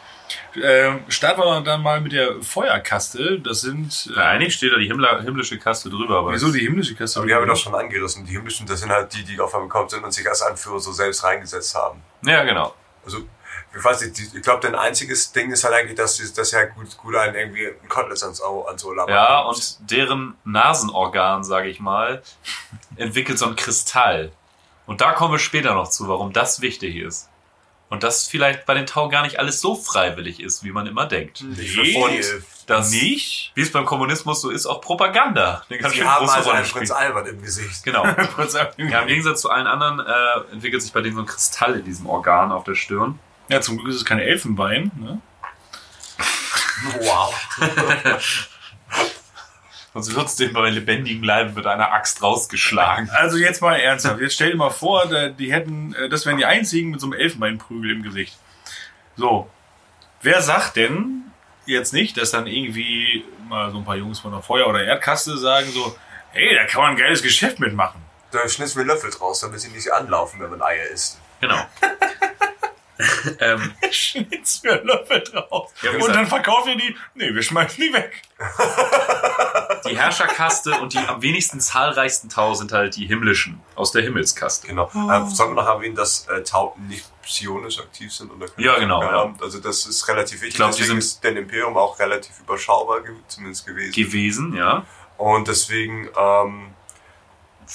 Ähm, 0.54 1.00
starten 1.08 1.40
wir 1.40 1.60
dann 1.62 1.82
mal 1.82 2.00
mit 2.00 2.12
der 2.12 2.40
Feuerkaste. 2.42 3.40
Das 3.40 3.62
sind. 3.62 4.12
Bei 4.14 4.26
einigen 4.26 4.52
steht 4.52 4.72
da 4.72 4.76
die 4.78 4.86
Himmler, 4.86 5.20
himmlische 5.20 5.58
Kaste 5.58 5.90
drüber, 5.90 6.18
aber 6.18 6.32
wieso 6.32 6.52
die 6.52 6.60
himmlische 6.60 6.94
Kaste? 6.94 7.18
Aber 7.18 7.26
die 7.26 7.34
haben 7.34 7.42
wir 7.42 7.48
doch 7.48 7.56
schon 7.56 7.74
angerissen. 7.74 8.24
Die 8.24 8.30
himmlischen, 8.34 8.68
das 8.68 8.78
sind 8.78 8.90
halt 8.90 9.12
die, 9.12 9.24
die 9.24 9.40
auf 9.40 9.52
einmal 9.52 9.66
gekommen 9.68 9.88
sind 9.88 10.04
und 10.04 10.12
sich 10.12 10.28
als 10.28 10.42
Anführer 10.42 10.78
so 10.78 10.92
selbst 10.92 11.24
reingesetzt 11.24 11.74
haben. 11.74 12.00
Ja, 12.22 12.44
genau. 12.44 12.72
Also, 13.04 13.22
ich 13.76 13.84
weiß 13.84 14.00
nicht, 14.02 14.34
ich 14.34 14.42
glaube, 14.42 14.60
dein 14.62 14.74
einziges 14.74 15.32
Ding 15.32 15.52
ist 15.52 15.62
halt 15.64 15.74
eigentlich, 15.74 15.96
dass 15.96 16.16
sie, 16.16 16.32
dass 16.32 16.50
sie 16.50 16.56
halt 16.56 16.74
gut, 16.74 16.96
gut 16.96 17.14
einen 17.16 17.34
irgendwie 17.34 17.66
ein 17.68 17.88
Kotelett 17.88 18.22
ans, 18.22 18.40
ans 18.42 18.84
Ohr 18.84 18.96
labern. 18.96 19.14
Ja, 19.14 19.40
und 19.42 19.90
deren 19.90 20.34
Nasenorgan, 20.44 21.44
sage 21.44 21.68
ich 21.68 21.80
mal, 21.80 22.22
entwickelt 22.96 23.38
so 23.38 23.46
ein 23.46 23.56
Kristall. 23.56 24.32
Und 24.86 25.00
da 25.00 25.12
kommen 25.12 25.32
wir 25.34 25.38
später 25.38 25.74
noch 25.74 25.88
zu, 25.88 26.08
warum 26.08 26.32
das 26.32 26.60
wichtig 26.60 26.96
ist. 26.96 27.28
Und 27.90 28.02
das 28.04 28.28
vielleicht 28.28 28.66
bei 28.66 28.74
den 28.74 28.86
Tau 28.86 29.08
gar 29.08 29.22
nicht 29.22 29.38
alles 29.40 29.60
so 29.60 29.74
freiwillig 29.74 30.40
ist, 30.40 30.62
wie 30.62 30.70
man 30.70 30.86
immer 30.86 31.06
denkt. 31.06 31.42
Nee. 31.42 32.22
Das, 32.66 32.90
Nicht? 32.92 33.50
wie 33.56 33.62
es 33.62 33.72
beim 33.72 33.84
Kommunismus 33.84 34.40
so 34.40 34.50
ist, 34.50 34.64
auch 34.66 34.80
Propaganda. 34.80 35.64
Kann 35.68 35.90
Sie 35.90 36.04
haben 36.04 36.20
große 36.24 36.34
also 36.36 36.50
Rolle 36.50 36.62
einen 36.62 36.70
Prinz 36.70 36.88
spielen. 36.90 37.06
Albert 37.08 37.26
im 37.28 37.42
Gesicht. 37.42 37.82
Genau. 37.82 38.04
Ab- 38.04 38.74
Ja, 38.76 39.00
im 39.00 39.08
Gegensatz 39.08 39.40
zu 39.40 39.50
allen 39.50 39.66
anderen 39.66 39.98
äh, 39.98 40.52
entwickelt 40.52 40.80
sich 40.82 40.92
bei 40.92 41.00
denen 41.00 41.16
so 41.16 41.22
ein 41.22 41.26
Kristall 41.26 41.80
in 41.80 41.84
diesem 41.84 42.06
Organ 42.06 42.52
auf 42.52 42.62
der 42.62 42.76
Stirn. 42.76 43.18
Ja, 43.50 43.60
zum 43.60 43.78
Glück 43.78 43.88
ist 43.88 43.96
es 43.96 44.04
kein 44.04 44.20
Elfenbein. 44.20 44.92
Ne? 44.96 45.20
Wow. 47.00 47.34
Sonst 49.92 50.14
wird's 50.14 50.36
dem 50.36 50.52
bei 50.52 50.70
lebendigen 50.70 51.24
Leiben 51.24 51.54
mit 51.54 51.66
einer 51.66 51.92
Axt 51.92 52.22
rausgeschlagen. 52.22 53.10
Also 53.10 53.38
jetzt 53.38 53.60
mal 53.60 53.74
ernsthaft. 53.74 54.20
Jetzt 54.20 54.34
stell 54.34 54.52
dir 54.52 54.56
mal 54.56 54.70
vor, 54.70 55.06
die 55.30 55.52
hätten, 55.52 55.94
äh, 55.94 56.08
das 56.08 56.26
wären 56.26 56.36
die 56.36 56.44
einzigen 56.44 56.90
mit 56.90 57.00
so 57.00 57.08
einem 57.08 57.14
Elfenbeinprügel 57.14 57.90
im 57.90 58.02
Gesicht. 58.04 58.38
So. 59.16 59.50
Wer 60.22 60.42
sagt 60.42 60.76
denn, 60.76 61.24
jetzt 61.66 61.92
nicht, 61.92 62.16
dass 62.18 62.30
dann 62.30 62.46
irgendwie 62.46 63.24
mal 63.48 63.72
so 63.72 63.78
ein 63.78 63.84
paar 63.84 63.96
Jungs 63.96 64.20
von 64.20 64.30
der 64.30 64.42
Feuer- 64.42 64.68
oder 64.68 64.84
Erdkaste 64.84 65.36
sagen 65.36 65.72
so, 65.72 65.96
hey, 66.30 66.54
da 66.54 66.66
kann 66.66 66.82
man 66.82 66.90
ein 66.90 66.96
geiles 66.96 67.20
Geschäft 67.20 67.58
mitmachen. 67.58 68.00
Da 68.30 68.48
schnitzen 68.48 68.78
wir 68.78 68.84
Löffel 68.84 69.10
draus, 69.10 69.40
damit 69.40 69.58
sie 69.58 69.70
nicht 69.70 69.92
anlaufen, 69.92 70.38
wenn 70.38 70.50
man 70.50 70.62
Eier 70.62 70.84
isst. 70.84 71.18
Genau. 71.40 71.60
ähm, 73.40 73.72
Schnitz 73.90 74.62
mir 74.62 74.82
Löffel 74.82 75.20
drauf. 75.22 75.72
Ja, 75.82 75.90
und 75.90 75.98
gesagt- 75.98 76.16
dann 76.16 76.26
verkauft 76.26 76.66
ihr 76.68 76.76
die, 76.76 76.96
nee, 77.14 77.34
wir 77.34 77.42
schmeißen 77.42 77.82
die 77.82 77.92
weg. 77.92 78.22
die 79.88 79.96
Herrscherkaste 79.98 80.72
und 80.80 80.92
die 80.92 80.98
am 80.98 81.22
wenigsten 81.22 81.60
zahlreichsten 81.60 82.28
Tau 82.28 82.54
sind 82.54 82.72
halt 82.72 82.96
die 82.96 83.06
himmlischen 83.06 83.60
aus 83.74 83.92
der 83.92 84.02
Himmelskaste. 84.02 84.66
Genau. 84.66 84.90
Ähm, 84.94 85.28
sollen 85.28 85.50
wir 85.54 85.62
noch 85.62 85.68
erwähnen, 85.68 85.94
dass 85.94 86.26
äh, 86.28 86.42
Tauben 86.42 86.86
nicht 86.88 87.04
psionisch 87.22 87.78
aktiv 87.78 88.12
sind? 88.12 88.30
Oder 88.32 88.46
Ja, 88.56 88.78
genau, 88.78 89.02
haben? 89.02 89.36
Also 89.42 89.60
das 89.60 89.86
ist 89.86 90.06
relativ 90.08 90.40
wichtig. 90.42 90.56
glaub, 90.56 90.70
die 90.72 90.78
deswegen 90.78 91.00
sind- 91.00 91.10
ist 91.12 91.24
dein 91.24 91.36
Imperium 91.36 91.76
auch 91.76 91.98
relativ 91.98 92.38
überschaubar 92.40 93.00
ge 93.02 93.14
zumindest 93.28 93.66
gewesen. 93.66 93.92
Gewesen, 93.92 94.56
ja. 94.56 94.84
Und 95.16 95.48
deswegen 95.48 96.08
ähm, 96.18 96.74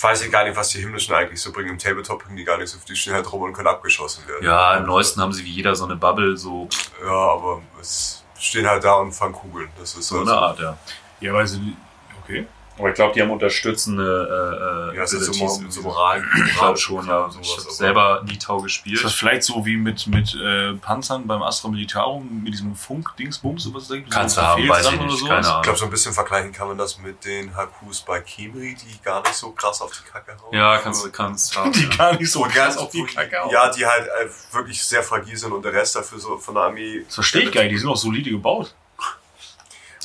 weiß 0.01 0.23
ich 0.23 0.31
gar 0.31 0.43
nicht, 0.43 0.55
was 0.55 0.69
die 0.69 0.79
Himmlischen 0.79 1.13
eigentlich 1.15 1.41
so 1.41 1.51
bringen. 1.51 1.69
Im 1.69 1.79
Tabletop 1.79 2.23
bringen 2.23 2.37
die 2.37 2.43
gar 2.43 2.57
nichts 2.57 2.75
auf 2.75 2.85
die 2.85 2.95
stehen 2.95 3.13
halt 3.13 3.31
rum 3.31 3.43
und 3.43 3.53
können 3.53 3.67
abgeschossen 3.67 4.27
werden. 4.27 4.45
Ja, 4.45 4.75
im 4.75 4.85
neuesten 4.85 5.21
haben 5.21 5.33
sie 5.33 5.43
wie 5.45 5.51
jeder 5.51 5.75
so 5.75 5.85
eine 5.85 5.95
Bubble, 5.95 6.35
so, 6.37 6.67
Ja, 7.03 7.11
aber 7.11 7.61
es 7.79 8.23
stehen 8.37 8.67
halt 8.67 8.83
da 8.83 8.95
und 8.95 9.13
fangen 9.13 9.33
Kugeln. 9.33 9.69
Das 9.79 9.95
ist 9.95 10.07
so 10.07 10.19
also, 10.19 10.31
eine 10.31 10.41
Art, 10.41 10.59
ja. 10.59 10.77
Ja, 11.21 11.33
weil 11.33 11.47
sie, 11.47 11.75
okay. 12.21 12.47
Aber 12.77 12.89
ich 12.89 12.95
glaube, 12.95 13.13
die 13.13 13.21
haben 13.21 13.31
unterstützende 13.31 14.91
äh, 14.91 14.95
äh, 14.95 14.97
Ja, 14.97 15.07
so, 15.07 15.19
so. 15.19 15.81
Moral. 15.81 16.23
Ich 16.45 16.57
glaube 16.57 16.77
schon, 16.77 17.07
ja. 17.07 17.29
Sowas, 17.29 17.37
Ich 17.41 17.57
habe 17.57 17.71
selber 17.71 18.23
nie 18.27 18.37
Tau 18.37 18.59
gespielt. 18.59 18.95
Ist 18.97 19.05
das 19.05 19.13
vielleicht 19.13 19.43
so 19.43 19.65
wie 19.65 19.77
mit, 19.77 20.07
mit 20.07 20.35
äh, 20.35 20.73
Panzern 20.73 21.25
beim 21.27 21.41
Astra 21.41 21.69
Militarum, 21.69 22.43
mit 22.43 22.53
diesem 22.53 22.75
Funk-Dingsbums, 22.75 23.73
was 23.73 23.87
da 23.87 23.95
gibt? 23.95 24.11
Kannst 24.11 24.35
So 24.35 24.41
du 24.41 24.47
haben, 24.47 24.67
weiß 24.69 24.85
ich 24.85 24.91
nicht, 24.91 25.01
oder 25.01 25.07
keine 25.07 25.17
sowas? 25.17 25.47
Ahnung. 25.47 25.57
Ich 25.57 25.63
glaube, 25.63 25.79
so 25.79 25.85
ein 25.85 25.91
bisschen 25.91 26.13
vergleichen 26.13 26.51
kann 26.51 26.67
man 26.67 26.77
das 26.77 26.99
mit 26.99 27.23
den 27.23 27.55
Hakus 27.55 28.01
bei 28.01 28.19
Kimri, 28.19 28.75
die 28.75 29.01
gar 29.03 29.21
nicht 29.21 29.35
so 29.35 29.51
krass 29.51 29.81
auf 29.81 29.91
die 29.91 30.09
Kacke 30.11 30.35
hauen. 30.41 30.53
Ja, 30.53 30.77
kannst 30.77 31.05
du, 31.05 31.11
kannst 31.11 31.57
haben. 31.57 31.71
Die 31.71 31.83
ja. 31.83 31.95
gar 31.95 32.17
nicht 32.17 32.31
so 32.31 32.43
Und 32.43 32.49
krass 32.49 32.75
ganz 32.75 32.77
auf 32.77 32.89
die 32.91 33.03
Kacke 33.05 33.37
hauen. 33.39 33.51
Ja, 33.51 33.69
die 33.71 33.85
halt 33.85 34.07
äh, 34.07 34.53
wirklich 34.53 34.83
sehr 34.83 35.03
fragil 35.03 35.37
sind 35.37 35.51
und 35.51 35.63
der 35.63 35.73
Rest 35.73 35.95
dafür 35.95 36.19
so 36.19 36.37
von 36.37 36.55
der 36.55 36.63
Armee. 36.63 37.03
Das 37.05 37.15
verstehe 37.15 37.43
ich 37.43 37.51
gar 37.51 37.61
nicht, 37.63 37.71
die 37.71 37.77
sind 37.77 37.89
auch 37.89 37.95
solide 37.97 38.29
gebaut. 38.29 38.73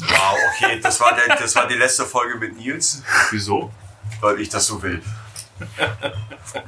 Wow, 0.09 0.37
okay, 0.55 0.81
das 0.81 1.01
war, 1.01 1.15
der, 1.15 1.37
das 1.37 1.55
war 1.57 1.67
die 1.67 1.75
letzte 1.75 2.05
Folge 2.07 2.37
mit 2.39 2.57
Nils, 2.57 3.03
Wieso? 3.31 3.73
weil 4.21 4.41
ich 4.41 4.49
das 4.49 4.67
so 4.67 4.81
will. 4.83 5.03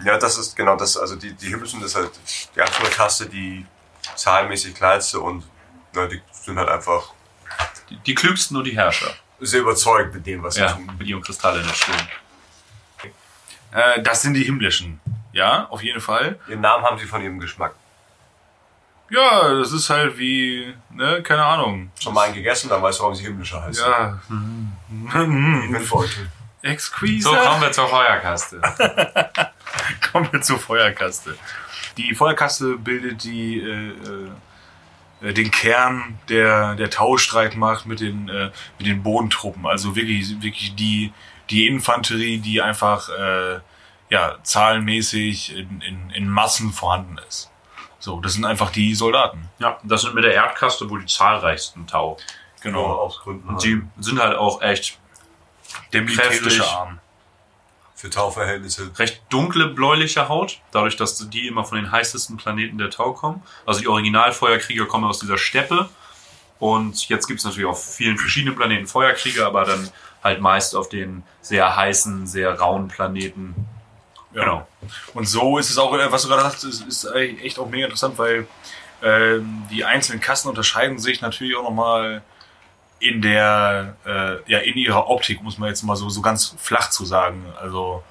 Ja, 0.04 0.18
das 0.18 0.36
ist 0.38 0.54
genau 0.54 0.76
das. 0.76 0.96
Also 0.96 1.16
die, 1.16 1.32
die 1.32 1.48
Himmlischen, 1.48 1.80
das 1.80 1.90
ist 1.90 1.96
halt 1.96 2.10
die 2.54 2.90
Kaste, 2.90 3.26
die 3.26 3.66
zahlenmäßig 4.16 4.74
kleinste 4.74 5.20
und 5.20 5.44
na, 5.94 6.06
die 6.06 6.20
sind 6.32 6.58
halt 6.58 6.68
einfach 6.68 7.12
Die, 7.90 7.96
die 7.98 8.14
klügsten 8.14 8.56
und 8.56 8.64
die 8.64 8.76
Herrscher. 8.76 9.14
sehr 9.40 9.60
überzeugt 9.60 10.14
mit 10.14 10.26
dem, 10.26 10.42
was 10.42 10.54
sie 10.54 10.60
Ja, 10.60 10.72
tun. 10.72 10.90
mit 10.98 11.06
ihren 11.06 11.22
Kristalle 11.22 11.60
in 11.60 11.66
der 11.66 11.74
Stirn. 11.74 12.08
Äh, 13.72 14.02
das 14.02 14.22
sind 14.22 14.34
die 14.34 14.44
himmlischen. 14.44 15.00
Ja, 15.32 15.66
auf 15.70 15.82
jeden 15.82 16.00
Fall. 16.00 16.38
Ihren 16.48 16.60
Namen 16.60 16.84
haben 16.84 16.98
sie 16.98 17.06
von 17.06 17.22
ihrem 17.22 17.38
Geschmack. 17.40 17.74
Ja, 19.12 19.52
das 19.58 19.72
ist 19.72 19.90
halt 19.90 20.16
wie, 20.16 20.72
ne, 20.90 21.22
keine 21.22 21.44
Ahnung. 21.44 21.90
Schon 22.00 22.14
mal 22.14 22.22
einen 22.22 22.34
gegessen, 22.34 22.70
dann 22.70 22.82
weißt 22.82 22.98
du, 22.98 23.02
warum 23.02 23.14
sie 23.14 23.24
himmlischer 23.24 23.62
heißt. 23.62 23.80
Ja. 23.80 24.18
Windbeutel. 24.88 26.30
Exquisite. 26.62 27.22
So, 27.22 27.34
kommen 27.34 27.60
wir 27.60 27.72
zur 27.72 27.88
Feuerkaste. 27.88 28.60
Kommen 30.12 30.28
wir 30.32 30.40
zur 30.40 30.58
Feuerkaste. 30.58 31.36
Die 31.98 32.14
Feuerkaste 32.14 32.78
bildet 32.78 33.24
die, 33.24 33.60
äh, 33.60 35.28
äh, 35.28 35.32
den 35.34 35.50
Kern 35.50 36.18
der, 36.28 36.74
der 36.76 36.88
Tauschstreitmacht 36.88 37.84
mit 37.84 38.00
den, 38.00 38.28
äh, 38.28 38.50
mit 38.78 38.86
den 38.86 39.02
Bodentruppen. 39.02 39.66
Also 39.66 39.94
wirklich, 39.94 40.40
wirklich 40.40 40.74
die, 40.74 41.12
die 41.50 41.66
Infanterie, 41.66 42.38
die 42.38 42.62
einfach 42.62 43.08
äh, 43.10 43.60
ja, 44.08 44.38
zahlenmäßig 44.42 45.56
in, 45.56 45.80
in, 45.82 46.10
in 46.10 46.28
Massen 46.28 46.72
vorhanden 46.72 47.18
ist. 47.28 47.51
So, 48.02 48.20
das 48.20 48.32
sind 48.32 48.44
einfach 48.44 48.70
die 48.70 48.96
Soldaten. 48.96 49.48
Ja, 49.60 49.78
das 49.84 50.02
sind 50.02 50.16
mit 50.16 50.24
der 50.24 50.34
Erdkaste 50.34 50.90
wohl 50.90 51.02
die 51.02 51.06
zahlreichsten 51.06 51.86
Tau. 51.86 52.16
Genau, 52.60 52.84
aus 52.84 53.20
Gründen. 53.20 53.46
Und 53.46 53.54
halt. 53.54 53.64
die 53.64 53.80
sind 54.00 54.20
halt 54.20 54.36
auch 54.36 54.60
echt 54.60 54.98
Der 55.92 56.02
militärische 56.02 56.40
Kräftig. 56.40 56.62
Arm. 56.62 56.98
Für 57.94 58.10
Tauverhältnisse. 58.10 58.90
recht 58.98 59.22
dunkle 59.28 59.68
bläuliche 59.68 60.28
Haut, 60.28 60.58
dadurch, 60.72 60.96
dass 60.96 61.30
die 61.30 61.46
immer 61.46 61.64
von 61.64 61.78
den 61.78 61.92
heißesten 61.92 62.36
Planeten 62.38 62.76
der 62.76 62.90
Tau 62.90 63.12
kommen. 63.12 63.40
Also 63.66 63.78
die 63.78 63.86
Originalfeuerkrieger 63.86 64.86
kommen 64.86 65.04
aus 65.04 65.20
dieser 65.20 65.38
Steppe. 65.38 65.88
Und 66.58 67.08
jetzt 67.08 67.28
gibt 67.28 67.38
es 67.38 67.44
natürlich 67.44 67.68
auf 67.68 67.94
vielen 67.94 68.18
verschiedenen 68.18 68.56
Planeten 68.56 68.88
Feuerkrieger, 68.88 69.46
aber 69.46 69.64
dann 69.64 69.88
halt 70.24 70.40
meist 70.40 70.74
auf 70.74 70.88
den 70.88 71.22
sehr 71.40 71.76
heißen, 71.76 72.26
sehr 72.26 72.58
rauen 72.58 72.88
Planeten. 72.88 73.54
Ja. 74.34 74.44
Genau. 74.44 74.68
Und 75.14 75.28
so 75.28 75.58
ist 75.58 75.70
es 75.70 75.78
auch, 75.78 75.94
äh, 75.94 76.10
was 76.10 76.22
du 76.22 76.28
gerade 76.28 76.42
sagst, 76.42 76.64
ist, 76.64 76.86
ist 76.86 77.04
echt 77.14 77.58
auch 77.58 77.68
mega 77.68 77.84
interessant, 77.84 78.18
weil 78.18 78.46
ähm, 79.02 79.64
die 79.70 79.84
einzelnen 79.84 80.20
Kassen 80.20 80.48
unterscheiden 80.48 80.98
sich 80.98 81.20
natürlich 81.20 81.56
auch 81.56 81.64
nochmal 81.64 82.22
in 83.00 83.20
der, 83.20 83.96
äh, 84.06 84.50
ja, 84.50 84.60
in 84.60 84.76
ihrer 84.76 85.08
Optik, 85.10 85.42
muss 85.42 85.58
man 85.58 85.68
jetzt 85.68 85.82
mal 85.82 85.96
so, 85.96 86.08
so 86.08 86.22
ganz 86.22 86.54
flach 86.58 86.90
zu 86.90 87.04
sagen. 87.04 87.44
Also, 87.60 88.04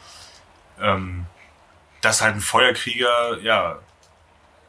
ähm, 0.82 1.26
dass 2.02 2.22
halt 2.22 2.36
ein 2.36 2.42
Feuerkrieger, 2.42 3.40
ja, 3.42 3.80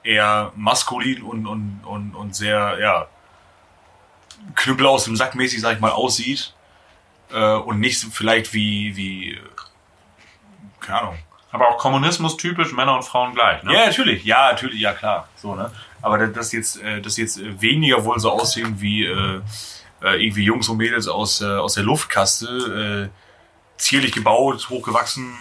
eher 0.05 0.53
maskulin 0.55 1.23
und, 1.23 1.47
und, 1.47 1.81
und, 1.85 2.15
und 2.15 2.37
sehr, 2.37 2.79
ja, 2.81 3.09
Knüppel 4.55 4.87
aus 4.87 5.05
dem 5.05 5.17
Sack 5.17 5.35
mäßig, 5.35 5.61
sag 5.61 5.75
ich 5.75 5.81
mal, 5.81 5.91
aussieht. 5.91 6.55
Äh, 7.33 7.55
und 7.55 7.81
nicht 7.81 7.99
so 7.99 8.09
vielleicht 8.11 8.53
wie, 8.53 8.97
wie, 8.97 9.33
äh, 9.33 9.41
keine 10.81 11.01
Ahnung, 11.01 11.19
Aber 11.53 11.69
auch 11.69 11.79
Kommunismus 11.79 12.37
typisch, 12.37 12.73
Männer 12.73 12.97
und 12.97 13.03
Frauen 13.05 13.35
gleich. 13.35 13.63
Ne? 13.63 13.75
ja, 13.75 13.87
natürlich, 13.87 14.25
ja, 14.25 14.51
natürlich, 14.51 14.81
ja 14.81 14.93
klar. 14.95 15.29
So, 15.37 15.55
ne? 15.55 15.71
Aber 16.01 16.19
da- 16.19 16.27
dass 16.27 16.51
jetzt, 16.53 16.81
äh, 16.83 17.01
dass 17.01 17.17
jetzt 17.19 17.39
äh, 17.39 17.61
weniger 17.61 18.05
wohl 18.05 18.19
so 18.19 18.31
aussehen 18.33 18.81
wie 18.81 19.05
äh, 19.05 19.41
äh, 20.03 20.25
irgendwie 20.25 20.43
Jungs 20.45 20.69
und 20.69 20.79
Mädels 20.79 21.07
aus, 21.09 21.41
äh, 21.43 21.45
aus 21.47 21.75
der 21.75 21.85
Luftkaste, 21.85 23.11
äh, 23.13 23.79
zierlich 23.79 24.13
gebaut, 24.13 24.67
hochgewachsen 24.71 25.37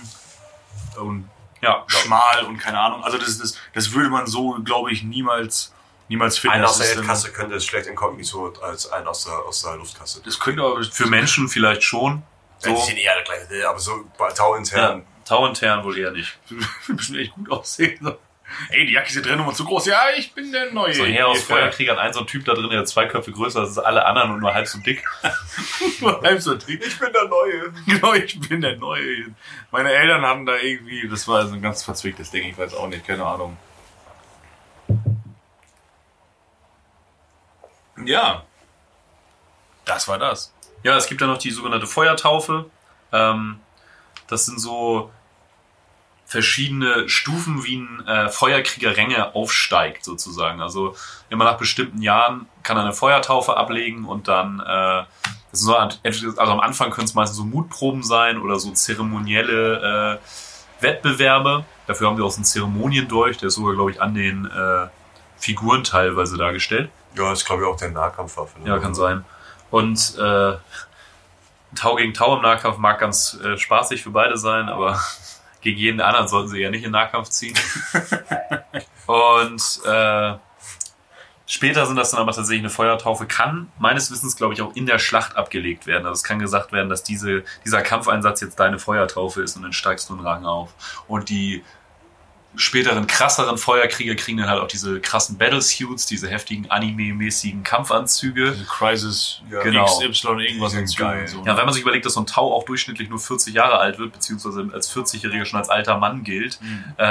und 0.99 1.29
Ja, 1.61 1.83
schmal 1.87 2.43
und 2.45 2.57
keine 2.57 2.79
Ahnung. 2.79 3.03
Also 3.03 3.17
das, 3.17 3.37
das, 3.37 3.55
das 3.73 3.91
würde 3.93 4.09
man 4.09 4.27
so, 4.27 4.57
glaube 4.63 4.91
ich, 4.91 5.03
niemals, 5.03 5.73
niemals 6.09 6.37
finden. 6.37 6.55
Ein 6.57 6.61
Das 6.63 6.71
aus 6.71 6.77
der 6.79 6.91
ähm, 6.91 6.97
Erdkasse 6.99 7.31
könnte 7.31 7.55
es 7.55 7.65
schlecht 7.65 7.87
inkognito 7.87 8.51
als 8.61 8.91
ein 8.91 9.07
aus 9.07 9.25
der, 9.25 9.33
aus 9.47 9.61
der 9.61 9.75
Luftkasse. 9.77 10.21
Das 10.25 10.39
könnte 10.39 10.61
aber 10.63 10.83
für 10.83 11.05
Menschen 11.07 11.47
vielleicht 11.47 11.83
schon. 11.83 12.23
So. 12.59 12.69
So. 12.69 12.75
Die 12.75 12.81
sind 12.87 12.97
eher 12.97 13.13
gleich, 13.23 13.65
aber 13.65 13.79
so 13.79 14.05
bei 14.17 14.29
Tau 15.31 15.43
Ja, 15.43 15.49
intern. 15.49 15.81
Tau 15.81 15.81
intern 15.81 15.83
wohl 15.85 15.97
eher 15.97 16.11
nicht. 16.11 16.37
wir 16.49 16.95
müssen 16.95 17.17
echt 17.17 17.33
gut 17.33 17.49
aussehen. 17.51 18.15
Ey, 18.69 18.85
die 18.85 18.91
Jacke 18.91 19.07
ist 19.07 19.13
hier 19.13 19.21
drin 19.21 19.39
und 19.39 19.55
zu 19.55 19.63
groß. 19.63 19.85
Ja, 19.85 20.01
ich 20.17 20.33
bin 20.33 20.51
der 20.51 20.73
Neue. 20.73 20.93
So 20.93 21.05
hier 21.05 21.25
aus. 21.25 21.43
Feuerkriegern 21.43 21.97
ein 21.97 22.11
so 22.11 22.19
ein 22.19 22.27
Typ 22.27 22.43
da 22.43 22.53
drin, 22.53 22.69
der 22.69 22.83
zwei 22.83 23.05
Köpfe 23.05 23.31
größer 23.31 23.63
ist 23.63 23.77
als 23.77 23.79
alle 23.79 24.05
anderen 24.05 24.31
und 24.31 24.41
nur 24.41 24.53
halb 24.53 24.67
so 24.67 24.79
dick. 24.79 25.05
Nur 26.01 26.21
halb 26.21 26.41
so 26.41 26.55
dick. 26.55 26.85
Ich 26.85 26.99
bin 26.99 27.13
der 27.13 27.29
Neue. 27.29 27.73
Genau, 27.85 28.13
ich 28.13 28.39
bin 28.41 28.59
der 28.59 28.75
Neue. 28.75 29.27
Meine 29.71 29.91
Eltern 29.91 30.21
hatten 30.23 30.45
da 30.45 30.57
irgendwie, 30.57 31.07
das 31.07 31.27
war 31.29 31.47
so 31.47 31.53
ein 31.53 31.61
ganz 31.61 31.81
verzwicktes 31.83 32.29
Ding, 32.31 32.49
ich 32.49 32.57
weiß 32.57 32.73
auch 32.73 32.87
nicht, 32.87 33.07
keine 33.07 33.25
Ahnung. 33.25 33.57
Ja. 38.03 38.43
Das 39.85 40.07
war 40.09 40.19
das. 40.19 40.53
Ja, 40.83 40.97
es 40.97 41.07
gibt 41.07 41.21
ja 41.21 41.27
noch 41.27 41.37
die 41.37 41.51
sogenannte 41.51 41.87
Feuertaufe. 41.87 42.65
Ähm, 43.13 43.59
das 44.27 44.45
sind 44.45 44.59
so 44.59 45.11
verschiedene 46.31 47.09
Stufen, 47.09 47.65
wie 47.65 47.75
ein 47.75 48.07
äh, 48.07 48.29
Feuerkrieger 48.29 48.95
Ränge 48.95 49.35
aufsteigt, 49.35 50.05
sozusagen. 50.05 50.61
Also 50.61 50.95
immer 51.29 51.43
nach 51.43 51.57
bestimmten 51.57 52.01
Jahren 52.01 52.47
kann 52.63 52.77
er 52.77 52.83
eine 52.83 52.93
Feuertaufe 52.93 53.57
ablegen 53.57 54.05
und 54.05 54.29
dann, 54.29 54.61
äh, 54.61 55.03
das 55.51 55.59
ist 55.59 55.61
so, 55.65 55.75
ein- 55.75 55.91
also 56.03 56.37
am 56.53 56.61
Anfang 56.61 56.89
können 56.91 57.03
es 57.03 57.13
meistens 57.15 57.35
so 57.37 57.43
Mutproben 57.43 58.01
sein 58.01 58.37
oder 58.41 58.57
so 58.59 58.71
zeremonielle 58.71 60.19
äh, 60.21 60.83
Wettbewerbe. 60.83 61.65
Dafür 61.87 62.07
haben 62.07 62.17
wir 62.17 62.23
auch 62.23 62.31
so 62.31 62.37
einen 62.37 62.45
Zeremoniendolch, 62.45 63.35
der 63.37 63.47
ist 63.49 63.55
sogar, 63.55 63.73
glaube 63.73 63.91
ich, 63.91 64.01
an 64.01 64.13
den 64.13 64.45
äh, 64.45 64.87
Figuren 65.37 65.83
teilweise 65.83 66.37
dargestellt. 66.37 66.89
Ja, 67.17 67.29
das 67.29 67.39
ist 67.39 67.45
glaube 67.45 67.63
ich 67.63 67.67
auch 67.67 67.75
der 67.75 67.91
Nahkampfwaffe. 67.91 68.57
ne? 68.61 68.69
Ja, 68.69 68.79
kann 68.79 68.95
sein. 68.95 69.25
Und 69.69 70.17
äh, 70.17 70.53
Tau 71.75 71.95
gegen 71.95 72.13
Tau 72.13 72.35
im 72.37 72.41
Nahkampf 72.41 72.77
mag 72.77 72.99
ganz 72.99 73.37
äh, 73.43 73.57
spaßig 73.57 74.03
für 74.03 74.09
beide 74.11 74.37
sein, 74.37 74.69
aber 74.69 74.99
gegen 75.61 75.77
jeden 75.77 76.01
anderen 76.01 76.27
sollten 76.27 76.49
sie 76.49 76.59
ja 76.59 76.69
nicht 76.69 76.83
in 76.83 76.91
Nahkampf 76.91 77.29
ziehen. 77.29 77.57
Und 79.05 79.81
äh, 79.85 80.33
später 81.45 81.85
sind 81.85 81.95
das 81.95 82.11
dann 82.11 82.19
aber 82.19 82.31
tatsächlich 82.31 82.61
eine 82.61 82.69
Feuertaufe, 82.69 83.25
kann 83.25 83.71
meines 83.77 84.11
Wissens, 84.11 84.35
glaube 84.35 84.53
ich, 84.53 84.61
auch 84.61 84.75
in 84.75 84.85
der 84.85 84.99
Schlacht 84.99 85.35
abgelegt 85.35 85.87
werden. 85.87 86.05
Also 86.05 86.13
es 86.13 86.23
kann 86.23 86.39
gesagt 86.39 86.71
werden, 86.71 86.89
dass 86.89 87.03
diese, 87.03 87.43
dieser 87.65 87.81
Kampfeinsatz 87.81 88.41
jetzt 88.41 88.59
deine 88.59 88.79
Feuertaufe 88.79 89.41
ist 89.41 89.55
und 89.55 89.63
dann 89.63 89.73
steigst 89.73 90.09
du 90.09 90.13
einen 90.13 90.25
Rang 90.25 90.45
auf. 90.45 90.73
Und 91.07 91.29
die 91.29 91.63
späteren 92.55 93.07
krasseren 93.07 93.57
Feuerkrieger 93.57 94.15
kriegen 94.15 94.37
dann 94.37 94.49
halt 94.49 94.61
auch 94.61 94.67
diese 94.67 94.99
krassen 94.99 95.37
Battlesuits, 95.37 96.05
diese 96.05 96.29
heftigen 96.29 96.69
anime-mäßigen 96.69 97.63
Kampfanzüge. 97.63 98.49
Also 98.49 98.63
Crisis, 98.65 99.41
Ja. 99.49 99.61
Genau. 99.63 99.85
XY, 99.85 100.27
irgendwas 100.39 100.95
geil. 100.95 101.27
So. 101.27 101.43
Ja, 101.45 101.57
wenn 101.57 101.65
man 101.65 101.73
sich 101.73 101.81
überlegt, 101.81 102.05
dass 102.05 102.13
so 102.13 102.19
ein 102.21 102.25
Tau 102.27 102.53
auch 102.53 102.63
durchschnittlich 102.65 103.09
nur 103.09 103.19
40 103.19 103.53
Jahre 103.53 103.79
alt 103.79 103.99
wird, 103.99 104.11
beziehungsweise 104.13 104.69
als 104.73 104.93
40-Jähriger 104.93 105.45
schon 105.45 105.59
als 105.59 105.69
alter 105.69 105.97
Mann 105.97 106.23
gilt, 106.23 106.59
äh, 106.97 107.03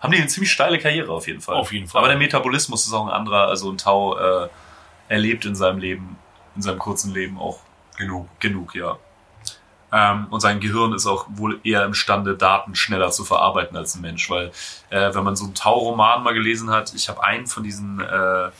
haben 0.00 0.12
die 0.12 0.18
eine 0.18 0.28
ziemlich 0.28 0.50
steile 0.52 0.78
Karriere 0.78 1.12
auf 1.12 1.26
jeden 1.26 1.40
Fall. 1.40 1.56
Auf 1.56 1.72
jeden 1.72 1.86
Fall. 1.86 1.98
Aber 2.00 2.08
der 2.08 2.16
Metabolismus 2.18 2.86
ist 2.86 2.92
auch 2.92 3.06
ein 3.06 3.12
anderer. 3.12 3.48
Also 3.48 3.70
ein 3.70 3.76
Tau 3.78 4.16
äh, 4.16 4.48
erlebt 5.08 5.44
in 5.44 5.54
seinem 5.54 5.78
Leben, 5.78 6.16
in 6.56 6.62
seinem 6.62 6.78
kurzen 6.78 7.12
Leben 7.12 7.38
auch 7.38 7.60
Genug. 7.98 8.28
genug, 8.40 8.74
ja. 8.74 8.98
Ähm, 9.92 10.26
und 10.30 10.40
sein 10.40 10.60
Gehirn 10.60 10.92
ist 10.92 11.06
auch 11.06 11.26
wohl 11.30 11.58
eher 11.64 11.84
imstande, 11.84 12.36
Daten 12.36 12.74
schneller 12.76 13.10
zu 13.10 13.24
verarbeiten 13.24 13.76
als 13.76 13.94
ein 13.96 14.02
Mensch, 14.02 14.30
weil 14.30 14.52
äh, 14.90 15.12
wenn 15.14 15.24
man 15.24 15.34
so 15.36 15.44
einen 15.46 15.54
Tau-Roman 15.54 16.22
mal 16.22 16.32
gelesen 16.34 16.70
hat, 16.70 16.94
ich 16.94 17.08
habe 17.08 17.22
einen 17.24 17.46
von 17.48 17.62
diesen 17.64 18.00
äh, 18.00 18.46
äh, 18.46 18.50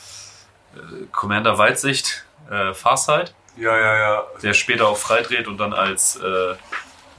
Commander 1.11 1.57
Weitsicht, 1.57 2.25
äh, 2.49 2.73
Farsight, 2.73 3.33
Ja, 3.55 3.77
ja, 3.77 3.97
ja. 3.97 4.23
der 4.43 4.53
später 4.53 4.87
auch 4.87 4.97
freidreht 4.97 5.47
und 5.47 5.57
dann 5.57 5.73
als 5.73 6.17
äh, 6.17 6.55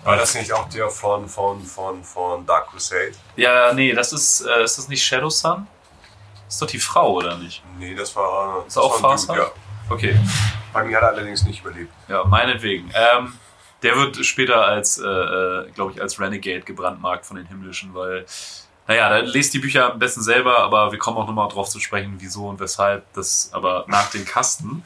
War 0.05 0.17
das 0.17 0.35
nicht 0.35 0.53
auch 0.53 0.69
der 0.69 0.91
von, 0.91 1.29
von, 1.29 1.63
von, 1.63 2.05
von 2.05 2.45
Dark 2.45 2.69
Crusade? 2.71 3.13
ja, 3.37 3.73
nee, 3.73 3.93
das 3.95 4.13
ist 4.13 4.43
äh, 4.43 4.63
ist 4.65 4.77
das 4.79 4.89
nicht 4.89 5.03
Shadow 5.05 5.31
Sun? 5.31 5.67
ist 6.49 6.61
doch 6.61 6.67
die 6.67 6.79
Frau 6.79 7.13
oder 7.15 7.39
nicht? 7.39 7.63
Nee, 7.79 7.95
das 7.95 8.15
war. 8.15 8.65
Ist 8.67 8.77
das 8.77 8.83
auch 8.85 9.01
Farsight? 9.01 9.39
Ja. 9.39 9.47
Okay, 9.89 10.15
Bei 10.75 10.85
mir 10.85 10.97
hat 10.99 11.03
er 11.05 11.09
allerdings 11.11 11.45
nicht 11.45 11.61
überlebt. 11.65 11.93
ja, 12.09 12.25
meinetwegen. 12.25 12.91
Ähm, 12.95 13.33
der 13.83 13.97
wird 13.97 14.25
später 14.25 14.65
als, 14.65 14.99
äh, 14.99 15.07
äh, 15.07 15.71
glaube 15.73 15.93
ich, 15.93 16.01
als 16.01 16.21
Renegade 16.21 16.63
gebrandmarkt 16.63 17.27
von 17.27 17.37
den 17.37 17.47
Himmlischen, 17.47 17.95
weil, 17.95 18.27
naja, 18.87 19.09
da 19.09 19.19
lest 19.19 19.55
die 19.55 19.59
Bücher 19.59 19.93
am 19.93 19.99
besten 19.99 20.23
selber, 20.23 20.59
aber 20.59 20.93
wir 20.93 20.99
kommen 20.99 21.17
auch 21.19 21.27
nochmal 21.27 21.49
drauf 21.49 21.69
zu 21.69 21.81
sprechen, 21.81 22.17
wieso 22.19 22.49
und 22.49 22.61
weshalb, 22.61 23.13
das 23.15 23.51
aber 23.53 23.85
nach 23.89 24.11
den 24.11 24.25
Kasten. 24.25 24.85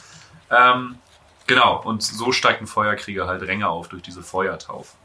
Ähm, 0.51 0.99
genau, 1.47 1.83
und 1.83 2.03
so 2.03 2.33
steigt 2.33 2.61
ein 2.61 2.67
Feuerkrieger 2.67 3.27
halt 3.27 3.43
Ränge 3.43 3.69
auf 3.69 3.89
durch 3.89 4.03
diese 4.03 4.23
Feuertaufe. 4.23 4.97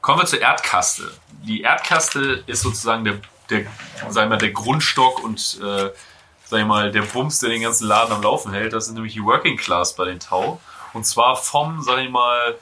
Kommen 0.00 0.20
wir 0.20 0.26
zur 0.26 0.40
Erdkaste. 0.40 1.10
Die 1.42 1.62
Erdkaste 1.62 2.44
ist 2.46 2.62
sozusagen 2.62 3.04
der, 3.04 3.20
der, 3.50 3.66
wir 4.08 4.26
mal, 4.26 4.38
der 4.38 4.52
Grundstock 4.52 5.22
und, 5.22 5.58
äh, 5.60 5.90
sag 6.44 6.60
ich 6.60 6.66
mal, 6.66 6.92
der 6.92 7.02
Bums, 7.02 7.40
der 7.40 7.50
den 7.50 7.62
ganzen 7.62 7.88
Laden 7.88 8.12
am 8.12 8.22
Laufen 8.22 8.52
hält. 8.52 8.72
Das 8.72 8.86
ist 8.86 8.94
nämlich 8.94 9.14
die 9.14 9.24
Working 9.24 9.56
Class 9.56 9.96
bei 9.96 10.04
den 10.04 10.20
Tau. 10.20 10.60
Und 10.96 11.04
zwar 11.04 11.36
vom, 11.36 11.82
sag 11.82 11.98
ich 11.98 12.08
mal, 12.08 12.56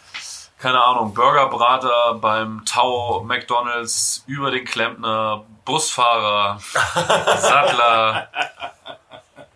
keine 0.59 0.83
Ahnung, 0.83 1.15
Burgerbrater 1.15 2.15
beim 2.21 2.65
Tau, 2.65 3.23
McDonalds, 3.23 4.25
über 4.27 4.51
den 4.51 4.65
Klempner, 4.65 5.45
Busfahrer, 5.65 6.59
Sattler. 7.39 8.29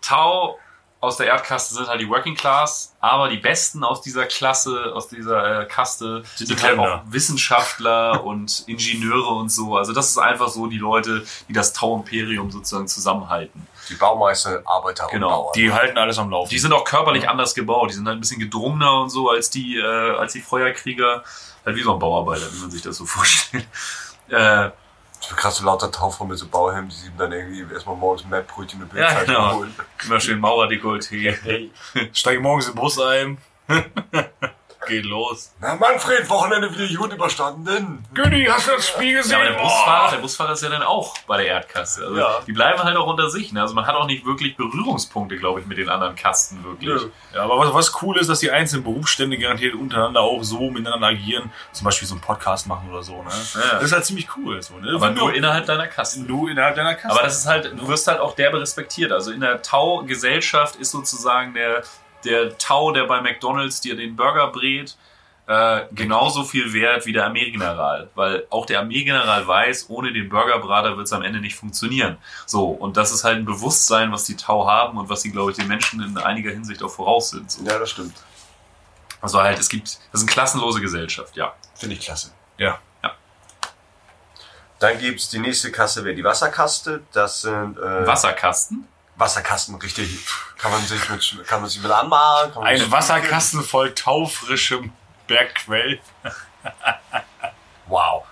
Tau 0.01 0.57
aus 1.01 1.17
der 1.17 1.27
Erdkaste 1.27 1.75
sind 1.75 1.87
halt 1.87 1.99
die 1.99 2.09
Working 2.09 2.35
Class, 2.35 2.95
aber 3.01 3.27
die 3.27 3.37
Besten 3.37 3.83
aus 3.83 4.01
dieser 4.01 4.25
Klasse, 4.25 4.93
aus 4.93 5.07
dieser 5.09 5.61
äh, 5.61 5.65
Kaste 5.65 6.23
sind, 6.35 6.49
halt 6.51 6.59
Klempner. 6.59 6.95
auch 6.95 7.11
Wissenschaftler 7.11 8.23
und 8.25 8.63
Ingenieure 8.67 9.29
und 9.29 9.49
so. 9.49 9.75
Also 9.75 9.91
das 9.91 10.09
ist 10.09 10.17
einfach 10.17 10.47
so 10.47 10.67
die 10.67 10.77
Leute, 10.77 11.25
die 11.49 11.53
das 11.53 11.73
Tau-Imperium 11.73 12.49
sozusagen 12.49 12.87
zusammenhalten. 12.87 13.67
Die 13.89 13.95
Baumeister, 13.95 14.61
Arbeiter 14.65 15.07
Genau. 15.11 15.27
und 15.27 15.33
Bauern. 15.43 15.53
Die 15.55 15.71
halten 15.73 15.97
alles 15.97 16.17
am 16.19 16.29
Laufen. 16.29 16.49
Die 16.49 16.59
sind 16.59 16.71
auch 16.73 16.83
körperlich 16.85 17.27
anders 17.27 17.53
gebaut. 17.55 17.89
Die 17.89 17.95
sind 17.95 18.07
halt 18.07 18.17
ein 18.17 18.21
bisschen 18.21 18.39
gedrungener 18.39 19.01
und 19.01 19.09
so 19.09 19.29
als 19.29 19.49
die, 19.49 19.77
äh, 19.77 20.15
als 20.17 20.33
die 20.33 20.41
Feuerkrieger. 20.41 21.23
Halt 21.65 21.75
wie 21.75 21.81
so 21.83 21.93
ein 21.93 21.99
Bauarbeiter, 21.99 22.45
wie 22.53 22.59
man 22.61 22.71
sich 22.71 22.81
das 22.81 22.95
so 22.97 23.05
vorstellt. 23.07 23.67
Äh, 24.29 24.69
so 25.21 25.35
krass 25.35 25.57
so 25.57 25.65
lauter 25.65 25.91
Taufer 25.91 26.23
mit 26.23 26.37
so 26.37 26.47
Bauhelm, 26.47 26.87
die 26.87 26.95
sieben 26.95 27.17
dann 27.17 27.31
irgendwie 27.33 27.65
erstmal 27.73 27.95
morgens 27.97 28.25
Mettbrötchen 28.25 28.81
und 28.81 28.93
Ja, 28.93 29.07
Bildzeitung 29.07 29.35
genau. 29.35 29.55
holen. 29.55 29.75
immer 30.05 30.19
schön 30.21 30.39
Mauerdekolleté. 30.39 31.69
Steige 32.13 32.39
morgens 32.39 32.67
in 32.67 32.73
den 32.75 32.79
Bus 32.81 32.99
ein. 33.01 33.37
Geht 34.87 35.05
los. 35.05 35.53
Na 35.59 35.75
Manfred, 35.75 36.29
Wochenende 36.29 36.73
wieder 36.73 36.87
gut 36.97 37.11
überstanden. 37.13 38.05
Günni, 38.13 38.45
hast 38.45 38.67
du 38.67 38.71
das 38.71 38.87
Spiel 38.87 39.17
gesehen? 39.17 39.33
Ja, 39.33 39.37
aber 39.39 39.49
der 39.49 39.61
Busfahrer, 39.61 40.11
der 40.11 40.17
Busfahrer 40.19 40.51
ist 40.53 40.63
ja 40.63 40.69
dann 40.69 40.83
auch 40.83 41.17
bei 41.27 41.37
der 41.37 41.47
Erdkaste. 41.47 42.03
Also 42.05 42.17
Ja. 42.17 42.39
die 42.47 42.53
bleiben 42.53 42.81
halt 42.81 42.95
auch 42.95 43.05
unter 43.07 43.29
sich. 43.29 43.51
Ne? 43.51 43.61
Also 43.61 43.73
man 43.75 43.85
hat 43.85 43.95
auch 43.95 44.05
nicht 44.07 44.25
wirklich 44.25 44.55
Berührungspunkte, 44.55 45.37
glaube 45.37 45.59
ich, 45.59 45.65
mit 45.67 45.77
den 45.77 45.89
anderen 45.89 46.15
Kasten 46.15 46.63
wirklich. 46.63 46.89
Nö. 46.89 47.09
Ja, 47.35 47.43
aber 47.43 47.59
was, 47.59 47.73
was 47.73 48.01
cool 48.01 48.17
ist, 48.17 48.29
dass 48.29 48.39
die 48.39 48.51
einzelnen 48.51 48.83
Berufsstände 48.85 49.37
garantiert 49.37 49.75
untereinander 49.75 50.21
auch 50.21 50.41
so 50.43 50.69
miteinander 50.71 51.07
agieren. 51.07 51.51
Zum 51.73 51.85
Beispiel 51.85 52.07
so 52.07 52.15
einen 52.15 52.21
Podcast 52.21 52.65
machen 52.65 52.89
oder 52.89 53.03
so. 53.03 53.21
Ne? 53.21 53.29
Ja. 53.55 53.73
Das 53.75 53.83
ist 53.83 53.91
halt 53.91 54.05
ziemlich 54.05 54.29
cool. 54.37 54.61
So, 54.61 54.75
ne? 54.77 54.93
Aber 54.95 55.11
nur 55.11 55.33
innerhalb 55.35 55.65
deiner 55.65 55.87
Kaste. 55.87 56.21
nur 56.21 56.49
innerhalb 56.49 56.75
deiner 56.75 56.95
Kasse. 56.95 57.13
Aber 57.13 57.23
das 57.23 57.37
ist 57.37 57.45
halt, 57.47 57.73
du 57.77 57.87
wirst 57.89 58.07
halt 58.07 58.19
auch 58.21 58.33
derbe 58.33 58.59
respektiert. 58.61 59.11
Also 59.11 59.31
in 59.31 59.41
der 59.41 59.61
Tau-Gesellschaft 59.61 60.77
ist 60.77 60.91
sozusagen 60.91 61.53
der, 61.53 61.83
der 62.23 62.57
Tau, 62.57 62.91
der 62.91 63.05
bei 63.05 63.21
McDonalds 63.21 63.81
dir 63.81 63.95
den 63.95 64.15
Burger 64.15 64.47
brät, 64.47 64.97
äh, 65.47 65.85
genauso 65.91 66.43
viel 66.43 66.73
wert 66.73 67.05
wie 67.05 67.13
der 67.13 67.25
Armeegeneral. 67.25 68.09
Weil 68.15 68.45
auch 68.49 68.65
der 68.65 68.79
Armeegeneral 68.79 69.47
weiß, 69.47 69.89
ohne 69.89 70.13
den 70.13 70.29
Burgerbrater 70.29 70.95
wird 70.95 71.07
es 71.07 71.13
am 71.13 71.23
Ende 71.23 71.39
nicht 71.39 71.55
funktionieren. 71.55 72.17
So, 72.45 72.69
und 72.69 72.97
das 72.97 73.11
ist 73.11 73.23
halt 73.23 73.37
ein 73.37 73.45
Bewusstsein, 73.45 74.11
was 74.11 74.25
die 74.25 74.35
Tau 74.35 74.67
haben 74.67 74.97
und 74.97 75.09
was 75.09 75.21
sie, 75.21 75.31
glaube 75.31 75.51
ich, 75.51 75.57
den 75.57 75.67
Menschen 75.67 76.03
in 76.03 76.17
einiger 76.17 76.51
Hinsicht 76.51 76.83
auch 76.83 76.91
voraus 76.91 77.31
sind. 77.31 77.49
So. 77.51 77.63
Ja, 77.63 77.79
das 77.79 77.89
stimmt. 77.89 78.15
Also 79.21 79.41
halt, 79.41 79.59
es 79.59 79.69
gibt, 79.69 79.87
das 79.87 80.21
ist 80.21 80.27
eine 80.27 80.31
klassenlose 80.31 80.81
Gesellschaft, 80.81 81.35
ja. 81.35 81.53
Finde 81.75 81.95
ich 81.95 82.01
klasse. 82.01 82.31
ja. 82.57 82.79
Dann 84.79 84.97
gibt's 84.97 85.29
die 85.29 85.39
nächste 85.39 85.71
Kasse, 85.71 86.05
wäre 86.05 86.15
die 86.15 86.23
Wasserkaste. 86.23 87.01
Das 87.11 87.41
sind 87.41 87.77
äh, 87.77 88.07
Wasserkasten? 88.07 88.87
Wasserkasten, 89.19 89.75
richtig. 89.75 90.25
Kann 90.57 90.71
man 90.71 90.81
sich 90.81 91.09
mit, 91.09 91.47
kann 91.47 91.61
man 91.61 91.69
sich 91.69 91.81
mit 91.81 91.91
anmalen. 91.91 92.55
Ein 92.57 92.91
Wasserkasten 92.91 93.63
voll 93.63 93.93
taufrischem 93.93 94.93
Bergquell. 95.27 95.99
Wow. 97.87 98.23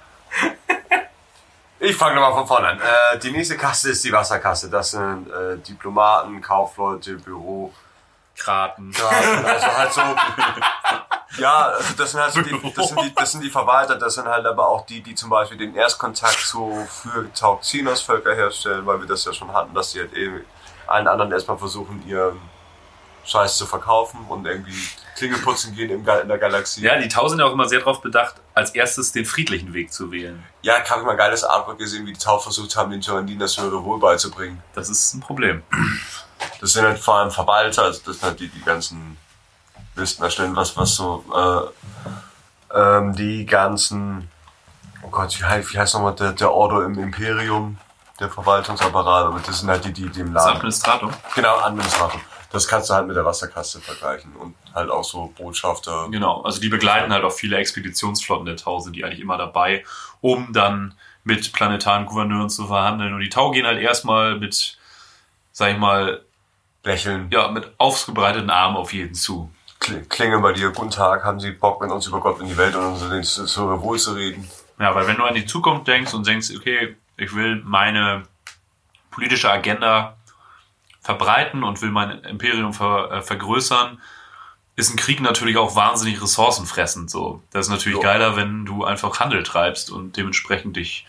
Ich 1.79 1.95
fange 1.95 2.15
nochmal 2.15 2.33
von 2.33 2.47
vorne 2.47 2.67
an. 2.69 2.79
Äh, 2.79 3.19
die 3.19 3.31
nächste 3.31 3.57
Kaste 3.57 3.89
ist 3.89 4.03
die 4.03 4.11
Wasserkaste. 4.11 4.69
Das 4.69 4.91
sind 4.91 5.29
äh, 5.29 5.57
Diplomaten, 5.57 6.41
Kaufleute, 6.41 7.15
Büro. 7.15 7.73
Kraten. 8.37 8.91
Ja, 8.97 9.07
also 9.09 9.67
halt 9.77 9.93
so. 9.93 10.01
Ja, 11.41 11.65
also 11.69 11.93
das 11.97 12.11
sind 12.11 12.21
halt 12.21 12.33
so 12.33 12.41
die, 12.41 12.73
das 12.73 12.87
sind 12.87 13.01
die, 13.01 13.15
das 13.15 13.31
sind 13.31 13.43
die 13.43 13.49
Verwalter, 13.49 13.95
das 13.95 14.13
sind 14.13 14.27
halt 14.27 14.45
aber 14.45 14.67
auch 14.67 14.85
die, 14.85 15.01
die 15.01 15.13
zum 15.15 15.29
Beispiel 15.29 15.57
den 15.57 15.75
Erstkontakt 15.75 16.39
zu 16.39 16.87
für 16.89 17.31
Taukzinos-Völker 17.33 18.33
herstellen, 18.33 18.85
weil 18.85 18.99
wir 18.99 19.07
das 19.07 19.25
ja 19.25 19.33
schon 19.33 19.51
hatten, 19.51 19.73
dass 19.73 19.91
die 19.91 19.99
halt 19.99 20.13
eben 20.13 20.45
allen 20.87 21.07
anderen 21.07 21.31
erstmal 21.31 21.57
versuchen, 21.57 22.03
ihren 22.07 22.39
Scheiß 23.25 23.57
zu 23.57 23.65
verkaufen 23.65 24.19
und 24.29 24.45
irgendwie 24.45 24.73
Klingel 25.17 25.39
putzen 25.39 25.75
gehen 25.75 25.89
in 25.89 26.05
der 26.05 26.37
Galaxie. 26.37 26.81
Ja, 26.81 26.97
die 26.97 27.09
Tau 27.09 27.27
sind 27.27 27.39
ja 27.39 27.45
auch 27.45 27.51
immer 27.51 27.67
sehr 27.67 27.79
darauf 27.79 28.01
bedacht, 28.01 28.35
als 28.53 28.71
erstes 28.71 29.11
den 29.11 29.25
friedlichen 29.25 29.73
Weg 29.73 29.91
zu 29.91 30.11
wählen. 30.11 30.41
Ja, 30.61 30.75
ich 30.81 30.89
habe 30.89 31.03
mal 31.03 31.11
ein 31.11 31.17
geiles 31.17 31.43
Artwork 31.43 31.77
gesehen, 31.77 32.05
wie 32.05 32.13
die 32.13 32.19
Tau 32.19 32.39
versucht 32.39 32.75
haben, 32.77 32.89
den 32.91 33.01
Tyranniden 33.01 33.39
das 33.39 33.57
höhere 33.59 33.83
Wohl 33.83 33.99
beizubringen. 33.99 34.63
Das 34.73 34.89
ist 34.89 35.13
ein 35.13 35.19
Problem. 35.19 35.61
Das 36.61 36.71
sind 36.73 36.85
halt 36.85 36.99
vor 36.99 37.15
allem 37.15 37.31
Verwalter, 37.31 37.83
also 37.83 37.99
das 38.05 38.15
sind 38.19 38.23
halt 38.29 38.39
die, 38.39 38.47
die 38.47 38.61
ganzen 38.63 39.17
Listen 39.95 40.23
erstellen, 40.23 40.55
was, 40.55 40.77
was 40.77 40.95
so, 40.95 41.25
äh, 42.71 42.79
ähm, 42.79 43.13
die 43.15 43.45
ganzen, 43.45 44.29
oh 45.03 45.09
Gott, 45.09 45.37
wie, 45.39 45.43
heißt- 45.43 45.73
wie 45.73 45.79
heißt 45.79 45.95
nochmal 45.95 46.15
der, 46.15 46.31
der 46.33 46.51
Ordo 46.51 46.81
im 46.81 46.97
Imperium, 46.97 47.77
der 48.19 48.29
Verwaltungsapparat, 48.29 49.25
aber 49.27 49.39
das 49.45 49.59
sind 49.59 49.69
halt 49.69 49.85
die, 49.85 49.93
die, 49.93 50.09
die 50.09 50.21
im 50.21 50.33
Das 50.33 50.43
Laden. 50.45 50.55
Administratum. 50.57 51.11
Genau, 51.35 51.57
Administrator. 51.57 52.19
Das 52.51 52.67
kannst 52.67 52.89
du 52.89 52.93
halt 52.93 53.07
mit 53.07 53.15
der 53.15 53.25
Wasserkaste 53.25 53.79
vergleichen 53.81 54.33
und 54.37 54.55
halt 54.73 54.89
auch 54.89 55.03
so 55.03 55.33
Botschafter. 55.37 56.07
Genau, 56.09 56.41
also 56.43 56.61
die 56.61 56.69
begleiten 56.69 57.11
halt 57.11 57.23
auch 57.23 57.31
viele 57.31 57.57
Expeditionsflotten 57.57 58.45
der 58.45 58.55
Tau, 58.55 58.79
sind 58.79 58.95
die 58.95 59.03
eigentlich 59.03 59.19
immer 59.19 59.37
dabei, 59.37 59.83
um 60.21 60.53
dann 60.53 60.93
mit 61.25 61.51
planetaren 61.51 62.05
Gouverneuren 62.05 62.49
zu 62.49 62.67
verhandeln. 62.67 63.13
Und 63.13 63.19
die 63.19 63.29
Tau 63.29 63.51
gehen 63.51 63.67
halt 63.67 63.79
erstmal 63.81 64.39
mit, 64.39 64.77
sag 65.51 65.71
ich 65.73 65.77
mal, 65.77 66.23
Lächeln, 66.83 67.27
ja, 67.31 67.49
mit 67.49 67.69
ausgebreiteten 67.77 68.49
Armen 68.49 68.77
auf 68.77 68.93
jeden 68.93 69.13
zu. 69.13 69.51
Kl- 69.81 70.07
klingeln 70.07 70.41
bei 70.41 70.53
dir, 70.53 70.71
guten 70.71 70.89
Tag, 70.89 71.25
haben 71.25 71.41
Sie 71.41 71.51
Bock 71.51 71.81
mit 71.81 71.91
uns 71.91 72.07
über 72.07 72.21
Gott 72.21 72.39
in 72.39 72.47
die 72.47 72.55
Welt 72.55 72.75
und 72.75 72.83
uns 73.11 73.33
zu, 73.33 73.45
zu 73.45 73.81
Wohl 73.81 73.99
zu 73.99 74.13
reden? 74.13 74.49
Ja, 74.79 74.95
weil 74.95 75.05
wenn 75.05 75.17
du 75.17 75.23
an 75.25 75.35
die 75.35 75.45
Zukunft 75.45 75.85
denkst 75.87 76.13
und 76.13 76.25
denkst, 76.25 76.47
okay, 76.57 76.95
ich 77.17 77.33
will 77.35 77.61
meine 77.65 78.23
politische 79.11 79.51
Agenda 79.51 80.15
verbreiten 81.01 81.63
und 81.63 81.81
will 81.81 81.89
mein 81.91 82.19
Imperium 82.23 82.73
ver, 82.73 83.11
äh, 83.11 83.21
vergrößern, 83.21 83.99
ist 84.75 84.91
ein 84.93 84.97
Krieg 84.97 85.21
natürlich 85.21 85.57
auch 85.57 85.75
wahnsinnig 85.75 86.21
ressourcenfressend. 86.21 87.09
So, 87.09 87.41
das 87.51 87.65
ist 87.67 87.71
natürlich 87.71 87.95
Jo. 87.97 88.03
geiler, 88.03 88.35
wenn 88.35 88.65
du 88.65 88.83
einfach 88.85 89.19
Handel 89.19 89.41
treibst 89.43 89.89
und 89.89 90.17
dementsprechend 90.17 90.75
dich 90.77 91.07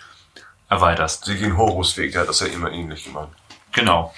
erweiterst. 0.70 1.24
Sie 1.26 1.36
gehen 1.36 1.56
Horus 1.56 1.96
Weg, 1.96 2.12
der 2.12 2.22
hat 2.22 2.28
das 2.28 2.40
ja 2.40 2.46
immer 2.46 2.70
ähnlich 2.70 3.04
gemacht. 3.04 3.28
Genau. 3.72 4.14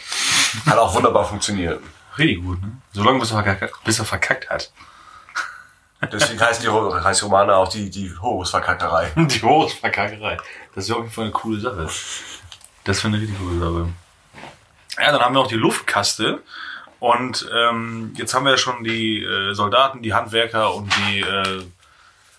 Hat 0.67 0.79
auch 0.79 0.95
wunderbar 0.95 1.25
funktioniert. 1.25 1.83
Richtig 2.19 2.43
gut, 2.45 2.61
ne? 2.63 2.77
Solange 2.93 3.19
bis 3.19 3.31
er 3.33 3.43
verkackt, 3.43 3.85
bis 3.85 3.99
er 3.99 4.05
verkackt 4.05 4.51
hat. 4.51 4.73
Deswegen 6.13 6.41
heißt 6.41 6.63
die, 6.63 6.67
Ro- 6.67 6.95
heißt 7.03 7.23
Romana 7.25 7.57
auch 7.57 7.69
die, 7.69 7.91
die 7.91 8.11
Horusverkackerei. 8.17 9.11
Die 9.17 9.43
Horusverkackerei. 9.43 10.39
Das 10.75 10.85
ist 10.85 10.91
auf 10.91 10.99
jeden 10.99 11.11
Fall 11.11 11.25
eine 11.25 11.33
coole 11.33 11.61
Sache. 11.61 11.89
Das 12.85 13.05
wäre 13.05 13.15
eine 13.15 13.21
richtig 13.21 13.39
coole 13.39 13.59
Sache. 13.59 13.89
Ja, 14.99 15.13
dann 15.13 15.21
haben 15.21 15.35
wir 15.35 15.43
noch 15.43 15.49
die 15.49 15.57
Luftkaste. 15.57 16.43
Und 16.99 17.49
ähm, 17.53 18.13
jetzt 18.17 18.35
haben 18.35 18.45
wir 18.45 18.53
ja 18.53 18.59
schon 18.59 18.85
die 18.85 19.23
äh, 19.23 19.55
Soldaten, 19.55 20.03
die 20.03 20.13
Handwerker 20.13 20.75
und 20.75 20.93
die 20.97 21.21
äh, 21.21 21.65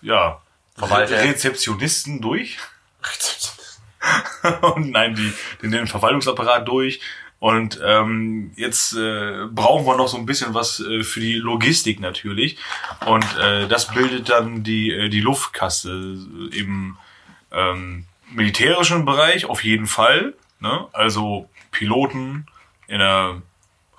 ja, 0.02 0.42
Verwalter. 0.76 1.18
Re 1.18 1.24
Rezeptionisten 1.24 2.22
durch. 2.22 2.58
und 4.76 4.92
nein, 4.92 5.16
die, 5.16 5.34
den, 5.62 5.72
den 5.72 5.88
Verwaltungsapparat 5.88 6.68
durch. 6.68 7.02
Und 7.40 7.80
ähm, 7.84 8.52
jetzt 8.56 8.94
äh, 8.94 9.48
brauchen 9.50 9.88
wir 9.88 9.98
noch 9.98 10.08
so 10.08 10.18
ein 10.18 10.28
bisschen 10.28 10.54
was 10.54 10.80
äh, 10.80 11.02
für 11.02 11.20
die 11.20 11.34
Logistik 11.34 12.00
natürlich. 12.00 12.60
Und 13.08 13.26
äh, 13.38 13.68
das 13.68 13.88
bildet 13.88 14.30
dann 14.30 14.62
die, 14.62 14.92
äh, 14.92 15.10
die 15.10 15.22
Luftkaste 15.22 15.90
äh, 15.90 16.60
im 16.60 16.98
ähm, 17.52 18.06
militärischen 18.32 19.06
Bereich 19.06 19.46
auf 19.46 19.64
jeden 19.64 19.88
Fall. 19.88 20.34
Ne? 20.60 20.88
Also 20.94 21.50
Piloten 21.72 22.46
in 22.88 23.00
der 23.00 23.42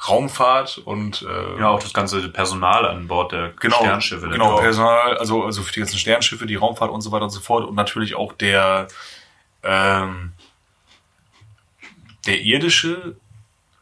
Raumfahrt 0.09 0.79
und 0.85 1.23
äh, 1.23 1.61
Ja, 1.61 1.69
auch 1.69 1.81
das 1.81 1.93
ganze 1.93 2.29
Personal 2.29 2.87
an 2.87 3.07
Bord 3.07 3.33
der 3.33 3.53
genau, 3.61 3.77
Sternschiffe. 3.77 4.23
der 4.29 4.33
Genau. 4.39 4.57
Personal, 4.57 5.17
also, 5.17 5.45
also 5.45 5.63
für 5.63 5.73
die 5.73 5.81
ganzen 5.81 5.99
Sternschiffe, 5.99 6.47
die 6.47 6.57
Raumfahrt 6.57 6.91
und 6.91 7.01
so 7.03 7.13
weiter 7.13 7.25
und 7.25 7.31
so 7.31 7.41
fort. 7.41 7.65
Und 7.65 7.75
natürlich 7.77 8.15
auch 8.17 8.33
der, 8.33 8.89
ähm, 9.63 10.33
der 12.27 12.41
irdische 12.41 13.17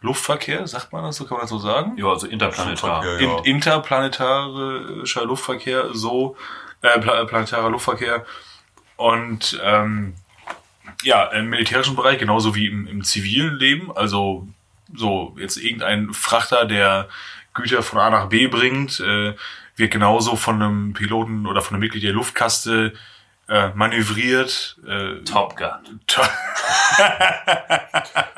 Luftverkehr, 0.02 0.66
sagt 0.66 0.92
man 0.92 1.04
das 1.04 1.16
so, 1.16 1.24
kann 1.24 1.36
man 1.36 1.42
das 1.42 1.50
so 1.50 1.58
sagen? 1.58 1.96
Ja, 1.96 2.06
also 2.06 2.26
interplanetar. 2.26 3.04
Ja. 3.04 3.18
In, 3.38 3.44
interplanetarischer 3.44 5.24
Luftverkehr, 5.24 5.88
so, 5.92 6.36
äh, 6.82 6.98
pla 7.00 7.24
planetarer 7.24 7.70
Luftverkehr. 7.70 8.24
Und 8.96 9.60
ähm, 9.62 10.14
ja, 11.02 11.24
im 11.24 11.46
militärischen 11.50 11.96
Bereich, 11.96 12.18
genauso 12.18 12.54
wie 12.54 12.66
im, 12.66 12.86
im 12.86 13.04
zivilen 13.04 13.56
Leben, 13.56 13.94
also 13.96 14.46
so 14.94 15.36
jetzt 15.38 15.56
irgendein 15.56 16.12
Frachter, 16.12 16.64
der 16.64 17.08
Güter 17.54 17.82
von 17.82 17.98
A 18.00 18.10
nach 18.10 18.28
B 18.28 18.46
bringt, 18.46 19.00
äh, 19.00 19.34
wird 19.76 19.90
genauso 19.92 20.36
von 20.36 20.62
einem 20.62 20.92
Piloten 20.92 21.46
oder 21.46 21.62
von 21.62 21.74
einem 21.74 21.80
Mitglied 21.80 22.02
der 22.04 22.12
Luftkaste 22.12 22.92
äh, 23.48 23.70
manövriert. 23.74 24.78
Äh, 24.86 25.22
Top 25.24 25.56
Gun. 25.56 26.00
to- 26.06 26.22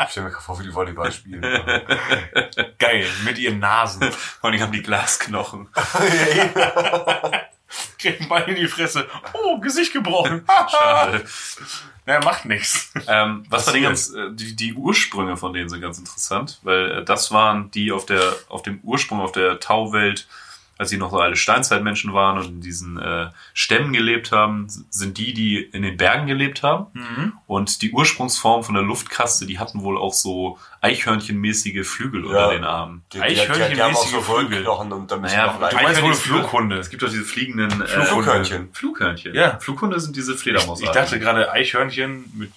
Ich 0.05 0.11
stelle 0.11 0.27
mir 0.27 0.33
gerade 0.33 0.45
vor, 0.45 0.59
wie 0.59 0.65
die 0.65 0.75
Volleyball 0.75 1.13
spielen. 1.13 1.43
Geil, 2.79 3.07
mit 3.25 3.39
ihren 3.39 3.59
Nasen. 3.59 4.11
Vor 4.13 4.51
allem 4.51 4.61
haben 4.61 4.73
die 4.73 4.83
Glasknochen. 4.83 5.69
Kriegen 7.99 8.29
Ball 8.29 8.43
in 8.49 8.57
die 8.57 8.69
Fresse. 8.69 9.07
Oh, 9.33 9.59
Gesicht 9.59 9.93
gebrochen. 9.93 10.45
Schade. 10.71 11.25
naja, 12.07 12.21
macht 12.25 12.45
nichts. 12.45 12.93
Ähm, 13.07 13.45
was 13.49 13.67
war 13.67 13.75
die 13.75 13.81
ganz, 13.81 14.13
äh, 14.13 14.31
die, 14.33 14.57
die 14.57 14.75
Ursprünge 14.75 15.37
von 15.37 15.53
denen 15.53 15.69
sind 15.69 15.81
ganz 15.81 15.99
interessant, 15.99 16.61
weil 16.63 16.91
äh, 16.91 17.05
das 17.05 17.31
waren 17.31 17.71
die 17.71 17.93
auf 17.93 18.07
der, 18.07 18.35
auf 18.49 18.63
dem 18.63 18.81
Ursprung 18.83 19.21
auf 19.21 19.33
der 19.33 19.61
Tauwelt, 19.61 20.27
als 20.83 20.91
sie 20.91 20.99
noch 20.99 21.11
so 21.11 21.19
alte 21.19 21.37
Steinzeitmenschen 21.37 22.13
waren 22.13 22.39
und 22.39 22.47
in 22.49 22.61
diesen 22.61 22.99
äh, 22.99 23.29
Stämmen 23.55 23.93
gelebt 23.93 24.33
haben, 24.33 24.67
sind 24.69 25.17
die, 25.17 25.33
die 25.33 25.59
in 25.63 25.83
den 25.83 25.97
Bergen 25.97 26.27
gelebt 26.27 26.63
haben. 26.63 26.87
Mhm. 26.93 27.33
Und 27.47 27.83
die 27.83 27.93
Ursprungsform 27.93 28.65
von 28.65 28.75
der 28.75 28.85
Luftkaste, 28.85 29.47
die 29.47 29.59
hatten 29.59 29.83
wohl 29.83 29.97
auch 29.97 30.13
so 30.13 30.59
Eichhörnchenmäßige 30.81 31.87
Flügel 31.87 32.25
unter 32.25 32.51
den 32.51 32.65
Armen. 32.65 33.05
Die, 33.13 33.21
die, 33.21 33.29
die, 33.29 33.35
die, 33.35 33.75
die 33.75 33.83
haben 33.83 33.95
auch 33.95 34.07
so 34.07 34.19
Eichhörnchenmäßige 34.19 34.25
Flügel. 34.25 34.67
Und 34.67 35.11
dann 35.11 35.21
müssen 35.21 35.37
Naja, 35.37 35.59
du 35.59 35.77
Du 35.77 35.83
meinst 35.83 36.03
wohl 36.03 36.15
Flughunde. 36.15 36.77
Es 36.79 36.91
gibt 36.91 37.03
doch 37.03 37.09
diese 37.09 37.25
fliegenden 37.25 37.83
äh, 37.83 37.87
Flughörnchen. 37.87 38.69
Flughörnchen. 38.73 39.35
Ja. 39.35 39.59
Flughunde 39.59 40.01
sind 40.01 40.17
diese 40.17 40.35
Ich, 40.35 40.41
Fledermausarten. 40.41 40.85
ich 40.85 40.91
dachte 40.91 41.19
gerade 41.19 41.51
Eichhörnchen 41.53 42.25
mit. 42.35 42.53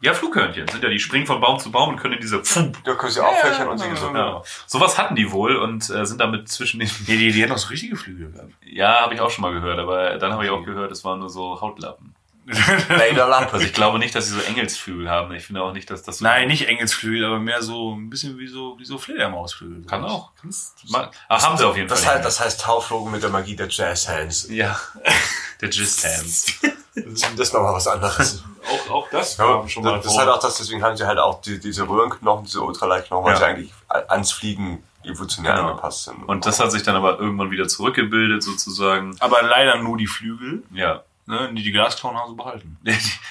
Ja, 0.00 0.14
Flughörnchen 0.14 0.68
sind 0.68 0.82
ja, 0.82 0.90
die 0.90 1.00
springen 1.00 1.26
von 1.26 1.40
Baum 1.40 1.58
zu 1.58 1.72
Baum 1.72 1.90
und 1.90 1.96
können 1.96 2.14
in 2.14 2.20
diese 2.20 2.38
Pfump. 2.40 2.82
Da 2.84 2.94
können 2.94 3.10
sie 3.10 3.20
auffächern 3.20 3.68
und 3.68 3.78
sie 3.78 3.96
so. 3.96 4.14
Ja. 4.14 4.42
Sowas 4.66 4.96
hatten 4.96 5.16
die 5.16 5.32
wohl 5.32 5.56
und 5.56 5.90
äh, 5.90 6.06
sind 6.06 6.20
damit 6.20 6.48
zwischen 6.48 6.78
den. 6.78 6.88
Nee, 7.08 7.16
die, 7.16 7.32
die 7.32 7.42
hätten 7.42 7.52
auch 7.52 7.58
so 7.58 7.68
richtige 7.68 7.96
Flügel 7.96 8.30
gehabt. 8.30 8.52
Ja, 8.64 9.00
habe 9.00 9.14
ich 9.14 9.20
auch 9.20 9.30
schon 9.30 9.42
mal 9.42 9.52
gehört, 9.52 9.78
aber 9.78 10.16
dann 10.18 10.32
habe 10.32 10.44
ich 10.44 10.50
auch 10.50 10.64
gehört, 10.64 10.92
es 10.92 11.04
waren 11.04 11.18
nur 11.18 11.30
so 11.30 11.60
Hautlappen. 11.60 12.07
Lederlampe. 12.48 13.52
Also 13.54 13.66
ich 13.66 13.72
glaube 13.72 13.98
nicht, 13.98 14.14
dass 14.14 14.26
sie 14.28 14.34
so 14.34 14.40
Engelsflügel 14.40 15.08
haben. 15.10 15.32
Ich 15.34 15.44
finde 15.46 15.62
auch 15.62 15.72
nicht, 15.72 15.90
dass 15.90 16.02
das 16.02 16.18
so. 16.18 16.24
Nein, 16.24 16.48
nicht 16.48 16.66
Engelsflügel, 16.68 17.24
aber 17.24 17.38
mehr 17.38 17.62
so 17.62 17.94
ein 17.94 18.08
bisschen 18.10 18.38
wie 18.38 18.46
so, 18.48 18.78
wie 18.78 18.84
so 18.84 18.98
Fledermausflügel. 18.98 19.84
Kann 19.86 20.04
auch. 20.04 20.30
Kannst, 20.40 20.74
aber 20.92 21.10
haben 21.28 21.56
sie 21.58 21.64
auf 21.66 21.76
jeden 21.76 21.88
Das 21.88 22.04
Fall. 22.04 22.16
heißt, 22.16 22.24
das 22.24 22.40
heißt 22.40 22.60
Tauflogen 22.62 23.10
mit 23.12 23.22
der 23.22 23.30
Magie 23.30 23.56
der 23.56 23.68
Jazzhands. 23.68 24.48
ja. 24.50 24.78
Der 25.60 25.70
Just 25.70 26.04
Hands. 26.04 26.46
Das 26.94 27.48
ist 27.48 27.52
nochmal 27.52 27.74
was 27.74 27.88
anderes. 27.88 28.44
Auch, 28.88 28.90
auch 28.92 29.10
das 29.10 29.36
Ja, 29.38 29.44
kam 29.44 29.68
schon 29.68 29.82
mal 29.82 29.96
das 29.96 30.06
ist 30.06 30.12
vor. 30.12 30.20
halt 30.20 30.28
auch 30.30 30.38
das, 30.40 30.58
deswegen 30.58 30.82
haben 30.84 30.96
sie 30.96 31.04
halt 31.06 31.18
auch 31.18 31.40
die, 31.40 31.58
diese 31.58 31.88
Röhrenknochen, 31.88 32.44
diese 32.44 32.60
Ultraleitknochen, 32.60 33.24
weil 33.24 33.32
Ja. 33.32 33.38
sie 33.38 33.44
eigentlich 33.46 33.72
ans 34.08 34.30
Fliegen 34.30 34.84
evolutionär 35.04 35.54
Genau. 35.54 35.68
angepasst 35.70 36.04
sind. 36.04 36.22
Und 36.28 36.44
das 36.46 36.60
hat 36.60 36.70
sich 36.70 36.82
dann 36.84 36.94
aber 36.94 37.18
irgendwann 37.18 37.50
wieder 37.50 37.66
zurückgebildet, 37.66 38.42
sozusagen. 38.42 39.16
aber 39.20 39.42
leider 39.42 39.78
nur 39.82 39.96
die 39.96 40.06
Flügel. 40.06 40.62
Ja. 40.72 41.02
Ne? 41.28 41.50
Die, 41.52 41.62
die 41.62 41.72
Glasknochen 41.72 42.16
haben 42.16 42.30
sie 42.30 42.36
behalten. 42.36 42.78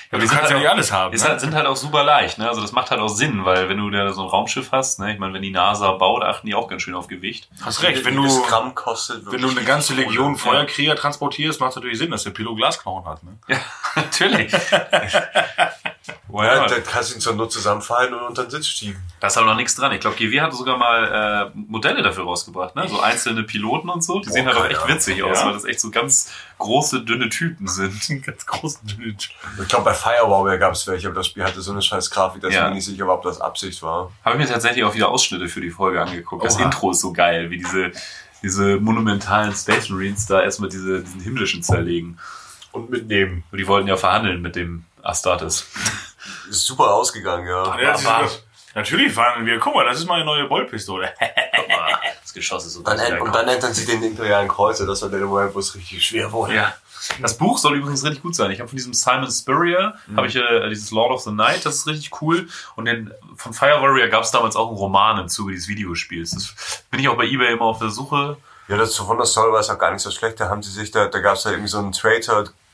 Ja, 0.10 0.20
Aber 0.20 0.22
du 0.22 0.30
kannst 0.30 0.52
ja 0.52 0.58
nicht 0.58 0.70
alles 0.70 0.92
haben. 0.94 1.14
Ist 1.14 1.24
ne? 1.24 1.32
halt, 1.32 1.42
sind 1.42 1.54
halt 1.54 1.66
auch 1.66 1.76
super 1.76 2.04
leicht, 2.04 2.38
ne? 2.38 2.48
Also 2.48 2.62
das 2.62 2.72
macht 2.72 2.92
halt 2.92 3.02
auch 3.02 3.10
Sinn, 3.10 3.44
weil 3.44 3.68
wenn 3.68 3.78
du 3.78 3.90
da 3.90 4.14
so 4.14 4.22
ein 4.22 4.30
Raumschiff 4.30 4.72
hast, 4.72 5.00
ne? 5.00 5.12
Ich 5.12 5.20
meine, 5.20 5.34
wenn 5.34 5.42
die 5.42 5.52
NASA 5.52 5.92
baut, 5.92 6.24
achten 6.24 6.48
die 6.48 6.56
auch 6.56 6.70
ganz 6.70 6.84
schön 6.84 6.96
auf 6.96 7.08
Gewicht. 7.08 7.50
Hast 7.62 7.84
recht, 7.84 8.06
wenn 8.06 8.16
du, 8.16 8.42
Gramm 8.44 8.74
kostet 8.74 9.30
wenn 9.30 9.42
du 9.42 9.50
eine 9.50 9.64
ganze 9.64 9.96
Legion 9.96 10.38
Kohle. 10.38 10.38
Feuerkrieger 10.38 10.96
transportierst, 10.96 11.60
macht 11.60 11.72
es 11.72 11.76
natürlich 11.76 11.98
Sinn, 11.98 12.12
dass 12.12 12.24
der 12.24 12.32
Pilot 12.32 12.56
Glasknochen 12.56 13.06
hat. 13.06 13.24
Ne? 13.24 13.38
Ja, 13.50 13.58
natürlich. 13.96 14.54
Ja, 16.34 16.68
dann 16.68 16.84
kannst 16.84 17.12
du 17.12 17.16
ihn 17.16 17.22
zur 17.22 17.34
Not 17.36 17.52
zusammenfallen 17.52 18.14
und 18.14 18.22
unter 18.22 18.44
den 18.44 18.50
Sitz 18.52 18.68
schieben. 18.68 19.02
Da 19.20 19.28
ist 19.28 19.38
aber 19.38 19.48
noch 19.48 19.56
nichts 19.56 19.76
dran. 19.76 19.92
Ich 19.92 20.00
glaube, 20.00 20.16
GW 20.16 20.42
hat 20.42 20.54
sogar 20.54 20.78
mal 20.78 21.52
äh, 21.54 21.58
Modelle 21.58 22.02
dafür 22.04 22.24
rausgebracht, 22.26 22.76
ne? 22.76 22.88
So 22.88 23.00
einzelne 23.00 23.44
Piloten 23.44 23.90
und 23.90 24.04
so. 24.04 24.20
Die 24.20 24.28
Boah, 24.28 24.34
sehen 24.34 24.46
halt 24.46 24.58
auch 24.58 24.66
echt 24.66 24.80
Ahnung. 24.82 24.96
witzig 24.96 25.24
aus, 25.24 25.40
Ja. 25.40 25.46
weil 25.48 25.54
das 25.54 25.66
echt 25.66 25.80
so 25.80 25.90
ganz 25.92 26.32
große, 26.58 27.02
dünne 27.02 27.30
Typen 27.30 27.68
sind. 27.68 27.98
Ganz 28.26 28.46
großen 28.46 28.88
Dünne 28.88 29.16
Ich 29.62 29.68
glaube, 29.68 29.86
bei 29.86 29.94
Firewall 29.94 30.58
gab 30.60 30.74
es 30.74 30.88
welche, 30.88 31.08
aber 31.08 31.16
das 31.18 31.28
Spiel 31.28 31.44
hatte 31.44 31.62
so 31.62 31.72
eine 31.72 31.82
scheiß 31.82 32.10
Grafik, 32.10 32.42
dass 32.42 32.54
Ja. 32.54 32.64
ich 32.64 32.70
mir 32.70 32.76
nicht 32.76 32.86
sicher 32.86 33.08
war, 33.08 33.16
ob 33.16 33.24
das 33.24 33.40
Absicht 33.42 33.82
war. 33.84 34.12
Habe 34.26 34.36
ich 34.38 34.42
mir 34.48 34.52
tatsächlich 34.52 34.84
auch 34.84 34.94
wieder 34.96 35.10
Ausschnitte 35.10 35.48
für 35.50 35.62
die 35.62 35.70
Folge 35.72 36.02
angeguckt. 36.02 36.44
Das 36.46 36.56
Oha. 36.56 36.64
Intro 36.66 36.92
ist 36.92 37.02
so 37.02 37.14
geil, 37.14 37.50
wie 37.52 37.58
diese, 37.58 37.92
diese 38.42 38.78
monumentalen 38.80 39.54
Space 39.54 39.90
Marines 39.90 40.26
da 40.26 40.42
erstmal 40.42 40.70
diese, 40.70 41.02
diesen 41.02 41.22
himmlischen 41.22 41.64
zerlegen. 41.64 42.18
Und 42.72 42.90
mitnehmen. 42.92 43.44
Und 43.52 43.58
die 43.58 43.68
wollten 43.68 43.88
ja 43.88 43.98
verhandeln 43.98 44.42
mit 44.42 44.56
dem 44.56 44.86
Astartes. 45.08 45.66
Ist 46.50 46.66
super 46.66 46.94
ausgegangen, 46.94 47.48
ja. 47.48 47.80
Ja, 47.80 47.92
ist, 47.94 48.44
natürlich 48.76 49.14
fahren 49.14 49.46
wir. 49.46 49.60
Guck 49.60 49.76
mal, 49.76 49.86
das 49.86 50.00
ist 50.00 50.08
meine 50.08 50.26
neue 50.26 50.46
Boltpistole. 50.46 51.14
Das 52.24 52.34
Geschoss 52.34 52.66
ist 52.66 52.74
so 52.74 52.84
Dann, 52.84 52.98
nennt- 52.98 53.22
und 53.22 53.34
dann 53.34 53.46
nennt 53.46 53.62
man 53.62 53.74
sie 53.74 53.86
den 53.86 54.04
imperialen 54.04 54.50
Kreuzer. 54.50 54.86
Das 54.86 55.02
war 55.02 55.10
der 55.10 55.22
Moment, 55.22 55.56
wo 55.56 55.60
es 55.60 55.74
richtig 55.76 56.06
schwer 56.06 56.32
wurde. 56.32 56.56
Ja. 56.56 56.74
Das 57.22 57.38
Buch 57.38 57.58
soll 57.58 57.78
übrigens 57.78 58.04
richtig 58.04 58.22
gut 58.22 58.36
sein. 58.36 58.52
Ich 58.52 58.60
habe 58.60 58.68
von 58.68 58.76
diesem 58.76 58.94
Simon 58.94 59.32
Spurrier, 59.32 59.94
habe 60.16 60.28
ich 60.28 60.36
äh, 60.36 60.70
dieses 60.70 60.92
Lord 60.92 61.12
of 61.12 61.22
the 61.22 61.32
Night, 61.32 61.66
das 61.66 61.76
ist 61.76 61.88
richtig 61.88 62.22
cool. 62.22 62.48
Und 62.76 62.86
den, 62.86 63.14
von 63.38 63.54
Fire 63.54 63.82
Warrior 63.82 64.08
gab 64.10 64.24
es 64.24 64.32
damals 64.32 64.56
auch 64.58 64.68
einen 64.68 64.78
Roman 64.78 65.18
im 65.20 65.30
Zuge 65.30 65.54
dieses 65.54 65.70
Videospiels. 65.70 66.32
Das 66.32 66.84
bin 66.92 67.00
ich 67.00 67.08
auch 67.08 67.16
bei 67.16 67.26
Ebay 67.26 67.54
immer 67.54 67.66
auf 67.66 67.80
der 67.80 67.90
Suche. 67.90 68.38
Ja, 68.68 68.76
das 68.76 68.96
von 68.98 69.16
der 69.18 69.26
Soll 69.26 69.54
war 69.54 69.62
es 69.62 69.70
auch 69.70 69.80
gar 69.80 69.92
nicht 69.92 70.02
so 70.02 70.12
schlecht. 70.12 70.40
Da 70.40 70.50
haben 70.50 70.62
sie 70.62 70.72
sich, 70.72 70.92
da, 70.92 71.08
da 71.08 71.20
gab 71.20 71.36
es 71.38 71.46
halt 71.46 71.54
irgendwie 71.56 71.70
so 71.70 71.78
einen 71.78 71.94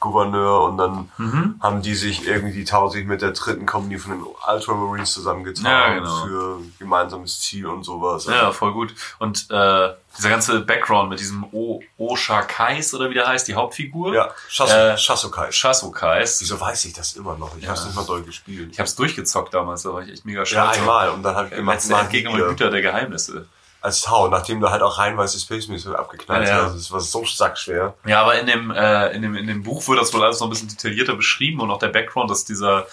Traitor-Gouverneur 0.04 0.62
und 0.64 0.78
dann 0.78 1.10
Mhm. 1.18 1.56
haben 1.62 1.82
die 1.82 1.96
sich 1.96 2.28
irgendwie 2.28 2.54
die 2.54 2.66
Tau 2.66 2.90
sich 2.90 3.06
mit 3.06 3.22
der 3.22 3.32
dritten 3.32 3.66
Kompanie 3.66 3.98
von 3.98 4.12
den 4.12 4.24
Ultramarines 4.24 5.14
zusammengetan 5.14 5.66
Ja, 5.66 5.94
genau. 5.94 6.26
für 6.26 6.60
gemeinsames 6.80 7.40
Ziel 7.42 7.68
und 7.68 7.84
sowas. 7.84 8.26
Ja, 8.26 8.52
voll 8.52 8.74
gut. 8.74 8.94
Und 9.20 9.48
äh, 9.50 9.90
dieser 10.18 10.30
ganze 10.30 10.60
Background 10.62 11.10
mit 11.10 11.20
diesem 11.20 11.44
o 11.52 11.82
Osha 11.98 12.42
Kais 12.44 12.94
oder 12.94 13.10
wie 13.10 13.16
der 13.16 13.28
heißt, 13.28 13.48
die 13.48 13.56
Hauptfigur. 13.56 14.14
ja 14.14 14.30
Shasu, 14.48 14.74
Äh, 14.74 14.98
Shasukai. 14.98 15.52
Shasu 15.52 15.92
Kais. 15.92 16.42
Wieso 16.42 16.60
weiß 16.60 16.86
ich 16.86 16.94
das 16.94 17.14
immer 17.14 17.36
noch? 17.38 17.56
Ich 17.58 17.66
habe 17.68 17.78
es 17.78 17.86
nicht 17.86 17.96
mal 17.96 18.06
doll 18.06 18.24
gespielt. 18.24 18.70
Ich 18.72 18.80
habe 18.80 18.88
es 18.88 18.96
durchgezockt 18.96 19.54
damals, 19.54 19.84
da 19.84 19.94
war 19.94 20.02
ich 20.04 20.12
echt 20.12 20.26
mega 20.26 20.40
Ja, 20.42 20.46
stolz. 20.46 20.78
einmal. 20.78 21.10
Und 21.10 21.24
dann 21.24 21.36
habe 21.36 21.48
ich 21.48 21.54
Äh, 21.54 21.58
gemacht, 21.58 21.90
mal 21.90 22.12
wieder. 22.12 22.50
Hüter 22.50 22.70
der 22.70 22.82
Geheimnisse. 22.82 23.48
Als 23.84 24.02
Tau, 24.02 24.30
nachdem 24.30 24.62
du 24.62 24.70
halt 24.70 24.82
auch 24.82 24.98
reinweise 24.98 25.38
Space 25.38 25.68
Missile 25.68 26.00
abgeknallt 26.00 26.48
Ja, 26.48 26.58
ja. 26.58 26.64
hast. 26.66 26.76
Das 26.76 26.92
war 26.92 27.02
so 27.02 27.26
sackschwer. 27.26 27.94
Ja, 28.06 28.22
aber 28.22 28.40
in 28.40 28.48
dem, 28.48 28.72
äh, 28.72 29.10
in 29.10 29.22
dem, 29.22 29.36
in 29.36 29.46
dem 29.46 29.64
Buch 29.64 29.86
wird 29.90 30.00
das 30.00 30.14
wohl 30.14 30.24
alles 30.24 30.40
noch 30.40 30.48
ein 30.48 30.52
bisschen 30.52 30.70
detaillierter 30.70 31.16
beschrieben 31.16 31.60
und 31.60 31.70
auch 31.70 31.80
der 31.80 31.90
Background, 31.90 32.32
dass 32.32 32.46
dieser 32.46 32.88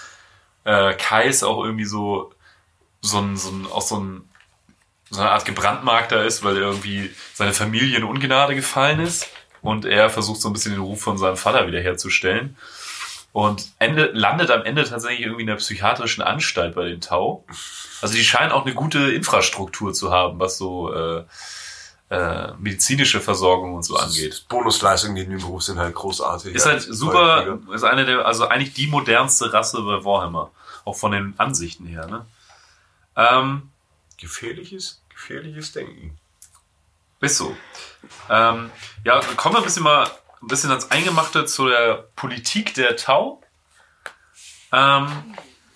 äh, 0.65 0.93
Kais 0.95 1.45
auch 1.45 1.65
irgendwie 1.65 1.85
so, 1.85 2.33
so 3.03 3.19
ein, 3.19 3.37
so 3.37 3.51
ein, 3.51 3.67
auch 3.71 3.83
so 3.83 4.01
ein, 4.01 4.29
so 5.11 5.21
eine 5.21 5.31
Art 5.31 5.45
gebrandmarkter 5.45 6.25
ist, 6.25 6.43
weil 6.43 6.57
irgendwie 6.57 7.11
seine 7.35 7.53
Familie 7.53 7.97
in 7.97 8.05
Ungnade 8.05 8.57
gefallen 8.57 8.99
ist 9.01 9.29
und 9.63 9.85
er 9.85 10.11
versucht 10.11 10.41
so 10.41 10.49
ein 10.49 10.53
bisschen 10.53 10.73
den 10.73 10.81
Ruf 10.83 11.01
von 11.03 11.19
seinem 11.19 11.37
Vater 11.37 11.67
wiederherzustellen. 11.69 12.57
Und 13.33 13.71
Ende, 13.79 14.11
landet 14.13 14.51
am 14.51 14.63
Ende 14.63 14.85
tatsächlich 14.85 15.21
irgendwie 15.21 15.43
in 15.43 15.47
der 15.47 15.57
psychiatrischen 15.57 16.23
Anstalt 16.23 16.75
bei 16.75 16.85
den 16.85 17.01
Tau. 17.01 17.45
Also 18.03 18.15
die 18.15 18.25
scheinen 18.25 18.51
auch 18.51 18.65
eine 18.65 18.75
gute 18.75 19.13
Infrastruktur 19.13 19.93
zu 19.93 20.11
haben, 20.11 20.41
was 20.41 20.59
so 20.59 20.93
äh, 20.93 21.25
äh, 22.11 22.53
medizinische 22.59 23.21
Versorgung 23.21 23.75
und 23.75 23.85
so 23.85 23.97
angeht. 23.97 24.47
Bonusleistungen 24.49 25.17
in 25.17 25.31
dem 25.31 25.39
Beruf 25.39 25.63
sind 25.63 25.79
halt 25.79 25.95
großartig. 25.95 26.55
Ist 26.57 26.67
halt 26.67 26.83
super, 26.83 27.61
ist 27.73 27.85
eine 27.85 28.05
der, 28.05 28.27
also 28.27 28.49
eigentlich 28.49 28.75
die 28.75 28.89
modernste 28.89 29.53
Rasse 29.53 29.81
bei 29.83 30.05
Warhammer. 30.05 30.51
Auch 30.85 30.97
von 30.97 31.13
den 31.13 31.35
Ansichten 31.37 31.87
her, 31.87 32.07
ne? 32.07 32.27
Ähm, 33.15 33.71
Gefährliches, 34.17 35.01
gefährliches 35.09 35.73
Denken. 35.73 36.19
Ist 37.21 37.37
so. 37.37 37.55
Ähm, 38.29 38.71
ja, 39.05 39.21
kommen 39.37 39.55
wir 39.55 39.59
ein 39.59 39.65
bisschen 39.65 39.83
mal 39.83 40.11
ein 40.43 40.49
bisschen 40.49 40.71
ans 40.71 40.91
Eingemachte 40.91 41.45
zu 41.45 41.69
der 41.69 42.09
Politik 42.17 42.75
der 42.75 42.97
Tau. 42.97 43.43
Ähm, 44.73 45.07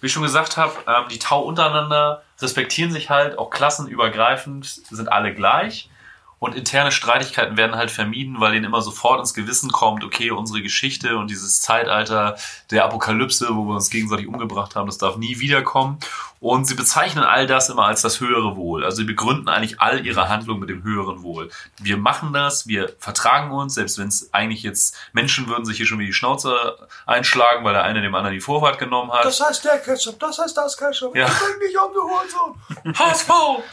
wie 0.01 0.07
ich 0.07 0.13
schon 0.13 0.23
gesagt 0.23 0.57
habe, 0.57 0.73
ähm, 0.87 1.09
die 1.11 1.19
Tau 1.19 1.43
untereinander 1.43 2.23
respektieren 2.41 2.91
sich 2.91 3.11
halt, 3.11 3.39
auch 3.39 3.51
klassenübergreifend 3.51 4.67
sind 4.67 5.11
alle 5.11 5.35
gleich. 5.35 5.91
Und 6.39 6.55
interne 6.55 6.93
Streitigkeiten 6.93 7.57
werden 7.57 7.77
halt 7.77 7.91
vermieden, 7.91 8.39
weil 8.39 8.55
ihnen 8.55 8.67
immer 8.67 8.83
sofort 8.83 9.19
ins 9.19 9.33
Gewissen 9.33 9.73
kommt, 9.73 10.05
okay, 10.05 10.31
unsere 10.31 10.61
Geschichte 10.61 11.17
und 11.17 11.31
dieses 11.31 11.63
Zeitalter 11.63 12.37
der 12.71 12.85
Apokalypse, 12.85 13.49
wo 13.57 13.65
wir 13.65 13.75
uns 13.77 13.89
gegenseitig 13.89 14.27
umgebracht 14.27 14.77
haben, 14.77 14.87
das 14.87 14.99
darf 14.99 15.17
nie 15.17 15.39
wiederkommen. 15.39 15.99
Und 16.45 16.67
sie 16.67 16.75
bezeichnen 16.75 17.25
all 17.25 17.47
das 17.47 17.71
immer 17.71 17.87
als 17.87 18.03
das 18.03 18.21
höhere 18.21 18.55
Wohl. 18.55 18.85
Also 18.85 18.99
sie 18.99 19.05
begründen 19.05 19.49
eigentlich 19.49 19.81
all 19.81 20.05
ihre 20.05 20.29
Handlungen 20.29 20.61
mit 20.61 20.69
dem 20.69 20.83
höheren 20.83 21.23
Wohl. 21.23 21.49
Wir 21.81 21.97
machen 21.97 22.35
das, 22.35 22.67
wir 22.67 22.95
vertragen 22.99 23.51
uns, 23.51 23.77
selbst 23.77 23.97
wenn 23.97 24.09
es 24.09 24.29
eigentlich 24.35 24.63
jetzt 24.63 24.95
Menschen 25.15 25.49
würden 25.49 25.65
sich 25.65 25.79
hier 25.79 25.87
schon 25.87 26.01
wie 26.01 26.05
die 26.05 26.13
Schnauze 26.13 26.87
einschlagen, 27.07 27.65
weil 27.65 27.73
der 27.73 27.85
eine 27.85 28.03
dem 28.03 28.15
anderen 28.15 28.35
die 28.35 28.43
Vorfahrt 28.43 28.79
genommen 28.79 29.11
hat. 29.11 29.25
Das 29.25 29.41
heißt 29.41 29.65
der 29.65 29.79
Ketchup, 29.79 30.21
das 30.21 30.39
heißt 30.39 30.55
das 30.55 30.77
Ketchup. 30.77 31.17
Ja. 31.17 31.29
Ich 31.29 31.33
bring 31.33 31.61
dich 31.67 31.79
um, 31.81 31.95
du 31.95 32.03
Hurensohn. 32.03 32.95
HSV, 32.99 33.31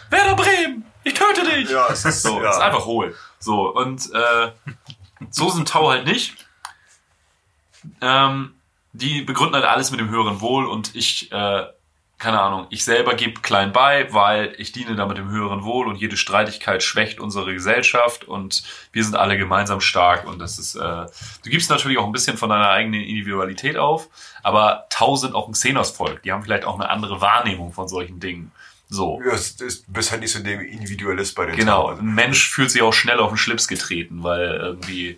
Werder 0.10 0.36
Bremen, 0.38 0.86
ich 1.04 1.14
töte 1.14 1.44
dich. 1.44 1.70
Ja, 1.70 1.88
es 1.92 2.06
ist 2.06 2.24
So, 2.24 2.42
ja. 2.42 2.52
ist 2.52 2.60
einfach 2.62 2.86
hohl. 2.86 3.14
So, 3.40 3.68
und 3.68 4.10
äh, 4.14 4.52
so 5.30 5.50
sind 5.50 5.68
Tau 5.68 5.90
halt 5.90 6.06
nicht. 6.06 6.38
Ähm, 8.00 8.56
die 8.94 9.24
begründen 9.24 9.56
halt 9.56 9.66
alles 9.66 9.92
mit 9.92 10.00
dem 10.00 10.10
höheren 10.10 10.40
Wohl 10.40 10.66
und 10.68 10.96
ich, 10.96 11.30
äh, 11.34 11.66
keine 12.22 12.40
Ahnung, 12.40 12.68
ich 12.70 12.84
selber 12.84 13.16
gebe 13.16 13.42
klein 13.42 13.74
bei, 13.74 14.14
weil 14.14 14.54
ich 14.60 14.72
diene 14.72 14.96
damit 14.96 15.18
dem 15.18 15.32
höheren 15.32 15.64
Wohl 15.64 15.88
und 15.88 15.96
jede 15.96 16.18
Streitigkeit 16.18 16.84
schwächt 16.84 17.20
unsere 17.20 17.52
Gesellschaft 17.52 18.26
und 18.26 18.62
wir 18.92 19.04
sind 19.04 19.16
alle 19.16 19.40
gemeinsam 19.40 19.82
stark 19.82 20.28
und 20.28 20.38
das 20.38 20.60
ist, 20.60 20.76
äh, 20.76 20.80
du 20.80 21.50
gibst 21.50 21.72
natürlich 21.72 21.98
auch 21.98 22.06
ein 22.06 22.12
bisschen 22.12 22.38
von 22.38 22.52
deiner 22.52 22.70
eigenen 22.70 23.02
Individualität 23.02 23.76
auf, 23.76 24.08
aber 24.44 24.86
Tau 24.92 25.16
sind 25.16 25.34
auch 25.34 25.48
ein 25.48 25.54
Xenos-Volk, 25.54 26.22
die 26.22 26.32
haben 26.32 26.44
vielleicht 26.44 26.64
auch 26.64 26.76
eine 26.76 26.92
andere 26.92 27.22
Wahrnehmung 27.22 27.74
von 27.74 27.88
solchen 27.88 28.20
Dingen. 28.20 28.52
So. 28.88 29.20
Ja, 29.26 29.32
es 29.32 29.60
ist, 29.60 29.88
du 29.88 29.94
bist 29.94 30.12
halt 30.12 30.22
nicht 30.22 30.32
so 30.32 30.44
der 30.44 30.62
Individualist 30.62 31.34
bei 31.34 31.48
den 31.48 31.56
Genau, 31.56 31.82
Tau. 31.82 31.88
Also, 31.88 32.02
ein 32.04 32.14
Mensch 32.14 32.52
fühlt 32.52 32.70
sich 32.70 32.84
auch 32.84 32.94
schnell 32.94 33.18
auf 33.18 33.32
den 33.32 33.38
Schlips 33.38 33.68
getreten, 33.68 34.22
weil 34.22 34.58
irgendwie, 34.62 35.18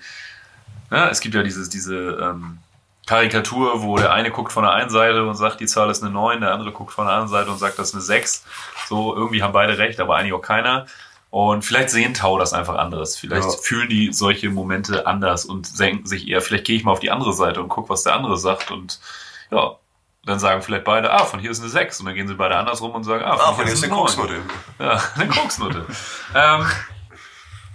ja, 0.89 1.09
es 1.09 1.19
gibt 1.19 1.35
ja 1.35 1.43
dieses, 1.43 1.67
diese 1.67 2.17
ähm, 2.21 2.59
Karikatur, 3.05 3.81
wo 3.83 3.97
der 3.97 4.13
eine 4.13 4.31
guckt 4.31 4.51
von 4.53 4.63
der 4.63 4.71
einen 4.73 4.89
Seite 4.89 5.25
und 5.25 5.35
sagt, 5.35 5.59
die 5.59 5.65
Zahl 5.65 5.89
ist 5.89 6.01
eine 6.03 6.11
9, 6.11 6.41
der 6.41 6.53
andere 6.53 6.71
guckt 6.71 6.93
von 6.93 7.05
der 7.05 7.13
anderen 7.15 7.29
Seite 7.31 7.51
und 7.51 7.57
sagt, 7.57 7.77
das 7.77 7.89
ist 7.89 7.95
eine 7.95 8.01
6. 8.01 8.45
So, 8.87 9.15
irgendwie 9.15 9.43
haben 9.43 9.53
beide 9.53 9.77
recht, 9.77 9.99
aber 9.99 10.15
eigentlich 10.15 10.33
auch 10.33 10.41
keiner. 10.41 10.85
Und 11.29 11.65
vielleicht 11.65 11.89
sehen 11.89 12.13
Tau 12.13 12.37
das 12.37 12.53
einfach 12.53 12.75
anderes. 12.75 13.17
Vielleicht 13.17 13.49
Ja. 13.49 13.57
fühlen 13.61 13.89
die 13.89 14.13
solche 14.13 14.49
Momente 14.49 15.07
anders 15.07 15.45
und 15.45 15.79
denken 15.79 16.05
sich 16.05 16.27
eher, 16.27 16.41
vielleicht 16.41 16.65
gehe 16.65 16.77
ich 16.77 16.83
mal 16.83 16.91
auf 16.91 16.99
die 16.99 17.11
andere 17.11 17.33
Seite 17.33 17.59
und 17.61 17.69
guck, 17.69 17.89
was 17.89 18.03
der 18.03 18.13
andere 18.15 18.37
sagt. 18.37 18.69
Und 18.71 18.99
ja, 19.51 19.71
dann 20.25 20.39
sagen 20.39 20.61
vielleicht 20.61 20.85
beide, 20.85 21.11
ah, 21.11 21.25
von 21.25 21.39
hier 21.39 21.51
ist 21.51 21.59
eine 21.59 21.69
6. 21.69 21.99
Und 21.99 22.05
dann 22.05 22.15
gehen 22.15 22.27
sie 22.27 22.35
beide 22.35 22.55
andersrum 22.55 22.91
und 22.91 23.03
sagen, 23.03 23.25
ah, 23.25 23.31
ah, 23.33 23.37
von, 23.37 23.55
von 23.55 23.65
hier 23.65 23.73
jetzt 23.73 23.83
ist 23.83 23.83
eine 23.83 23.93
eine 23.93 24.01
9. 24.01 24.05
Koksnote. 24.15 24.41
Ja, 24.79 25.01
eine 25.15 25.27
Koksnote. 25.27 25.85
ähm, 26.35 26.65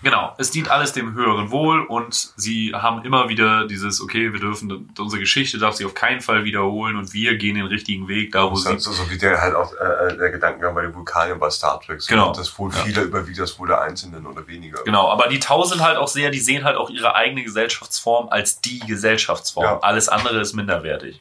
genau, 0.03 0.35
es 0.39 0.51
dient 0.51 0.71
alles 0.71 0.93
dem 0.93 1.15
höheren 1.15 1.51
Wohl 1.51 1.81
und 1.85 2.33
sie 2.37 2.73
haben 2.75 3.05
immer 3.05 3.29
wieder 3.29 3.67
dieses, 3.67 4.01
okay, 4.01 4.33
wir 4.33 4.41
dürfen, 4.41 4.93
unsere 4.99 5.21
Geschichte 5.21 5.59
darf 5.59 5.75
sich 5.75 5.85
auf 5.87 5.95
keinen 5.95 6.21
Fall 6.21 6.45
wiederholen 6.45 6.97
und 6.97 7.13
wir 7.13 7.37
gehen 7.37 7.57
den 7.57 7.67
richtigen 7.67 8.09
Weg, 8.09 8.33
da 8.33 8.45
wo 8.45 8.51
Das 8.51 8.63
sie. 8.63 8.69
halt 8.71 8.81
so, 8.81 8.93
so 8.93 9.11
wie 9.11 9.19
der 9.19 9.41
halt 9.41 9.55
auch 9.55 9.73
äh, 9.75 10.17
der 10.17 10.31
Gedankengang 10.31 10.75
bei 10.75 10.83
den 10.83 10.95
Vulkaniern 10.95 11.39
bei 11.39 11.51
Star 11.51 11.81
Trek. 11.81 12.01
So, 12.01 12.09
Genau. 12.09 12.33
Das 12.33 12.59
wohl 12.59 12.73
Ja. 12.73 12.79
vieler 12.85 13.03
überwiegt 13.03 13.39
das 13.39 13.59
wohl 13.59 13.69
der 13.69 13.81
Einzelnen 13.81 14.27
oder 14.27 14.47
weniger. 14.47 14.83
Genau, 14.85 15.09
aber 15.11 15.29
die 15.29 15.41
Tau 15.41 15.65
sind 15.65 15.83
halt 15.83 15.97
auch 15.97 16.09
sehr, 16.09 16.31
die 16.31 16.41
sehen 16.41 16.65
halt 16.65 16.77
auch 16.77 16.91
ihre 16.91 17.15
eigene 17.15 17.43
Gesellschaftsform 17.45 18.29
als 18.29 18.61
die 18.61 18.81
Gesellschaftsform. 18.81 19.65
Ja. 19.65 19.79
Alles 19.81 20.09
andere 20.09 20.41
ist 20.41 20.55
minderwertig. 20.55 21.21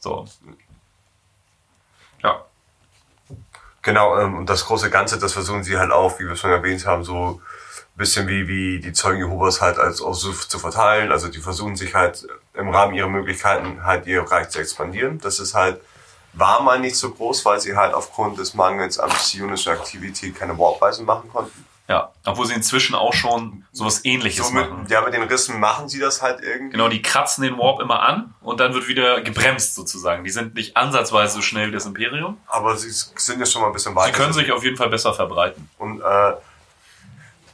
So. 0.00 0.26
Ja. 2.22 2.44
Genau, 3.82 4.18
ähm, 4.18 4.36
und 4.36 4.50
das 4.50 4.64
große 4.66 4.90
Ganze, 4.90 5.18
das 5.18 5.32
versuchen 5.32 5.62
sie 5.62 5.78
halt 5.78 5.92
auch, 5.92 6.18
wie 6.20 6.26
wir 6.26 6.36
schon 6.36 6.50
erwähnt 6.50 6.84
haben, 6.84 7.04
so 7.04 7.40
bisschen 7.98 8.28
wie, 8.28 8.48
wie 8.48 8.80
die 8.80 8.92
Zeugen 8.92 9.18
Jehovas 9.18 9.60
halt 9.60 9.78
als 9.78 9.98
so 9.98 10.12
zu 10.12 10.58
verteilen. 10.58 11.12
Also 11.12 11.28
die 11.28 11.40
versuchen 11.40 11.76
sich 11.76 11.94
halt 11.94 12.26
im 12.54 12.70
Rahmen 12.70 12.94
ihrer 12.94 13.08
Möglichkeiten 13.08 13.84
halt 13.84 14.06
ihr 14.06 14.22
Reich 14.22 14.48
zu 14.48 14.58
expandieren. 14.58 15.18
Das 15.20 15.38
ist 15.38 15.54
halt, 15.54 15.80
war 16.32 16.62
mal 16.62 16.78
nicht 16.78 16.96
so 16.96 17.10
groß, 17.10 17.44
weil 17.44 17.60
sie 17.60 17.76
halt 17.76 17.92
aufgrund 17.92 18.38
des 18.38 18.54
Mangels 18.54 18.98
an 18.98 19.10
psionischer 19.10 19.72
Aktivität 19.72 20.34
keine 20.36 20.58
Warpreisen 20.58 21.04
machen 21.04 21.28
konnten. 21.30 21.66
Ja. 21.88 22.12
Obwohl 22.26 22.46
sie 22.46 22.52
inzwischen 22.52 22.94
auch 22.94 23.14
schon 23.14 23.64
sowas 23.72 24.04
ähnliches 24.04 24.48
So 24.48 24.52
mit, 24.52 24.68
machen. 24.70 24.86
ja, 24.90 25.00
mit 25.00 25.14
den 25.14 25.22
Rissen 25.22 25.58
machen 25.58 25.88
sie 25.88 25.98
das 25.98 26.20
halt 26.20 26.40
irgendwie. 26.42 26.72
Genau, 26.72 26.88
die 26.88 27.00
kratzen 27.00 27.42
den 27.42 27.56
Warp 27.56 27.80
immer 27.80 28.02
an 28.02 28.34
und 28.42 28.60
dann 28.60 28.74
wird 28.74 28.88
wieder 28.88 29.22
gebremst 29.22 29.74
sozusagen. 29.74 30.22
Die 30.22 30.30
sind 30.30 30.54
nicht 30.54 30.76
ansatzweise 30.76 31.36
so 31.36 31.40
schnell 31.40 31.68
wie 31.68 31.72
das 31.72 31.86
Imperium. 31.86 32.36
Aber 32.46 32.76
sie 32.76 32.90
sind 32.90 33.40
ja 33.40 33.46
schon 33.46 33.62
mal 33.62 33.68
ein 33.68 33.72
bisschen 33.72 33.94
weiter. 33.96 34.12
Sie 34.14 34.20
können 34.20 34.34
sich 34.34 34.52
auf 34.52 34.62
jeden 34.62 34.76
Fall 34.76 34.90
besser 34.90 35.14
verbreiten. 35.14 35.70
Und 35.78 36.02
äh, 36.02 36.32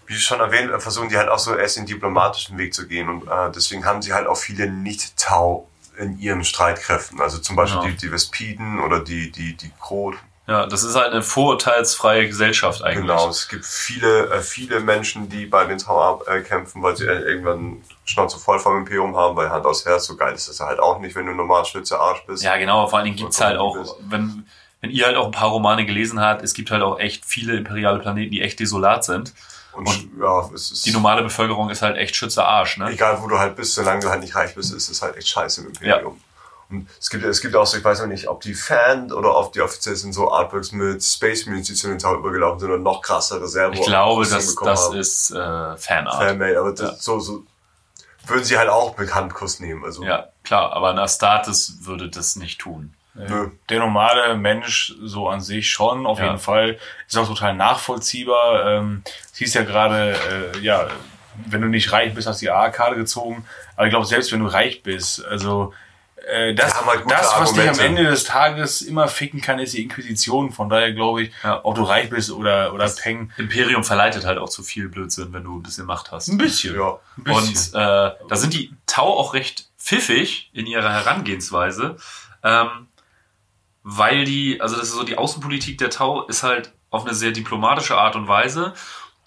wie 0.06 0.14
schon 0.14 0.40
erwähnt, 0.40 0.70
äh, 0.70 0.80
versuchen 0.80 1.08
die 1.08 1.16
halt 1.16 1.28
auch 1.28 1.38
so 1.38 1.54
erst 1.54 1.76
den 1.76 1.86
diplomatischen 1.86 2.58
Weg 2.58 2.74
zu 2.74 2.86
gehen. 2.86 3.08
Und 3.08 3.26
äh, 3.28 3.50
deswegen 3.54 3.84
haben 3.84 4.02
sie 4.02 4.12
halt 4.12 4.26
auch 4.26 4.36
viele 4.36 4.68
Nicht-Tau 4.70 5.68
in 5.98 6.18
ihren 6.18 6.44
Streitkräften. 6.44 7.20
Also 7.20 7.38
zum 7.38 7.56
Beispiel 7.56 7.80
Genau. 7.80 7.92
die, 7.92 7.96
die 7.98 8.08
Vespiden 8.10 8.80
oder 8.80 9.00
die, 9.00 9.30
die, 9.30 9.56
die 9.56 9.70
Krot. 9.80 10.16
Ja, 10.46 10.66
das 10.66 10.82
ist 10.84 10.94
halt 10.94 11.12
eine 11.12 11.22
vorurteilsfreie 11.22 12.26
Gesellschaft 12.26 12.82
eigentlich. 12.82 13.06
Genau, 13.06 13.30
es 13.30 13.48
gibt 13.48 13.64
viele, 13.64 14.26
äh, 14.30 14.40
viele 14.40 14.80
Menschen, 14.80 15.30
die 15.30 15.46
bei 15.46 15.64
den 15.64 15.78
Tau 15.78 16.22
äh, 16.26 16.40
kämpfen, 16.42 16.82
weil 16.82 16.96
sie 16.96 17.06
äh, 17.06 17.18
irgendwann 17.20 17.82
Schnauze 18.04 18.38
voll 18.38 18.58
vom 18.58 18.76
Imperium 18.76 19.16
haben, 19.16 19.36
weil 19.36 19.48
Hand 19.48 19.64
aus 19.64 19.86
Herz, 19.86 20.04
so 20.04 20.16
geil 20.16 20.34
ist 20.34 20.48
das 20.48 20.60
halt 20.60 20.80
auch 20.80 20.98
nicht, 20.98 21.14
wenn 21.16 21.24
du 21.24 21.32
normal 21.32 21.64
Schütze 21.64 21.98
Arsch 21.98 22.22
bist. 22.26 22.42
Ja, 22.42 22.58
genau. 22.58 22.86
Vor 22.88 22.98
allen 22.98 23.06
Dingen 23.06 23.16
gibt's 23.16 23.40
halt 23.40 23.56
auch, 23.56 23.96
wenn, 24.00 24.46
wenn 24.82 24.90
ihr 24.90 25.06
halt 25.06 25.16
auch 25.16 25.24
ein 25.26 25.32
paar 25.32 25.48
Romane 25.48 25.86
gelesen 25.86 26.20
habt, 26.20 26.42
es 26.42 26.52
gibt 26.52 26.70
halt 26.70 26.82
auch 26.82 26.98
echt 26.98 27.24
viele 27.24 27.56
imperiale 27.56 28.00
Planeten, 28.00 28.30
die 28.30 28.42
echt 28.42 28.60
desolat 28.60 29.04
sind. 29.04 29.32
Und, 29.76 30.10
ja, 30.20 30.48
es 30.54 30.70
ist 30.70 30.86
Die 30.86 30.92
normale 30.92 31.22
Bevölkerung 31.22 31.70
ist 31.70 31.82
halt 31.82 31.96
echt 31.96 32.14
Schütze 32.16 32.44
Arsch, 32.44 32.76
ne? 32.78 32.90
egal 32.90 33.20
wo 33.22 33.26
du 33.28 33.38
halt 33.38 33.56
bist, 33.56 33.74
solange 33.74 34.00
du 34.00 34.08
halt 34.10 34.20
nicht 34.20 34.34
reich 34.34 34.54
bist, 34.54 34.72
ist 34.72 34.88
es 34.88 35.02
halt 35.02 35.16
echt 35.16 35.28
scheiße 35.28 35.62
im 35.62 35.68
Imperium. 35.68 36.20
Und 36.70 36.88
es 36.98 37.10
gibt, 37.10 37.24
es 37.24 37.40
gibt 37.42 37.54
auch 37.56 37.66
so, 37.66 37.76
ich 37.76 37.84
weiß 37.84 38.00
noch 38.00 38.06
nicht, 38.06 38.26
ob 38.28 38.40
die 38.40 38.54
Fan 38.54 39.12
oder 39.12 39.36
ob 39.36 39.52
die 39.52 39.60
offiziell 39.60 39.96
sind 39.96 40.12
so 40.14 40.32
Artworks 40.32 40.72
mit 40.72 41.02
Space 41.04 41.44
Marines, 41.46 41.66
die 41.66 41.74
zu 41.74 41.88
den 41.88 41.98
Tau 41.98 42.14
übergelaufen 42.16 42.60
sind 42.60 42.70
und 42.70 42.82
noch 42.82 43.02
krassere 43.02 43.46
Servo. 43.48 43.74
Ich 43.74 43.82
glaube, 43.86 44.26
das, 44.26 44.54
das 44.54 44.86
haben. 44.86 44.96
ist 44.96 45.30
äh, 45.30 45.76
Fanart. 45.76 46.22
Fanmade, 46.24 46.58
aber 46.58 46.70
das, 46.72 46.80
Ja. 46.80 46.96
so, 46.98 47.20
so 47.20 47.42
würden 48.26 48.44
sie 48.44 48.56
halt 48.56 48.70
auch 48.70 48.96
mit 48.96 49.14
Handkuss 49.14 49.60
nehmen. 49.60 49.84
Also, 49.84 50.02
Ja, 50.04 50.28
klar, 50.42 50.72
aber 50.72 50.90
ein 50.90 50.98
Astartes 50.98 51.78
würde 51.80 52.08
das 52.08 52.36
nicht 52.36 52.60
tun. 52.60 52.94
Nö. 53.14 53.50
Der 53.68 53.78
normale 53.80 54.36
Mensch 54.36 54.94
so 55.02 55.28
an 55.28 55.40
sich 55.40 55.70
schon, 55.70 56.06
auf 56.06 56.18
Ja. 56.18 56.26
jeden 56.26 56.38
Fall. 56.38 56.78
Ist 57.06 57.16
auch 57.16 57.28
total 57.28 57.54
nachvollziehbar. 57.54 58.66
Ähm, 58.66 59.02
siehst 59.32 59.54
ja 59.54 59.62
gerade, 59.62 60.16
äh, 60.54 60.58
ja, 60.60 60.88
wenn 61.46 61.60
du 61.62 61.68
nicht 61.68 61.92
reich 61.92 62.14
bist, 62.14 62.26
hast 62.28 62.40
du 62.42 62.46
die 62.46 62.50
A-Karte 62.50 62.96
gezogen. 62.96 63.44
Aber 63.76 63.86
ich 63.86 63.90
glaube, 63.90 64.06
selbst 64.06 64.30
wenn 64.32 64.40
du 64.40 64.46
reich 64.46 64.82
bist, 64.82 65.24
also 65.24 65.72
äh, 66.32 66.54
das, 66.54 66.74
haben 66.74 66.86
halt 66.86 67.02
das, 67.10 67.32
was 67.38 67.52
dich 67.52 67.62
am 67.62 67.68
Argumente. 67.70 67.84
Ende 68.00 68.04
des 68.10 68.24
Tages 68.24 68.80
immer 68.82 69.08
ficken 69.08 69.40
kann, 69.42 69.58
ist 69.58 69.74
die 69.74 69.82
Inquisition. 69.82 70.52
Von 70.52 70.68
daher 70.70 70.92
glaube 70.92 71.22
ich, 71.24 71.32
Ja. 71.42 71.60
ob 71.64 71.74
du 71.74 71.82
reich 71.82 72.08
bist 72.08 72.30
oder, 72.30 72.72
oder 72.72 72.88
Peng. 72.88 73.30
Imperium 73.36 73.84
verleitet 73.84 74.24
halt 74.24 74.38
auch 74.38 74.48
zu 74.48 74.62
viel 74.62 74.88
Blödsinn, 74.88 75.32
wenn 75.32 75.44
du 75.44 75.58
ein 75.58 75.62
bisschen 75.62 75.84
Macht 75.86 76.12
hast. 76.12 76.28
Ein 76.28 76.38
bisschen. 76.38 76.76
Ja. 76.76 76.98
Ein 77.18 77.24
bisschen. 77.24 77.74
Und 77.74 77.80
äh, 77.82 78.10
da 78.28 78.36
sind 78.36 78.54
die 78.54 78.72
Tau 78.86 79.18
auch 79.18 79.34
recht 79.34 79.66
pfiffig 79.78 80.50
in 80.54 80.66
ihrer 80.66 80.90
Herangehensweise, 80.92 81.96
ähm, 82.42 82.68
weil 83.84 84.24
die, 84.24 84.60
also 84.60 84.76
das 84.76 84.88
ist 84.88 84.94
so 84.94 85.04
die 85.04 85.18
Außenpolitik 85.18 85.78
der 85.78 85.90
Tau 85.90 86.22
ist 86.22 86.42
halt 86.42 86.72
auf 86.90 87.04
eine 87.04 87.14
sehr 87.14 87.30
diplomatische 87.30 87.96
Art 87.96 88.16
und 88.16 88.26
Weise. 88.26 88.74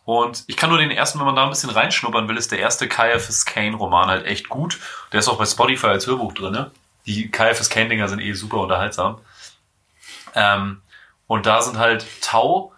Und 0.03 0.43
ich 0.47 0.57
kann 0.57 0.69
nur 0.69 0.79
den 0.79 0.89
ersten, 0.89 1.19
wenn 1.19 1.25
man 1.25 1.35
da 1.35 1.43
ein 1.43 1.49
bisschen 1.49 1.69
reinschnuppern 1.69 2.27
will, 2.27 2.37
ist 2.37 2.51
der 2.51 2.59
erste 2.59 2.87
Caiaphas 2.87 3.45
Kane 3.45 3.75
Roman 3.75 4.07
halt 4.07 4.25
echt 4.25 4.49
gut. 4.49 4.79
Der 5.11 5.19
ist 5.19 5.27
auch 5.27 5.37
bei 5.37 5.45
Spotify 5.45 5.87
als 5.87 6.07
Hörbuch 6.07 6.33
drinne. 6.33 6.71
Die 7.05 7.29
Caiaphas 7.29 7.69
Kane 7.69 7.89
Dinger 7.89 8.07
sind 8.07 8.19
eh 8.19 8.33
super 8.33 8.57
unterhaltsam. 8.57 9.19
Ähm, 10.33 10.81
und 11.27 11.45
da 11.45 11.61
sind 11.61 11.77
halt 11.77 12.05
Tau 12.21 12.73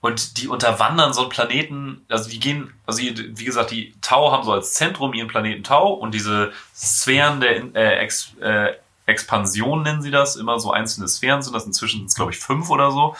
und 0.00 0.36
die 0.36 0.46
unterwandern 0.46 1.12
so 1.12 1.22
einen 1.22 1.30
Planeten, 1.30 2.04
also 2.08 2.30
die 2.30 2.38
gehen, 2.38 2.72
also 2.86 3.02
wie 3.02 3.44
gesagt, 3.44 3.72
die 3.72 3.94
Tau 4.00 4.30
haben 4.30 4.44
so 4.44 4.52
als 4.52 4.74
Zentrum 4.74 5.14
ihren 5.14 5.28
Planeten 5.28 5.64
Tau 5.64 5.92
und 5.92 6.12
diese 6.12 6.52
Sphären 6.76 7.40
der 7.40 7.74
äh, 7.74 7.98
Ex, 7.98 8.34
äh, 8.40 8.74
Expansion 9.08 9.82
nennen 9.82 10.02
sie 10.02 10.10
das, 10.10 10.36
immer 10.36 10.60
so 10.60 10.70
einzelne 10.70 11.08
Sphären 11.08 11.42
sind 11.42 11.54
das, 11.54 11.66
inzwischen 11.66 11.98
sind 12.00 12.06
es 12.06 12.14
glaube 12.14 12.32
ich 12.32 12.38
fünf 12.38 12.70
oder 12.70 12.90
so. 12.90 13.16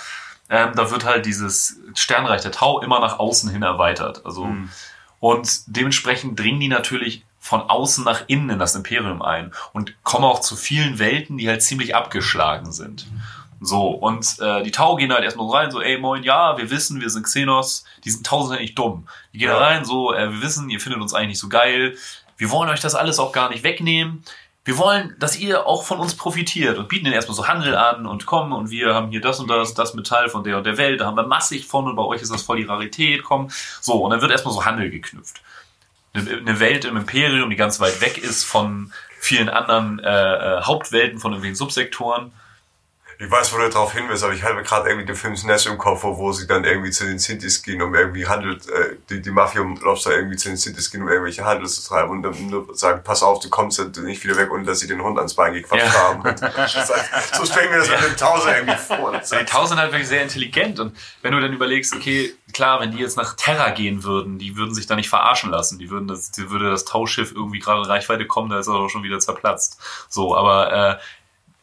ähm, 0.51 0.73
da 0.75 0.91
wird 0.91 1.05
halt 1.05 1.27
dieses 1.27 1.79
Sternreich 1.95 2.43
der 2.43 2.53
Tau 2.53 2.81
immer 2.81 3.01
nach 3.01 3.19
außen 3.19 3.51
hin 3.51 3.63
erweitert. 3.63 4.25
Also 4.25 4.45
und 5.21 5.63
dementsprechend 5.67 6.39
dringen 6.39 6.61
die 6.61 6.69
natürlich 6.69 7.25
von 7.41 7.63
außen 7.63 8.05
nach 8.05 8.25
innen 8.27 8.51
in 8.51 8.59
das 8.59 8.75
Imperium 8.75 9.23
ein 9.23 9.53
und 9.73 9.95
kommen 10.05 10.25
auch 10.25 10.41
zu 10.41 10.57
vielen 10.57 10.99
Welten, 10.99 11.39
die 11.39 11.49
halt 11.49 11.63
ziemlich 11.63 11.95
abgeschlagen 11.95 12.73
sind. 12.73 13.07
So, 13.61 13.89
und 13.89 14.39
äh, 14.41 14.63
die 14.63 14.71
Tau 14.71 14.95
gehen 14.97 15.13
halt 15.13 15.25
erstmal 15.25 15.47
so 15.47 15.53
rein, 15.53 15.71
so, 15.71 15.81
ey, 15.81 15.99
moin, 15.99 16.23
ja, 16.23 16.57
wir 16.59 16.71
wissen, 16.71 17.01
wir 17.01 17.11
sind 17.11 17.25
Xenos, 17.25 17.85
die 18.05 18.11
sind 18.11 18.25
tausend 18.25 18.61
nicht 18.61 18.79
dumm. 18.79 19.09
Die 19.33 19.39
gehen 19.39 19.49
da 19.49 19.59
rein, 19.59 19.85
so, 19.85 20.15
äh, 20.15 20.31
wir 20.31 20.43
wissen, 20.43 20.71
ihr 20.71 20.79
findet 20.79 21.01
uns 21.01 21.13
eigentlich 21.13 21.29
nicht 21.29 21.41
so 21.41 21.49
geil, 21.49 21.97
wir 22.37 22.51
wollen 22.51 22.71
euch 22.71 22.81
das 22.81 22.95
alles 22.95 23.19
auch 23.19 23.33
gar 23.33 23.49
nicht 23.49 23.65
wegnehmen. 23.65 24.23
Wir 24.69 24.77
wollen, 24.77 25.17
dass 25.19 25.39
ihr 25.39 25.67
auch 25.67 25.83
von 25.83 25.99
uns 25.99 26.15
profitiert 26.15 26.77
und 26.77 26.91
bieten 26.91 27.07
ihnen 27.07 27.15
erstmal 27.15 27.35
so 27.35 27.49
Handel 27.49 27.75
an 27.75 28.05
und 28.05 28.27
kommen 28.27 28.53
und 28.53 28.69
wir 28.69 28.93
haben 28.93 29.09
hier 29.09 29.23
das 29.23 29.41
und 29.41 29.49
das, 29.49 29.73
das 29.73 29.95
Metall 29.95 30.29
von 30.29 30.45
der 30.45 30.59
und 30.59 30.67
der 30.67 30.77
Welt, 30.77 31.01
da 31.01 31.07
haben 31.07 31.17
wir 31.17 31.27
massig 31.27 31.67
von 31.67 31.87
und 31.87 31.97
bei 31.97 32.03
euch 32.03 32.21
ist 32.21 32.31
das 32.31 32.43
voll 32.43 32.59
die 32.59 32.65
Rarität, 32.65 33.25
komm. 33.25 33.49
So, 33.81 33.95
und 33.95 34.11
dann 34.11 34.21
wird 34.21 34.31
erstmal 34.31 34.53
so 34.53 34.67
Handel 34.67 34.91
geknüpft. 34.91 35.41
Eine, 36.13 36.37
eine 36.37 36.61
Welt 36.61 36.85
im 36.85 36.99
Imperium, 36.99 37.49
die 37.49 37.57
ganz 37.57 37.81
weit 37.81 38.03
weg 38.03 38.19
ist 38.19 38.45
von 38.45 38.93
vielen 39.19 39.49
anderen 39.49 40.01
äh, 40.01 40.59
äh, 40.59 40.61
Hauptwelten, 40.61 41.19
von 41.19 41.33
irgendwelchen 41.33 41.57
Subsektoren. 41.57 42.33
Ich 43.21 43.29
weiß, 43.29 43.53
wo 43.53 43.59
du 43.59 43.69
drauf 43.69 43.93
hin 43.93 44.05
willst, 44.09 44.23
aber 44.23 44.33
ich 44.33 44.45
hatte 44.45 44.63
gerade 44.63 44.89
irgendwie 44.89 45.07
den 45.07 45.17
Film 45.17 45.37
Snatch 45.37 45.67
im 45.67 45.77
Kopf, 45.77 46.05
wo, 46.05 46.31
sie 46.31 46.47
dann 46.47 46.63
irgendwie 46.63 46.93
zu 46.93 47.05
den 47.05 47.19
Sintis 47.19 47.65
gehen, 47.65 47.83
um 47.83 47.93
irgendwie 47.93 48.29
handelt, 48.29 48.69
äh, 48.69 48.95
die, 49.11 49.21
die 49.21 49.33
Mafia 49.33 49.61
und 49.61 49.81
Lobster 49.83 50.13
irgendwie 50.15 50.37
zu 50.37 50.49
den 50.49 50.57
Sintis 50.57 50.89
gehen, 50.89 51.03
um 51.03 51.09
irgendwelche 51.09 51.45
Handel 51.45 51.67
zu 51.69 51.83
treiben 51.83 52.11
und 52.11 52.23
dann 52.23 52.47
nur 52.49 52.73
sagen, 52.77 53.03
pass 53.03 53.25
auf, 53.25 53.41
du 53.41 53.51
kommst 53.51 53.81
halt 53.81 53.97
nicht 53.97 54.23
wieder 54.23 54.37
weg, 54.37 54.53
ohne 54.53 54.63
dass 54.63 54.79
sie 54.79 54.87
den 54.87 55.03
Hund 55.03 55.19
ans 55.19 55.35
Bein 55.35 55.53
gequatscht 55.53 55.85
Ja. 55.85 55.93
haben. 55.95 56.21
Und 56.21 56.39
so 56.39 57.45
stellen 57.45 57.73
wir 57.73 57.79
das 57.79 57.91
mit 57.91 58.05
dem 58.05 58.17
Tauser 58.17 58.57
irgendwie 58.57 58.79
vor. 58.79 59.11
Das 59.11 59.31
Die 59.31 59.45
Tau 59.45 59.67
sind 59.67 59.79
halt 59.79 59.91
wirklich 59.91 60.09
sehr 60.09 60.23
intelligent 60.23 60.79
und 60.79 60.97
wenn 61.23 61.33
du 61.33 61.41
dann 61.41 61.53
überlegst, 61.53 61.97
okay, 61.97 62.33
klar, 62.53 62.79
wenn 62.81 62.93
die 62.93 62.99
jetzt 62.99 63.17
nach 63.17 63.35
Terra 63.35 63.71
gehen 63.71 64.05
würden, 64.05 64.39
die 64.39 64.57
würden 64.57 64.75
sich 64.75 64.87
da 64.87 64.95
nicht 64.95 65.09
verarschen 65.09 65.51
lassen, 65.51 65.81
die 65.81 65.91
würden 65.91 66.07
das, 66.07 66.31
die 66.31 66.51
würde 66.51 66.71
das 66.71 66.85
Tauschiff 66.85 67.33
irgendwie 67.33 67.59
gerade 67.59 67.81
in 67.81 67.87
Reichweite 67.87 68.29
kommen, 68.29 68.49
da 68.49 68.61
ist 68.61 68.69
er 68.69 68.75
doch 68.75 68.89
schon 68.89 69.03
wieder 69.03 69.19
zerplatzt. 69.19 69.81
So, 70.09 70.37
aber 70.37 70.73
äh, 70.73 70.99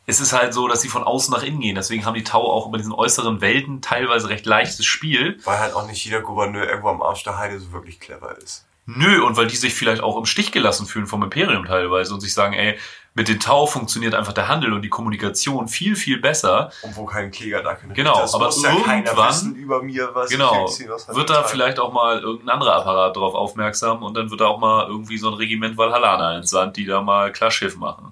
es 0.05 0.19
ist 0.19 0.33
halt 0.33 0.53
so, 0.53 0.67
dass 0.67 0.81
sie 0.81 0.89
von 0.89 1.03
außen 1.03 1.33
nach 1.33 1.43
innen 1.43 1.59
gehen. 1.59 1.75
Deswegen 1.75 2.05
haben 2.05 2.13
die 2.13 2.23
Tau 2.23 2.51
auch 2.51 2.67
über 2.67 2.77
diesen 2.77 2.93
äußeren 2.93 3.41
Welten 3.41 3.81
teilweise 3.81 4.29
recht 4.29 4.45
leichtes 4.45 4.85
Spiel. 4.85 5.39
Weil 5.45 5.59
halt 5.59 5.73
auch 5.73 5.87
nicht 5.87 6.03
jeder 6.05 6.21
Gouverneur 6.21 6.67
irgendwo 6.67 6.89
am 6.89 7.01
Arsch 7.01 7.23
der 7.23 7.37
Heide 7.37 7.59
so 7.59 7.71
wirklich 7.71 7.99
clever 7.99 8.37
ist. 8.37 8.65
Nö, 8.85 9.23
und 9.23 9.35
weil 9.35 9.47
die 9.47 9.55
sich 9.55 9.73
vielleicht 9.73 10.03
auch 10.03 10.17
im 10.17 10.27
Stich 10.27 10.51
gelassen 10.51 10.85
fühlen 10.85 11.07
vom 11.07 11.23
Imperium 11.23 11.65
teilweise 11.65 12.13
und 12.13 12.19
sich 12.19 12.35
sagen, 12.35 12.53
ey, 12.53 12.77
mit 13.17 13.29
den 13.29 13.39
Tau 13.39 13.65
funktioniert 13.65 14.13
einfach 14.13 14.33
der 14.33 14.49
Handel 14.49 14.73
und 14.73 14.81
die 14.81 14.89
Kommunikation 14.89 15.69
viel, 15.69 15.95
viel 15.95 16.19
besser. 16.19 16.69
Und 16.81 16.97
wo 16.97 17.05
kein 17.05 17.31
Krieger 17.31 17.63
da 17.63 17.73
kann. 17.73 17.93
Genau, 17.93 18.19
das 18.19 18.33
aber 18.35 18.47
muss 18.47 18.61
ja 18.61 18.73
irgendwann- 18.73 19.29
wissen 19.29 19.55
über 19.55 19.81
mir, 19.81 20.09
was 20.13 20.29
Genau. 20.29 20.67
ich 20.69 20.75
hier 20.77 20.89
Wird 21.15 21.29
da 21.29 21.43
vielleicht 21.43 21.79
auch 21.79 21.93
mal 21.93 22.19
irgendein 22.19 22.49
anderer 22.49 22.75
Apparat 22.75 23.15
drauf 23.15 23.33
aufmerksam 23.33 24.03
und 24.03 24.15
dann 24.15 24.29
wird 24.29 24.41
da 24.41 24.47
auch 24.47 24.59
mal 24.59 24.87
irgendwie 24.87 25.17
so 25.17 25.29
ein 25.29 25.33
Regiment 25.35 25.77
Valhallana 25.77 26.35
entsandt, 26.35 26.75
die 26.75 26.85
da 26.85 26.99
mal 27.01 27.31
klar 27.31 27.51
Schiff 27.51 27.77
machen. 27.77 28.11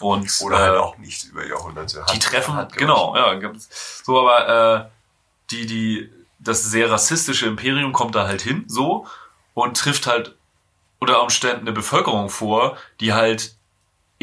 Und 0.00 0.30
Oder 0.42 0.58
halt 0.58 0.74
äh, 0.76 0.78
auch 0.78 0.98
nicht 0.98 1.24
über 1.24 1.44
Jahrhunderte. 1.44 2.04
die 2.08 2.12
Hand- 2.12 2.22
treffen, 2.22 2.54
Hand- 2.54 2.76
genau, 2.76 3.16
ja, 3.16 3.40
so, 4.04 4.20
aber 4.20 4.84
äh, 4.84 4.84
die, 5.50 5.66
die, 5.66 6.10
das 6.38 6.62
sehr 6.62 6.90
rassistische 6.92 7.46
Imperium 7.46 7.92
kommt 7.92 8.14
da 8.14 8.28
halt 8.28 8.42
hin, 8.42 8.64
so, 8.68 9.06
und 9.54 9.76
trifft 9.76 10.06
halt 10.06 10.36
unter 11.00 11.22
Umständen 11.24 11.62
eine 11.62 11.72
Bevölkerung 11.72 12.28
vor, 12.28 12.76
die 13.00 13.12
halt 13.12 13.53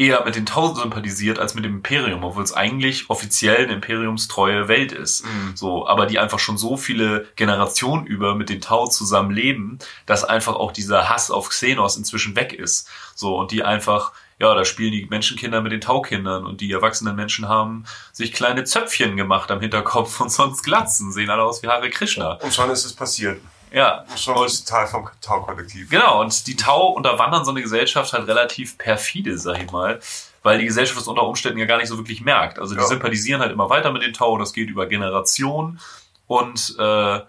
eher 0.02 0.24
mit 0.24 0.36
den 0.36 0.46
Tausend 0.46 0.78
sympathisiert 0.78 1.38
als 1.38 1.54
mit 1.54 1.64
dem 1.64 1.76
Imperium, 1.76 2.24
obwohl 2.24 2.42
es 2.42 2.52
eigentlich 2.52 3.08
offiziell 3.10 3.64
eine 3.64 3.74
imperiumstreue 3.74 4.68
Welt 4.68 4.92
ist. 4.92 5.24
So, 5.54 5.86
aber 5.86 6.06
die 6.06 6.18
einfach 6.18 6.38
schon 6.38 6.58
so 6.58 6.76
viele 6.76 7.26
Generationen 7.36 8.06
über 8.06 8.34
mit 8.34 8.48
den 8.48 8.60
Tau 8.60 8.86
zusammen 8.86 9.30
leben, 9.30 9.78
dass 10.06 10.24
einfach 10.24 10.54
auch 10.54 10.72
dieser 10.72 11.08
Hass 11.08 11.30
auf 11.30 11.48
Xenos 11.50 11.96
inzwischen 11.96 12.36
weg 12.36 12.52
ist. 12.52 12.88
So, 13.14 13.38
und 13.38 13.50
die 13.52 13.62
einfach, 13.62 14.12
ja, 14.38 14.54
da 14.54 14.64
spielen 14.64 14.92
die 14.92 15.06
Menschenkinder 15.06 15.60
mit 15.60 15.72
den 15.72 15.80
Taukindern 15.80 16.46
und 16.46 16.60
die 16.60 16.72
erwachsenen 16.72 17.16
Menschen 17.16 17.48
haben 17.48 17.84
sich 18.12 18.32
kleine 18.32 18.64
Zöpfchen 18.64 19.16
gemacht 19.16 19.50
am 19.50 19.60
Hinterkopf 19.60 20.20
und 20.20 20.30
sonst 20.30 20.62
Glatzen, 20.62 21.12
sehen 21.12 21.30
alle 21.30 21.42
aus 21.42 21.62
wie 21.62 21.68
Hare 21.68 21.90
Krishna. 21.90 22.34
Und 22.34 22.52
schon 22.52 22.70
ist 22.70 22.84
es 22.84 22.94
passiert. 22.94 23.40
Ja. 23.72 24.04
Schon 24.16 24.36
Und- 24.36 24.66
Teil 24.66 24.86
vom 24.86 25.08
Tau-Kollektiv. 25.20 25.90
Genau, 25.90 26.20
und 26.20 26.46
die 26.46 26.56
Tau 26.56 26.88
unterwandern 26.88 27.44
so 27.44 27.50
eine 27.50 27.62
Gesellschaft 27.62 28.12
halt 28.12 28.28
relativ 28.28 28.76
perfide, 28.78 29.38
sag 29.38 29.62
ich 29.62 29.70
mal, 29.70 29.98
weil 30.42 30.58
die 30.58 30.66
Gesellschaft 30.66 30.98
das 30.98 31.08
unter 31.08 31.22
Umständen 31.26 31.58
ja 31.58 31.64
gar 31.66 31.78
nicht 31.78 31.88
so 31.88 31.96
wirklich 31.96 32.20
merkt. 32.20 32.58
Also 32.58 32.74
die 32.74 32.80
Ja. 32.80 32.86
sympathisieren 32.86 33.40
halt 33.40 33.52
immer 33.52 33.70
weiter 33.70 33.92
mit 33.92 34.02
den 34.02 34.12
Tau, 34.12 34.36
das 34.38 34.52
geht 34.52 34.68
über 34.70 34.86
Generationen 34.86 35.80
und 36.26 36.74
äh, 36.78 37.20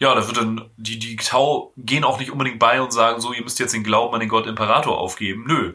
ja, 0.00 0.14
da 0.14 0.26
wird 0.26 0.36
dann, 0.36 0.70
die, 0.76 0.98
die 0.98 1.16
Tau 1.16 1.72
gehen 1.76 2.04
auch 2.04 2.18
nicht 2.20 2.30
unbedingt 2.30 2.58
bei 2.60 2.80
und 2.80 2.92
sagen 2.92 3.20
so, 3.20 3.32
ihr 3.32 3.42
müsst 3.42 3.58
jetzt 3.58 3.74
den 3.74 3.82
Glauben 3.82 4.14
an 4.14 4.20
den 4.20 4.28
Gott 4.28 4.46
Imperator 4.46 4.96
aufgeben. 4.98 5.44
Nö. 5.46 5.74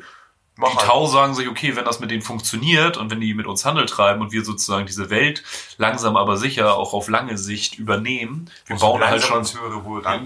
Mach 0.56 0.70
die. 0.70 0.86
Tau 0.86 1.08
sagen 1.08 1.34
sich, 1.34 1.47
okay, 1.47 1.76
wenn 1.76 1.84
das 1.84 1.99
mit 1.99 2.12
denen 2.12 2.22
funktioniert 2.22 2.97
und 2.97 3.10
wenn 3.10 3.20
die 3.20 3.34
mit 3.34 3.47
uns 3.47 3.66
Handel 3.66 3.88
treiben 3.88 4.22
und 4.22 4.32
wir 4.32 4.45
sozusagen 4.45 4.86
diese 4.86 5.10
Welt 5.10 5.43
langsam 5.78 6.16
aber 6.16 6.38
sicher 6.38 6.78
auch 6.78 6.93
auf 6.93 7.10
lange 7.10 7.39
Sicht 7.39 7.80
übernehmen, 7.80 8.51
wir 8.68 8.76
bauen 8.76 9.04
halt 9.04 9.24
schon 9.24 9.39
ins 9.39 9.60
höhere. 9.60 9.82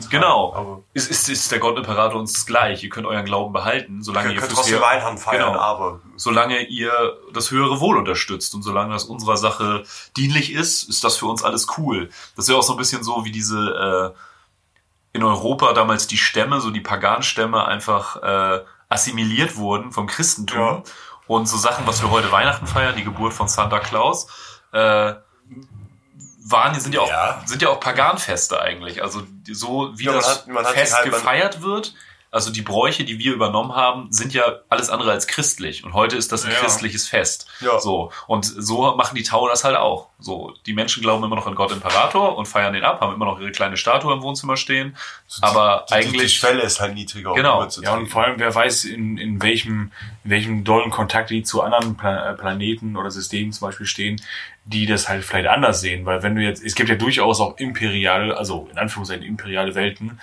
Genau. 0.10 0.54
Aber 0.54 0.82
ist, 0.94 1.10
ist, 1.10 1.30
ist 1.30 1.50
der 1.52 1.60
Gott 1.60 1.78
Imperator 1.78 2.20
uns 2.20 2.46
gleich. 2.46 2.84
Ihr 2.84 2.90
könnt 2.90 3.08
euren 3.08 3.24
Glauben 3.24 3.54
behalten, 3.54 4.04
solange 4.04 4.28
ihr 4.30 4.34
ihr 4.36 4.40
könnt 4.42 4.52
fürs 4.52 4.68
trotzdem 4.68 5.18
feiern, 5.18 5.48
Genau. 5.54 5.60
aber 5.60 6.02
solange 6.18 6.62
ihr 6.68 7.18
das 7.32 7.52
höhere 7.52 7.80
Wohl 7.80 7.98
unterstützt 7.98 8.54
und 8.54 8.64
solange 8.64 8.92
das 8.92 9.06
unserer 9.06 9.38
Sache 9.38 9.84
dienlich 10.18 10.52
ist, 10.52 10.84
ist 10.84 11.06
das 11.06 11.16
für 11.16 11.28
uns 11.28 11.42
alles 11.44 11.68
cool. 11.78 12.10
Das 12.36 12.46
ist 12.46 12.50
ja 12.50 12.58
auch 12.58 12.64
so 12.64 12.74
ein 12.74 12.78
bisschen 12.78 13.02
so 13.04 13.24
wie 13.24 13.32
diese 13.32 14.14
äh, 14.14 14.18
in 15.14 15.24
Europa 15.24 15.72
damals 15.72 16.08
die 16.08 16.18
Stämme, 16.18 16.60
so 16.60 16.70
die 16.70 16.82
Paganstämme 16.82 17.66
einfach 17.66 18.22
äh, 18.22 18.60
assimiliert 18.90 19.56
wurden 19.58 19.92
vom 19.92 20.08
Christentum 20.08 20.60
Ja. 20.60 20.84
und 21.28 21.48
so 21.48 21.58
Sachen, 21.58 21.86
was 21.88 22.02
wir 22.02 22.10
heute 22.12 22.32
Weihnachten 22.32 22.68
feiern, 22.68 22.96
die 22.96 23.04
Geburt 23.04 23.34
von 23.34 23.48
Santa 23.48 23.80
Claus, 23.80 24.28
äh, 24.72 25.14
waren, 26.50 26.80
sind 26.80 26.96
ja 26.96 27.02
auch, 27.02 27.10
Ja. 27.10 27.42
sind 27.46 27.62
ja 27.62 27.70
auch 27.70 27.80
Paganfeste 27.80 28.62
eigentlich. 28.62 29.04
Also 29.04 29.24
so 29.52 29.92
wie 29.98 30.06
Ja, 30.06 30.14
das 30.14 30.46
hat- 30.48 30.68
Fest 30.74 30.96
halt- 30.96 31.06
gefeiert 31.12 31.62
wird, 31.62 31.94
also 32.38 32.52
die 32.52 32.62
Bräuche, 32.62 33.04
die 33.04 33.20
wir 33.20 33.34
übernommen 33.34 33.76
haben, 33.76 34.08
sind 34.12 34.34
ja 34.34 34.44
alles 34.70 34.90
andere 34.90 35.12
als 35.12 35.28
christlich. 35.28 35.84
Und 35.84 35.94
heute 35.94 36.16
ist 36.16 36.32
das 36.32 36.46
ein 36.46 36.52
Ja. 36.52 36.58
christliches 36.60 37.08
Fest. 37.08 37.48
Ja. 37.62 37.80
So. 37.80 38.12
Und 38.28 38.46
so 38.46 38.96
machen 38.96 39.16
die 39.16 39.24
Tau 39.24 39.48
das 39.50 39.64
halt 39.64 39.76
auch. 39.76 40.08
So. 40.20 40.54
Die 40.66 40.74
Menschen 40.74 41.02
glauben 41.02 41.24
immer 41.24 41.36
noch 41.36 41.48
an 41.48 41.56
Gott 41.56 41.72
Imperator 41.72 42.38
und 42.38 42.48
feiern 42.48 42.74
den 42.74 42.84
ab, 42.84 43.02
haben 43.02 43.14
immer 43.14 43.26
noch 43.26 43.40
ihre 43.40 43.52
kleine 43.52 43.76
Statue 43.76 44.14
im 44.14 44.22
Wohnzimmer 44.22 44.56
stehen. 44.56 44.96
Aber 45.42 45.86
die, 45.90 45.94
die, 45.96 46.00
die 46.02 46.08
eigentlich, 46.10 46.36
Schwelle 46.36 46.62
ist 46.62 46.80
halt 46.80 46.94
niedriger. 46.94 47.32
um 47.32 47.36
Genau. 47.36 47.58
überzutreten. 47.62 47.94
Ja, 47.94 48.00
und 48.00 48.08
vor 48.08 48.24
allem, 48.24 48.40
wer 48.40 48.54
weiß, 48.54 48.86
in, 48.86 49.18
in 49.18 49.42
welchem, 49.42 49.92
in 50.24 50.32
welchem 50.32 50.64
dollen 50.64 50.92
Kontakt 50.92 51.32
die 51.32 51.42
zu 51.44 51.62
anderen 51.64 51.98
Pla 51.98 52.30
äh, 52.30 52.34
Planeten 52.36 52.96
oder 52.96 53.10
Systemen 53.12 53.52
zum 53.52 53.68
Beispiel 53.68 53.86
stehen, 53.88 54.22
die 54.66 54.86
das 54.86 55.08
halt 55.10 55.24
vielleicht 55.24 55.48
anders 55.48 55.82
sehen. 55.82 56.06
Weil 56.06 56.24
wenn 56.24 56.36
du 56.36 56.42
jetzt, 56.42 56.62
es 56.64 56.76
gibt 56.76 56.90
ja 56.90 56.96
durchaus 56.96 57.40
auch 57.40 57.58
imperiale, 57.58 58.36
also 58.38 58.68
in 58.72 58.78
Anführungszeichen 58.78 59.24
imperiale 59.26 59.76
Welten, 59.76 60.20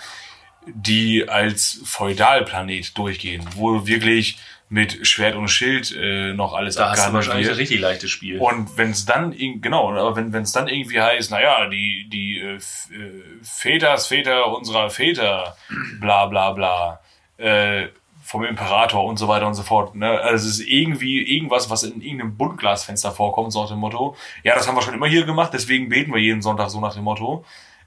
die 0.67 1.29
als 1.29 1.81
Feudalplanet 1.85 2.97
durchgehen, 2.97 3.45
wo 3.55 3.87
wirklich 3.87 4.39
mit 4.69 5.07
Schwert 5.07 5.37
und 5.37 5.49
Schild 5.49 5.95
äh, 5.97 6.33
noch 6.33 6.55
alles 6.55 6.77
da 6.77 6.91
hast 6.91 6.99
du 6.99 7.03
abgehandelt 7.03 7.15
wahrscheinlich 7.15 7.49
ein 7.49 7.57
richtig 7.57 7.81
leichtes 7.81 8.11
Spiel. 8.11 8.39
Und 8.39 8.77
wenn 8.77 8.91
es 8.91 9.05
dann, 9.05 9.35
genau, 9.61 9.93
aber 9.93 10.17
wenn 10.17 10.35
es 10.35 10.53
dann 10.53 10.69
irgendwie 10.69 11.01
heißt, 11.01 11.31
naja, 11.31 11.69
die, 11.69 12.09
die 12.09 12.41
äh, 12.41 12.55
äh, 12.57 12.61
Väters 13.43 14.07
Väter 14.07 14.57
unserer 14.57 14.91
Väter, 14.91 15.57
bla 16.01 16.27
bla 16.27 16.53
bla, 16.53 17.01
äh, 17.37 17.89
vom 18.25 18.43
Imperator 18.43 19.05
und 19.05 19.19
so 19.19 19.29
weiter 19.29 19.47
und 19.47 19.55
so 19.55 19.63
fort. 19.63 19.95
Ne? 19.95 20.09
Also 20.09 20.49
es 20.49 20.59
ist 20.59 20.67
irgendwie 20.67 21.23
irgendwas, 21.23 21.69
was 21.69 21.83
in 21.83 22.01
irgendeinem 22.01 22.37
Buntglasfenster 22.37 23.13
vorkommt, 23.13 23.53
so 23.53 23.63
nach 23.63 23.69
dem 23.69 23.79
Motto, 23.79 24.17
ja, 24.43 24.55
das 24.55 24.67
haben 24.67 24.75
wir 24.75 24.83
schon 24.83 24.95
immer 24.95 25.07
hier 25.07 25.27
gemacht, 25.27 25.53
deswegen 25.53 25.91
beten 25.91 26.13
wir 26.13 26.21
jeden 26.21 26.41
Sonntag 26.41 26.71
so 26.71 26.81
nach 26.81 26.95
dem 26.95 27.05
Motto. 27.05 27.45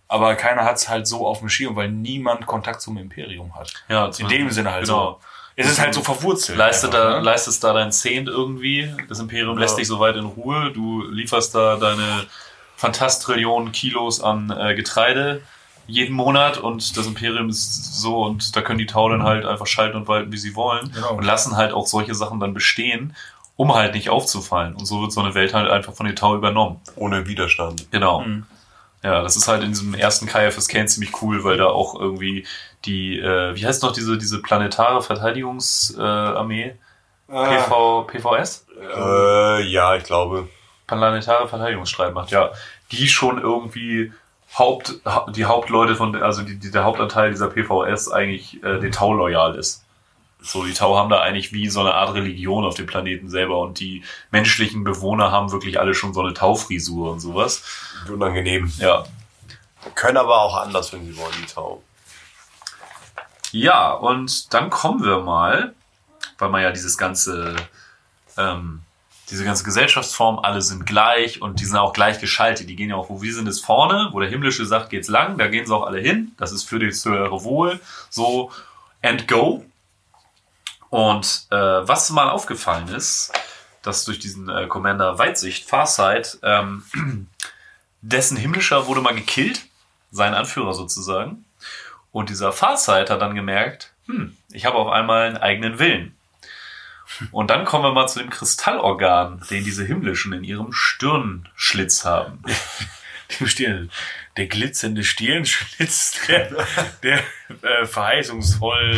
Aber 0.10 0.36
keiner 0.36 0.64
hat 0.64 0.78
es 0.78 0.88
halt 0.90 1.06
so 1.08 1.28
auf 1.28 1.40
dem 1.40 1.50
Schirm, 1.50 1.76
weil 1.76 1.90
niemand 1.90 2.46
Kontakt 2.46 2.82
zum 2.82 2.98
Imperium 2.98 3.54
hat. 3.56 3.74
ja, 3.90 4.10
In 4.20 4.28
dem 4.30 4.50
Sinne 4.52 4.72
halt 4.72 4.86
Genau. 4.86 5.12
so. 5.14 5.20
Es 5.60 5.68
ist 5.70 5.80
halt 5.82 5.94
so 5.94 6.02
verwurzelt. 6.04 6.58
Leistet 6.58 6.94
einfach, 6.94 7.10
da, 7.14 7.18
ne? 7.18 7.24
leistest 7.24 7.64
da 7.64 7.74
dein 7.74 7.92
Zehnt 7.92 8.28
irgendwie. 8.30 8.94
Das 9.10 9.20
Imperium 9.20 9.56
Ja. 9.56 9.62
lässt 9.62 9.78
dich 9.78 9.88
soweit 9.88 10.16
in 10.16 10.26
Ruhe. 10.26 10.72
Du 10.72 11.02
lieferst 11.10 11.56
da 11.56 11.76
deine 11.78 12.26
Fantastrillionen 12.78 13.72
Kilos 13.72 14.22
an 14.22 14.50
äh, 14.52 14.76
Getreide 14.76 15.42
jeden 15.88 16.14
Monat 16.16 16.58
und 16.58 16.96
das 16.98 17.08
Imperium 17.08 17.50
ist 17.50 18.00
so 18.02 18.24
und 18.24 18.56
da 18.56 18.62
können 18.62 18.78
die 18.78 18.86
Tau 18.86 19.08
dann 19.10 19.24
halt 19.24 19.46
einfach 19.46 19.68
schalten 19.68 19.96
und 19.98 20.08
walten, 20.10 20.32
wie 20.34 20.38
sie 20.38 20.54
wollen 20.56 20.92
Genau. 20.94 21.14
und 21.14 21.24
lassen 21.24 21.56
halt 21.56 21.72
auch 21.74 21.88
solche 21.88 22.14
Sachen 22.14 22.40
dann 22.42 22.54
bestehen, 22.54 23.16
um 23.56 23.74
halt 23.74 23.96
nicht 23.96 24.10
aufzufallen. 24.10 24.76
Und 24.76 24.86
so 24.86 25.02
wird 25.02 25.12
so 25.14 25.22
eine 25.22 25.34
Welt 25.34 25.54
halt 25.54 25.72
einfach 25.72 25.94
von 25.94 26.06
den 26.06 26.16
Tau 26.16 26.36
übernommen. 26.36 26.82
Ohne 26.98 27.26
Widerstand. 27.26 27.90
Genau. 27.90 28.22
Mhm. 28.22 28.46
Ja, 29.08 29.22
das 29.22 29.38
ist 29.38 29.48
halt 29.48 29.64
in 29.64 29.70
diesem 29.70 29.94
ersten 29.94 30.26
KFS 30.26 30.68
Kane 30.68 30.88
ziemlich 30.88 31.22
cool, 31.22 31.46
weil 31.46 31.56
da 31.56 31.68
auch 31.68 31.98
irgendwie 31.98 32.46
die, 32.84 33.18
äh, 33.18 33.56
wie 33.56 33.66
heißt 33.66 33.82
noch 33.82 33.94
diese, 33.94 34.18
diese 34.18 34.42
planetare 34.42 35.02
Verteidigungsarmee? 35.02 36.76
Äh, 37.30 37.32
Armee? 37.32 37.58
PV, 37.58 38.04
PVS? 38.04 38.66
Äh, 38.78 39.64
ja, 39.64 39.96
ich 39.96 40.04
glaube. 40.04 40.50
Planetare 40.88 41.48
Verteidigungsstreitmacht, 41.48 42.32
ja. 42.32 42.52
die 42.92 43.08
schon 43.08 43.42
irgendwie 43.42 44.12
Haupt, 44.58 44.96
die 45.30 45.46
Hauptleute 45.46 45.96
von, 45.96 46.22
also 46.22 46.42
die, 46.42 46.60
die, 46.60 46.70
der 46.70 46.84
Hauptanteil 46.84 47.30
dieser 47.30 47.48
PVS 47.48 48.12
eigentlich 48.12 48.62
äh, 48.62 48.78
den 48.80 48.92
Tau 48.92 49.14
loyal 49.14 49.56
ist. 49.56 49.86
So, 50.40 50.64
die 50.64 50.74
Tau 50.74 50.96
haben 50.96 51.10
da 51.10 51.20
eigentlich 51.22 51.52
wie 51.52 51.70
so 51.70 51.80
eine 51.80 51.96
Art 51.96 52.14
Religion 52.14 52.64
auf 52.64 52.76
dem 52.76 52.86
Planeten 52.86 53.30
selber 53.30 53.60
und 53.60 53.80
die 53.80 54.04
menschlichen 54.32 54.84
Bewohner 54.84 55.32
haben 55.32 55.52
wirklich 55.52 55.80
alle 55.80 55.94
schon 55.94 56.14
so 56.14 56.22
eine 56.22 56.34
Taufrisur 56.34 57.12
und 57.12 57.20
sowas. 57.20 57.64
Unangenehm. 58.08 58.72
Ja. 58.78 59.06
Können 59.96 60.18
aber 60.18 60.42
auch 60.42 60.58
anders, 60.58 60.94
wenn 60.94 61.06
sie 61.06 61.18
wollen, 61.18 61.34
die 61.42 61.46
Tau. 61.46 61.82
Ja, 63.52 63.94
und 63.94 64.54
dann 64.54 64.70
kommen 64.70 65.04
wir 65.04 65.20
mal, 65.20 65.74
weil 66.38 66.50
man 66.50 66.62
ja 66.62 66.72
dieses 66.72 66.98
ganze, 66.98 67.56
ähm, 68.38 68.82
diese 69.30 69.44
ganze 69.44 69.64
Gesellschaftsform, 69.64 70.40
alle 70.40 70.62
sind 70.62 70.86
gleich 70.86 71.42
und 71.42 71.60
die 71.60 71.66
sind 71.66 71.78
auch 71.78 71.94
gleich 71.94 72.20
geschaltet. 72.20 72.70
Die 72.70 72.76
gehen 72.76 72.90
ja 72.90 72.96
auch, 72.96 73.10
wo 73.10 73.22
wir 73.22 73.34
sind, 73.34 73.48
ist 73.48 73.66
vorne, 73.66 74.10
wo 74.12 74.20
der 74.20 74.30
Himmlische 74.30 74.66
sagt, 74.66 74.90
geht's 74.90 75.08
lang, 75.08 75.38
da 75.38 75.48
gehen 75.48 75.66
sie 75.66 75.76
auch 75.76 75.86
alle 75.86 76.00
hin. 76.00 76.34
Das 76.38 76.52
ist 76.52 76.64
für 76.64 76.80
das 76.80 77.04
höhere 77.06 77.44
Wohl. 77.44 77.80
So, 78.10 78.52
and 79.02 79.28
go. 79.28 79.66
Und 80.90 81.48
äh, 81.52 81.56
was 81.56 82.10
mal 82.10 82.30
aufgefallen 82.30 82.88
ist, 82.90 83.32
dass 83.82 84.06
durch 84.06 84.20
diesen 84.20 84.50
äh, 84.50 84.68
Commander 84.68 85.18
Weitsicht, 85.20 85.68
Farsight, 85.68 86.40
ähm, 86.44 86.84
dessen 88.02 88.38
Himmlischer 88.38 88.88
wurde 88.88 89.02
mal 89.02 89.16
gekillt, 89.16 89.66
sein 90.12 90.34
Anführer 90.34 90.74
sozusagen. 90.74 91.46
Und 92.12 92.30
dieser 92.30 92.52
Farsight 92.52 93.10
hat 93.10 93.22
dann 93.22 93.36
gemerkt, 93.36 93.92
hm, 94.06 94.36
ich 94.52 94.66
habe 94.66 94.78
auf 94.78 94.90
einmal 94.90 95.28
einen 95.28 95.38
eigenen 95.38 95.80
Willen. 95.80 96.16
Und 97.32 97.50
dann 97.50 97.66
kommen 97.66 97.84
wir 97.84 97.94
mal 97.94 98.08
zu 98.08 98.20
dem 98.20 98.30
Kristallorgan, 98.30 99.42
den 99.50 99.64
diese 99.64 99.86
Himmlischen 99.86 100.34
in 100.34 100.44
ihrem 100.44 100.72
Stirnschlitz 100.72 102.06
haben. 102.06 102.44
Dem 103.40 103.48
Stirn, 103.48 103.92
der 104.38 104.48
glitzernde 104.48 105.04
Stirnschlitz, 105.04 106.18
der, 106.28 106.50
der 107.04 107.22
äh, 107.62 107.86
verheißungsvoll 107.86 108.96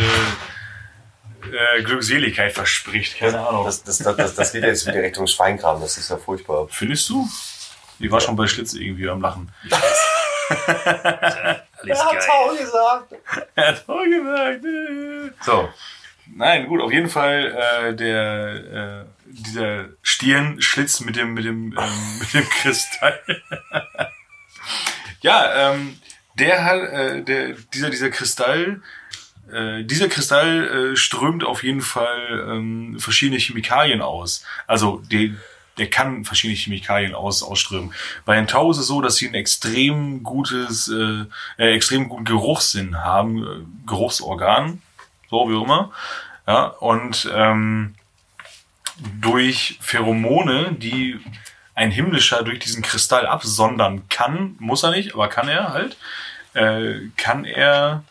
äh, 1.46 1.82
Glückseligkeit 1.82 2.52
verspricht. 2.52 3.18
Keine 3.18 3.40
Ahnung. 3.40 3.64
Das, 3.64 3.82
das, 3.82 3.98
das, 3.98 4.16
das, 4.16 4.34
das 4.34 4.52
geht 4.52 4.64
jetzt 4.64 4.86
wieder 4.86 5.02
Richtung 5.02 5.26
Schweinkram, 5.26 5.80
das 5.80 5.98
ist 5.98 6.10
ja 6.10 6.16
furchtbar. 6.16 6.68
Findest 6.70 7.08
du? 7.08 7.28
Ich 7.98 8.10
war 8.10 8.20
schon 8.20 8.36
bei 8.36 8.46
Schlitz 8.46 8.74
irgendwie 8.74 9.08
am 9.08 9.20
Lachen. 9.20 9.52
Alles 10.48 11.98
gesagt. 11.98 13.14
Er 13.54 13.68
hat 13.68 13.84
auch 13.88 14.04
gesagt. 14.04 14.64
So. 15.44 15.68
Nein, 16.34 16.66
gut, 16.66 16.80
auf 16.80 16.92
jeden 16.92 17.08
Fall 17.08 17.56
äh, 17.56 17.94
der 17.94 19.04
äh, 19.04 19.04
dieser 19.26 19.88
Stirnschlitz 20.02 21.00
mit 21.00 21.16
dem 21.16 21.34
mit 21.34 21.44
dem 21.44 21.76
ähm, 21.76 22.18
mit 22.20 22.32
dem 22.32 22.48
Kristall. 22.48 23.20
ja, 25.22 25.72
ähm, 25.72 25.98
der 26.34 26.64
hat 26.64 26.80
äh, 26.80 27.22
der 27.22 27.52
dieser 27.74 27.90
dieser 27.90 28.10
Kristall 28.10 28.82
äh, 29.52 29.84
dieser 29.84 30.08
Kristall 30.08 30.92
äh, 30.92 30.96
strömt 30.96 31.44
auf 31.44 31.62
jeden 31.62 31.80
Fall 31.80 32.46
ähm, 32.48 32.96
verschiedene 32.98 33.38
Chemikalien 33.38 34.02
aus. 34.02 34.44
Also 34.66 35.02
die, 35.10 35.34
der 35.78 35.88
kann 35.88 36.24
verschiedene 36.24 36.58
Chemikalien 36.58 37.14
aus, 37.14 37.42
ausströmen. 37.42 37.92
Bei 38.24 38.36
den 38.36 38.46
Tau 38.46 38.70
ist 38.70 38.78
es 38.78 38.86
so, 38.86 39.00
dass 39.00 39.16
sie 39.16 39.28
ein 39.28 39.34
extrem 39.34 40.22
gutes, 40.22 40.88
äh, 40.88 41.24
äh, 41.56 41.74
extrem 41.74 42.08
guten 42.08 42.24
Geruchssinn 42.24 43.02
haben, 43.02 43.42
äh, 43.42 43.86
Geruchsorgan, 43.86 44.82
so 45.30 45.48
wie 45.48 45.62
immer. 45.62 45.90
Ja, 46.46 46.66
und 46.66 47.30
ähm, 47.32 47.94
durch 49.20 49.78
Pheromone, 49.80 50.72
die 50.72 51.18
ein 51.74 51.90
Himmlischer 51.90 52.42
durch 52.42 52.58
diesen 52.58 52.82
Kristall 52.82 53.26
absondern 53.26 54.08
kann, 54.08 54.56
muss 54.58 54.82
er 54.82 54.90
nicht, 54.90 55.14
aber 55.14 55.28
kann 55.28 55.48
er 55.48 55.72
halt, 55.72 55.96
äh, 56.54 57.08
kann 57.16 57.44
er 57.44 58.04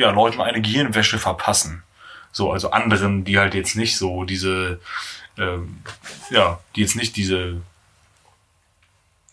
ja 0.00 0.10
Leuten 0.10 0.40
eine 0.40 0.60
Gehirnwäsche 0.60 1.18
verpassen. 1.18 1.82
So, 2.32 2.52
also 2.52 2.70
anderen, 2.70 3.24
die 3.24 3.38
halt 3.38 3.54
jetzt 3.54 3.76
nicht 3.76 3.96
so 3.96 4.24
diese, 4.24 4.80
ähm, 5.36 5.82
ja, 6.30 6.60
die 6.76 6.80
jetzt 6.82 6.96
nicht 6.96 7.16
diese 7.16 7.60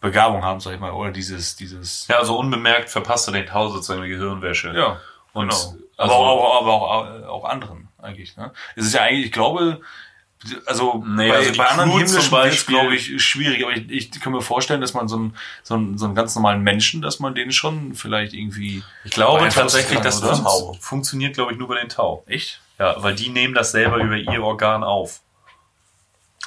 Begabung 0.02 0.44
haben, 0.44 0.60
sag 0.60 0.74
ich 0.74 0.80
mal, 0.80 0.92
oder 0.92 1.12
dieses, 1.12 1.56
dieses, 1.56 2.08
Ja, 2.08 2.18
also 2.18 2.38
unbemerkt 2.38 2.90
verpasst 2.90 3.28
er 3.28 3.34
den 3.34 3.46
Tau 3.46 3.70
sozusagen 3.70 4.02
eine 4.02 4.10
Gehirnwäsche. 4.10 4.74
ja, 4.76 5.00
Und 5.34 5.50
genau. 5.50 5.76
also, 5.98 6.14
aber, 6.14 6.16
auch, 6.16 6.62
aber 6.62 6.72
auch, 6.74 7.28
auch 7.28 7.46
anderen 7.46 7.88
eigentlich. 8.02 8.38
Ne? 8.38 8.52
Es 8.76 8.86
ist 8.86 8.94
ja 8.94 9.02
eigentlich, 9.02 9.28
ich 9.28 9.32
glaube, 9.32 9.82
also 10.66 11.04
Nee, 11.06 11.30
bei, 11.30 11.36
also 11.38 11.58
bei 11.58 11.66
anderen 11.68 11.90
Crew 11.92 11.98
himmlischen 12.00 12.32
Beispiel- 12.32 12.76
glaube 12.76 12.96
ich, 12.96 13.24
schwierig. 13.24 13.64
Aber 13.64 13.74
ich, 13.74 13.90
ich 13.90 14.12
kann 14.22 14.32
mir 14.34 14.42
vorstellen, 14.42 14.82
dass 14.82 14.94
man 14.94 15.08
so 15.08 15.16
einen, 15.18 15.36
so, 15.64 15.74
einen, 15.76 15.98
so 15.98 16.06
einen 16.06 16.16
ganz 16.16 16.36
normalen 16.36 16.62
Menschen, 16.62 17.02
dass 17.02 17.20
man 17.20 17.36
den 17.36 17.52
schon 17.52 17.96
vielleicht 17.96 18.34
irgendwie... 18.34 18.84
ich 19.04 19.12
glaube 19.12 19.50
tatsächlich, 19.50 19.96
kann, 19.96 20.04
das 20.04 20.20
fun 20.20 20.78
funktioniert, 20.80 21.34
glaube 21.34 21.52
ich, 21.54 21.58
nur 21.58 21.68
bei 21.68 21.80
den 21.80 21.90
Tau. 21.90 22.24
Echt? 22.28 22.62
Ja, 22.80 23.02
weil 23.02 23.16
die 23.16 23.30
nehmen 23.30 23.54
das 23.56 23.72
selber 23.72 23.98
über 23.98 24.16
ihr 24.16 24.44
Organ 24.44 24.84
auf. 24.84 25.22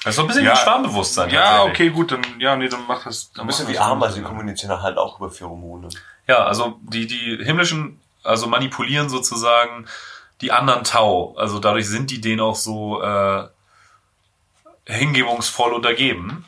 Das 0.05 0.11
ist 0.13 0.17
so 0.17 0.23
ein 0.23 0.29
bisschen 0.29 0.45
Ja. 0.45 0.53
wie 0.53 0.57
Schwarmbewusstsein. 0.57 1.31
Ja, 1.31 1.65
okay, 1.65 1.91
gut, 1.91 2.13
dann, 2.13 2.23
ja, 2.39 2.57
nee, 2.57 2.69
dann 2.69 2.87
macht 2.87 3.05
das... 3.07 3.33
Dann 3.33 3.43
Ein 3.45 3.47
bisschen 3.49 3.69
wie 3.69 3.79
Ameisen, 3.79 4.15
Sinn. 4.15 4.23
die 4.23 4.29
kommunizieren 4.29 4.81
halt 4.81 4.97
auch 4.97 5.19
über 5.19 5.31
Pheromone. 5.31 5.89
Ja, 6.27 6.45
also 6.45 6.79
die, 6.83 7.07
die 7.07 7.39
himmlischen, 7.43 8.01
also 8.23 8.47
manipulieren 8.47 9.09
sozusagen 9.11 9.87
die 10.41 10.53
anderen 10.53 10.85
Tau. 10.85 11.35
Also 11.37 11.59
dadurch 11.59 11.87
sind 11.89 12.11
die 12.11 12.21
denen 12.21 12.41
auch 12.41 12.55
so 12.55 13.03
äh, 13.03 13.47
hingebungsvoll 14.91 15.73
untergeben. 15.73 16.45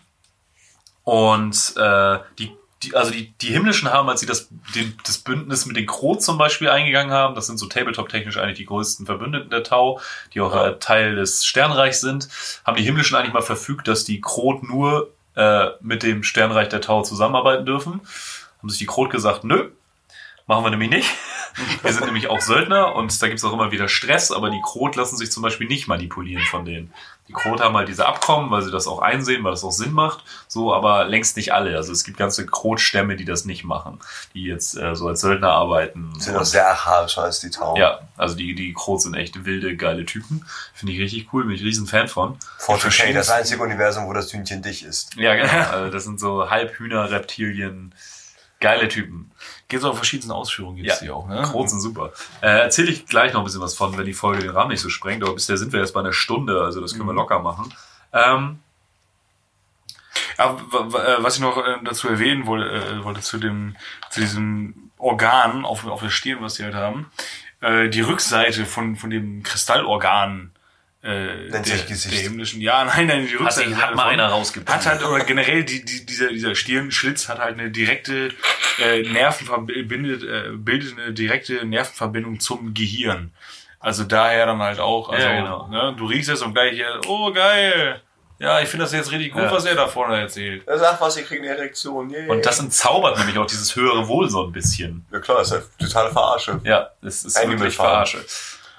Und 1.05 1.75
äh, 1.77 2.19
die, 2.39 2.53
die, 2.83 2.95
also 2.95 3.11
die, 3.11 3.33
die 3.41 3.49
himmlischen 3.49 3.91
haben, 3.91 4.09
als 4.09 4.21
sie 4.21 4.27
das, 4.27 4.49
den, 4.75 4.97
das 5.05 5.19
Bündnis 5.19 5.67
mit 5.67 5.77
den 5.77 5.87
Krot 5.87 6.23
zum 6.23 6.39
Beispiel 6.39 6.69
eingegangen 6.69 7.13
haben, 7.13 7.35
das 7.35 7.47
sind 7.47 7.59
so 7.59 7.67
tabletop-technisch 7.67 8.39
eigentlich 8.39 8.59
die 8.59 8.65
größten 8.67 9.07
Verbündeten 9.07 9.51
der 9.51 9.63
Tau, 9.63 10.01
die 10.35 10.41
auch 10.41 10.55
äh, 10.55 10.79
Teil 10.79 11.15
des 11.17 11.45
Sternreichs 11.45 12.01
sind, 12.01 12.29
haben 12.65 12.77
die 12.77 12.85
himmlischen 12.85 13.17
eigentlich 13.17 13.33
mal 13.33 13.43
verfügt, 13.43 13.89
dass 13.89 14.05
die 14.05 14.21
Krot 14.21 14.63
nur 14.63 15.13
äh, 15.35 15.69
mit 15.81 16.03
dem 16.03 16.23
Sternreich 16.23 16.69
der 16.69 16.81
Tau 16.81 17.03
zusammenarbeiten 17.03 17.67
dürfen. 17.67 18.01
Haben 18.59 18.69
sich 18.69 18.79
die 18.79 18.87
Krot 18.87 19.11
gesagt, 19.11 19.45
nö, 19.45 19.71
Machen 20.53 20.65
wir 20.67 20.71
nämlich 20.71 20.91
nicht. 20.91 21.11
Wir 21.83 21.95
sind 21.95 22.05
nämlich 22.05 22.29
auch 22.29 22.43
Söldner 22.43 22.95
und 22.95 23.23
da 23.23 23.29
gibt's 23.29 23.43
auch 23.43 23.55
immer 23.55 23.73
wieder 23.73 23.89
Stress, 23.89 24.31
aber 24.31 24.51
die 24.51 24.61
Krot 24.63 24.97
lassen 24.97 25.17
sich 25.17 25.33
zum 25.33 25.43
Beispiel 25.43 25.67
nicht 25.67 25.89
manipulieren 25.89 26.45
von 26.45 26.67
denen. 26.67 26.93
Die 27.29 27.33
Krot 27.33 27.63
haben 27.63 27.75
halt 27.75 27.89
diese 27.89 28.07
Abkommen, 28.07 28.51
weil 28.51 28.61
sie 28.61 28.71
das 28.71 28.87
auch 28.87 29.01
einsehen, 29.01 29.43
weil 29.45 29.53
das 29.53 29.65
auch 29.65 29.73
Sinn 29.73 29.93
macht, 29.93 30.25
so, 30.49 30.75
aber 30.75 31.07
längst 31.07 31.39
nicht 31.39 31.55
alle. 31.55 31.75
Also 31.75 31.91
es 31.91 32.05
gibt 32.05 32.19
ganze 32.19 32.45
Krotstämme, 32.45 33.17
die 33.17 33.25
das 33.25 33.47
nicht 33.47 33.65
machen, 33.65 33.99
die 34.35 34.45
jetzt 34.45 34.77
äh, 34.77 34.95
so 34.95 35.09
als 35.09 35.23
Söldner 35.23 35.53
arbeiten. 35.53 36.13
Sind 36.19 36.37
auch 36.37 36.45
sehr 36.45 36.69
archaischer 36.69 37.23
als 37.23 37.41
die 37.41 37.49
Tau. 37.49 37.79
ja, 37.79 38.01
also 38.19 38.35
die, 38.35 38.55
die 38.55 38.75
Krot 38.75 39.01
sind 39.01 39.15
echt 39.15 39.47
wilde, 39.47 39.75
geile 39.75 40.05
Typen. 40.05 40.45
Finde 40.75 40.93
ich 40.93 41.01
richtig 41.01 41.33
cool, 41.33 41.45
bin 41.45 41.55
ich 41.55 41.63
riesen 41.63 41.87
Fan 41.87 42.09
von. 42.09 42.39
40k, 42.61 43.15
das 43.15 43.31
einzige 43.31 43.63
Universum, 43.63 44.07
wo 44.07 44.13
das 44.13 44.31
Hühnchen 44.31 44.61
dich 44.61 44.85
ist. 44.85 45.17
Ja, 45.17 45.35
genau. 45.35 45.71
Also 45.73 45.91
das 45.91 46.05
sind 46.05 46.21
so 46.21 46.51
Halbhühner, 46.51 47.11
Reptilien, 47.11 47.95
geile 48.63 48.89
Typen. 48.89 49.31
Geht 49.69 49.83
so 49.83 49.91
auf 49.91 49.97
verschiedenen 49.97 50.33
Ausführungen 50.33 50.77
gibt's 50.77 51.01
die 51.01 51.11
auch, 51.11 51.29
ne? 51.29 51.43
Krot 51.43 51.69
sind 51.69 51.81
super. 51.81 52.13
Äh, 52.41 52.47
Erzähle 52.63 52.91
ich 52.91 53.05
gleich 53.07 53.35
noch 53.35 53.41
ein 53.41 53.45
bisschen 53.45 53.61
was 53.61 53.75
von, 53.75 53.97
wenn 53.99 54.07
die 54.07 54.15
Folge 54.15 54.41
den 54.43 54.51
Rahmen 54.53 54.71
nicht 54.71 54.81
so 54.81 54.89
sprengt, 54.89 55.23
aber 55.23 55.35
bisher 55.35 55.59
sind 55.59 55.73
wir 55.75 55.81
jetzt 55.81 55.93
bei 55.93 56.01
einer 56.01 56.15
Stunde, 56.15 56.63
also 56.63 56.81
das 56.81 56.95
können 56.95 57.07
wir 57.07 57.13
locker 57.13 57.41
machen. 57.41 57.75
Ähm, 58.15 58.61
Aber 60.39 60.61
w- 60.93 60.97
äh, 60.97 61.23
was 61.23 61.35
ich 61.37 61.41
noch 61.43 61.59
äh, 61.59 61.77
dazu 61.85 62.09
erwähnen 62.09 62.47
wollte, 62.47 62.71
äh, 62.71 63.05
wollte 63.05 63.21
zu 63.21 63.39
dem, 63.39 63.77
zu 64.11 64.21
diesem 64.21 64.91
Organ 64.99 65.65
auf, 65.65 65.85
auf 65.87 66.01
der 66.03 66.11
Stirn, 66.11 66.41
was 66.43 66.55
die 66.55 66.65
halt 66.65 66.75
haben, 66.75 67.11
die 67.61 68.01
Rückseite 68.01 68.67
von, 68.67 68.97
von 68.97 69.11
dem 69.11 69.43
Kristallorgan, 69.43 70.52
äh, 71.03 71.09
der, 71.09 71.37
Nennt 71.51 71.67
sich 71.67 71.87
Gesicht. 71.87 72.15
der 72.15 72.23
himmlischen, 72.23 72.61
ja, 72.61 72.85
nein, 72.97 73.07
nein, 73.09 73.27
die 73.27 73.33
hat, 73.35 73.41
Rückseite 73.41 73.69
sich, 73.71 73.77
hat 73.79 73.95
mal 73.97 74.09
einer 74.09 74.29
rausgepackt. 74.29 74.87
hat 74.87 74.87
halt, 75.01 75.05
oder 75.05 75.25
generell 75.25 75.65
die, 75.65 75.85
die, 75.85 76.07
dieser, 76.07 76.29
dieser 76.29 76.55
Stirnschlitz 76.55 77.29
hat 77.29 77.39
halt 77.41 77.59
eine 77.59 77.71
direkte 77.71 78.31
äh, 78.81 79.03
Nervenverbindung, 79.03 80.29
äh, 80.29 80.51
bildet 80.57 80.99
eine 80.99 81.13
direkte 81.13 81.65
Nervenverbindung 81.67 82.39
zum 82.41 82.73
Gehirn. 82.73 83.33
Also 83.81 84.05
daher 84.05 84.47
dann 84.47 84.59
halt 84.63 84.79
auch, 84.79 85.09
also, 85.09 85.27
Ja, 85.27 85.41
genau. 85.41 85.67
ne, 85.69 85.95
du 85.99 86.07
riechst 86.07 86.31
es 86.31 86.41
und 86.43 86.55
gleich 86.55 86.75
hier, 86.75 87.01
oh 87.09 87.33
geil, 87.33 88.01
ja, 88.39 88.61
ich 88.61 88.69
finde 88.69 88.85
das 88.85 88.93
jetzt 88.93 89.11
richtig 89.13 89.33
gut, 89.33 89.43
Ja. 89.43 89.53
was 89.53 89.65
er 89.65 89.75
da 89.77 89.87
vorne 89.87 90.19
erzählt. 90.21 90.67
Er 90.67 90.77
sagt 90.79 91.01
was, 91.01 91.17
ihr 91.17 91.23
kriegt 91.23 91.43
eine 91.43 91.51
Erektion. 91.57 92.11
Yeah. 92.11 92.29
Und 92.29 92.45
das 92.45 92.59
entzaubert 92.59 93.17
nämlich 93.19 93.39
auch 93.39 93.47
dieses 93.47 93.77
höhere 93.77 94.09
Wohl 94.09 94.29
so 94.31 94.45
ein 94.47 94.53
bisschen. 94.53 95.05
ja 95.13 95.21
klar, 95.21 95.39
das 95.39 95.53
ist 95.53 95.69
ja 95.81 95.87
totale 95.87 96.11
Verarsche. 96.11 96.61
Ja, 96.65 96.91
es 97.03 97.25
ist 97.25 97.37
Animal 97.37 97.59
wirklich 97.61 97.77
Farm. 97.77 97.89
Verarsche. 98.07 98.25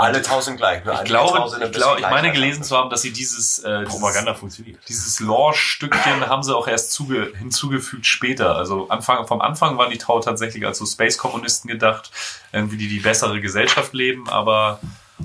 Alle 0.03 0.21
tausend 0.21 0.57
gleich. 0.57 0.83
Nur 0.85 0.93
Ich 0.95 1.03
glaube, 1.03 1.65
ich, 1.65 1.71
glaube, 1.71 1.99
ich 1.99 2.09
meine 2.09 2.31
gelesen 2.31 2.63
zu 2.63 2.77
haben, 2.77 2.89
dass 2.89 3.01
sie 3.01 3.11
dieses, 3.11 3.59
äh, 3.59 3.79
dieses 3.79 3.93
Propaganda 3.93 4.33
funktioniert. 4.33 4.79
Dieses 4.87 5.19
Lore-Stückchen 5.19 6.27
haben 6.27 6.43
sie 6.43 6.55
auch 6.55 6.67
erst 6.67 6.91
zuge 6.91 7.31
hinzugefügt 7.37 8.05
später. 8.05 8.55
Also 8.55 8.89
Anfang, 8.89 9.27
vom 9.27 9.41
Anfang 9.41 9.77
waren 9.77 9.89
die 9.89 9.97
Tau 9.97 10.19
tatsächlich 10.19 10.65
als 10.65 10.77
so 10.77 10.85
Space-Kommunisten 10.85 11.69
gedacht, 11.69 12.11
irgendwie 12.51 12.77
die 12.77 12.87
die 12.87 12.99
bessere 12.99 13.41
Gesellschaft 13.41 13.93
leben, 13.93 14.29
aber 14.29 14.79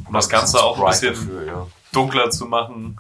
um 0.06 0.12
das 0.14 0.28
Ganze 0.28 0.62
auch 0.62 0.78
ein 0.78 0.86
bisschen 0.86 1.14
dafür, 1.14 1.46
ja. 1.46 1.66
dunkler 1.92 2.30
zu 2.30 2.46
machen, 2.46 2.98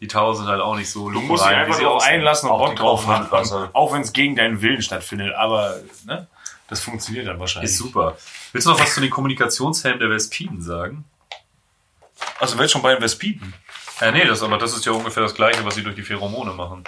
die 0.00 0.08
Tau 0.08 0.32
sind 0.34 0.46
halt 0.46 0.60
auch 0.60 0.76
nicht 0.76 0.90
so 0.90 1.10
Du 1.10 1.20
musst 1.20 1.44
dich 1.44 1.50
einfach 1.50 1.74
sie 1.74 1.82
darauf 1.82 1.98
aussehen. 1.98 2.14
einlassen 2.14 2.48
und 2.48 2.54
Auch 2.54 2.66
Bock 2.68 2.76
drauf 2.76 3.06
haben. 3.06 3.70
Auch 3.72 3.92
wenn 3.92 4.02
es 4.02 4.12
gegen 4.12 4.36
deinen 4.36 4.62
Willen 4.62 4.80
stattfindet. 4.80 5.34
Aber 5.34 5.76
ne, 6.06 6.28
das 6.68 6.80
funktioniert 6.80 7.26
dann 7.26 7.40
wahrscheinlich. 7.40 7.72
Ist 7.72 7.78
super. 7.78 8.16
Willst 8.52 8.66
du 8.66 8.70
noch 8.70 8.80
was 8.80 8.94
zu 8.94 9.00
den 9.00 9.10
Kommunikationshelmen 9.10 9.98
der 9.98 10.10
Vespiden 10.10 10.62
sagen? 10.62 11.04
Also 12.40 12.54
du 12.54 12.60
willst 12.60 12.72
schon 12.72 12.82
bei 12.82 12.92
den 12.94 13.00
Vespiden. 13.02 13.54
Ja, 14.00 14.10
nee, 14.12 14.24
das, 14.24 14.42
aber 14.42 14.58
das 14.58 14.74
ist 14.76 14.84
ja 14.86 14.92
ungefähr 14.92 15.22
das 15.22 15.34
Gleiche, 15.34 15.64
was 15.64 15.74
sie 15.74 15.82
durch 15.82 15.96
die 15.96 16.02
Pheromone 16.02 16.52
machen. 16.52 16.84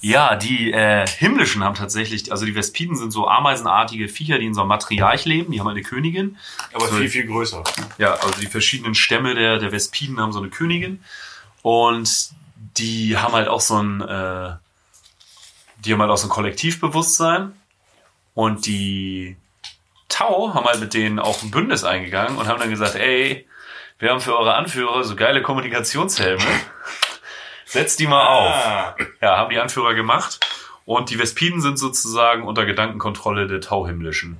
Ja, 0.00 0.36
die 0.36 0.72
äh, 0.72 1.06
Himmlischen 1.06 1.64
haben 1.64 1.74
tatsächlich, 1.74 2.30
also 2.30 2.44
die 2.44 2.54
Vespiden 2.54 2.96
sind 2.96 3.10
so 3.10 3.26
ameisenartige 3.26 4.08
Viecher, 4.08 4.38
die 4.38 4.46
in 4.46 4.54
so 4.54 4.60
einem 4.60 4.68
Matriarch 4.68 5.24
leben. 5.24 5.50
Die 5.52 5.58
haben 5.58 5.66
eine 5.68 5.82
Königin. 5.82 6.36
Aber 6.72 6.86
So- 6.86 6.96
viel, 6.96 7.08
viel 7.08 7.26
größer. 7.26 7.64
Ja, 7.98 8.12
also 8.14 8.38
die 8.40 8.46
verschiedenen 8.46 8.94
Stämme 8.94 9.34
der, 9.34 9.58
der 9.58 9.72
Vespiden 9.72 10.20
haben 10.20 10.32
so 10.32 10.38
eine 10.38 10.50
Königin. 10.50 11.02
Und 11.62 12.30
die 12.76 13.16
haben 13.16 13.32
halt 13.32 13.48
auch 13.48 13.60
so 13.62 13.82
ein, 13.82 14.00
äh, 14.02 14.52
die 15.78 15.92
haben 15.92 16.00
halt 16.00 16.10
auch 16.10 16.18
so 16.18 16.26
ein 16.28 16.30
Kollektivbewusstsein. 16.30 17.52
Und 18.34 18.66
die 18.66 19.36
Tau 20.08 20.54
haben 20.54 20.66
halt 20.66 20.78
mit 20.78 20.94
denen 20.94 21.18
auch 21.18 21.42
ein 21.42 21.50
Bündnis 21.50 21.82
eingegangen 21.84 22.36
und 22.36 22.46
haben 22.46 22.60
dann 22.60 22.70
gesagt, 22.70 22.94
ey, 22.94 23.46
wir 23.98 24.10
haben 24.10 24.20
für 24.20 24.38
eure 24.38 24.54
Anführer 24.54 25.04
so 25.04 25.16
geile 25.16 25.42
Kommunikationshelme. 25.42 26.42
Setzt 27.66 27.98
die 27.98 28.06
mal 28.06 28.26
auf. 28.26 28.52
Ah, 28.52 28.96
Ja, 29.20 29.36
haben 29.38 29.50
die 29.50 29.58
Anführer 29.58 29.94
gemacht. 29.94 30.40
Und 30.84 31.10
die 31.10 31.18
Vespiden 31.18 31.60
sind 31.60 31.78
sozusagen 31.78 32.44
unter 32.46 32.64
Gedankenkontrolle 32.64 33.48
der 33.48 33.60
Tauhimmlischen. 33.60 34.38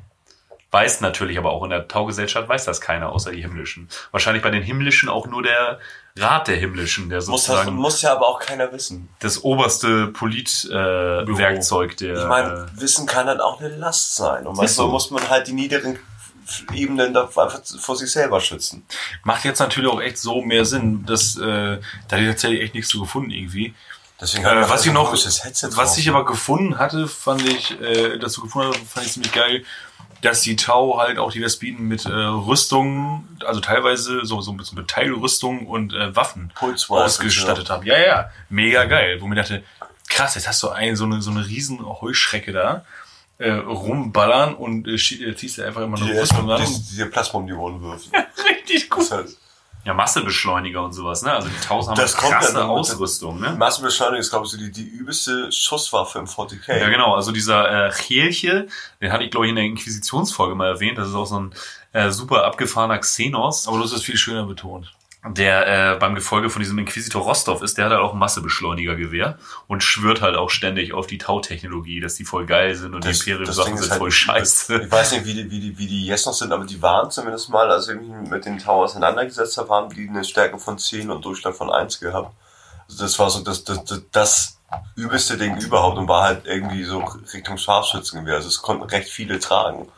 Weiß 0.71 1.01
natürlich 1.01 1.39
aber 1.39 1.53
auch 1.53 1.65
in 1.65 1.71
der 1.71 1.89
Taugesellschaft 1.89 2.49
weiß 2.49 2.65
das 2.65 2.81
keiner 2.81 3.11
außer 3.11 3.31
die 3.33 3.41
Himmlischen. 3.41 3.89
Wahrscheinlich 4.11 4.43
bei 4.43 4.51
den 4.51 4.63
Himmlischen 4.63 5.09
auch 5.09 5.27
nur 5.27 5.43
der 5.43 5.79
Rat 6.19 6.49
der 6.49 6.57
Himmlischen, 6.57 7.09
der 7.09 7.19
Muss, 7.19 7.27
das, 7.27 7.47
sozusagen 7.47 7.77
muss 7.77 8.03
ja 8.03 8.13
aber 8.13 8.27
auch 8.29 8.41
keiner 8.41 8.73
wissen. 8.73 9.09
das 9.21 9.45
oberste 9.45 10.09
Politwerkzeug 10.09 11.29
äh, 11.29 11.39
Werkzeug 11.39 11.97
der. 11.99 12.17
Ich 12.17 12.27
meine, 12.27 12.67
Wissen 12.75 13.07
kann 13.07 13.27
dann 13.27 13.41
auch 13.41 13.61
eine 13.61 13.75
Last 13.77 14.17
sein. 14.17 14.47
Und 14.47 14.57
manchmal 14.57 14.69
so. 14.69 14.89
muss 14.89 15.11
man 15.11 15.29
halt 15.31 15.47
die 15.47 15.53
niederen 15.53 15.99
Ebenen 16.73 17.13
da 17.13 17.25
einfach 17.25 17.61
vor 17.79 17.97
sich 17.97 18.11
selber 18.11 18.41
schützen. 18.41 18.85
macht 19.25 19.45
jetzt 19.45 19.59
natürlich 19.59 19.91
auch 19.91 20.01
echt 20.01 20.19
so 20.19 20.43
mehr 20.43 20.65
Sinn, 20.65 21.05
dass 21.07 21.37
äh, 21.37 21.79
da 22.09 22.19
ich 22.19 22.29
tatsächlich 22.29 22.61
echt 22.63 22.75
nichts 22.75 22.91
zu 22.91 23.01
gefunden 23.01 23.31
irgendwie. 23.31 23.75
Deswegen 24.21 24.45
Äh, 24.45 24.69
was 24.69 24.87
ich 24.87 24.93
noch, 24.93 25.13
was 25.13 25.99
ich 25.99 26.09
aber 26.09 26.25
gefunden 26.25 26.79
hatte, 26.79 27.07
fand 27.07 27.43
ich, 27.43 27.79
äh, 27.81 28.19
dazu 28.19 28.41
gefunden 28.41 28.69
hatte, 28.69 28.81
fand 28.87 29.07
ich 29.07 29.13
ziemlich 29.13 29.33
geil, 29.33 29.65
dass 30.23 30.41
die 30.41 30.57
Tau 30.57 30.99
halt 30.99 31.19
auch 31.19 31.31
die 31.31 31.43
Vespiden 31.43 31.87
mit 31.87 32.07
äh, 32.07 32.11
Rüstungen, 32.11 33.39
also 33.45 33.61
teilweise 33.61 34.25
so, 34.25 34.41
so 34.41 34.53
mit, 34.53 34.73
mit 34.73 34.89
Teilrüstung 34.89 35.67
und 35.67 35.93
äh, 35.93 36.17
Waffen 36.17 36.53
ausgestattet 36.89 37.69
haben. 37.69 37.85
Ja, 37.85 37.99
ja, 37.99 38.31
mega 38.49 38.85
geil. 38.87 39.21
Wo 39.21 39.27
mir 39.27 39.37
dachte, 39.37 39.63
krass, 40.09 40.35
jetzt 40.35 40.49
hast 40.49 40.63
du 40.63 40.71
ein, 40.71 40.97
so 40.97 41.05
eine, 41.05 41.21
so 41.21 41.31
eine 41.31 41.47
riesen 41.47 41.85
Heuschrecke 41.85 42.53
da, 42.53 42.85
äh, 43.39 43.51
rumballern 43.53 44.55
und 44.55 44.87
äh, 44.89 44.95
äh, 44.95 45.35
ziehst 45.37 45.59
dir 45.59 45.67
einfach 45.67 45.83
immer 45.83 45.97
die, 45.97 46.11
Rüstung 46.11 46.51
an. 46.51 46.63
die, 46.65 46.97
die 46.97 47.05
Plasma 47.05 47.41
um 47.41 47.47
die 47.47 47.53
Ohren 47.53 47.81
wirft. 47.83 48.11
Richtig 48.49 48.89
Das 48.89 48.91
gut. 48.91 49.05
ist 49.05 49.11
halt, 49.13 49.37
ja, 49.85 49.95
Massebeschleuniger 49.95 50.83
und 50.83 50.93
sowas, 50.95 51.23
ne? 51.23 51.33
Also 51.33 51.49
die 51.49 51.61
Taus 51.65 51.87
haben 51.87 51.95
Das 51.95 52.15
eine 52.15 52.23
kommt 52.23 52.35
krasse 52.43 52.65
Ausrüstung, 52.65 53.39
ne? 53.39 53.55
Massenbeschleunigung 53.57 54.21
ist, 54.21 54.31
glaube 54.31 54.47
ich, 54.47 54.51
so 54.51 54.59
die, 54.59 54.73
die 54.73 54.83
übelste 54.83 55.53
Schusswaffe 55.53 56.19
im 56.19 56.25
40k. 56.25 56.77
Ja, 56.81 56.89
genau. 56.89 57.15
Also 57.15 57.31
dieser 57.31 57.87
äh, 57.87 57.93
Chelche, 57.93 58.67
den 59.01 59.13
hatte 59.13 59.23
ich, 59.23 59.31
glaube 59.31 59.47
ich, 59.47 59.51
in 59.51 59.57
der 59.57 59.65
Inquisitionsfolge 59.65 60.57
mal 60.57 60.67
erwähnt. 60.67 60.99
Das 60.99 61.09
ist 61.09 61.15
auch 61.15 61.27
so 61.27 61.39
ein 61.39 61.55
äh, 61.93 62.11
super 62.11 62.45
abgefahrener 62.45 62.99
Xenos, 62.99 63.69
Aber 63.69 63.77
du 63.79 63.85
hast 63.85 63.93
es 63.93 64.03
viel 64.03 64.17
schöner 64.17 64.45
betont. 64.45 64.93
Der 65.29 65.95
äh, 65.95 65.99
beim 65.99 66.15
Gefolge 66.15 66.51
von 66.51 66.63
diesem 66.63 66.79
Inquisitor 66.79 67.23
Rostov 67.23 67.63
ist. 67.63 67.79
Der 67.79 67.87
hat 67.87 67.93
halt 67.93 68.03
auch 68.03 68.13
ein 68.13 68.19
Massebeschleunigergewehr 68.19 69.39
und 69.67 69.83
schwört 69.83 70.23
halt 70.23 70.37
auch 70.37 70.51
ständig 70.51 70.93
auf 70.93 71.07
die 71.07 71.19
Tau-Technologie, 71.19 72.01
dass 72.01 72.15
die 72.15 72.25
voll 72.25 72.47
geil 72.47 72.75
sind 72.75 72.95
und 72.95 73.05
die 73.05 73.11
Imperium-Sachen 73.11 73.77
sind 73.77 73.95
voll 73.95 74.11
scheiße. 74.11 74.83
Ich 74.83 74.91
weiß 74.91 75.13
nicht, 75.13 75.25
wie 75.25 75.35
die, 75.35 75.51
wie 75.51 75.61
die, 75.61 75.79
wie 75.79 75.87
die 75.87 76.07
jetzt 76.07 76.27
noch 76.27 76.35
sind, 76.35 76.53
aber 76.53 76.65
die 76.65 76.81
waren 76.81 77.11
zumindest 77.11 77.49
mal, 77.49 77.71
als 77.71 77.89
ich 77.89 77.97
mich 77.97 78.31
mit 78.31 78.45
den 78.45 78.59
Tau 78.59 78.85
auseinandergesetzt 78.85 79.57
habe, 79.59 79.71
haben 79.71 79.95
die 79.95 80.09
eine 80.09 80.25
Stärke 80.25 80.59
von 80.59 80.79
10 80.79 81.11
und 81.11 81.25
Durchschlag 81.25 81.55
von 81.55 81.71
1 81.71 82.01
gehabt. 82.01 82.33
Also 82.89 83.03
das 83.03 83.19
war 83.19 83.31
so 83.31 83.41
das, 83.41 83.65
das, 83.65 83.85
das, 83.85 84.03
das 84.13 84.59
übelste 84.95 85.37
Ding 85.37 85.57
überhaupt 85.59 85.99
und 85.99 86.09
war 86.09 86.25
halt 86.25 86.47
irgendwie 86.47 86.85
so 86.85 87.01
Richtung 87.33 87.59
Scharfschützengewehr. 87.59 88.37
Also 88.37 88.49
es 88.49 88.63
konnten 88.63 88.85
recht 88.85 89.09
viele 89.09 89.39
tragen. 89.39 89.89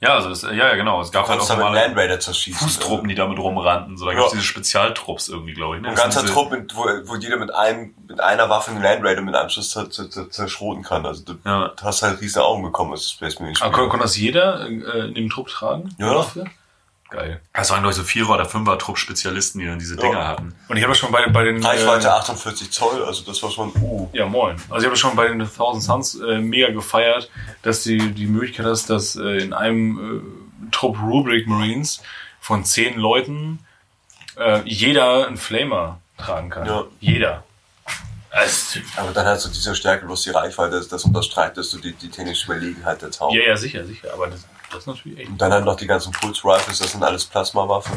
Ja, 0.00 0.10
also 0.14 0.28
das, 0.28 0.42
ja, 0.42 0.52
ja, 0.52 0.74
genau. 0.74 1.00
Es 1.00 1.10
gab 1.10 1.26
halt 1.26 1.40
auch 1.40 1.48
normale 1.48 1.80
Land 1.80 1.96
Raider 1.96 2.20
zerschießen. 2.20 2.60
Fußtruppen, 2.68 3.08
die 3.08 3.14
damit 3.14 3.38
rumrannten. 3.38 3.96
So, 3.96 4.04
da 4.04 4.12
Ja. 4.12 4.18
gab 4.18 4.26
es 4.26 4.32
diese 4.32 4.44
Spezialtrupps 4.44 5.28
irgendwie, 5.30 5.54
glaube 5.54 5.76
ich. 5.76 5.82
Ne? 5.82 5.88
Ein 5.88 5.94
ganzer 5.94 6.20
diese- 6.20 6.34
Trupp, 6.34 6.50
mit, 6.50 6.76
wo, 6.76 6.84
wo 7.04 7.16
jeder 7.16 7.38
mit 7.38 7.54
einem, 7.54 7.94
mit 8.06 8.20
einer 8.20 8.50
Waffe 8.50 8.72
einen 8.72 8.82
Land 8.82 9.02
Raider 9.02 9.22
mit 9.22 9.34
einem 9.34 9.48
Schuss 9.48 9.70
zer, 9.70 9.88
zer, 9.90 10.10
zer, 10.10 10.30
zerschroten 10.30 10.82
kann. 10.82 11.06
Also 11.06 11.24
du 11.24 11.38
Ja. 11.46 11.72
hast 11.82 12.02
halt 12.02 12.20
riesige 12.20 12.44
Augen 12.44 12.62
bekommen 12.62 12.92
als 12.92 13.10
Space 13.10 13.40
Marine. 13.40 13.56
Aber 13.62 13.72
kann, 13.72 13.88
kann 13.88 14.00
das 14.00 14.18
jeder 14.18 14.66
äh, 14.68 15.08
in 15.08 15.14
dem 15.14 15.30
Trupp 15.30 15.48
tragen? 15.48 15.94
Ja. 15.98 16.12
Dafür? 16.12 16.44
Geil. 17.08 17.40
Das 17.52 17.70
waren, 17.70 17.80
glaube 17.80 17.92
ich, 17.92 17.96
so 17.96 18.02
Vierer- 18.02 18.34
oder 18.34 18.46
Fünfer-Trupp-Spezialisten, 18.46 19.60
die 19.60 19.66
dann 19.66 19.78
diese 19.78 19.96
Dinger 19.96 20.26
hatten. 20.26 20.54
Und 20.68 20.76
ich 20.76 20.82
habe 20.82 20.94
schon 20.94 21.12
bei, 21.12 21.26
bei 21.28 21.44
den... 21.44 21.64
Reichweite 21.64 22.08
äh, 22.08 22.10
48 22.10 22.70
Zoll, 22.72 23.04
also 23.04 23.22
das 23.22 23.40
war 23.42 23.50
schon, 23.50 23.72
uh. 23.80 24.08
Ja, 24.12 24.26
moin. 24.26 24.56
Also 24.70 24.80
ich 24.80 24.86
habe 24.86 24.96
schon 24.96 25.14
bei 25.14 25.28
den 25.28 25.38
Thousand 25.38 25.82
Suns 25.82 26.20
äh, 26.20 26.38
mega 26.38 26.70
gefeiert, 26.70 27.30
dass 27.62 27.84
die 27.84 27.98
die 28.12 28.26
Möglichkeit 28.26 28.66
hast, 28.66 28.90
dass 28.90 29.14
äh, 29.14 29.38
in 29.38 29.52
einem 29.52 30.24
äh, 30.68 30.70
Trupp 30.72 30.98
Rubric 31.00 31.46
Marines 31.46 32.02
von 32.40 32.64
zehn 32.64 32.98
Leuten 32.98 33.60
äh, 34.36 34.62
jeder 34.64 35.28
einen 35.28 35.36
Flamer 35.36 36.00
tragen 36.18 36.50
kann. 36.50 36.66
Ja. 36.66 36.84
Jeder. 37.00 37.44
Also, 38.30 38.80
Aber 38.96 39.12
dann 39.12 39.26
halt 39.26 39.40
so 39.40 39.48
diese 39.48 39.74
Stärke 39.74 40.04
plus 40.04 40.22
die 40.22 40.30
Reichweite, 40.30 40.76
das, 40.76 40.88
das 40.88 41.04
unterstreicht, 41.04 41.56
dass 41.56 41.70
du 41.70 41.78
die, 41.78 41.92
die 41.92 42.10
technische 42.10 42.44
Überlegenheit 42.46 43.00
der 43.00 43.10
Tau. 43.10 43.32
ja, 43.32 43.42
ja, 43.44 43.56
sicher, 43.56 43.86
sicher. 43.86 44.12
Aber 44.12 44.26
das, 44.26 44.44
das 44.76 44.82
ist 44.82 44.86
natürlich 44.86 45.18
echt 45.18 45.28
Und 45.30 45.38
dann 45.40 45.52
halt 45.52 45.64
noch 45.64 45.76
die 45.76 45.86
ganzen 45.86 46.12
Pulse 46.12 46.42
Rifles, 46.44 46.78
das 46.78 46.92
sind 46.92 47.02
alles 47.02 47.24
Plasmawaffen. 47.24 47.92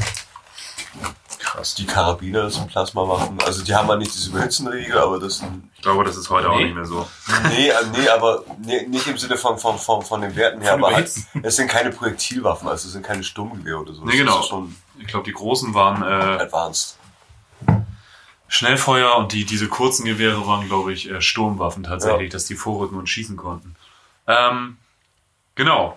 krass. 1.40 1.76
Die 1.76 1.86
Karabiner, 1.86 2.44
das 2.44 2.56
sind 2.56 2.68
Plasmawaffen. 2.68 3.38
Also 3.44 3.64
die 3.64 3.74
haben 3.74 3.88
halt 3.90 4.00
nicht 4.00 4.14
diese 4.14 4.30
Überhitzenregel, 4.30 4.98
aber 4.98 5.20
das 5.20 5.38
sind. 5.40 5.70
Ich 5.76 5.82
glaube, 5.82 6.04
das 6.04 6.16
ist 6.18 6.30
heute 6.30 6.50
auch 6.50 6.58
Nee. 6.58 6.66
nicht 6.66 6.76
mehr 6.76 6.86
so. 6.86 7.08
Nee, 7.50 7.70
äh, 7.70 7.74
nee, 7.98 8.08
aber 8.10 8.44
nee, 8.62 8.86
nicht 8.88 9.08
im 9.08 9.18
Sinne 9.18 9.38
von, 9.38 9.58
von, 9.58 9.78
von, 9.78 10.02
von 10.04 10.22
den 10.22 10.36
Werten 10.36 10.62
her, 10.62 10.74
Von 10.74 10.84
aber 10.84 10.96
halt, 10.96 11.12
es 11.44 11.56
sind 11.56 11.68
keine 11.70 11.92
Projektilwaffen, 11.92 12.68
also 12.68 12.88
es 12.88 12.94
sind 12.94 13.06
keine 13.06 13.24
Sturmgewehre 13.24 13.78
oder 13.80 13.94
so. 13.94 14.04
Nee, 14.04 14.24
Das 14.24 14.50
genau. 14.50 14.68
Ich 15.00 15.08
glaube, 15.08 15.26
die 15.26 15.34
großen 15.34 15.74
waren 15.74 16.02
äh, 16.04 16.42
advanced. 16.44 16.98
Schnellfeuer 18.48 19.16
und 19.16 19.32
die, 19.32 19.46
diese 19.46 19.68
kurzen 19.68 20.06
Gewehre 20.06 20.46
waren, 20.48 20.66
glaube 20.68 20.92
ich, 20.92 21.10
äh, 21.10 21.22
Sturmwaffen 21.22 21.84
tatsächlich, 21.84 22.32
dass 22.32 22.46
die 22.46 22.56
vorrücken 22.56 22.98
und 22.98 23.08
schießen 23.08 23.38
konnten. 23.38 23.76
Ähm, 24.28 24.78
genau. 25.56 25.96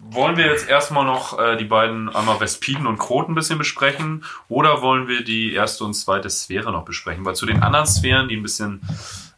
Wollen 0.00 0.36
wir 0.36 0.46
jetzt 0.46 0.68
erstmal 0.68 1.04
noch 1.04 1.38
äh, 1.38 1.56
die 1.56 1.64
beiden 1.64 2.08
einmal 2.08 2.38
Vespiden 2.38 2.86
und 2.86 2.98
Krot 2.98 3.28
ein 3.28 3.34
bisschen 3.34 3.58
besprechen 3.58 4.24
oder 4.48 4.80
wollen 4.80 5.08
wir 5.08 5.24
die 5.24 5.52
erste 5.52 5.84
und 5.84 5.94
zweite 5.94 6.30
Sphäre 6.30 6.70
noch 6.72 6.84
besprechen? 6.84 7.24
Weil 7.24 7.34
zu 7.34 7.46
den 7.46 7.62
anderen 7.62 7.86
Sphären, 7.86 8.28
die 8.28 8.36
ein 8.36 8.42
bisschen 8.42 8.80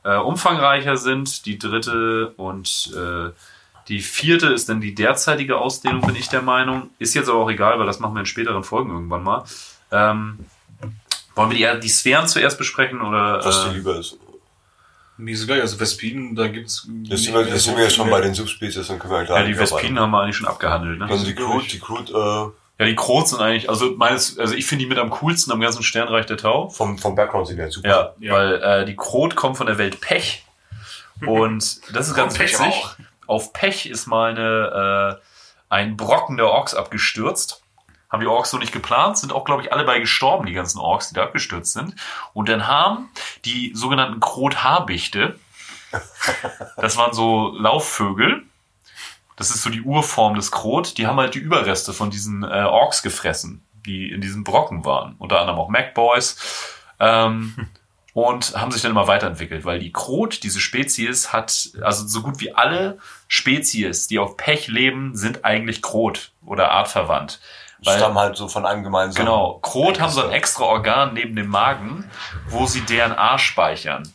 äh, 0.04 0.16
umfangreicher 0.16 0.96
sind, 0.96 1.46
die 1.46 1.58
dritte 1.58 2.34
und 2.36 2.92
äh, 2.94 3.30
die 3.88 4.00
vierte 4.00 4.48
ist 4.48 4.68
dann 4.68 4.80
die 4.80 4.94
derzeitige 4.94 5.56
Ausdehnung, 5.58 6.02
bin 6.02 6.14
ich 6.14 6.28
der 6.28 6.42
Meinung. 6.42 6.90
Ist 6.98 7.14
jetzt 7.14 7.28
aber 7.28 7.38
auch 7.40 7.50
egal, 7.50 7.78
weil 7.78 7.86
das 7.86 7.98
machen 7.98 8.14
wir 8.14 8.20
in 8.20 8.26
späteren 8.26 8.62
Folgen 8.62 8.90
irgendwann 8.90 9.24
mal. 9.24 9.44
Ähm, 9.90 10.38
wollen 11.34 11.50
wir 11.50 11.74
die, 11.74 11.80
die 11.80 11.88
Sphären 11.88 12.28
zuerst 12.28 12.58
besprechen 12.58 13.00
oder? 13.00 13.44
Was 13.44 13.64
dir 13.64 13.70
Äh, 13.70 13.74
lieber 13.74 13.96
ist. 13.96 14.18
Mir 15.20 15.34
ist 15.34 15.44
egal, 15.44 15.60
also 15.60 15.76
Vespiden, 15.78 16.34
da 16.34 16.48
gibt's. 16.48 16.88
Jetzt 17.04 17.24
sind 17.24 17.34
wir, 17.34 17.46
jetzt 17.46 17.64
sind 17.64 17.76
wir 17.76 17.84
ja 17.84 17.90
schon 17.90 18.08
bei 18.10 18.20
den 18.20 18.34
Subspezies, 18.34 18.86
dann 18.88 18.98
können 18.98 19.12
wir 19.12 19.24
gleich 19.24 19.40
ja, 19.40 19.44
die 19.46 19.54
Vespinen 19.54 19.98
haben 20.00 20.10
wir 20.10 20.22
eigentlich 20.22 20.36
schon 20.36 20.48
abgehandelt. 20.48 20.98
Ne? 20.98 21.06
Also 21.08 21.24
die 21.24 21.34
Crude, 21.34 21.66
die 21.66 21.78
Crude 21.78 22.12
äh, 22.12 22.82
Ja, 22.82 22.86
die 22.88 22.96
Krot 22.96 23.28
sind 23.28 23.40
eigentlich, 23.40 23.68
also 23.68 23.92
meines, 23.96 24.38
also 24.38 24.54
ich 24.54 24.66
finde 24.66 24.84
die 24.84 24.88
mit 24.88 24.98
am 24.98 25.10
coolsten 25.10 25.52
am 25.52 25.60
ganzen 25.60 25.82
Sternreich 25.82 26.26
der 26.26 26.36
Tau. 26.38 26.68
vom, 26.70 26.96
vom 26.98 27.14
Background 27.14 27.46
sind 27.46 27.56
die 27.56 27.62
halt 27.62 27.72
super. 27.72 27.88
Ja, 27.88 28.14
Ja. 28.18 28.32
weil 28.34 28.54
äh, 28.62 28.84
die 28.86 28.96
Krot 28.96 29.36
kommt 29.36 29.56
von 29.56 29.66
der 29.66 29.78
Welt 29.78 30.00
Pech. 30.00 30.44
Und 31.26 31.80
das 31.94 32.08
ist 32.08 32.14
ganz 32.14 32.38
witzig. 32.38 32.74
Auf 33.26 33.52
Pech 33.52 33.86
ist 33.86 34.06
mal 34.06 34.30
eine, 34.30 35.18
äh, 35.18 35.24
ein 35.68 35.96
Brocken 35.96 36.36
der 36.38 36.46
Orks 36.48 36.74
abgestürzt. 36.74 37.59
Haben 38.10 38.20
die 38.20 38.26
Orks 38.26 38.50
so 38.50 38.58
nicht 38.58 38.72
geplant, 38.72 39.18
sind 39.18 39.32
auch, 39.32 39.44
glaube 39.44 39.62
ich, 39.62 39.72
alle 39.72 39.84
bei 39.84 40.00
gestorben, 40.00 40.46
die 40.46 40.52
ganzen 40.52 40.78
Orks, 40.78 41.08
die 41.08 41.14
da 41.14 41.22
abgestürzt 41.22 41.72
sind. 41.72 41.94
Und 42.32 42.48
dann 42.48 42.66
haben 42.66 43.08
die 43.44 43.72
sogenannten 43.74 44.20
Krot-Habichte, 44.20 45.38
das 46.76 46.96
waren 46.96 47.12
so 47.12 47.54
Laufvögel, 47.56 48.44
das 49.36 49.50
ist 49.50 49.62
so 49.62 49.70
die 49.70 49.82
Urform 49.82 50.34
des 50.34 50.50
Krot, 50.50 50.98
die 50.98 51.06
haben 51.06 51.18
halt 51.18 51.34
die 51.34 51.38
Überreste 51.38 51.92
von 51.92 52.10
diesen 52.10 52.42
äh, 52.42 52.64
Orks 52.64 53.02
gefressen, 53.02 53.64
die 53.86 54.10
in 54.10 54.20
diesem 54.20 54.44
Brocken 54.44 54.84
waren. 54.84 55.14
Unter 55.18 55.40
anderem 55.40 55.58
auch 55.58 55.68
Macboys. 55.68 56.36
Ähm, 56.98 57.68
und 58.12 58.56
haben 58.56 58.70
sich 58.70 58.82
dann 58.82 58.90
immer 58.90 59.06
weiterentwickelt, 59.06 59.64
weil 59.64 59.78
die 59.78 59.92
Krot, 59.92 60.42
diese 60.42 60.60
Spezies, 60.60 61.32
hat, 61.32 61.70
also 61.80 62.06
so 62.06 62.22
gut 62.22 62.40
wie 62.40 62.52
alle 62.54 62.98
Spezies, 63.28 64.08
die 64.08 64.18
auf 64.18 64.36
Pech 64.36 64.68
leben, 64.68 65.16
sind 65.16 65.44
eigentlich 65.44 65.80
Krot 65.80 66.32
oder 66.44 66.72
artverwandt. 66.72 67.40
Weil- 67.84 67.98
Stammen 67.98 68.18
halt 68.18 68.36
so 68.36 68.48
von 68.48 68.66
einem 68.66 68.82
gemeinsamen. 68.82 69.26
Genau. 69.26 69.58
Krot 69.62 70.00
haben 70.00 70.10
so 70.10 70.24
ein 70.24 70.30
extra 70.32 70.64
Organ 70.64 71.14
neben 71.14 71.34
dem 71.34 71.48
Magen, 71.48 72.10
wo 72.48 72.66
sie 72.66 72.82
DNA 72.82 73.38
speichern 73.38 74.12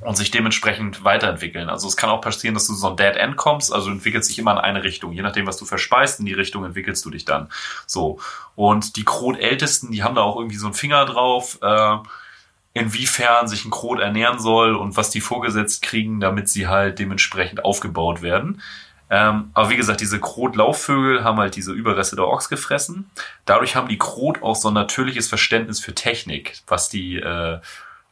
und 0.00 0.16
sich 0.16 0.30
dementsprechend 0.30 1.02
weiterentwickeln. 1.04 1.68
Also 1.68 1.88
es 1.88 1.96
kann 1.96 2.10
auch 2.10 2.20
passieren, 2.20 2.54
dass 2.54 2.66
du 2.66 2.74
so 2.74 2.88
ein 2.90 2.96
Dead 2.96 3.16
End 3.16 3.36
kommst, 3.36 3.72
also 3.72 3.86
du 3.88 3.94
entwickelst 3.94 4.28
dich 4.28 4.38
immer 4.38 4.52
in 4.52 4.58
eine 4.58 4.82
Richtung. 4.84 5.12
Je 5.12 5.22
nachdem, 5.22 5.46
was 5.46 5.56
du 5.56 5.64
verspeist, 5.64 6.20
in 6.20 6.26
die 6.26 6.34
Richtung 6.34 6.64
entwickelst 6.64 7.04
du 7.04 7.10
dich 7.10 7.24
dann. 7.24 7.48
So. 7.86 8.20
Und 8.54 8.96
die 8.96 9.04
Krot-Ältesten, 9.04 9.90
die 9.90 10.02
haben 10.02 10.14
da 10.14 10.22
auch 10.22 10.36
irgendwie 10.36 10.56
so 10.56 10.66
einen 10.66 10.74
Finger 10.74 11.04
drauf, 11.06 11.58
äh, 11.62 11.96
inwiefern 12.74 13.48
sich 13.48 13.64
ein 13.64 13.70
Krot 13.70 13.98
ernähren 14.00 14.38
soll 14.38 14.76
und 14.76 14.96
was 14.96 15.10
die 15.10 15.20
vorgesetzt 15.20 15.82
kriegen, 15.82 16.20
damit 16.20 16.48
sie 16.48 16.68
halt 16.68 16.98
dementsprechend 16.98 17.64
aufgebaut 17.64 18.22
werden. 18.22 18.62
Ähm, 19.10 19.50
aber 19.54 19.70
wie 19.70 19.76
gesagt, 19.76 20.00
diese 20.00 20.20
Krot-Laufvögel 20.20 21.24
haben 21.24 21.38
halt 21.38 21.56
diese 21.56 21.72
Überreste 21.72 22.16
der 22.16 22.26
Orks 22.26 22.48
gefressen. 22.48 23.10
Dadurch 23.46 23.74
haben 23.74 23.88
die 23.88 23.98
Krot 23.98 24.42
auch 24.42 24.56
so 24.56 24.68
ein 24.68 24.74
natürliches 24.74 25.28
Verständnis 25.28 25.80
für 25.80 25.94
Technik, 25.94 26.60
was 26.66 26.88
die 26.90 27.16
äh, 27.16 27.58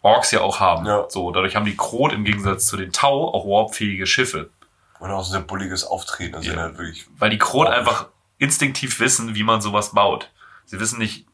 Orks 0.02 0.30
ja 0.30 0.40
auch 0.40 0.60
haben. 0.60 0.86
Ja. 0.86 1.04
So, 1.08 1.30
dadurch 1.32 1.54
haben 1.56 1.66
die 1.66 1.76
Krot 1.76 2.12
im 2.12 2.24
Gegensatz 2.24 2.66
zu 2.66 2.76
den 2.76 2.92
Tau 2.92 3.32
auch 3.34 3.44
warpfähige 3.46 4.06
Schiffe. 4.06 4.50
Und 4.98 5.10
auch 5.10 5.22
so 5.22 5.28
ein 5.30 5.32
sehr 5.32 5.40
bulliges 5.42 5.84
Auftreten. 5.84 6.36
Also 6.36 6.50
Ja. 6.52 6.56
halt 6.56 6.78
wirklich. 6.78 7.06
Weil 7.18 7.30
die 7.30 7.38
Krot 7.38 7.68
einfach 7.68 8.06
instinktiv 8.38 8.98
wissen, 9.00 9.34
wie 9.34 9.42
man 9.42 9.60
sowas 9.60 9.92
baut. 9.92 10.30
Sie 10.64 10.80
wissen 10.80 10.98
nicht 10.98 11.25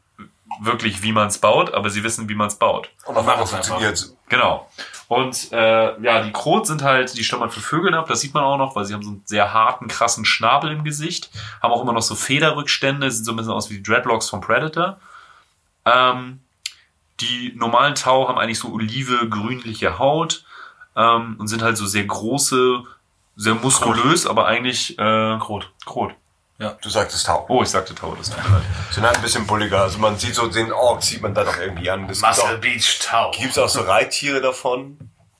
wirklich, 0.61 1.01
wie 1.01 1.11
man 1.11 1.27
es 1.27 1.37
baut, 1.37 1.73
aber 1.73 1.89
sie 1.89 2.03
wissen, 2.03 2.29
wie 2.29 2.35
man 2.35 2.47
es 2.47 2.55
baut. 2.55 2.89
Und 3.05 3.17
auf 3.17 3.27
einmal 3.27 3.45
funktioniert 3.45 4.13
Genau. 4.29 4.69
Und 5.07 5.51
äh, 5.51 6.01
ja, 6.01 6.23
die 6.23 6.31
Krot 6.31 6.65
sind 6.65 6.81
halt, 6.81 7.15
die 7.17 7.23
stammen 7.23 7.51
für 7.51 7.59
Vögeln 7.59 7.93
ab, 7.93 8.07
das 8.07 8.21
sieht 8.21 8.33
man 8.33 8.43
auch 8.43 8.57
noch, 8.57 8.75
weil 8.75 8.85
sie 8.85 8.93
haben 8.93 9.03
so 9.03 9.11
einen 9.11 9.21
sehr 9.25 9.53
harten, 9.53 9.87
krassen 9.87 10.25
Schnabel 10.25 10.71
im 10.71 10.83
Gesicht, 10.83 11.29
haben 11.61 11.71
auch 11.71 11.81
immer 11.81 11.93
noch 11.93 12.01
so 12.01 12.15
Federrückstände, 12.15 13.11
sieht 13.11 13.25
so 13.25 13.33
ein 13.33 13.35
bisschen 13.35 13.51
aus 13.51 13.69
wie 13.69 13.75
die 13.75 13.83
Dreadlocks 13.83 14.29
vom 14.29 14.41
Predator. 14.41 14.97
Ähm, 15.85 16.39
die 17.19 17.53
normalen 17.55 17.95
Tau 17.95 18.27
haben 18.27 18.39
eigentlich 18.39 18.59
so 18.59 18.73
olive, 18.73 19.29
grünliche 19.29 19.99
Haut 19.99 20.45
ähm, 20.95 21.35
und 21.37 21.47
sind 21.47 21.61
halt 21.61 21.77
so 21.77 21.85
sehr 21.85 22.05
große, 22.05 22.83
sehr 23.35 23.55
muskulös, 23.55 24.25
aber 24.25 24.47
eigentlich 24.47 24.97
äh, 24.97 25.37
Krot. 25.39 25.71
Krot. 25.85 26.15
Du 26.59 26.89
sagtest 26.89 27.25
Tau. 27.25 27.45
Oh, 27.49 27.61
ich 27.63 27.69
sagte 27.69 27.93
Tau, 27.93 28.15
das 28.15 28.29
tut 28.29 28.43
mir 28.43 28.49
leid. 28.57 28.63
Sind 28.91 29.03
halt 29.05 29.17
ein 29.17 29.21
bisschen 29.21 29.45
bulliger. 29.45 29.81
Also 29.81 29.97
man 29.97 30.17
sieht 30.17 30.35
so 30.35 30.47
den 30.47 30.71
Ork, 30.71 31.03
sieht 31.03 31.21
man 31.21 31.33
da 31.33 31.43
doch 31.43 31.57
irgendwie 31.57 31.89
an. 31.89 32.07
Das 32.07 32.21
Muscle 32.21 32.43
auch, 32.43 32.61
Beach 32.61 32.99
Tau. 32.99 33.31
gibt's 33.31 33.57
auch 33.57 33.67
so 33.69 33.81
Reittiere 33.81 34.39
davon. 34.39 34.97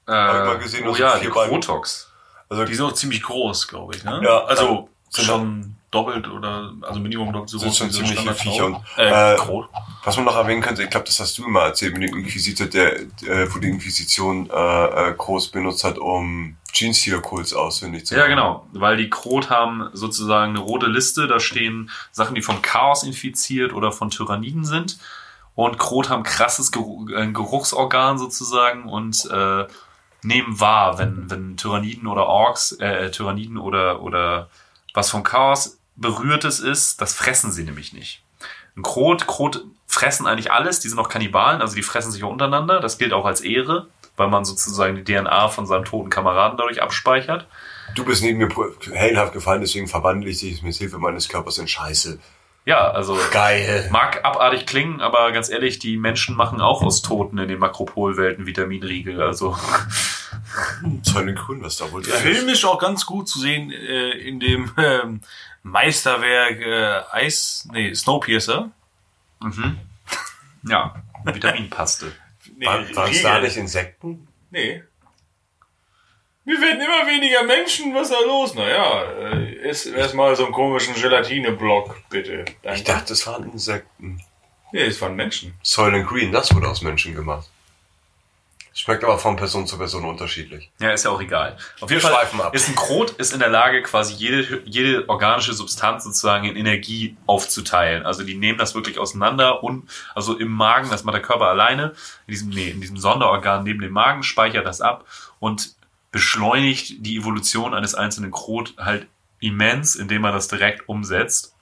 Äh, 0.07 0.11
Hab 0.11 0.35
ich 0.41 0.47
mal 0.47 0.57
gesehen, 0.57 0.85
oh 0.87 0.91
also 0.91 1.03
ja, 1.03 1.17
die. 1.19 1.27
Krotox. 1.27 2.11
Also 2.49 2.65
Die 2.65 2.75
sind 2.75 2.85
auch 2.85 2.93
ziemlich 2.93 3.21
groß, 3.23 3.67
glaube 3.67 3.95
ich, 3.95 4.03
ne? 4.03 4.21
Ja, 4.23 4.43
Also 4.45 4.89
sind 5.09 5.25
schon 5.25 5.75
doppelt 5.91 6.27
oder, 6.27 6.73
also 6.81 6.99
Minimum 6.99 7.31
doppelt 7.31 7.49
so 7.51 7.57
sind 7.59 7.69
groß 7.69 7.77
schon 7.77 7.87
wie 7.87 7.91
so 7.93 7.97
ziemliche 7.99 8.21
Standard-Tau. 8.21 8.51
Viecher. 8.51 8.65
Und, 8.65 8.77
Äh, 8.97 9.33
äh. 9.35 9.63
Was 10.03 10.15
man 10.17 10.25
noch 10.25 10.35
erwähnen 10.35 10.61
könnte, 10.61 10.83
ich 10.83 10.89
glaube, 10.89 11.05
das 11.05 11.19
hast 11.19 11.37
du 11.37 11.45
immer 11.45 11.61
erzählt 11.61 11.97
mit 11.97 12.09
dem 12.09 12.17
Inquisitor, 12.17 12.67
der, 12.67 12.99
äh, 12.99 13.47
wo 13.53 13.59
die 13.59 13.69
Inquisition 13.69 14.49
äh, 14.49 15.09
äh, 15.09 15.13
groß 15.13 15.49
benutzt 15.49 15.83
hat, 15.85 15.97
um 15.97 16.57
Genestealer-Kults 16.73 17.53
ausfindig 17.53 18.05
zu 18.05 18.15
Ja, 18.15 18.21
machen. 18.21 18.29
genau, 18.31 18.67
weil 18.73 18.97
die 18.97 19.09
Krot 19.09 19.49
haben 19.49 19.89
sozusagen 19.93 20.51
eine 20.51 20.59
rote 20.59 20.87
Liste, 20.87 21.27
da 21.27 21.39
stehen 21.39 21.89
Sachen, 22.11 22.35
die 22.35 22.41
vom 22.41 22.61
Chaos 22.61 23.03
infiziert 23.03 23.73
oder 23.73 23.91
von 23.91 24.09
Tyranniden 24.09 24.65
sind. 24.65 24.97
Und 25.55 25.77
Krot 25.77 26.09
haben 26.09 26.23
krasses 26.23 26.71
Geruch, 26.71 27.09
äh, 27.11 27.27
Geruchsorgan 27.31 28.17
sozusagen 28.17 28.85
und 28.85 29.29
äh, 29.31 29.67
nehmen 30.23 30.59
wahr, 30.59 30.97
wenn, 30.97 31.29
wenn 31.29 31.57
Tyranniden 31.57 32.07
oder 32.07 32.25
Orks, 32.25 32.71
äh, 32.73 33.11
Tyranniden 33.11 33.57
oder, 33.57 34.01
oder 34.01 34.49
was 34.95 35.11
vom 35.11 35.21
Chaos 35.23 35.77
berührtes 35.95 36.59
ist, 36.59 37.01
das 37.01 37.13
fressen 37.13 37.51
sie 37.51 37.63
nämlich 37.63 37.93
nicht. 37.93 38.23
Ein 38.75 38.81
Krot, 38.81 39.27
Krot 39.27 39.63
fressen 39.85 40.25
eigentlich 40.25 40.51
alles, 40.51 40.79
die 40.79 40.89
sind 40.89 40.97
auch 40.97 41.09
Kannibalen, 41.09 41.61
also 41.61 41.75
die 41.75 41.83
fressen 41.83 42.11
sich 42.11 42.23
auch 42.23 42.31
untereinander, 42.31 42.79
das 42.79 42.97
gilt 42.97 43.13
auch 43.13 43.25
als 43.25 43.41
Ehre, 43.41 43.87
weil 44.17 44.27
man 44.27 44.45
sozusagen 44.45 44.95
die 44.95 45.03
DNA 45.03 45.49
von 45.49 45.65
seinem 45.65 45.85
toten 45.85 46.09
Kameraden 46.09 46.57
dadurch 46.57 46.81
abspeichert. 46.81 47.47
Du 47.95 48.05
bist 48.05 48.23
neben 48.23 48.39
mir 48.39 48.49
hellenhaft 48.91 49.33
gefallen, 49.33 49.61
deswegen 49.61 49.87
verwandle 49.87 50.29
ich 50.29 50.39
dich 50.39 50.61
mit 50.61 50.75
Hilfe 50.75 50.97
meines 50.97 51.29
Körpers 51.29 51.57
in 51.57 51.67
Scheiße. 51.67 52.19
Ja, 52.65 52.91
also 52.91 53.17
Geil. 53.31 53.89
mag 53.91 54.23
abartig 54.23 54.65
klingen, 54.65 55.01
aber 55.01 55.31
ganz 55.33 55.49
ehrlich, 55.49 55.79
die 55.79 55.97
Menschen 55.97 56.35
machen 56.35 56.61
auch 56.61 56.81
aus 56.81 57.01
Toten 57.01 57.37
in 57.37 57.49
den 57.49 57.59
Makropolwelten 57.59 58.45
Vitaminriegel. 58.45 59.21
Also 59.21 59.57
Säulen 61.01 61.35
Grün, 61.35 61.61
was 61.61 61.75
da 61.77 61.91
wohl 61.91 62.03
Der 62.03 62.13
Film 62.13 62.47
ist 62.47 62.63
auch 62.63 62.79
ganz 62.79 63.05
gut 63.05 63.27
zu 63.27 63.39
sehen 63.39 63.69
äh, 63.71 64.11
in 64.11 64.39
dem 64.39 64.71
ähm, 64.77 65.21
Meisterwerk 65.63 66.61
äh, 66.61 67.01
Eis, 67.11 67.67
nee, 67.71 67.93
Snowpiercer. 67.93 68.71
mhm. 69.41 69.77
ja, 70.67 70.95
Vitaminpaste. 71.25 72.13
Nee, 72.57 72.65
War, 72.65 72.95
waren 72.95 73.11
es 73.11 73.21
da 73.21 73.39
nicht 73.39 73.57
Insekten? 73.57 74.27
Nee. 74.51 74.83
Wir 76.45 76.59
werden 76.59 76.81
immer 76.81 77.07
weniger 77.07 77.43
Menschen, 77.43 77.93
was 77.93 78.09
ist 78.09 78.15
da 78.19 78.25
los? 78.25 78.53
Naja, 78.53 79.03
äh, 79.33 79.69
ist 79.69 79.85
erstmal 79.85 80.35
so 80.35 80.43
einen 80.43 80.53
komischen 80.53 80.93
Gelatine-Block, 80.93 82.09
bitte. 82.09 82.43
Danke. 82.61 82.77
Ich 82.79 82.83
dachte, 82.83 83.13
es 83.13 83.25
waren 83.25 83.49
Insekten. 83.51 84.21
nee, 84.73 84.81
es 84.81 84.99
waren 85.01 85.15
Menschen. 85.15 85.53
Soylent 85.63 86.05
Green, 86.07 86.31
das 86.33 86.53
wurde 86.53 86.67
aus 86.67 86.81
Menschen 86.81 87.15
gemacht. 87.15 87.49
Schmeckt 88.75 89.03
aber 89.03 89.19
von 89.19 89.35
Person 89.35 89.67
zu 89.67 89.77
Person 89.77 90.03
unterschiedlich. 90.03 90.71
Ja, 90.79 90.91
ist 90.91 91.05
ja 91.05 91.11
auch 91.11 91.21
egal. 91.21 91.57
Auf 91.79 91.89
Wir 91.89 91.97
jeden 91.97 92.01
Fall 92.01 92.13
schweifen 92.13 92.41
ab. 92.41 92.55
ist 92.55 92.67
ein 92.67 92.75
Krot 92.75 93.11
ist 93.11 93.31
in 93.31 93.39
der 93.39 93.49
Lage, 93.49 93.83
quasi 93.83 94.15
jede, 94.15 94.63
jede 94.65 95.07
organische 95.09 95.53
Substanz 95.53 96.03
sozusagen 96.03 96.47
in 96.47 96.55
Energie 96.55 97.15
aufzuteilen. 97.27 98.03
Also 98.03 98.23
die 98.23 98.33
nehmen 98.33 98.57
das 98.57 98.73
wirklich 98.73 98.97
auseinander 98.97 99.63
und 99.63 99.87
also 100.15 100.35
im 100.37 100.51
Magen, 100.51 100.89
das 100.89 101.03
macht 101.03 101.13
der 101.13 101.21
Körper 101.21 101.49
alleine, 101.49 101.93
in 102.25 102.31
diesem, 102.31 102.49
nee, 102.49 102.69
in 102.69 102.81
diesem 102.81 102.97
Sonderorgan 102.97 103.63
neben 103.63 103.79
dem 103.79 103.93
Magen, 103.93 104.23
speichert 104.23 104.65
das 104.65 104.81
ab 104.81 105.05
und 105.39 105.75
beschleunigt 106.11 107.05
die 107.05 107.17
Evolution 107.17 107.75
eines 107.75 107.93
einzelnen 107.93 108.31
Krot 108.31 108.73
halt 108.77 109.07
immens, 109.39 109.95
indem 109.95 110.23
man 110.23 110.33
das 110.33 110.47
direkt 110.47 110.89
umsetzt. 110.89 111.52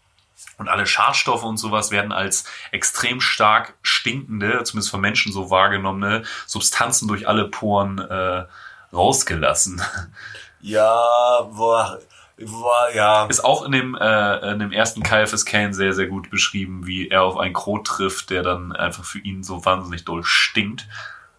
Und 0.58 0.70
alle 0.70 0.86
Schadstoffe 0.86 1.44
und 1.44 1.58
sowas 1.58 1.92
werden 1.92 2.12
als 2.12 2.46
extrem 2.72 3.20
stark 3.20 3.74
stinkende, 3.82 4.64
zumindest 4.64 4.92
von 4.92 5.02
Menschen 5.02 5.32
so 5.32 5.50
wahrgenommene, 5.50 6.24
Substanzen 6.46 7.08
durch 7.08 7.28
alle 7.28 7.50
Poren 7.50 7.98
äh, 7.98 8.46
rausgelassen. 8.94 9.82
Ja, 10.64 10.86
war, 10.86 11.98
war, 12.38 12.96
ja. 12.96 13.26
Ist 13.26 13.44
auch 13.44 13.66
in 13.66 13.72
dem, 13.72 13.96
äh, 13.96 14.52
in 14.52 14.60
dem 14.60 14.72
ersten 14.72 15.02
Caiaphas 15.02 15.46
Kane 15.46 15.74
sehr, 15.74 15.94
sehr 15.94 16.08
gut 16.08 16.30
beschrieben, 16.30 16.86
wie 16.86 17.10
er 17.10 17.24
auf 17.24 17.38
einen 17.38 17.54
Krot 17.54 17.88
trifft, 17.88 18.30
der 18.30 18.44
dann 18.44 18.72
einfach 18.72 19.04
für 19.04 19.20
ihn 19.20 19.44
so 19.44 19.66
wahnsinnig 19.66 20.06
doll 20.06 20.24
stinkt. 20.24 20.88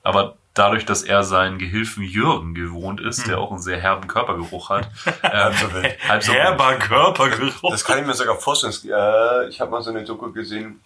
Aber 0.03 0.37
dadurch, 0.55 0.85
dass 0.85 1.03
er 1.03 1.23
seinen 1.23 1.59
Gehilfen 1.59 2.03
Jürgen 2.03 2.55
gewohnt 2.55 3.01
ist, 3.01 3.27
der 3.27 3.39
auch 3.39 3.51
einen 3.51 3.63
sehr 3.63 3.81
herben 3.81 4.09
Körpergeruch 4.09 4.69
hat, 4.71 4.89
ähm, 5.23 5.53
so 5.55 6.09
halb 6.09 6.23
so 6.23 6.33
Herber 6.33 6.75
Körpergeruch. 6.75 7.71
Das 7.71 7.85
kann 7.85 7.99
ich 7.99 8.07
mir 8.07 8.15
sogar 8.15 8.37
vorstellen. 8.37 8.75
Äh, 8.85 9.49
ich 9.49 9.61
habe 9.61 9.71
mal 9.71 9.83
so 9.83 9.91
eine 9.91 10.05
Doku 10.05 10.33
gesehen, 10.33 10.81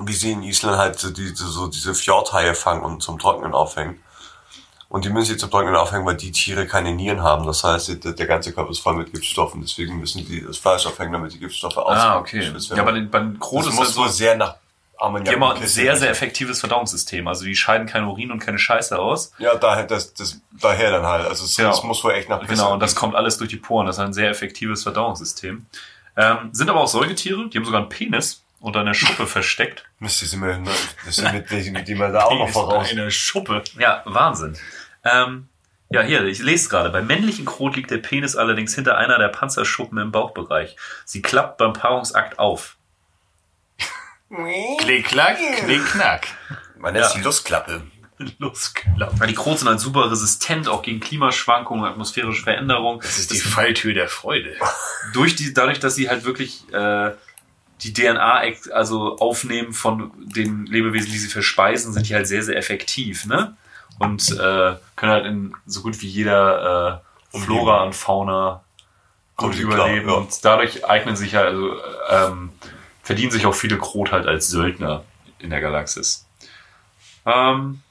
wie 0.00 0.12
sie 0.12 0.32
in 0.32 0.42
Island 0.42 0.76
halt 0.76 0.98
so 0.98 1.10
diese, 1.10 1.46
so 1.46 1.68
diese 1.68 1.94
Fjordhaie 1.94 2.54
fangen 2.54 2.82
und 2.82 3.02
zum 3.02 3.18
Trocknen 3.18 3.54
aufhängen. 3.54 4.00
Und 4.88 5.04
die 5.04 5.08
müssen 5.08 5.32
sie 5.32 5.36
zum 5.36 5.50
Trocknen 5.50 5.74
aufhängen, 5.74 6.06
weil 6.06 6.16
die 6.16 6.30
Tiere 6.30 6.66
keine 6.66 6.94
Nieren 6.94 7.22
haben. 7.22 7.46
Das 7.46 7.64
heißt, 7.64 8.04
der, 8.04 8.12
der 8.12 8.26
ganze 8.26 8.52
Körper 8.52 8.70
ist 8.70 8.80
voll 8.80 8.94
mit 8.94 9.12
Giftstoffen. 9.12 9.60
Deswegen 9.60 9.98
müssen 9.98 10.24
die 10.24 10.44
das 10.44 10.58
Fleisch 10.58 10.86
aufhängen, 10.86 11.12
damit 11.12 11.32
die 11.32 11.40
Giftstoffe 11.40 11.78
Ah, 11.78 12.18
okay. 12.18 12.52
Ja, 12.74 12.82
bei 12.82 12.92
den, 12.92 13.10
bei 13.10 13.18
den 13.18 13.38
das 13.40 13.48
ist 13.48 13.66
halt 13.66 13.74
muss 13.74 13.94
so, 13.94 14.02
wohl 14.02 14.08
sehr 14.08 14.36
nach 14.36 14.56
Ammoniak. 14.98 15.28
die 15.28 15.40
haben 15.40 15.42
ein 15.42 15.66
sehr, 15.66 15.96
sehr 15.96 16.10
effektives 16.10 16.60
Verdauungssystem. 16.60 17.26
Also 17.28 17.44
die 17.44 17.56
scheiden 17.56 17.86
kein 17.86 18.04
Urin 18.04 18.30
und 18.30 18.38
keine 18.38 18.58
Scheiße 18.58 18.98
aus. 18.98 19.32
Ja, 19.38 19.54
daher, 19.56 19.84
das, 19.84 20.14
das, 20.14 20.40
daher 20.52 20.90
dann 20.90 21.04
halt. 21.06 21.26
Also 21.26 21.44
es, 21.44 21.56
Genau. 21.56 21.82
muss 21.84 22.02
wohl 22.04 22.12
echt 22.12 22.28
nach 22.28 22.40
Pisse 22.40 22.52
Genau, 22.54 22.72
und 22.74 22.80
das 22.80 22.94
kommt 22.94 23.14
alles 23.14 23.38
durch 23.38 23.50
die 23.50 23.56
Poren. 23.56 23.86
Das 23.86 23.96
ist 23.96 24.00
ein 24.02 24.12
sehr 24.12 24.30
effektives 24.30 24.82
Verdauungssystem. 24.82 25.66
Ähm, 26.16 26.48
sind 26.52 26.70
aber 26.70 26.80
auch 26.80 26.88
Säugetiere, 26.88 27.48
die 27.48 27.58
haben 27.58 27.64
sogar 27.64 27.80
einen 27.80 27.88
Penis 27.88 28.42
unter 28.60 28.80
einer 28.80 28.94
Schuppe 28.94 29.26
versteckt. 29.28 29.84
Mist, 29.98 30.20
die 30.22 30.26
sind 30.26 30.40
mir, 30.40 30.62
das 31.04 31.16
sind 31.16 31.32
mit, 31.32 31.50
die, 31.50 31.84
die 31.84 31.94
man 31.94 32.12
da 32.12 32.24
auch 32.24 32.38
noch 32.38 32.48
voraus. 32.50 32.90
Eine 32.90 33.10
Schuppe. 33.10 33.62
Ja, 33.78 34.02
Wahnsinn. 34.04 34.56
Ähm, 35.04 35.48
ja, 35.90 36.00
hier, 36.02 36.24
ich 36.24 36.38
lese 36.38 36.68
gerade. 36.70 36.90
Beim 36.90 37.06
männlichen 37.06 37.44
Krot 37.44 37.76
liegt 37.76 37.90
der 37.90 37.98
Penis 37.98 38.36
allerdings 38.36 38.74
hinter 38.74 38.96
einer 38.96 39.18
der 39.18 39.28
Panzerschuppen 39.28 39.98
im 39.98 40.12
Bauchbereich. 40.12 40.76
Sie 41.04 41.20
klappt 41.20 41.58
beim 41.58 41.72
Paarungsakt 41.72 42.38
auf. 42.38 42.76
Klick, 44.78 45.06
klack, 45.06 45.38
klick, 45.64 45.84
knack. 45.86 46.26
Man 46.78 46.92
nennt 46.94 47.06
Ja. 47.06 47.12
die 47.14 47.20
Lustklappe. 47.22 47.82
Losklapp. 48.38 49.14
Ja, 49.18 49.26
die 49.26 49.34
Krots 49.34 49.60
sind 49.60 49.68
halt 49.68 49.80
super 49.80 50.10
resistent, 50.10 50.68
auch 50.68 50.82
gegen 50.82 51.00
Klimaschwankungen, 51.00 51.84
atmosphärische 51.84 52.42
Veränderungen. 52.42 53.00
Das 53.00 53.18
ist 53.18 53.32
die 53.32 53.38
Falltür 53.40 53.92
der 53.92 54.08
Freude. 54.08 54.56
durch 55.12 55.34
die, 55.36 55.52
dadurch, 55.52 55.80
dass 55.80 55.96
sie 55.96 56.08
halt 56.08 56.24
wirklich 56.24 56.62
äh, 56.72 57.10
die 57.82 57.92
DNA 57.92 58.42
also 58.72 59.18
aufnehmen 59.18 59.72
von 59.72 60.12
den 60.16 60.64
Lebewesen, 60.66 61.10
die 61.10 61.18
sie 61.18 61.28
verspeisen, 61.28 61.92
sind 61.92 62.08
die 62.08 62.14
halt 62.14 62.28
sehr, 62.28 62.42
sehr 62.42 62.56
effektiv, 62.56 63.26
ne? 63.26 63.56
Und 63.98 64.30
äh, 64.30 64.74
können 64.96 65.12
halt 65.12 65.26
in 65.26 65.54
so 65.66 65.82
gut 65.82 66.00
wie 66.00 66.06
jeder 66.08 67.02
äh, 67.34 67.38
Flora 67.38 67.82
und 67.82 67.94
Fauna 67.94 68.62
gut 69.36 69.54
sie 69.54 69.64
klar, 69.64 69.74
überleben. 69.88 70.08
ja. 70.08 70.14
Und 70.14 70.44
dadurch 70.44 70.84
eignen 70.86 71.16
sich 71.16 71.34
halt, 71.34 71.48
also 71.48 71.76
ähm, 72.10 72.52
verdienen 73.04 73.30
sich 73.30 73.46
auch 73.46 73.54
viele 73.54 73.78
Krot 73.78 74.10
halt 74.10 74.26
als 74.26 74.48
Söldner 74.48 75.04
in 75.38 75.50
der 75.50 75.60
Galaxis. 75.60 76.26
Ähm, 77.24 77.82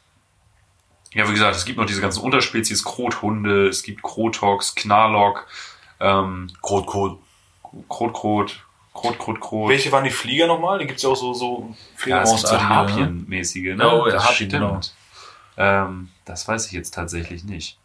ja, 1.14 1.30
wie 1.30 1.34
gesagt, 1.34 1.56
es 1.56 1.64
gibt 1.64 1.78
noch 1.78 1.86
diese 1.86 2.02
ganzen 2.02 2.22
Unterspezies, 2.22 2.84
Krothunde, 2.84 3.68
es 3.68 3.84
gibt 3.84 4.04
Krotox, 4.04 4.76
Knarlock, 4.76 5.48
ähm, 6.02 6.52
Krot, 6.62 6.88
Krot. 6.88 7.20
Krot-Krot, 7.90 8.64
Krot-Krot-Krot. 8.94 9.70
Welche 9.70 9.92
waren 9.92 10.04
die 10.04 10.12
Flieger 10.12 10.48
nochmal? 10.48 10.80
Die 10.80 10.86
gibt's 10.86 11.02
ja 11.04 11.10
auch 11.10 11.16
so, 11.16 11.34
so 11.34 11.76
Ja, 12.06 12.22
es 12.22 12.30
gibt 12.30 12.42
so 12.42 12.48
Fledermausartige, 12.48 12.62
ne? 12.62 12.70
Harpien-mäßige, 12.70 13.76
ne? 13.76 13.92
Oh, 13.92 14.08
ja, 14.08 14.14
Harpien, 14.20 14.36
stimmt. 14.36 14.52
genau. 14.52 14.80
Ähm, 15.58 16.10
das 16.26 16.48
weiß 16.48 16.68
ich 16.68 16.72
jetzt 16.74 16.94
tatsächlich 16.94 17.44
nicht. 17.44 17.78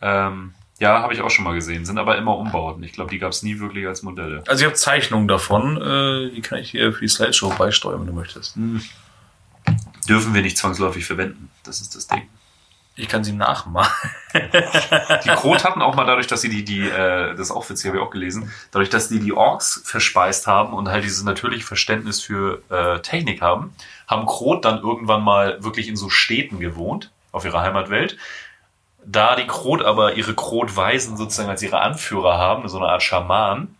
Ähm, 0.00 0.54
ja, 0.78 1.02
habe 1.02 1.12
ich 1.12 1.22
auch 1.22 1.30
schon 1.30 1.44
mal 1.44 1.54
gesehen, 1.54 1.84
sind 1.84 1.98
aber 1.98 2.16
immer 2.18 2.36
Umbauten. 2.36 2.82
Ich 2.84 2.92
glaube, 2.92 3.10
die 3.10 3.18
gab 3.18 3.32
es 3.32 3.42
nie 3.42 3.58
wirklich 3.58 3.86
als 3.86 4.02
Modelle. 4.02 4.44
Also 4.46 4.62
ich 4.62 4.66
habe 4.66 4.76
Zeichnungen 4.76 5.26
davon, 5.26 5.76
äh, 5.76 6.30
die 6.30 6.40
kann 6.40 6.58
ich 6.58 6.70
dir 6.70 6.92
für 6.92 7.00
die 7.00 7.08
Slideshow 7.08 7.50
beisteuern, 7.50 8.00
wenn 8.00 8.06
du 8.06 8.12
möchtest. 8.12 8.56
Dürfen 10.08 10.34
wir 10.34 10.42
nicht 10.42 10.56
zwangsläufig 10.56 11.04
verwenden. 11.04 11.50
Das 11.64 11.80
ist 11.80 11.96
das 11.96 12.06
Ding. 12.06 12.28
Ich 12.98 13.08
kann 13.08 13.22
sie 13.22 13.32
nachmachen. 13.32 13.92
Die 14.34 15.28
Krot 15.28 15.64
hatten 15.64 15.82
auch 15.82 15.94
mal 15.94 16.04
dadurch, 16.04 16.26
dass 16.26 16.40
sie 16.40 16.48
die, 16.48 16.64
die, 16.64 16.88
äh, 16.88 17.30
das 17.30 17.42
ist 17.42 17.50
auch 17.52 17.68
witzig, 17.70 17.86
habe 17.86 17.98
ich 17.98 18.02
auch 18.02 18.10
gelesen, 18.10 18.52
dadurch, 18.72 18.90
dass 18.90 19.08
die 19.08 19.20
die 19.20 19.32
Orks 19.32 19.82
verspeist 19.84 20.48
haben 20.48 20.74
und 20.74 20.88
halt 20.88 21.04
dieses 21.04 21.22
natürliche 21.22 21.64
Verständnis 21.64 22.20
für 22.20 22.60
äh, 22.70 23.00
Technik 23.00 23.40
haben, 23.40 23.72
haben 24.08 24.26
Krot 24.26 24.64
dann 24.64 24.80
irgendwann 24.80 25.22
mal 25.22 25.62
wirklich 25.62 25.86
in 25.86 25.96
so 25.96 26.08
Städten 26.08 26.58
gewohnt, 26.58 27.12
auf 27.30 27.44
ihrer 27.44 27.60
Heimatwelt. 27.62 28.16
Da 29.04 29.36
die 29.36 29.46
Krot 29.46 29.82
aber 29.82 30.14
ihre 30.14 30.34
Krotweisen 30.34 31.16
sozusagen 31.16 31.48
als 31.48 31.62
ihre 31.62 31.80
Anführer 31.80 32.36
haben, 32.36 32.68
so 32.68 32.78
eine 32.78 32.88
Art 32.88 33.02
Schaman, 33.02 33.76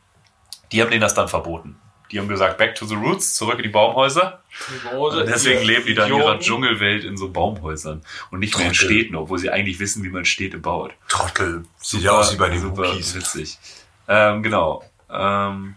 die 0.72 0.80
haben 0.80 0.90
denen 0.90 1.02
das 1.02 1.14
dann 1.14 1.28
verboten. 1.28 1.76
Die 2.10 2.18
haben 2.18 2.28
gesagt, 2.28 2.56
back 2.56 2.74
to 2.74 2.86
the 2.86 2.94
roots, 2.94 3.34
zurück 3.34 3.56
in 3.56 3.64
die 3.64 3.68
Baumhäuser. 3.68 4.42
Und 4.96 5.26
deswegen 5.26 5.62
leben 5.62 5.84
die 5.84 5.94
dann 5.94 6.10
in 6.10 6.16
ihrer 6.16 6.38
Dschungelwelt 6.38 7.04
in 7.04 7.18
so 7.18 7.28
Baumhäusern 7.28 8.02
und 8.30 8.38
nicht 8.38 8.56
mehr 8.56 8.68
in 8.68 8.72
Trottel. 8.72 8.88
Städten, 8.88 9.16
obwohl 9.16 9.38
sie 9.38 9.50
eigentlich 9.50 9.78
wissen, 9.78 10.02
wie 10.04 10.08
man 10.08 10.24
Städte 10.24 10.56
baut. 10.56 10.92
Trottel. 11.08 11.64
Sieht 11.76 12.02
ja 12.02 12.12
aus 12.12 12.32
wie 12.32 12.36
bei 12.36 12.48
den 12.48 12.60
super 12.60 12.88
Wookies. 12.88 13.14
witzig. 13.14 13.58
Ähm, 14.08 14.42
genau. 14.42 14.84
Ähm, 15.10 15.76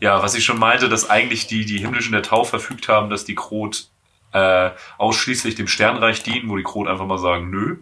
ja, 0.00 0.22
was 0.22 0.34
ich 0.34 0.44
schon 0.44 0.58
meinte, 0.58 0.88
dass 0.88 1.10
eigentlich 1.10 1.46
die, 1.48 1.66
die 1.66 1.78
Himmlischen 1.78 2.12
der 2.12 2.22
Tau 2.22 2.44
verfügt 2.44 2.88
haben, 2.88 3.10
dass 3.10 3.26
die 3.26 3.34
Krot 3.34 3.88
äh, 4.32 4.70
ausschließlich 4.96 5.54
dem 5.54 5.68
Sternreich 5.68 6.22
dienen, 6.22 6.48
wo 6.48 6.56
die 6.56 6.62
Krot 6.62 6.88
einfach 6.88 7.06
mal 7.06 7.18
sagen, 7.18 7.50
nö, 7.50 7.76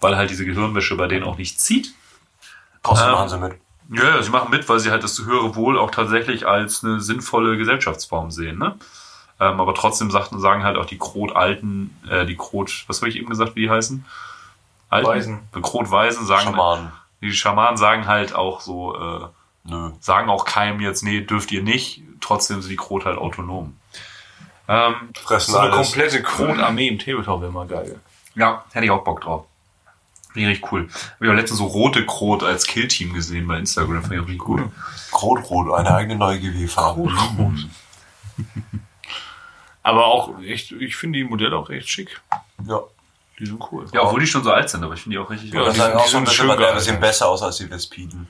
weil 0.00 0.16
halt 0.16 0.30
diese 0.30 0.44
Gehirnwäsche 0.44 0.96
bei 0.96 1.06
denen 1.06 1.24
auch 1.24 1.36
nicht 1.38 1.60
zieht. 1.60 1.94
Trotzdem 2.82 3.08
Ähm, 3.08 3.12
machen 3.12 3.28
sie 3.28 3.38
mit. 3.38 3.54
Ja, 3.92 4.04
ja, 4.16 4.22
sie 4.22 4.30
machen 4.30 4.50
mit, 4.50 4.68
weil 4.68 4.78
sie 4.78 4.90
halt 4.90 5.02
das 5.02 5.18
höhere 5.20 5.56
Wohl 5.56 5.78
auch 5.78 5.90
tatsächlich 5.90 6.46
als 6.46 6.84
eine 6.84 7.00
sinnvolle 7.00 7.56
Gesellschaftsform 7.56 8.30
sehen, 8.30 8.58
ne? 8.58 8.76
Ähm, 9.40 9.58
aber 9.60 9.74
trotzdem 9.74 10.10
sagten, 10.10 10.38
sagen 10.38 10.62
halt 10.64 10.76
auch 10.76 10.84
die 10.84 10.98
Krot-Alten, 10.98 11.96
äh, 12.08 12.26
die 12.26 12.36
Krot, 12.36 12.84
was 12.88 13.00
habe 13.00 13.08
ich 13.08 13.16
eben 13.16 13.28
gesagt, 13.30 13.56
wie 13.56 13.62
die 13.62 13.70
heißen? 13.70 14.04
Alten? 14.90 15.08
Weisen. 15.08 15.38
Die 15.56 15.60
Krot-Weisen 15.62 16.26
sagen, 16.26 16.44
Schamanen. 16.50 16.92
die 17.22 17.32
Schamanen 17.32 17.76
sagen 17.78 18.06
halt 18.06 18.34
auch 18.34 18.60
so, 18.60 18.94
äh, 18.96 19.26
Nö. 19.64 19.90
sagen 20.00 20.28
auch 20.28 20.44
keinem 20.44 20.80
jetzt, 20.80 21.02
nee, 21.02 21.20
dürft 21.22 21.50
ihr 21.52 21.62
nicht, 21.62 22.02
trotzdem 22.20 22.60
sind 22.60 22.70
die 22.70 22.76
Krot 22.76 23.06
halt 23.06 23.16
autonom. 23.18 23.76
Ähm, 24.68 24.94
Fressen 25.20 25.52
So 25.52 25.58
eine 25.58 25.72
alles. 25.72 25.86
komplette 25.88 26.22
Kronarmee 26.22 26.88
im 26.88 26.98
Tabletop 26.98 27.40
wäre 27.40 27.50
mal 27.50 27.66
geil. 27.66 27.98
ja, 28.36 28.64
hätte 28.72 28.84
ich 28.84 28.90
auch 28.90 29.02
Bock 29.04 29.22
drauf. 29.22 29.46
Finde 30.32 30.48
ich 30.50 30.56
richtig 30.56 30.72
cool. 30.72 30.88
Hab 30.92 31.22
ich 31.22 31.28
auch 31.28 31.34
letztens 31.34 31.58
so 31.58 31.66
rote 31.66 32.06
Krot 32.06 32.42
als 32.42 32.66
Killteam 32.66 33.12
gesehen 33.14 33.46
bei 33.48 33.58
Instagram, 33.58 34.00
fand 34.02 34.14
ich 34.14 34.20
auch 34.20 34.26
richtig 34.26 34.48
cool. 34.48 34.70
Krot-Rot, 35.10 35.72
eine 35.74 35.92
eigene 35.94 36.16
neue 36.16 36.38
GW-Farbe. 36.38 37.10
Aber 39.82 40.06
auch 40.06 40.40
echt, 40.42 40.72
ich 40.72 40.96
finde 40.96 41.18
die 41.18 41.24
Modelle 41.24 41.56
auch 41.56 41.70
echt 41.70 41.88
schick. 41.88 42.20
Ja. 42.66 42.80
Die 43.38 43.46
sind 43.46 43.60
cool. 43.72 43.86
Ja, 43.92 44.02
obwohl 44.02 44.20
die 44.20 44.26
schon 44.26 44.44
so 44.44 44.52
alt 44.52 44.68
sind, 44.68 44.84
aber 44.84 44.92
ich 44.94 45.00
finde 45.02 45.16
die 45.16 45.18
auch 45.24 45.30
richtig 45.30 45.52
Ja, 45.54 45.62
cool. 45.62 45.70
Die 45.72 45.80
sind- 45.80 45.94
auch 45.94 46.04
die 46.04 46.10
so 46.10 46.16
ein 46.18 46.26
sind 46.26 46.36
bisschen, 46.36 46.48
schön 46.50 46.58
geil. 46.58 46.80
sehen 46.80 47.00
besser 47.00 47.26
aus 47.28 47.42
als 47.42 47.56
die 47.56 47.66
Vespiden. 47.70 48.28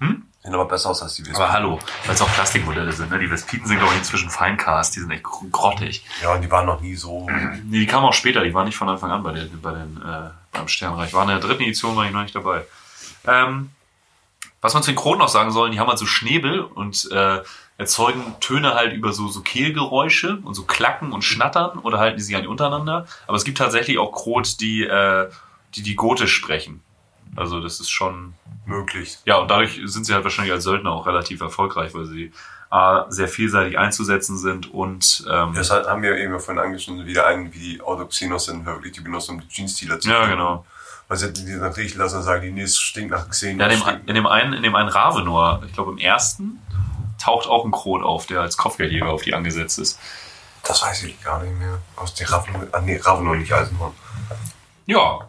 Hm? 0.00 0.22
Sehen 0.42 0.54
aber 0.54 0.64
besser 0.64 0.88
aus 0.88 1.02
als 1.02 1.14
die 1.16 1.22
Vespiden. 1.22 1.42
Aber 1.42 1.52
hallo, 1.52 1.78
weil 2.06 2.14
es 2.14 2.22
auch 2.22 2.32
Plastikmodelle 2.32 2.90
sind. 2.92 3.10
Ne? 3.10 3.18
Die 3.18 3.28
Vespiden 3.30 3.66
sind, 3.66 3.76
glaube 3.78 3.92
ich, 3.92 3.98
inzwischen 3.98 4.30
Feincast. 4.30 4.96
Die 4.96 5.00
sind 5.00 5.10
echt 5.10 5.22
gr- 5.24 5.46
grottig. 5.52 6.02
Ja, 6.22 6.32
und 6.34 6.40
die 6.40 6.50
waren 6.50 6.64
noch 6.64 6.80
nie 6.80 6.96
so. 6.96 7.28
Nee, 7.64 7.80
die 7.80 7.86
kamen 7.86 8.06
auch 8.06 8.14
später. 8.14 8.42
Die 8.42 8.54
waren 8.54 8.64
nicht 8.64 8.76
von 8.78 8.88
Anfang 8.88 9.10
an 9.10 9.22
bei, 9.22 9.32
den, 9.32 9.60
bei 9.60 9.72
den, 9.72 10.00
äh, 10.02 10.30
beim 10.52 10.68
Sternreich. 10.68 11.12
Waren 11.12 11.28
in 11.28 11.40
der 11.40 11.46
dritten 11.46 11.62
Edition, 11.62 11.96
war 11.96 12.06
ich 12.06 12.12
noch 12.12 12.22
nicht 12.22 12.34
dabei. 12.34 12.64
Ähm, 13.26 13.70
was 14.60 14.74
man 14.74 14.82
zu 14.82 14.90
den 14.90 14.96
Kronen 14.96 15.18
noch 15.18 15.28
sagen 15.28 15.52
soll, 15.52 15.70
die 15.70 15.78
haben 15.78 15.88
halt 15.88 15.98
so 15.98 16.06
Schnäbel 16.06 16.60
und 16.60 17.10
äh, 17.12 17.42
erzeugen 17.76 18.34
Töne 18.40 18.74
halt 18.74 18.92
über 18.92 19.12
so, 19.12 19.28
so 19.28 19.40
Kehlgeräusche 19.40 20.38
und 20.42 20.54
so 20.54 20.64
Klacken 20.64 21.12
und 21.12 21.22
Schnattern 21.22 21.78
oder 21.78 21.98
halten 21.98 22.16
die 22.16 22.22
sich 22.24 22.34
eigentlich 22.34 22.48
untereinander. 22.48 23.06
Aber 23.26 23.36
es 23.36 23.44
gibt 23.44 23.58
tatsächlich 23.58 23.98
auch 23.98 24.10
Krot, 24.12 24.60
die, 24.60 24.82
äh, 24.82 25.30
die 25.74 25.82
die 25.82 25.94
Gotisch 25.94 26.34
sprechen. 26.34 26.82
Also 27.36 27.60
das 27.60 27.78
ist 27.78 27.90
schon 27.90 28.34
möglich. 28.66 29.18
ja, 29.24 29.36
und 29.36 29.50
dadurch 29.50 29.80
sind 29.84 30.04
sie 30.04 30.12
halt 30.12 30.24
wahrscheinlich 30.24 30.52
als 30.52 30.64
Söldner 30.64 30.90
auch 30.90 31.06
relativ 31.06 31.40
erfolgreich, 31.40 31.94
weil 31.94 32.06
sie 32.06 32.32
A, 32.70 33.06
sehr 33.08 33.28
vielseitig 33.28 33.78
einzusetzen 33.78 34.36
sind 34.36 34.72
und 34.72 35.24
ähm, 35.30 35.54
Das 35.54 35.70
haben 35.70 36.02
wir 36.02 36.16
eben 36.18 36.38
vorhin 36.38 36.62
angeschnitten, 36.62 37.06
wieder 37.06 37.26
einen, 37.26 37.54
wie 37.54 37.58
die 37.58 37.80
Autoxenos 37.80 38.44
sind, 38.44 38.66
wirklich, 38.66 38.92
die 38.92 39.00
benutzen, 39.00 39.36
um 39.36 39.40
die 39.40 39.48
Jeans-Stealer 39.48 40.00
zu 40.00 40.10
ja, 40.10 40.20
finden. 40.20 40.36
genau. 40.36 40.66
Weil 41.08 41.16
sie 41.16 41.32
die 41.32 41.58
dann 41.58 41.72
riechen 41.72 41.98
lassen 41.98 42.16
und 42.16 42.22
sagen, 42.24 42.54
die 42.54 42.60
es 42.60 42.78
stinkt 42.78 43.10
nach 43.12 43.26
Xenos. 43.30 43.58
Ja, 43.58 43.72
in 43.72 43.80
dem, 43.80 44.08
in 44.08 44.14
dem 44.14 44.26
einen, 44.26 44.52
in 44.52 44.62
dem 44.62 44.74
einen 44.74 44.90
Ravenor, 44.90 45.62
ich 45.66 45.72
glaube 45.72 45.92
im 45.92 45.98
ersten, 45.98 46.60
taucht 47.18 47.48
auch 47.48 47.64
ein 47.64 47.70
Krot 47.70 48.02
auf, 48.02 48.26
der 48.26 48.42
als 48.42 48.58
Kopfgeldjäger 48.58 49.08
auf 49.08 49.22
die 49.22 49.32
angesetzt 49.32 49.78
ist. 49.78 49.98
Das 50.64 50.82
weiß 50.82 51.04
ich 51.04 51.22
gar 51.22 51.42
nicht 51.42 51.58
mehr. 51.58 51.78
Aus 51.96 52.12
der 52.12 52.30
Ravenor, 52.30 52.66
ah 52.72 52.80
nee, 52.82 52.98
Ravenor 52.98 53.36
nicht 53.36 53.50
Eisenhorn. 53.50 53.94
Ja. 54.84 55.20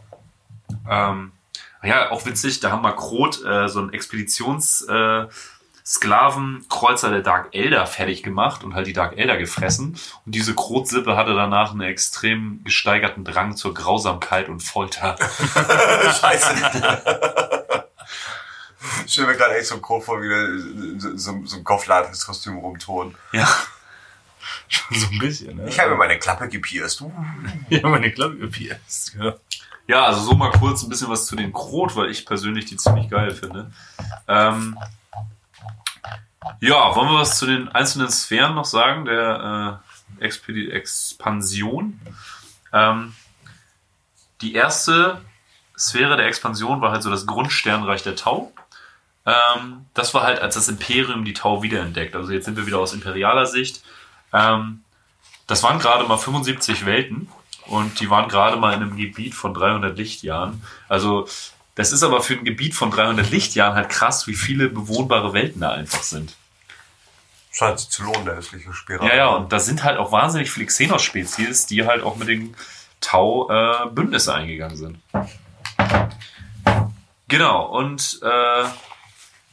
Ähm, 0.90 1.32
ja, 1.84 2.12
auch 2.12 2.26
witzig, 2.26 2.60
da 2.60 2.72
haben 2.72 2.82
wir 2.82 2.92
Krot 2.92 3.44
äh, 3.46 3.70
so 3.70 3.80
einen 3.80 3.94
Expeditions 3.94 4.82
äh, 4.82 5.28
Sklavenkreuzer 5.90 7.10
der 7.10 7.22
Dark 7.22 7.56
Elder 7.56 7.88
fertig 7.88 8.22
gemacht 8.22 8.64
und 8.64 8.76
halt 8.76 8.86
die 8.86 8.94
Dark 8.94 9.18
Elder 9.18 9.38
gefressen. 9.38 9.98
Und 10.24 10.36
diese 10.36 10.54
Krotsippe 10.54 11.18
hatte 11.18 11.34
danach 11.34 11.72
einen 11.72 11.82
extrem 11.82 12.64
gesteigerten 12.64 13.26
Drang 13.26 13.56
zur 13.56 13.74
Grausamkeit 13.74 14.50
und 14.50 14.62
Folter. 14.62 15.16
Scheiße. 16.22 16.54
Ich 19.04 19.14
stelle 19.14 19.28
mir 19.30 19.36
gerade 19.36 19.58
echt 19.58 19.66
so 19.66 19.76
ein 19.76 19.82
Kopf 19.82 20.06
vor, 20.06 20.22
wie 20.22 20.30
der 20.30 21.00
so, 21.00 21.18
so, 21.18 21.46
so 21.46 21.58
ein 21.58 21.64
Gofflates 21.64 22.24
Kostüm 22.24 22.58
rumturnen. 22.58 23.16
Ja. 23.34 23.48
so 24.92 25.08
ein 25.12 25.18
bisschen, 25.18 25.58
ne? 25.58 25.70
Ich 25.70 25.80
habe 25.80 25.90
mir 25.90 25.98
meine 25.98 26.20
Klappe 26.20 26.48
gepierst. 26.50 27.02
Uh. 27.02 27.12
ja, 27.70 27.90
meine 27.90 28.12
Klappe 28.12 28.38
gepierst. 28.38 29.16
Ja. 29.20 29.34
Ja, 29.88 30.06
also 30.06 30.22
so 30.22 30.34
mal 30.36 30.52
kurz 30.52 30.84
ein 30.84 30.90
bisschen 30.90 31.10
was 31.10 31.26
zu 31.26 31.36
den 31.36 31.52
Krot, 31.52 31.96
weil 31.96 32.12
ich 32.12 32.28
persönlich 32.28 32.66
die 32.66 32.78
ziemlich 32.78 33.10
geil 33.10 33.32
finde. 33.32 33.72
Ähm, 34.28 34.78
ja, 36.62 36.96
wollen 36.96 37.10
wir 37.10 37.20
was 37.20 37.38
zu 37.38 37.46
den 37.46 37.70
einzelnen 37.70 38.10
Sphären 38.10 38.56
noch 38.56 38.66
sagen, 38.66 39.06
der 39.06 39.82
äh, 40.20 40.24
Expedi 40.24 40.70
Expansion? 40.70 42.00
Ähm, 42.74 43.14
die 44.42 44.54
erste 44.54 45.22
Sphäre 45.78 46.18
der 46.18 46.28
Expansion 46.28 46.82
war 46.82 46.92
halt 46.92 47.04
so 47.04 47.10
das 47.10 47.26
Grundsternreich 47.26 48.04
der 48.04 48.16
Tau. 48.16 48.52
Ähm, 49.26 49.86
das 49.94 50.14
war 50.14 50.24
halt, 50.24 50.40
als 50.40 50.56
das 50.56 50.70
Imperium 50.70 51.26
die 51.26 51.34
Tau 51.34 51.62
wiederentdeckt. 51.62 52.16
Also 52.16 52.32
jetzt 52.32 52.46
sind 52.46 52.58
wir 52.58 52.66
wieder 52.66 52.80
aus 52.80 52.94
imperialer 52.94 53.46
Sicht. 53.46 53.84
Ähm, 54.34 54.84
das 55.48 55.64
waren 55.64 55.80
gerade 55.80 56.06
mal 56.06 56.18
75 56.18 56.86
Welten 56.86 57.30
und 57.66 58.00
die 58.00 58.10
waren 58.10 58.30
gerade 58.30 58.58
mal 58.58 58.74
in 58.74 58.82
einem 58.82 58.96
Gebiet 58.96 59.34
von 59.34 59.54
300 59.54 59.98
Lichtjahren. 59.98 60.62
Also 60.88 61.28
das 61.80 61.94
ist 61.94 62.04
aber 62.04 62.22
für 62.22 62.34
ein 62.34 62.44
Gebiet 62.44 62.76
von 62.76 62.92
300 62.92 63.32
Lichtjahren 63.32 63.74
halt 63.76 63.88
krass, 63.88 64.28
wie 64.28 64.36
viele 64.36 64.68
bewohnbare 64.68 65.32
Welten 65.32 65.62
da 65.62 65.72
einfach 65.72 66.04
sind. 66.04 66.36
Scheint 67.52 67.80
sich 67.80 67.90
zu 67.90 68.04
lohnen, 68.04 68.26
der 68.26 68.36
hässliche 68.36 68.74
Spiral. 68.74 69.08
Ja, 69.08 69.16
ja, 69.16 69.28
und 69.30 69.54
da 69.54 69.60
sind 69.60 69.84
halt 69.86 69.98
auch 69.98 70.12
wahnsinnig 70.12 70.52
viele 70.52 70.66
Xenos-Spezies, 70.66 71.68
die 71.68 71.86
halt 71.88 72.04
auch 72.04 72.18
mit 72.18 72.28
den 72.28 72.54
Tau 73.00 73.50
äh, 73.50 73.90
Bündnisse 73.92 74.34
eingegangen 74.34 74.76
sind. 74.76 75.00
Genau, 77.30 77.66
und 77.68 78.20
äh, 78.24 78.64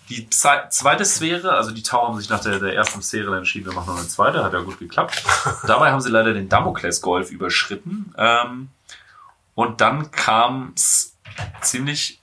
die 0.09 0.29
Ze- 0.31 0.67
zweite 0.71 1.05
Sphäre, 1.05 1.53
also 1.53 1.71
die 1.71 1.83
Tau 1.85 2.09
haben 2.09 2.19
sich 2.19 2.29
nach 2.29 2.41
der, 2.41 2.59
der 2.59 2.75
ersten 2.75 3.03
Sphäre 3.03 3.37
entschieden, 3.37 3.67
wir 3.67 3.73
machen 3.75 3.91
noch 3.93 3.99
eine 4.01 4.09
zweite, 4.09 4.43
hat 4.43 4.53
ja 4.53 4.61
gut 4.61 4.79
geklappt. 4.81 5.23
Dabei 5.67 5.93
haben 5.93 6.01
sie 6.01 6.11
leider 6.11 6.33
den 6.33 6.49
Damokles-Golf 6.49 7.31
überschritten. 7.31 8.13
Ähm, 8.19 8.69
und 9.55 9.81
dann 9.81 10.11
kam 10.11 10.73
es 10.75 11.16
ziemlich 11.61 12.21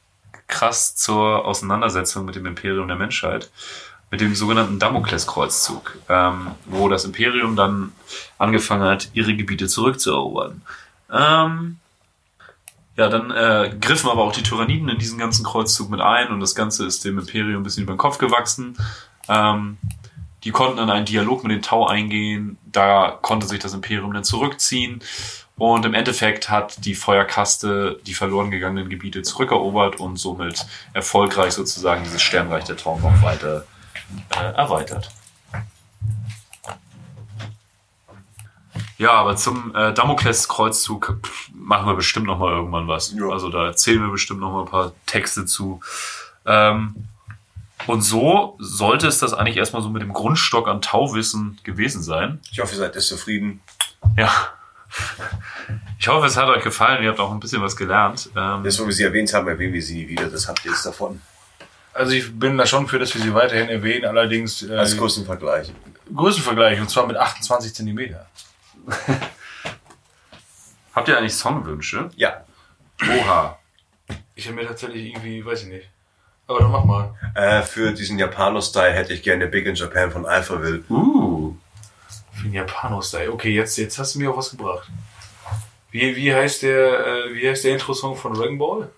krass 0.48 0.96
zur 0.96 1.46
Auseinandersetzung 1.46 2.26
mit 2.26 2.36
dem 2.36 2.46
Imperium 2.46 2.88
der 2.88 2.98
Menschheit, 2.98 3.50
mit 4.12 4.22
dem 4.22 4.36
sogenannten 4.36 4.80
Damokleskreuzzug, 4.80 5.98
ähm, 6.10 6.52
wo 6.66 6.88
das 6.90 7.06
Imperium 7.06 7.56
dann 7.56 7.92
angefangen 8.38 8.84
hat, 8.84 9.10
ihre 9.14 9.36
Gebiete 9.36 9.68
zurückzuerobern. 9.68 10.62
Ähm, 11.12 11.80
ja, 12.96 13.10
dann 13.10 13.32
äh, 13.32 13.76
griffen 13.82 14.10
aber 14.10 14.22
auch 14.22 14.32
die 14.32 14.44
Tyranniden 14.44 14.90
in 14.90 15.00
diesen 15.00 15.18
ganzen 15.18 15.44
Kreuzzug 15.44 15.90
mit 15.90 16.00
ein 16.00 16.28
und 16.28 16.40
das 16.40 16.54
Ganze 16.54 16.86
ist 16.86 17.04
dem 17.06 17.18
Imperium 17.18 17.62
ein 17.62 17.64
bisschen 17.64 17.84
über 17.84 17.94
den 17.94 17.98
Kopf 17.98 18.20
gewachsen. 18.20 18.78
Ähm, 19.28 19.78
die 20.44 20.52
konnten 20.52 20.78
in 20.78 20.90
einen 20.90 21.06
Dialog 21.06 21.44
mit 21.44 21.54
den 21.54 21.62
Tau 21.62 21.88
eingehen, 21.88 22.58
da 22.66 23.18
konnte 23.22 23.48
sich 23.48 23.60
das 23.60 23.74
Imperium 23.74 24.14
dann 24.14 24.24
zurückziehen 24.24 25.02
und 25.64 25.86
im 25.86 25.94
Endeffekt 25.94 26.50
hat 26.50 26.84
die 26.84 26.94
Feuerkaste 26.94 28.00
die 28.06 28.14
verloren 28.14 28.52
gegangenen 28.52 28.90
Gebiete 28.90 29.22
zurückerobert 29.22 29.98
und 29.98 30.18
somit 30.18 30.66
erfolgreich 30.92 31.54
sozusagen 31.54 32.04
dieses 32.04 32.22
Sternreich 32.22 32.66
der 32.66 32.76
Tau 32.76 33.00
noch 33.00 33.22
weiter 33.22 33.66
äh, 34.32 34.54
erweitert. 34.56 35.10
Ja, 38.98 39.14
aber 39.14 39.38
zum 39.38 39.74
äh, 39.74 39.94
Damoklес-Kreuzzug 39.94 41.20
machen 41.54 41.88
wir 41.88 41.96
bestimmt 41.96 42.26
noch 42.26 42.40
mal 42.40 42.52
irgendwann 42.52 42.90
was. 42.90 43.14
Ja. 43.14 43.30
Also 43.30 43.50
da 43.50 43.66
erzählen 43.66 44.02
wir 44.02 44.12
bestimmt 44.12 44.42
noch 44.42 44.52
mal 44.52 44.62
ein 44.62 44.70
paar 44.70 44.92
Texte 45.06 45.46
zu. 45.46 45.80
Ähm, 46.46 47.08
und 47.88 48.02
so 48.02 48.58
sollte 48.60 49.08
es 49.08 49.20
das 49.20 49.34
eigentlich 49.34 49.58
erstmal 49.58 49.82
so 49.82 49.90
mit 49.90 50.02
dem 50.02 50.14
Grundstock 50.14 50.68
an 50.68 50.82
Tauwissen 50.82 51.60
gewesen 51.64 52.04
sein. 52.04 52.40
Ich 52.52 52.60
hoffe, 52.60 52.76
ihr 52.76 52.80
seid 52.80 52.96
jetzt 52.96 53.08
zufrieden. 53.08 53.62
Ja. 54.18 54.30
Ich 56.00 56.08
hoffe, 56.08 56.28
es 56.28 56.38
hat 56.38 56.48
euch 56.50 56.64
gefallen. 56.64 57.04
Ihr 57.04 57.10
habt 57.10 57.20
auch 57.20 57.32
ein 57.32 57.40
bisschen 57.40 57.62
was 57.62 57.76
gelernt. 57.76 58.30
Ähm, 58.36 58.64
Das, 58.64 58.80
wo 58.80 58.86
wir 58.86 58.94
sie 58.94 59.04
erwähnt 59.04 59.34
haben, 59.34 59.48
erwähnen 59.48 59.74
wir 59.74 59.82
sie 59.82 59.96
nie 59.96 60.10
wieder. 60.10 60.26
Das 60.26 60.48
habt 60.48 60.64
ihr 60.66 60.72
jetzt 60.72 60.86
davon. 60.86 61.22
Also 61.94 62.12
ich 62.14 62.38
bin 62.38 62.58
da 62.58 62.66
schon 62.66 62.88
für, 62.88 63.00
dass 63.00 63.14
wir 63.14 63.22
sie 63.22 63.34
weiterhin 63.34 63.70
erwähnen, 63.70 64.06
allerdings 64.06 64.64
äh, 64.64 64.76
Als 64.76 64.98
Größenvergleich. 64.98 65.72
Größenvergleich 66.14 66.82
und 66.82 66.90
zwar 66.90 67.06
mit 67.08 67.18
28 67.18 67.74
Zentimeter. 67.74 68.26
habt 70.94 71.08
ihr 71.08 71.18
eigentlich 71.18 71.36
Songwünsche? 71.36 72.10
Ja. 72.16 72.44
Oha. 73.02 73.58
Ich 74.36 74.48
habe 74.48 74.56
mir 74.56 74.68
tatsächlich 74.68 75.06
irgendwie, 75.06 75.46
weiß 75.46 75.64
ich 75.64 75.70
nicht. 75.70 75.90
Aber 76.48 76.60
dann 76.60 76.72
mach 76.72 76.84
mal. 76.84 77.16
Äh, 77.36 77.62
für 77.62 77.94
diesen 77.94 78.20
Japaner-Style 78.20 78.92
hätte 78.92 79.14
ich 79.14 79.24
gerne 79.24 79.48
Big 79.48 79.66
in 79.66 79.76
Japan 79.76 80.12
von 80.12 80.26
Alphaville. 80.26 80.84
Uh. 80.90 81.56
Für 82.44 82.50
den 82.50 82.56
Japano-Style. 82.56 83.32
Okay, 83.32 83.52
jetzt, 83.52 83.78
jetzt 83.78 83.98
hast 83.98 84.16
du 84.16 84.20
mir 84.20 84.30
auch 84.30 84.36
was 84.36 84.52
gebracht. 84.52 84.90
Wie, 85.92 86.14
wie 86.18 86.36
heißt 86.36 86.64
der, 86.64 87.08
äh, 87.08 87.34
wie 87.36 87.50
heißt 87.50 87.64
der 87.64 87.72
Intro-Song 87.72 88.18
von 88.18 88.34
Dragon 88.34 88.58
Ball? 88.58 88.90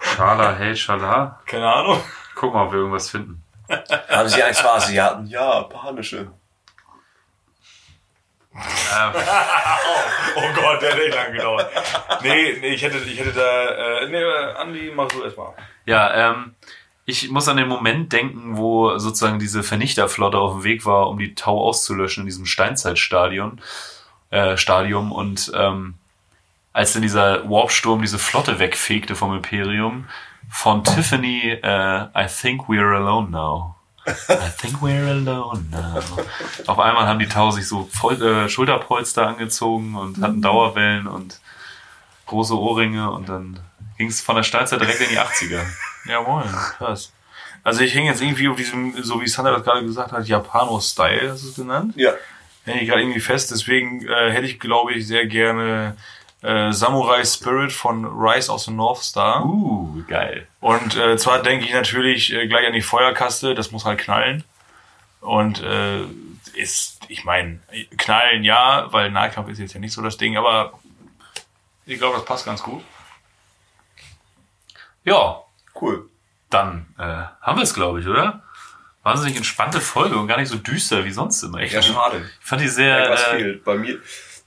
Schala, 0.00 0.54
hey, 0.54 0.74
Schala. 0.74 1.38
Keine 1.44 1.70
Ahnung. 1.70 2.00
Guck 2.34 2.54
mal, 2.54 2.64
ob 2.64 2.72
wir 2.72 2.78
irgendwas 2.78 3.10
finden. 3.10 3.42
Haben 4.08 4.28
sie 4.30 4.42
Angst 4.42 4.62
vor 4.62 4.74
Asiaten? 4.74 5.26
Ja, 5.26 5.58
japanische. 5.60 6.30
Ähm, 8.54 9.12
Oh 10.36 10.52
Gott, 10.54 10.80
der 10.80 10.92
hat 10.92 10.98
echt 10.98 11.14
lang 11.14 11.32
gedauert. 11.32 11.70
Nee, 12.22 12.56
nee, 12.60 12.68
ich 12.68 12.82
hätte, 12.82 12.96
ich 12.98 13.18
hätte 13.18 13.32
da, 13.32 14.00
äh, 14.00 14.08
nee, 14.08 14.24
Andi, 14.56 14.92
mach 14.94 15.08
du 15.08 15.22
erstmal. 15.22 15.52
Ja, 15.84 16.30
ähm, 16.30 16.54
ich 17.06 17.30
muss 17.30 17.48
an 17.48 17.56
den 17.56 17.68
Moment 17.68 18.12
denken, 18.12 18.56
wo 18.56 18.98
sozusagen 18.98 19.38
diese 19.38 19.62
Vernichterflotte 19.62 20.38
auf 20.38 20.54
dem 20.54 20.64
Weg 20.64 20.84
war, 20.84 21.08
um 21.08 21.18
die 21.18 21.36
Tau 21.36 21.64
auszulöschen 21.64 22.22
in 22.22 22.26
diesem 22.26 22.46
Steinzeitstadion, 22.46 23.60
äh, 24.30 24.56
Stadium 24.56 25.12
und 25.12 25.52
ähm, 25.54 25.94
als 26.72 26.92
dann 26.92 27.02
dieser 27.02 27.48
Warpsturm 27.48 28.02
diese 28.02 28.18
Flotte 28.18 28.58
wegfegte 28.58 29.14
vom 29.14 29.34
Imperium, 29.34 30.06
von 30.50 30.82
Tiffany, 30.84 31.58
äh, 31.62 32.02
I 32.14 32.26
think 32.26 32.68
we're 32.68 32.94
alone 32.94 33.30
now. 33.30 33.76
I 34.06 34.50
think 34.58 34.82
we're 34.82 35.08
alone 35.08 35.64
now. 35.70 36.00
Auf 36.66 36.78
einmal 36.78 37.06
haben 37.06 37.18
die 37.18 37.28
Tau 37.28 37.52
sich 37.52 37.68
so 37.68 37.88
voll, 37.92 38.20
äh, 38.20 38.48
Schulterpolster 38.48 39.26
angezogen 39.28 39.94
und 39.94 40.20
hatten 40.20 40.42
Dauerwellen 40.42 41.06
und 41.06 41.40
große 42.26 42.58
Ohrringe 42.58 43.10
und 43.10 43.28
dann 43.28 43.60
ging 43.96 44.08
es 44.08 44.20
von 44.20 44.36
der 44.36 44.42
Steinzeit 44.42 44.80
direkt 44.80 45.00
in 45.00 45.10
die 45.10 45.18
80er. 45.18 45.62
Ja, 46.08 46.22
moin, 46.22 46.46
krass. 46.78 47.12
Also 47.64 47.80
ich 47.80 47.94
hänge 47.94 48.10
jetzt 48.10 48.22
irgendwie 48.22 48.48
auf 48.48 48.56
diesem, 48.56 49.02
so 49.02 49.20
wie 49.20 49.26
Sander 49.26 49.50
das 49.50 49.64
gerade 49.64 49.84
gesagt 49.84 50.12
hat, 50.12 50.26
Japano-Style, 50.26 51.32
hast 51.32 51.42
du 51.42 51.48
es 51.48 51.56
genannt? 51.56 51.94
Ja. 51.96 52.12
Hänge 52.64 52.82
ich 52.82 52.88
gerade 52.88 53.02
irgendwie 53.02 53.20
fest, 53.20 53.50
deswegen 53.50 54.06
äh, 54.06 54.30
hätte 54.30 54.46
ich, 54.46 54.60
glaube 54.60 54.92
ich, 54.92 55.06
sehr 55.06 55.26
gerne 55.26 55.96
äh, 56.42 56.72
Samurai 56.72 57.24
Spirit 57.24 57.72
von 57.72 58.04
Rise 58.04 58.52
of 58.52 58.60
the 58.60 58.70
North 58.70 59.02
Star. 59.02 59.44
Uh, 59.44 60.04
geil. 60.06 60.46
Und 60.60 60.96
äh, 60.96 61.16
zwar 61.16 61.42
denke 61.42 61.64
ich 61.64 61.72
natürlich 61.72 62.32
äh, 62.32 62.46
gleich 62.46 62.66
an 62.66 62.72
die 62.72 62.82
Feuerkaste, 62.82 63.54
das 63.54 63.72
muss 63.72 63.84
halt 63.84 63.98
knallen. 63.98 64.44
Und 65.20 65.60
äh, 65.62 66.02
ist, 66.54 67.00
ich 67.08 67.24
meine, 67.24 67.58
knallen 67.98 68.44
ja, 68.44 68.86
weil 68.92 69.10
Nahkampf 69.10 69.48
ist 69.48 69.58
jetzt 69.58 69.74
ja 69.74 69.80
nicht 69.80 69.92
so 69.92 70.02
das 70.02 70.16
Ding, 70.16 70.36
aber 70.36 70.78
ich 71.84 71.98
glaube, 71.98 72.16
das 72.16 72.24
passt 72.24 72.44
ganz 72.44 72.62
gut. 72.62 72.82
Ja, 75.06 75.40
Cool. 75.80 76.08
dann 76.50 76.86
äh, 76.98 77.02
haben 77.40 77.56
wir 77.58 77.62
es, 77.62 77.72
glaube 77.74 78.00
ich, 78.00 78.06
oder? 78.06 78.42
Wahnsinnig 79.02 79.36
entspannte 79.36 79.80
Folge 79.80 80.16
und 80.16 80.26
gar 80.26 80.36
nicht 80.38 80.48
so 80.50 80.56
düster 80.58 81.04
wie 81.04 81.12
sonst 81.12 81.42
immer. 81.42 81.60
Ich, 81.60 81.72
Ja, 81.72 81.80
schade. 81.80 82.28
ich 82.40 82.46
fand 82.46 82.60
die 82.60 82.68
sehr. 82.68 83.08
Was 83.10 83.22
Äh, 83.28 83.36
fehlt? 83.36 83.64
Bei 83.64 83.76
mir, 83.76 83.98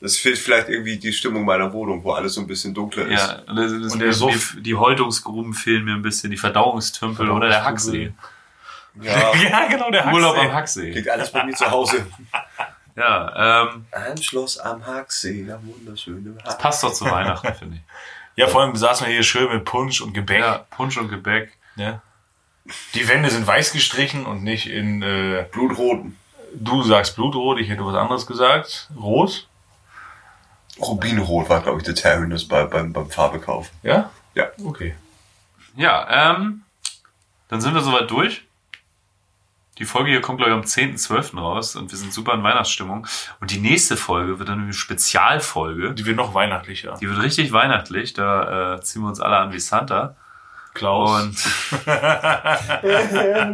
das 0.02 0.18
fehlt 0.18 0.38
vielleicht 0.38 0.68
irgendwie 0.70 0.98
die 0.98 1.14
Stimmung 1.14 1.46
meiner 1.46 1.72
Wohnung, 1.72 2.04
wo 2.04 2.12
alles 2.12 2.34
so 2.34 2.42
ein 2.42 2.48
bisschen 2.48 2.74
dunkler 2.74 3.06
ist. 3.06 3.22
ja, 3.22 3.38
das, 3.48 3.72
das, 3.72 3.94
Und 3.94 4.00
der 4.00 4.08
mir- 4.10 4.14
Suff. 4.14 4.56
mir- 4.56 4.62
die 4.62 4.76
Häutungsgruben 4.76 5.54
fehlen 5.54 5.86
mir 5.86 5.94
ein 5.94 6.02
bisschen, 6.02 6.30
die 6.32 6.38
Verdauungstümpel 6.38 7.30
oder 7.30 7.48
der 7.48 7.64
Hacksee. 7.64 8.12
Ja, 9.02 9.34
Ja, 9.50 9.68
genau, 9.70 9.90
der 9.92 10.08
Urlaub 10.14 10.38
am 10.38 10.52
Hacksee. 10.52 10.92
liegt 10.92 11.10
alles 11.10 11.32
bei 11.32 11.44
mir 11.46 11.54
zu 11.56 11.70
Hause. 11.72 12.06
Ja, 12.96 13.64
ähm, 13.72 13.86
Ein 13.92 14.22
Schloss 14.22 14.58
am 14.58 14.86
Hacksee, 14.86 15.50
am 15.50 15.66
wunderschönen 15.66 16.38
Hack. 16.44 16.60
passt 16.60 16.84
doch 16.84 16.92
zu 16.92 17.06
Weihnachten, 17.10 17.54
finde 17.54 17.78
ich. 17.78 17.82
Ja, 18.40 18.48
vor 18.48 18.62
allem 18.62 18.74
saßen 18.74 19.06
wir 19.06 19.14
hier 19.14 19.24
schön 19.24 19.52
mit 19.52 19.66
Punsch 19.66 20.00
und 20.00 20.14
Gebäck. 20.14 20.40
Ja, 20.40 20.60
Punsch 20.70 20.96
und 20.96 21.10
Gebäck. 21.10 21.52
Ja. 21.76 22.02
Die 22.94 23.06
Wände 23.10 23.30
sind 23.30 23.46
weiß 23.46 23.74
gestrichen 23.74 24.26
und 24.26 24.44
nicht 24.44 24.68
in, 24.68 25.02
äh, 25.02 25.46
Blutroten. 25.52 26.16
du 26.54 26.82
sagst 26.84 27.18
Blutrot, 27.18 27.60
ich 27.60 27.68
hätte 27.68 27.86
was 27.86 27.96
anderes 27.96 28.26
gesagt. 28.26 28.92
Rot? 28.96 29.46
Rubinrot 30.80 31.50
war, 31.50 31.60
glaube 31.60 31.80
ich, 31.80 31.84
der 31.84 31.96
Terminus 31.96 32.48
bei, 32.48 32.64
beim, 32.64 32.94
beim 32.94 33.10
Farbekauf. 33.10 33.72
Ja? 33.84 34.10
Ja. 34.36 34.48
Okay. 34.64 34.96
Ja, 35.76 36.32
ähm, 36.32 36.62
dann 37.50 37.60
sind 37.60 37.74
wir 37.74 37.82
soweit 37.82 38.10
durch. 38.10 38.46
Die 39.80 39.86
Folge 39.86 40.10
hier 40.12 40.22
kommt, 40.22 40.40
glaube 40.40 40.52
ich, 40.52 40.58
am 40.58 40.64
10.12. 40.64 41.40
raus 41.40 41.76
und 41.76 41.90
wir 41.92 41.98
sind 41.98 42.14
super 42.14 42.34
in 42.34 42.44
Weihnachtsstimmung. 42.44 43.08
Und 43.40 43.52
die 43.52 43.60
nächste 43.60 43.96
Folge 43.98 44.38
wird 44.38 44.50
dann 44.50 44.62
eine 44.62 44.74
Spezialfolge. 44.74 45.94
Die 45.94 46.06
wird 46.06 46.18
noch 46.18 46.34
weihnachtlicher. 46.34 46.98
Die 47.02 47.10
wird 47.10 47.22
richtig 47.22 47.52
weihnachtlich. 47.54 48.14
Da 48.14 48.76
äh, 48.76 48.82
ziehen 48.82 49.02
wir 49.04 49.08
uns 49.10 49.20
alle 49.22 49.38
an 49.38 49.54
wie 49.54 49.60
Santa. 49.60 50.16
Klaus. 50.74 51.22
Und 51.24 51.38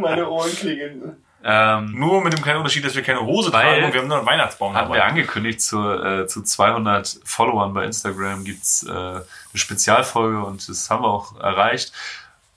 Meine 0.00 0.28
Ohren 0.28 0.50
klingen. 0.54 1.16
ähm, 1.44 1.92
Nur 1.98 2.22
mit 2.22 2.32
dem 2.32 2.42
kleinen 2.42 2.58
Unterschied, 2.58 2.84
dass 2.84 2.94
wir 2.94 3.02
keine 3.02 3.20
Hose 3.20 3.52
Weil- 3.52 3.62
tragen 3.64 3.84
und 3.86 3.92
wir 3.94 4.00
haben 4.00 4.08
nur 4.08 4.18
einen 4.18 4.26
Weihnachtsbaum 4.26 4.74
hatten 4.74 4.90
wir 4.90 4.96
dabei. 4.96 5.08
angekündigt, 5.10 5.60
zu, 5.60 5.80
äh, 5.90 6.26
zu 6.26 6.42
200 6.42 7.20
Followern 7.24 7.72
bei 7.72 7.84
Instagram 7.84 8.44
gibt's 8.44 8.82
äh, 8.84 8.90
eine 8.90 9.22
Spezialfolge 9.54 10.44
und 10.44 10.68
das 10.68 10.90
haben 10.90 11.02
wir 11.02 11.08
auch 11.08 11.38
erreicht. 11.40 11.92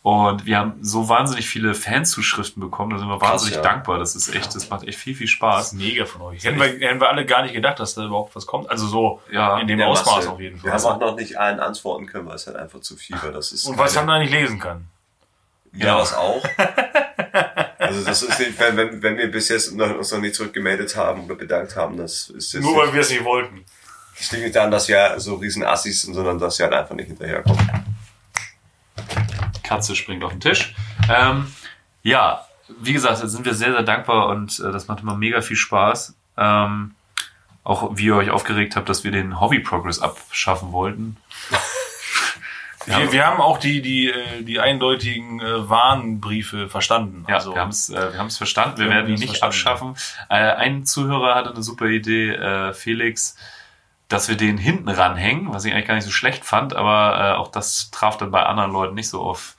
Und 0.01 0.45
wir 0.45 0.57
haben 0.57 0.75
so 0.81 1.09
wahnsinnig 1.09 1.49
viele 1.49 1.73
Fanzuschriften 1.75 2.61
bekommen, 2.61 2.91
da 2.91 2.99
sind 2.99 3.09
wir 3.09 3.19
Krass, 3.19 3.31
wahnsinnig 3.31 3.55
ja. 3.57 3.61
dankbar. 3.61 3.99
Das 3.99 4.15
ist 4.15 4.33
echt, 4.33 4.55
das 4.55 4.69
macht 4.69 4.87
echt 4.87 4.97
viel, 4.97 5.13
viel 5.13 5.27
Das 5.27 5.31
Spaß. 5.31 5.65
ist 5.67 5.73
mega 5.73 6.05
von 6.05 6.21
euch. 6.21 6.43
Hätten 6.45 6.57
wir, 6.57 6.67
hätten 6.67 7.01
wir 7.01 7.09
alle 7.09 7.25
gar 7.25 7.41
nicht 7.43 7.53
gedacht, 7.53 7.79
dass 7.81 7.95
da 7.95 8.05
überhaupt 8.05 8.33
was 8.35 8.45
kommt. 8.45 8.69
Also 8.69 8.87
so 8.87 9.21
Ja, 9.29 9.59
in 9.59 9.67
dem 9.67 9.81
Ausmaß 9.81 10.15
Masse. 10.15 10.29
auf 10.31 10.39
jeden 10.39 10.63
Wir 10.63 10.71
Fall. 10.71 10.79
haben 10.79 11.01
auch 11.03 11.07
noch 11.11 11.15
nicht 11.17 11.37
allen 11.37 11.59
antworten 11.59 12.05
können, 12.05 12.27
weil 12.27 12.35
es 12.35 12.47
halt 12.47 12.55
einfach 12.55 12.79
zu 12.79 12.95
viel 12.95 13.21
war. 13.21 13.31
Das 13.31 13.51
ist 13.51 13.65
Und 13.65 13.77
was 13.77 13.93
keine- 13.93 14.13
haben 14.13 14.19
wir 14.19 14.19
nicht 14.23 14.31
lesen 14.33 14.59
können. 14.59 14.87
Ja, 15.73 15.97
das 15.97 16.13
auch. 16.13 16.43
Also 17.77 18.03
das 18.03 18.21
ist 18.23 18.37
nicht, 18.39 18.59
wenn, 18.59 18.75
wenn, 18.77 19.01
wenn 19.01 19.17
wir 19.17 19.31
bis 19.31 19.47
jetzt 19.49 19.73
noch, 19.73 19.89
uns 19.95 20.11
noch 20.11 20.19
nicht 20.19 20.35
zurückgemeldet 20.35 20.95
haben 20.97 21.23
oder 21.25 21.35
bedankt 21.35 21.75
haben, 21.77 21.95
das 21.97 22.29
ist 22.29 22.53
jetzt 22.53 22.61
Nur 22.61 22.73
nicht, 22.73 22.81
weil 22.87 22.93
wir 22.93 23.01
es 23.01 23.09
nicht 23.09 23.23
wollten. 23.23 23.63
das 24.17 24.31
liegt 24.31 24.43
nicht 24.43 24.55
daran, 24.55 24.69
dass 24.69 24.87
wir 24.89 25.15
so 25.17 25.35
riesen 25.35 25.63
Assis 25.63 26.01
sind, 26.01 26.13
sondern 26.13 26.37
dass 26.39 26.57
sie 26.57 26.63
halt 26.63 26.73
einfach 26.73 26.93
nicht 26.95 27.07
hinterherkommen. 27.07 27.69
Katze 29.69 29.95
springt 29.95 30.23
auf 30.23 30.31
den 30.31 30.41
Tisch. 30.41 30.73
Ähm, 31.09 31.53
ja, 32.01 32.43
wie 32.81 32.93
gesagt, 32.93 33.17
sind 33.17 33.45
wir 33.45 33.53
sehr, 33.53 33.71
sehr 33.71 33.83
dankbar 33.83 34.27
und 34.29 34.59
äh, 34.59 34.71
das 34.71 34.87
macht 34.87 35.01
immer 35.01 35.15
mega 35.15 35.41
viel 35.41 35.55
Spaß. 35.57 36.15
Ähm, 36.37 36.95
auch 37.63 37.91
wie 37.93 38.05
ihr 38.05 38.15
euch 38.15 38.31
aufgeregt 38.31 38.75
habt, 38.75 38.89
dass 38.89 39.03
wir 39.03 39.11
den 39.11 39.39
Hobby 39.39 39.59
Progress 39.59 39.99
abschaffen 39.99 40.71
wollten. 40.71 41.17
Wir, 42.85 43.11
wir 43.11 43.27
haben 43.27 43.39
auch 43.39 43.59
die, 43.59 43.81
die, 43.83 44.09
äh, 44.09 44.41
die 44.41 44.59
eindeutigen 44.59 45.39
äh, 45.41 45.69
Warnbriefe 45.69 46.69
verstanden. 46.69 47.25
Ja, 47.27 47.35
also, 47.35 47.53
wir 47.53 47.61
haben 47.61 47.69
es 47.69 47.89
äh, 47.89 48.13
wir 48.13 48.17
haben's 48.17 48.37
verstanden. 48.37 48.77
Wir 48.77 48.85
Wir 48.85 48.91
werden 48.95 49.09
ihn 49.09 49.19
nicht 49.19 49.37
verstanden. 49.37 49.93
abschaffen. 49.93 49.95
Äh, 50.29 50.53
ein 50.53 50.85
Zuhörer 50.85 51.35
hatte 51.35 51.51
eine 51.51 51.61
super 51.61 51.85
Idee, 51.85 52.31
äh, 52.31 52.73
Felix, 52.73 53.35
dass 54.07 54.27
wir 54.27 54.37
den 54.37 54.57
hinten 54.57 54.89
ranhängen, 54.89 55.53
was 55.53 55.65
ich 55.65 55.73
eigentlich 55.73 55.87
gar 55.87 55.95
nicht 55.95 56.05
so 56.05 56.09
schlecht 56.11 56.45
fand, 56.45 56.73
aber 56.75 57.19
äh, 57.19 57.37
auch 57.37 57.49
das 57.49 57.91
traf 57.91 58.17
dann 58.17 58.31
bei 58.31 58.43
anderen 58.43 58.71
Leuten 58.71 58.95
nicht 58.95 59.09
so 59.09 59.21
auf 59.21 59.55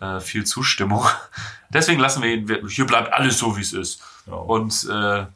äh, 0.00 0.20
viel 0.20 0.44
Zustimmung. 0.44 1.06
Deswegen 1.70 2.00
lassen 2.00 2.22
wir 2.22 2.30
ihn, 2.34 2.48
wir, 2.48 2.62
hier 2.68 2.86
bleibt 2.86 3.12
alles 3.12 3.38
so, 3.38 3.56
wie 3.56 3.60
es 3.62 3.72
ist. 3.72 4.02
Ja. 4.26 4.34
Und 4.34 4.86
äh, 4.90 5.26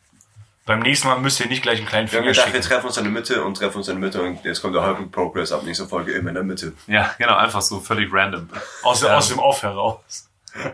beim 0.66 0.80
nächsten 0.80 1.08
Mal 1.08 1.18
müsst 1.18 1.40
ihr 1.40 1.46
nicht 1.46 1.62
gleich 1.62 1.78
einen 1.78 1.86
kleinen 1.86 2.10
Wir 2.10 2.20
Finger 2.20 2.32
gedacht, 2.32 2.46
wir 2.46 2.54
schicken. 2.54 2.68
treffen 2.74 2.86
uns 2.86 2.96
in 2.96 3.04
der 3.04 3.12
Mitte 3.12 3.44
und 3.44 3.56
treffen 3.58 3.76
uns 3.78 3.88
in 3.88 4.00
der 4.00 4.08
Mitte 4.08 4.22
und 4.22 4.42
jetzt 4.44 4.62
kommt 4.62 4.74
der 4.74 4.86
Hybrid 4.86 5.12
Progress 5.12 5.52
ab 5.52 5.62
nächster 5.62 5.86
Folge 5.86 6.12
immer 6.12 6.30
in 6.30 6.34
der 6.36 6.44
Mitte. 6.44 6.72
ja, 6.86 7.14
genau, 7.18 7.36
einfach 7.36 7.60
so 7.60 7.80
völlig 7.80 8.10
random. 8.12 8.48
Aus, 8.82 9.02
Ja. 9.02 9.16
aus 9.16 9.28
dem 9.28 9.38
Off 9.38 9.62
heraus. 9.62 10.28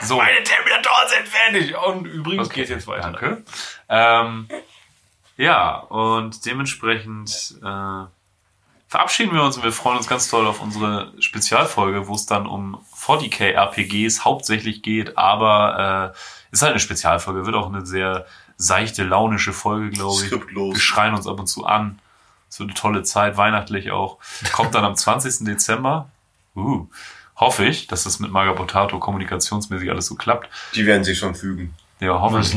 So. 0.00 0.16
Meine 0.16 0.42
Terminatoren 0.42 1.08
sind 1.08 1.28
fertig. 1.28 1.76
Und 1.86 2.04
übrigens 2.06 2.50
geht's 2.50 2.68
jetzt 2.68 2.88
weiter. 2.88 3.02
Danke. 3.12 3.44
Ähm, 3.88 4.48
ja, 5.36 5.76
und 5.76 6.44
dementsprechend 6.44 7.54
äh, 7.62 8.04
verabschieden 8.88 9.32
wir 9.34 9.42
uns 9.44 9.56
und 9.56 9.62
wir 9.62 9.70
freuen 9.72 9.98
uns 9.98 10.08
ganz 10.08 10.28
toll 10.28 10.48
auf 10.48 10.60
unsere 10.60 11.12
Spezialfolge, 11.22 12.08
wo 12.08 12.14
es 12.16 12.26
dann 12.26 12.48
um 12.48 12.84
40k 13.02 13.52
RPGs 13.54 14.24
hauptsächlich 14.24 14.82
geht, 14.82 15.18
aber 15.18 16.12
äh, 16.14 16.52
ist 16.52 16.62
halt 16.62 16.72
eine 16.72 16.80
Spezialfolge, 16.80 17.46
wird 17.46 17.56
auch 17.56 17.66
eine 17.68 17.84
sehr 17.84 18.26
seichte, 18.56 19.02
launische 19.02 19.52
Folge, 19.52 19.90
glaube 19.90 20.20
ich. 20.22 20.28
Skriptlos. 20.28 20.74
Wir 20.74 20.80
schreien 20.80 21.14
uns 21.14 21.26
ab 21.26 21.40
und 21.40 21.46
zu 21.46 21.66
an. 21.66 21.98
So 22.48 22.64
eine 22.64 22.74
tolle 22.74 23.02
Zeit, 23.02 23.36
weihnachtlich 23.36 23.90
auch. 23.90 24.18
Kommt 24.52 24.74
dann 24.74 24.84
am 24.84 24.94
20. 24.94 25.38
Dezember. 25.46 26.10
Uh, 26.54 26.86
hoffe 27.36 27.64
ich, 27.64 27.86
dass 27.86 28.04
das 28.04 28.20
mit 28.20 28.30
Magabotato 28.30 28.98
kommunikationsmäßig 28.98 29.90
alles 29.90 30.06
so 30.06 30.14
klappt. 30.14 30.48
Die 30.74 30.84
werden 30.86 31.02
sich 31.02 31.18
schon 31.18 31.34
fügen. 31.34 31.74
Ja, 31.98 32.20
hoffentlich. 32.20 32.54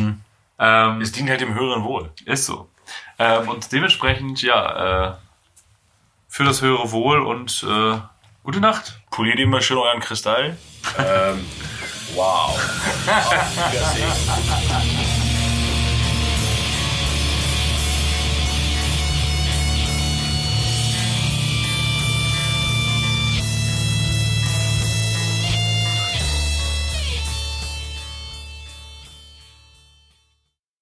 Ähm, 0.60 1.02
Es 1.02 1.12
dient 1.12 1.30
halt 1.30 1.42
dem 1.42 1.54
höheren 1.56 1.84
Wohl. 1.84 2.12
ist 2.26 2.46
so. 2.46 2.70
Ähm, 3.18 3.48
und 3.50 3.72
dementsprechend, 3.72 4.42
ja, 4.42 5.12
äh, 5.12 5.16
für 6.28 6.44
das 6.44 6.62
höhere 6.62 6.92
Wohl 6.92 7.22
und 7.22 7.66
äh, 7.68 7.98
gute 8.46 8.60
Nacht. 8.60 9.00
Poliert 9.10 9.40
immer 9.40 9.60
schön 9.60 9.78
euren 9.78 10.00
Kristall. 10.00 10.56
Ähm, 11.00 11.46
wow. 12.14 12.50
Auf 13.08 13.72
Wiedersehen. 13.72 14.95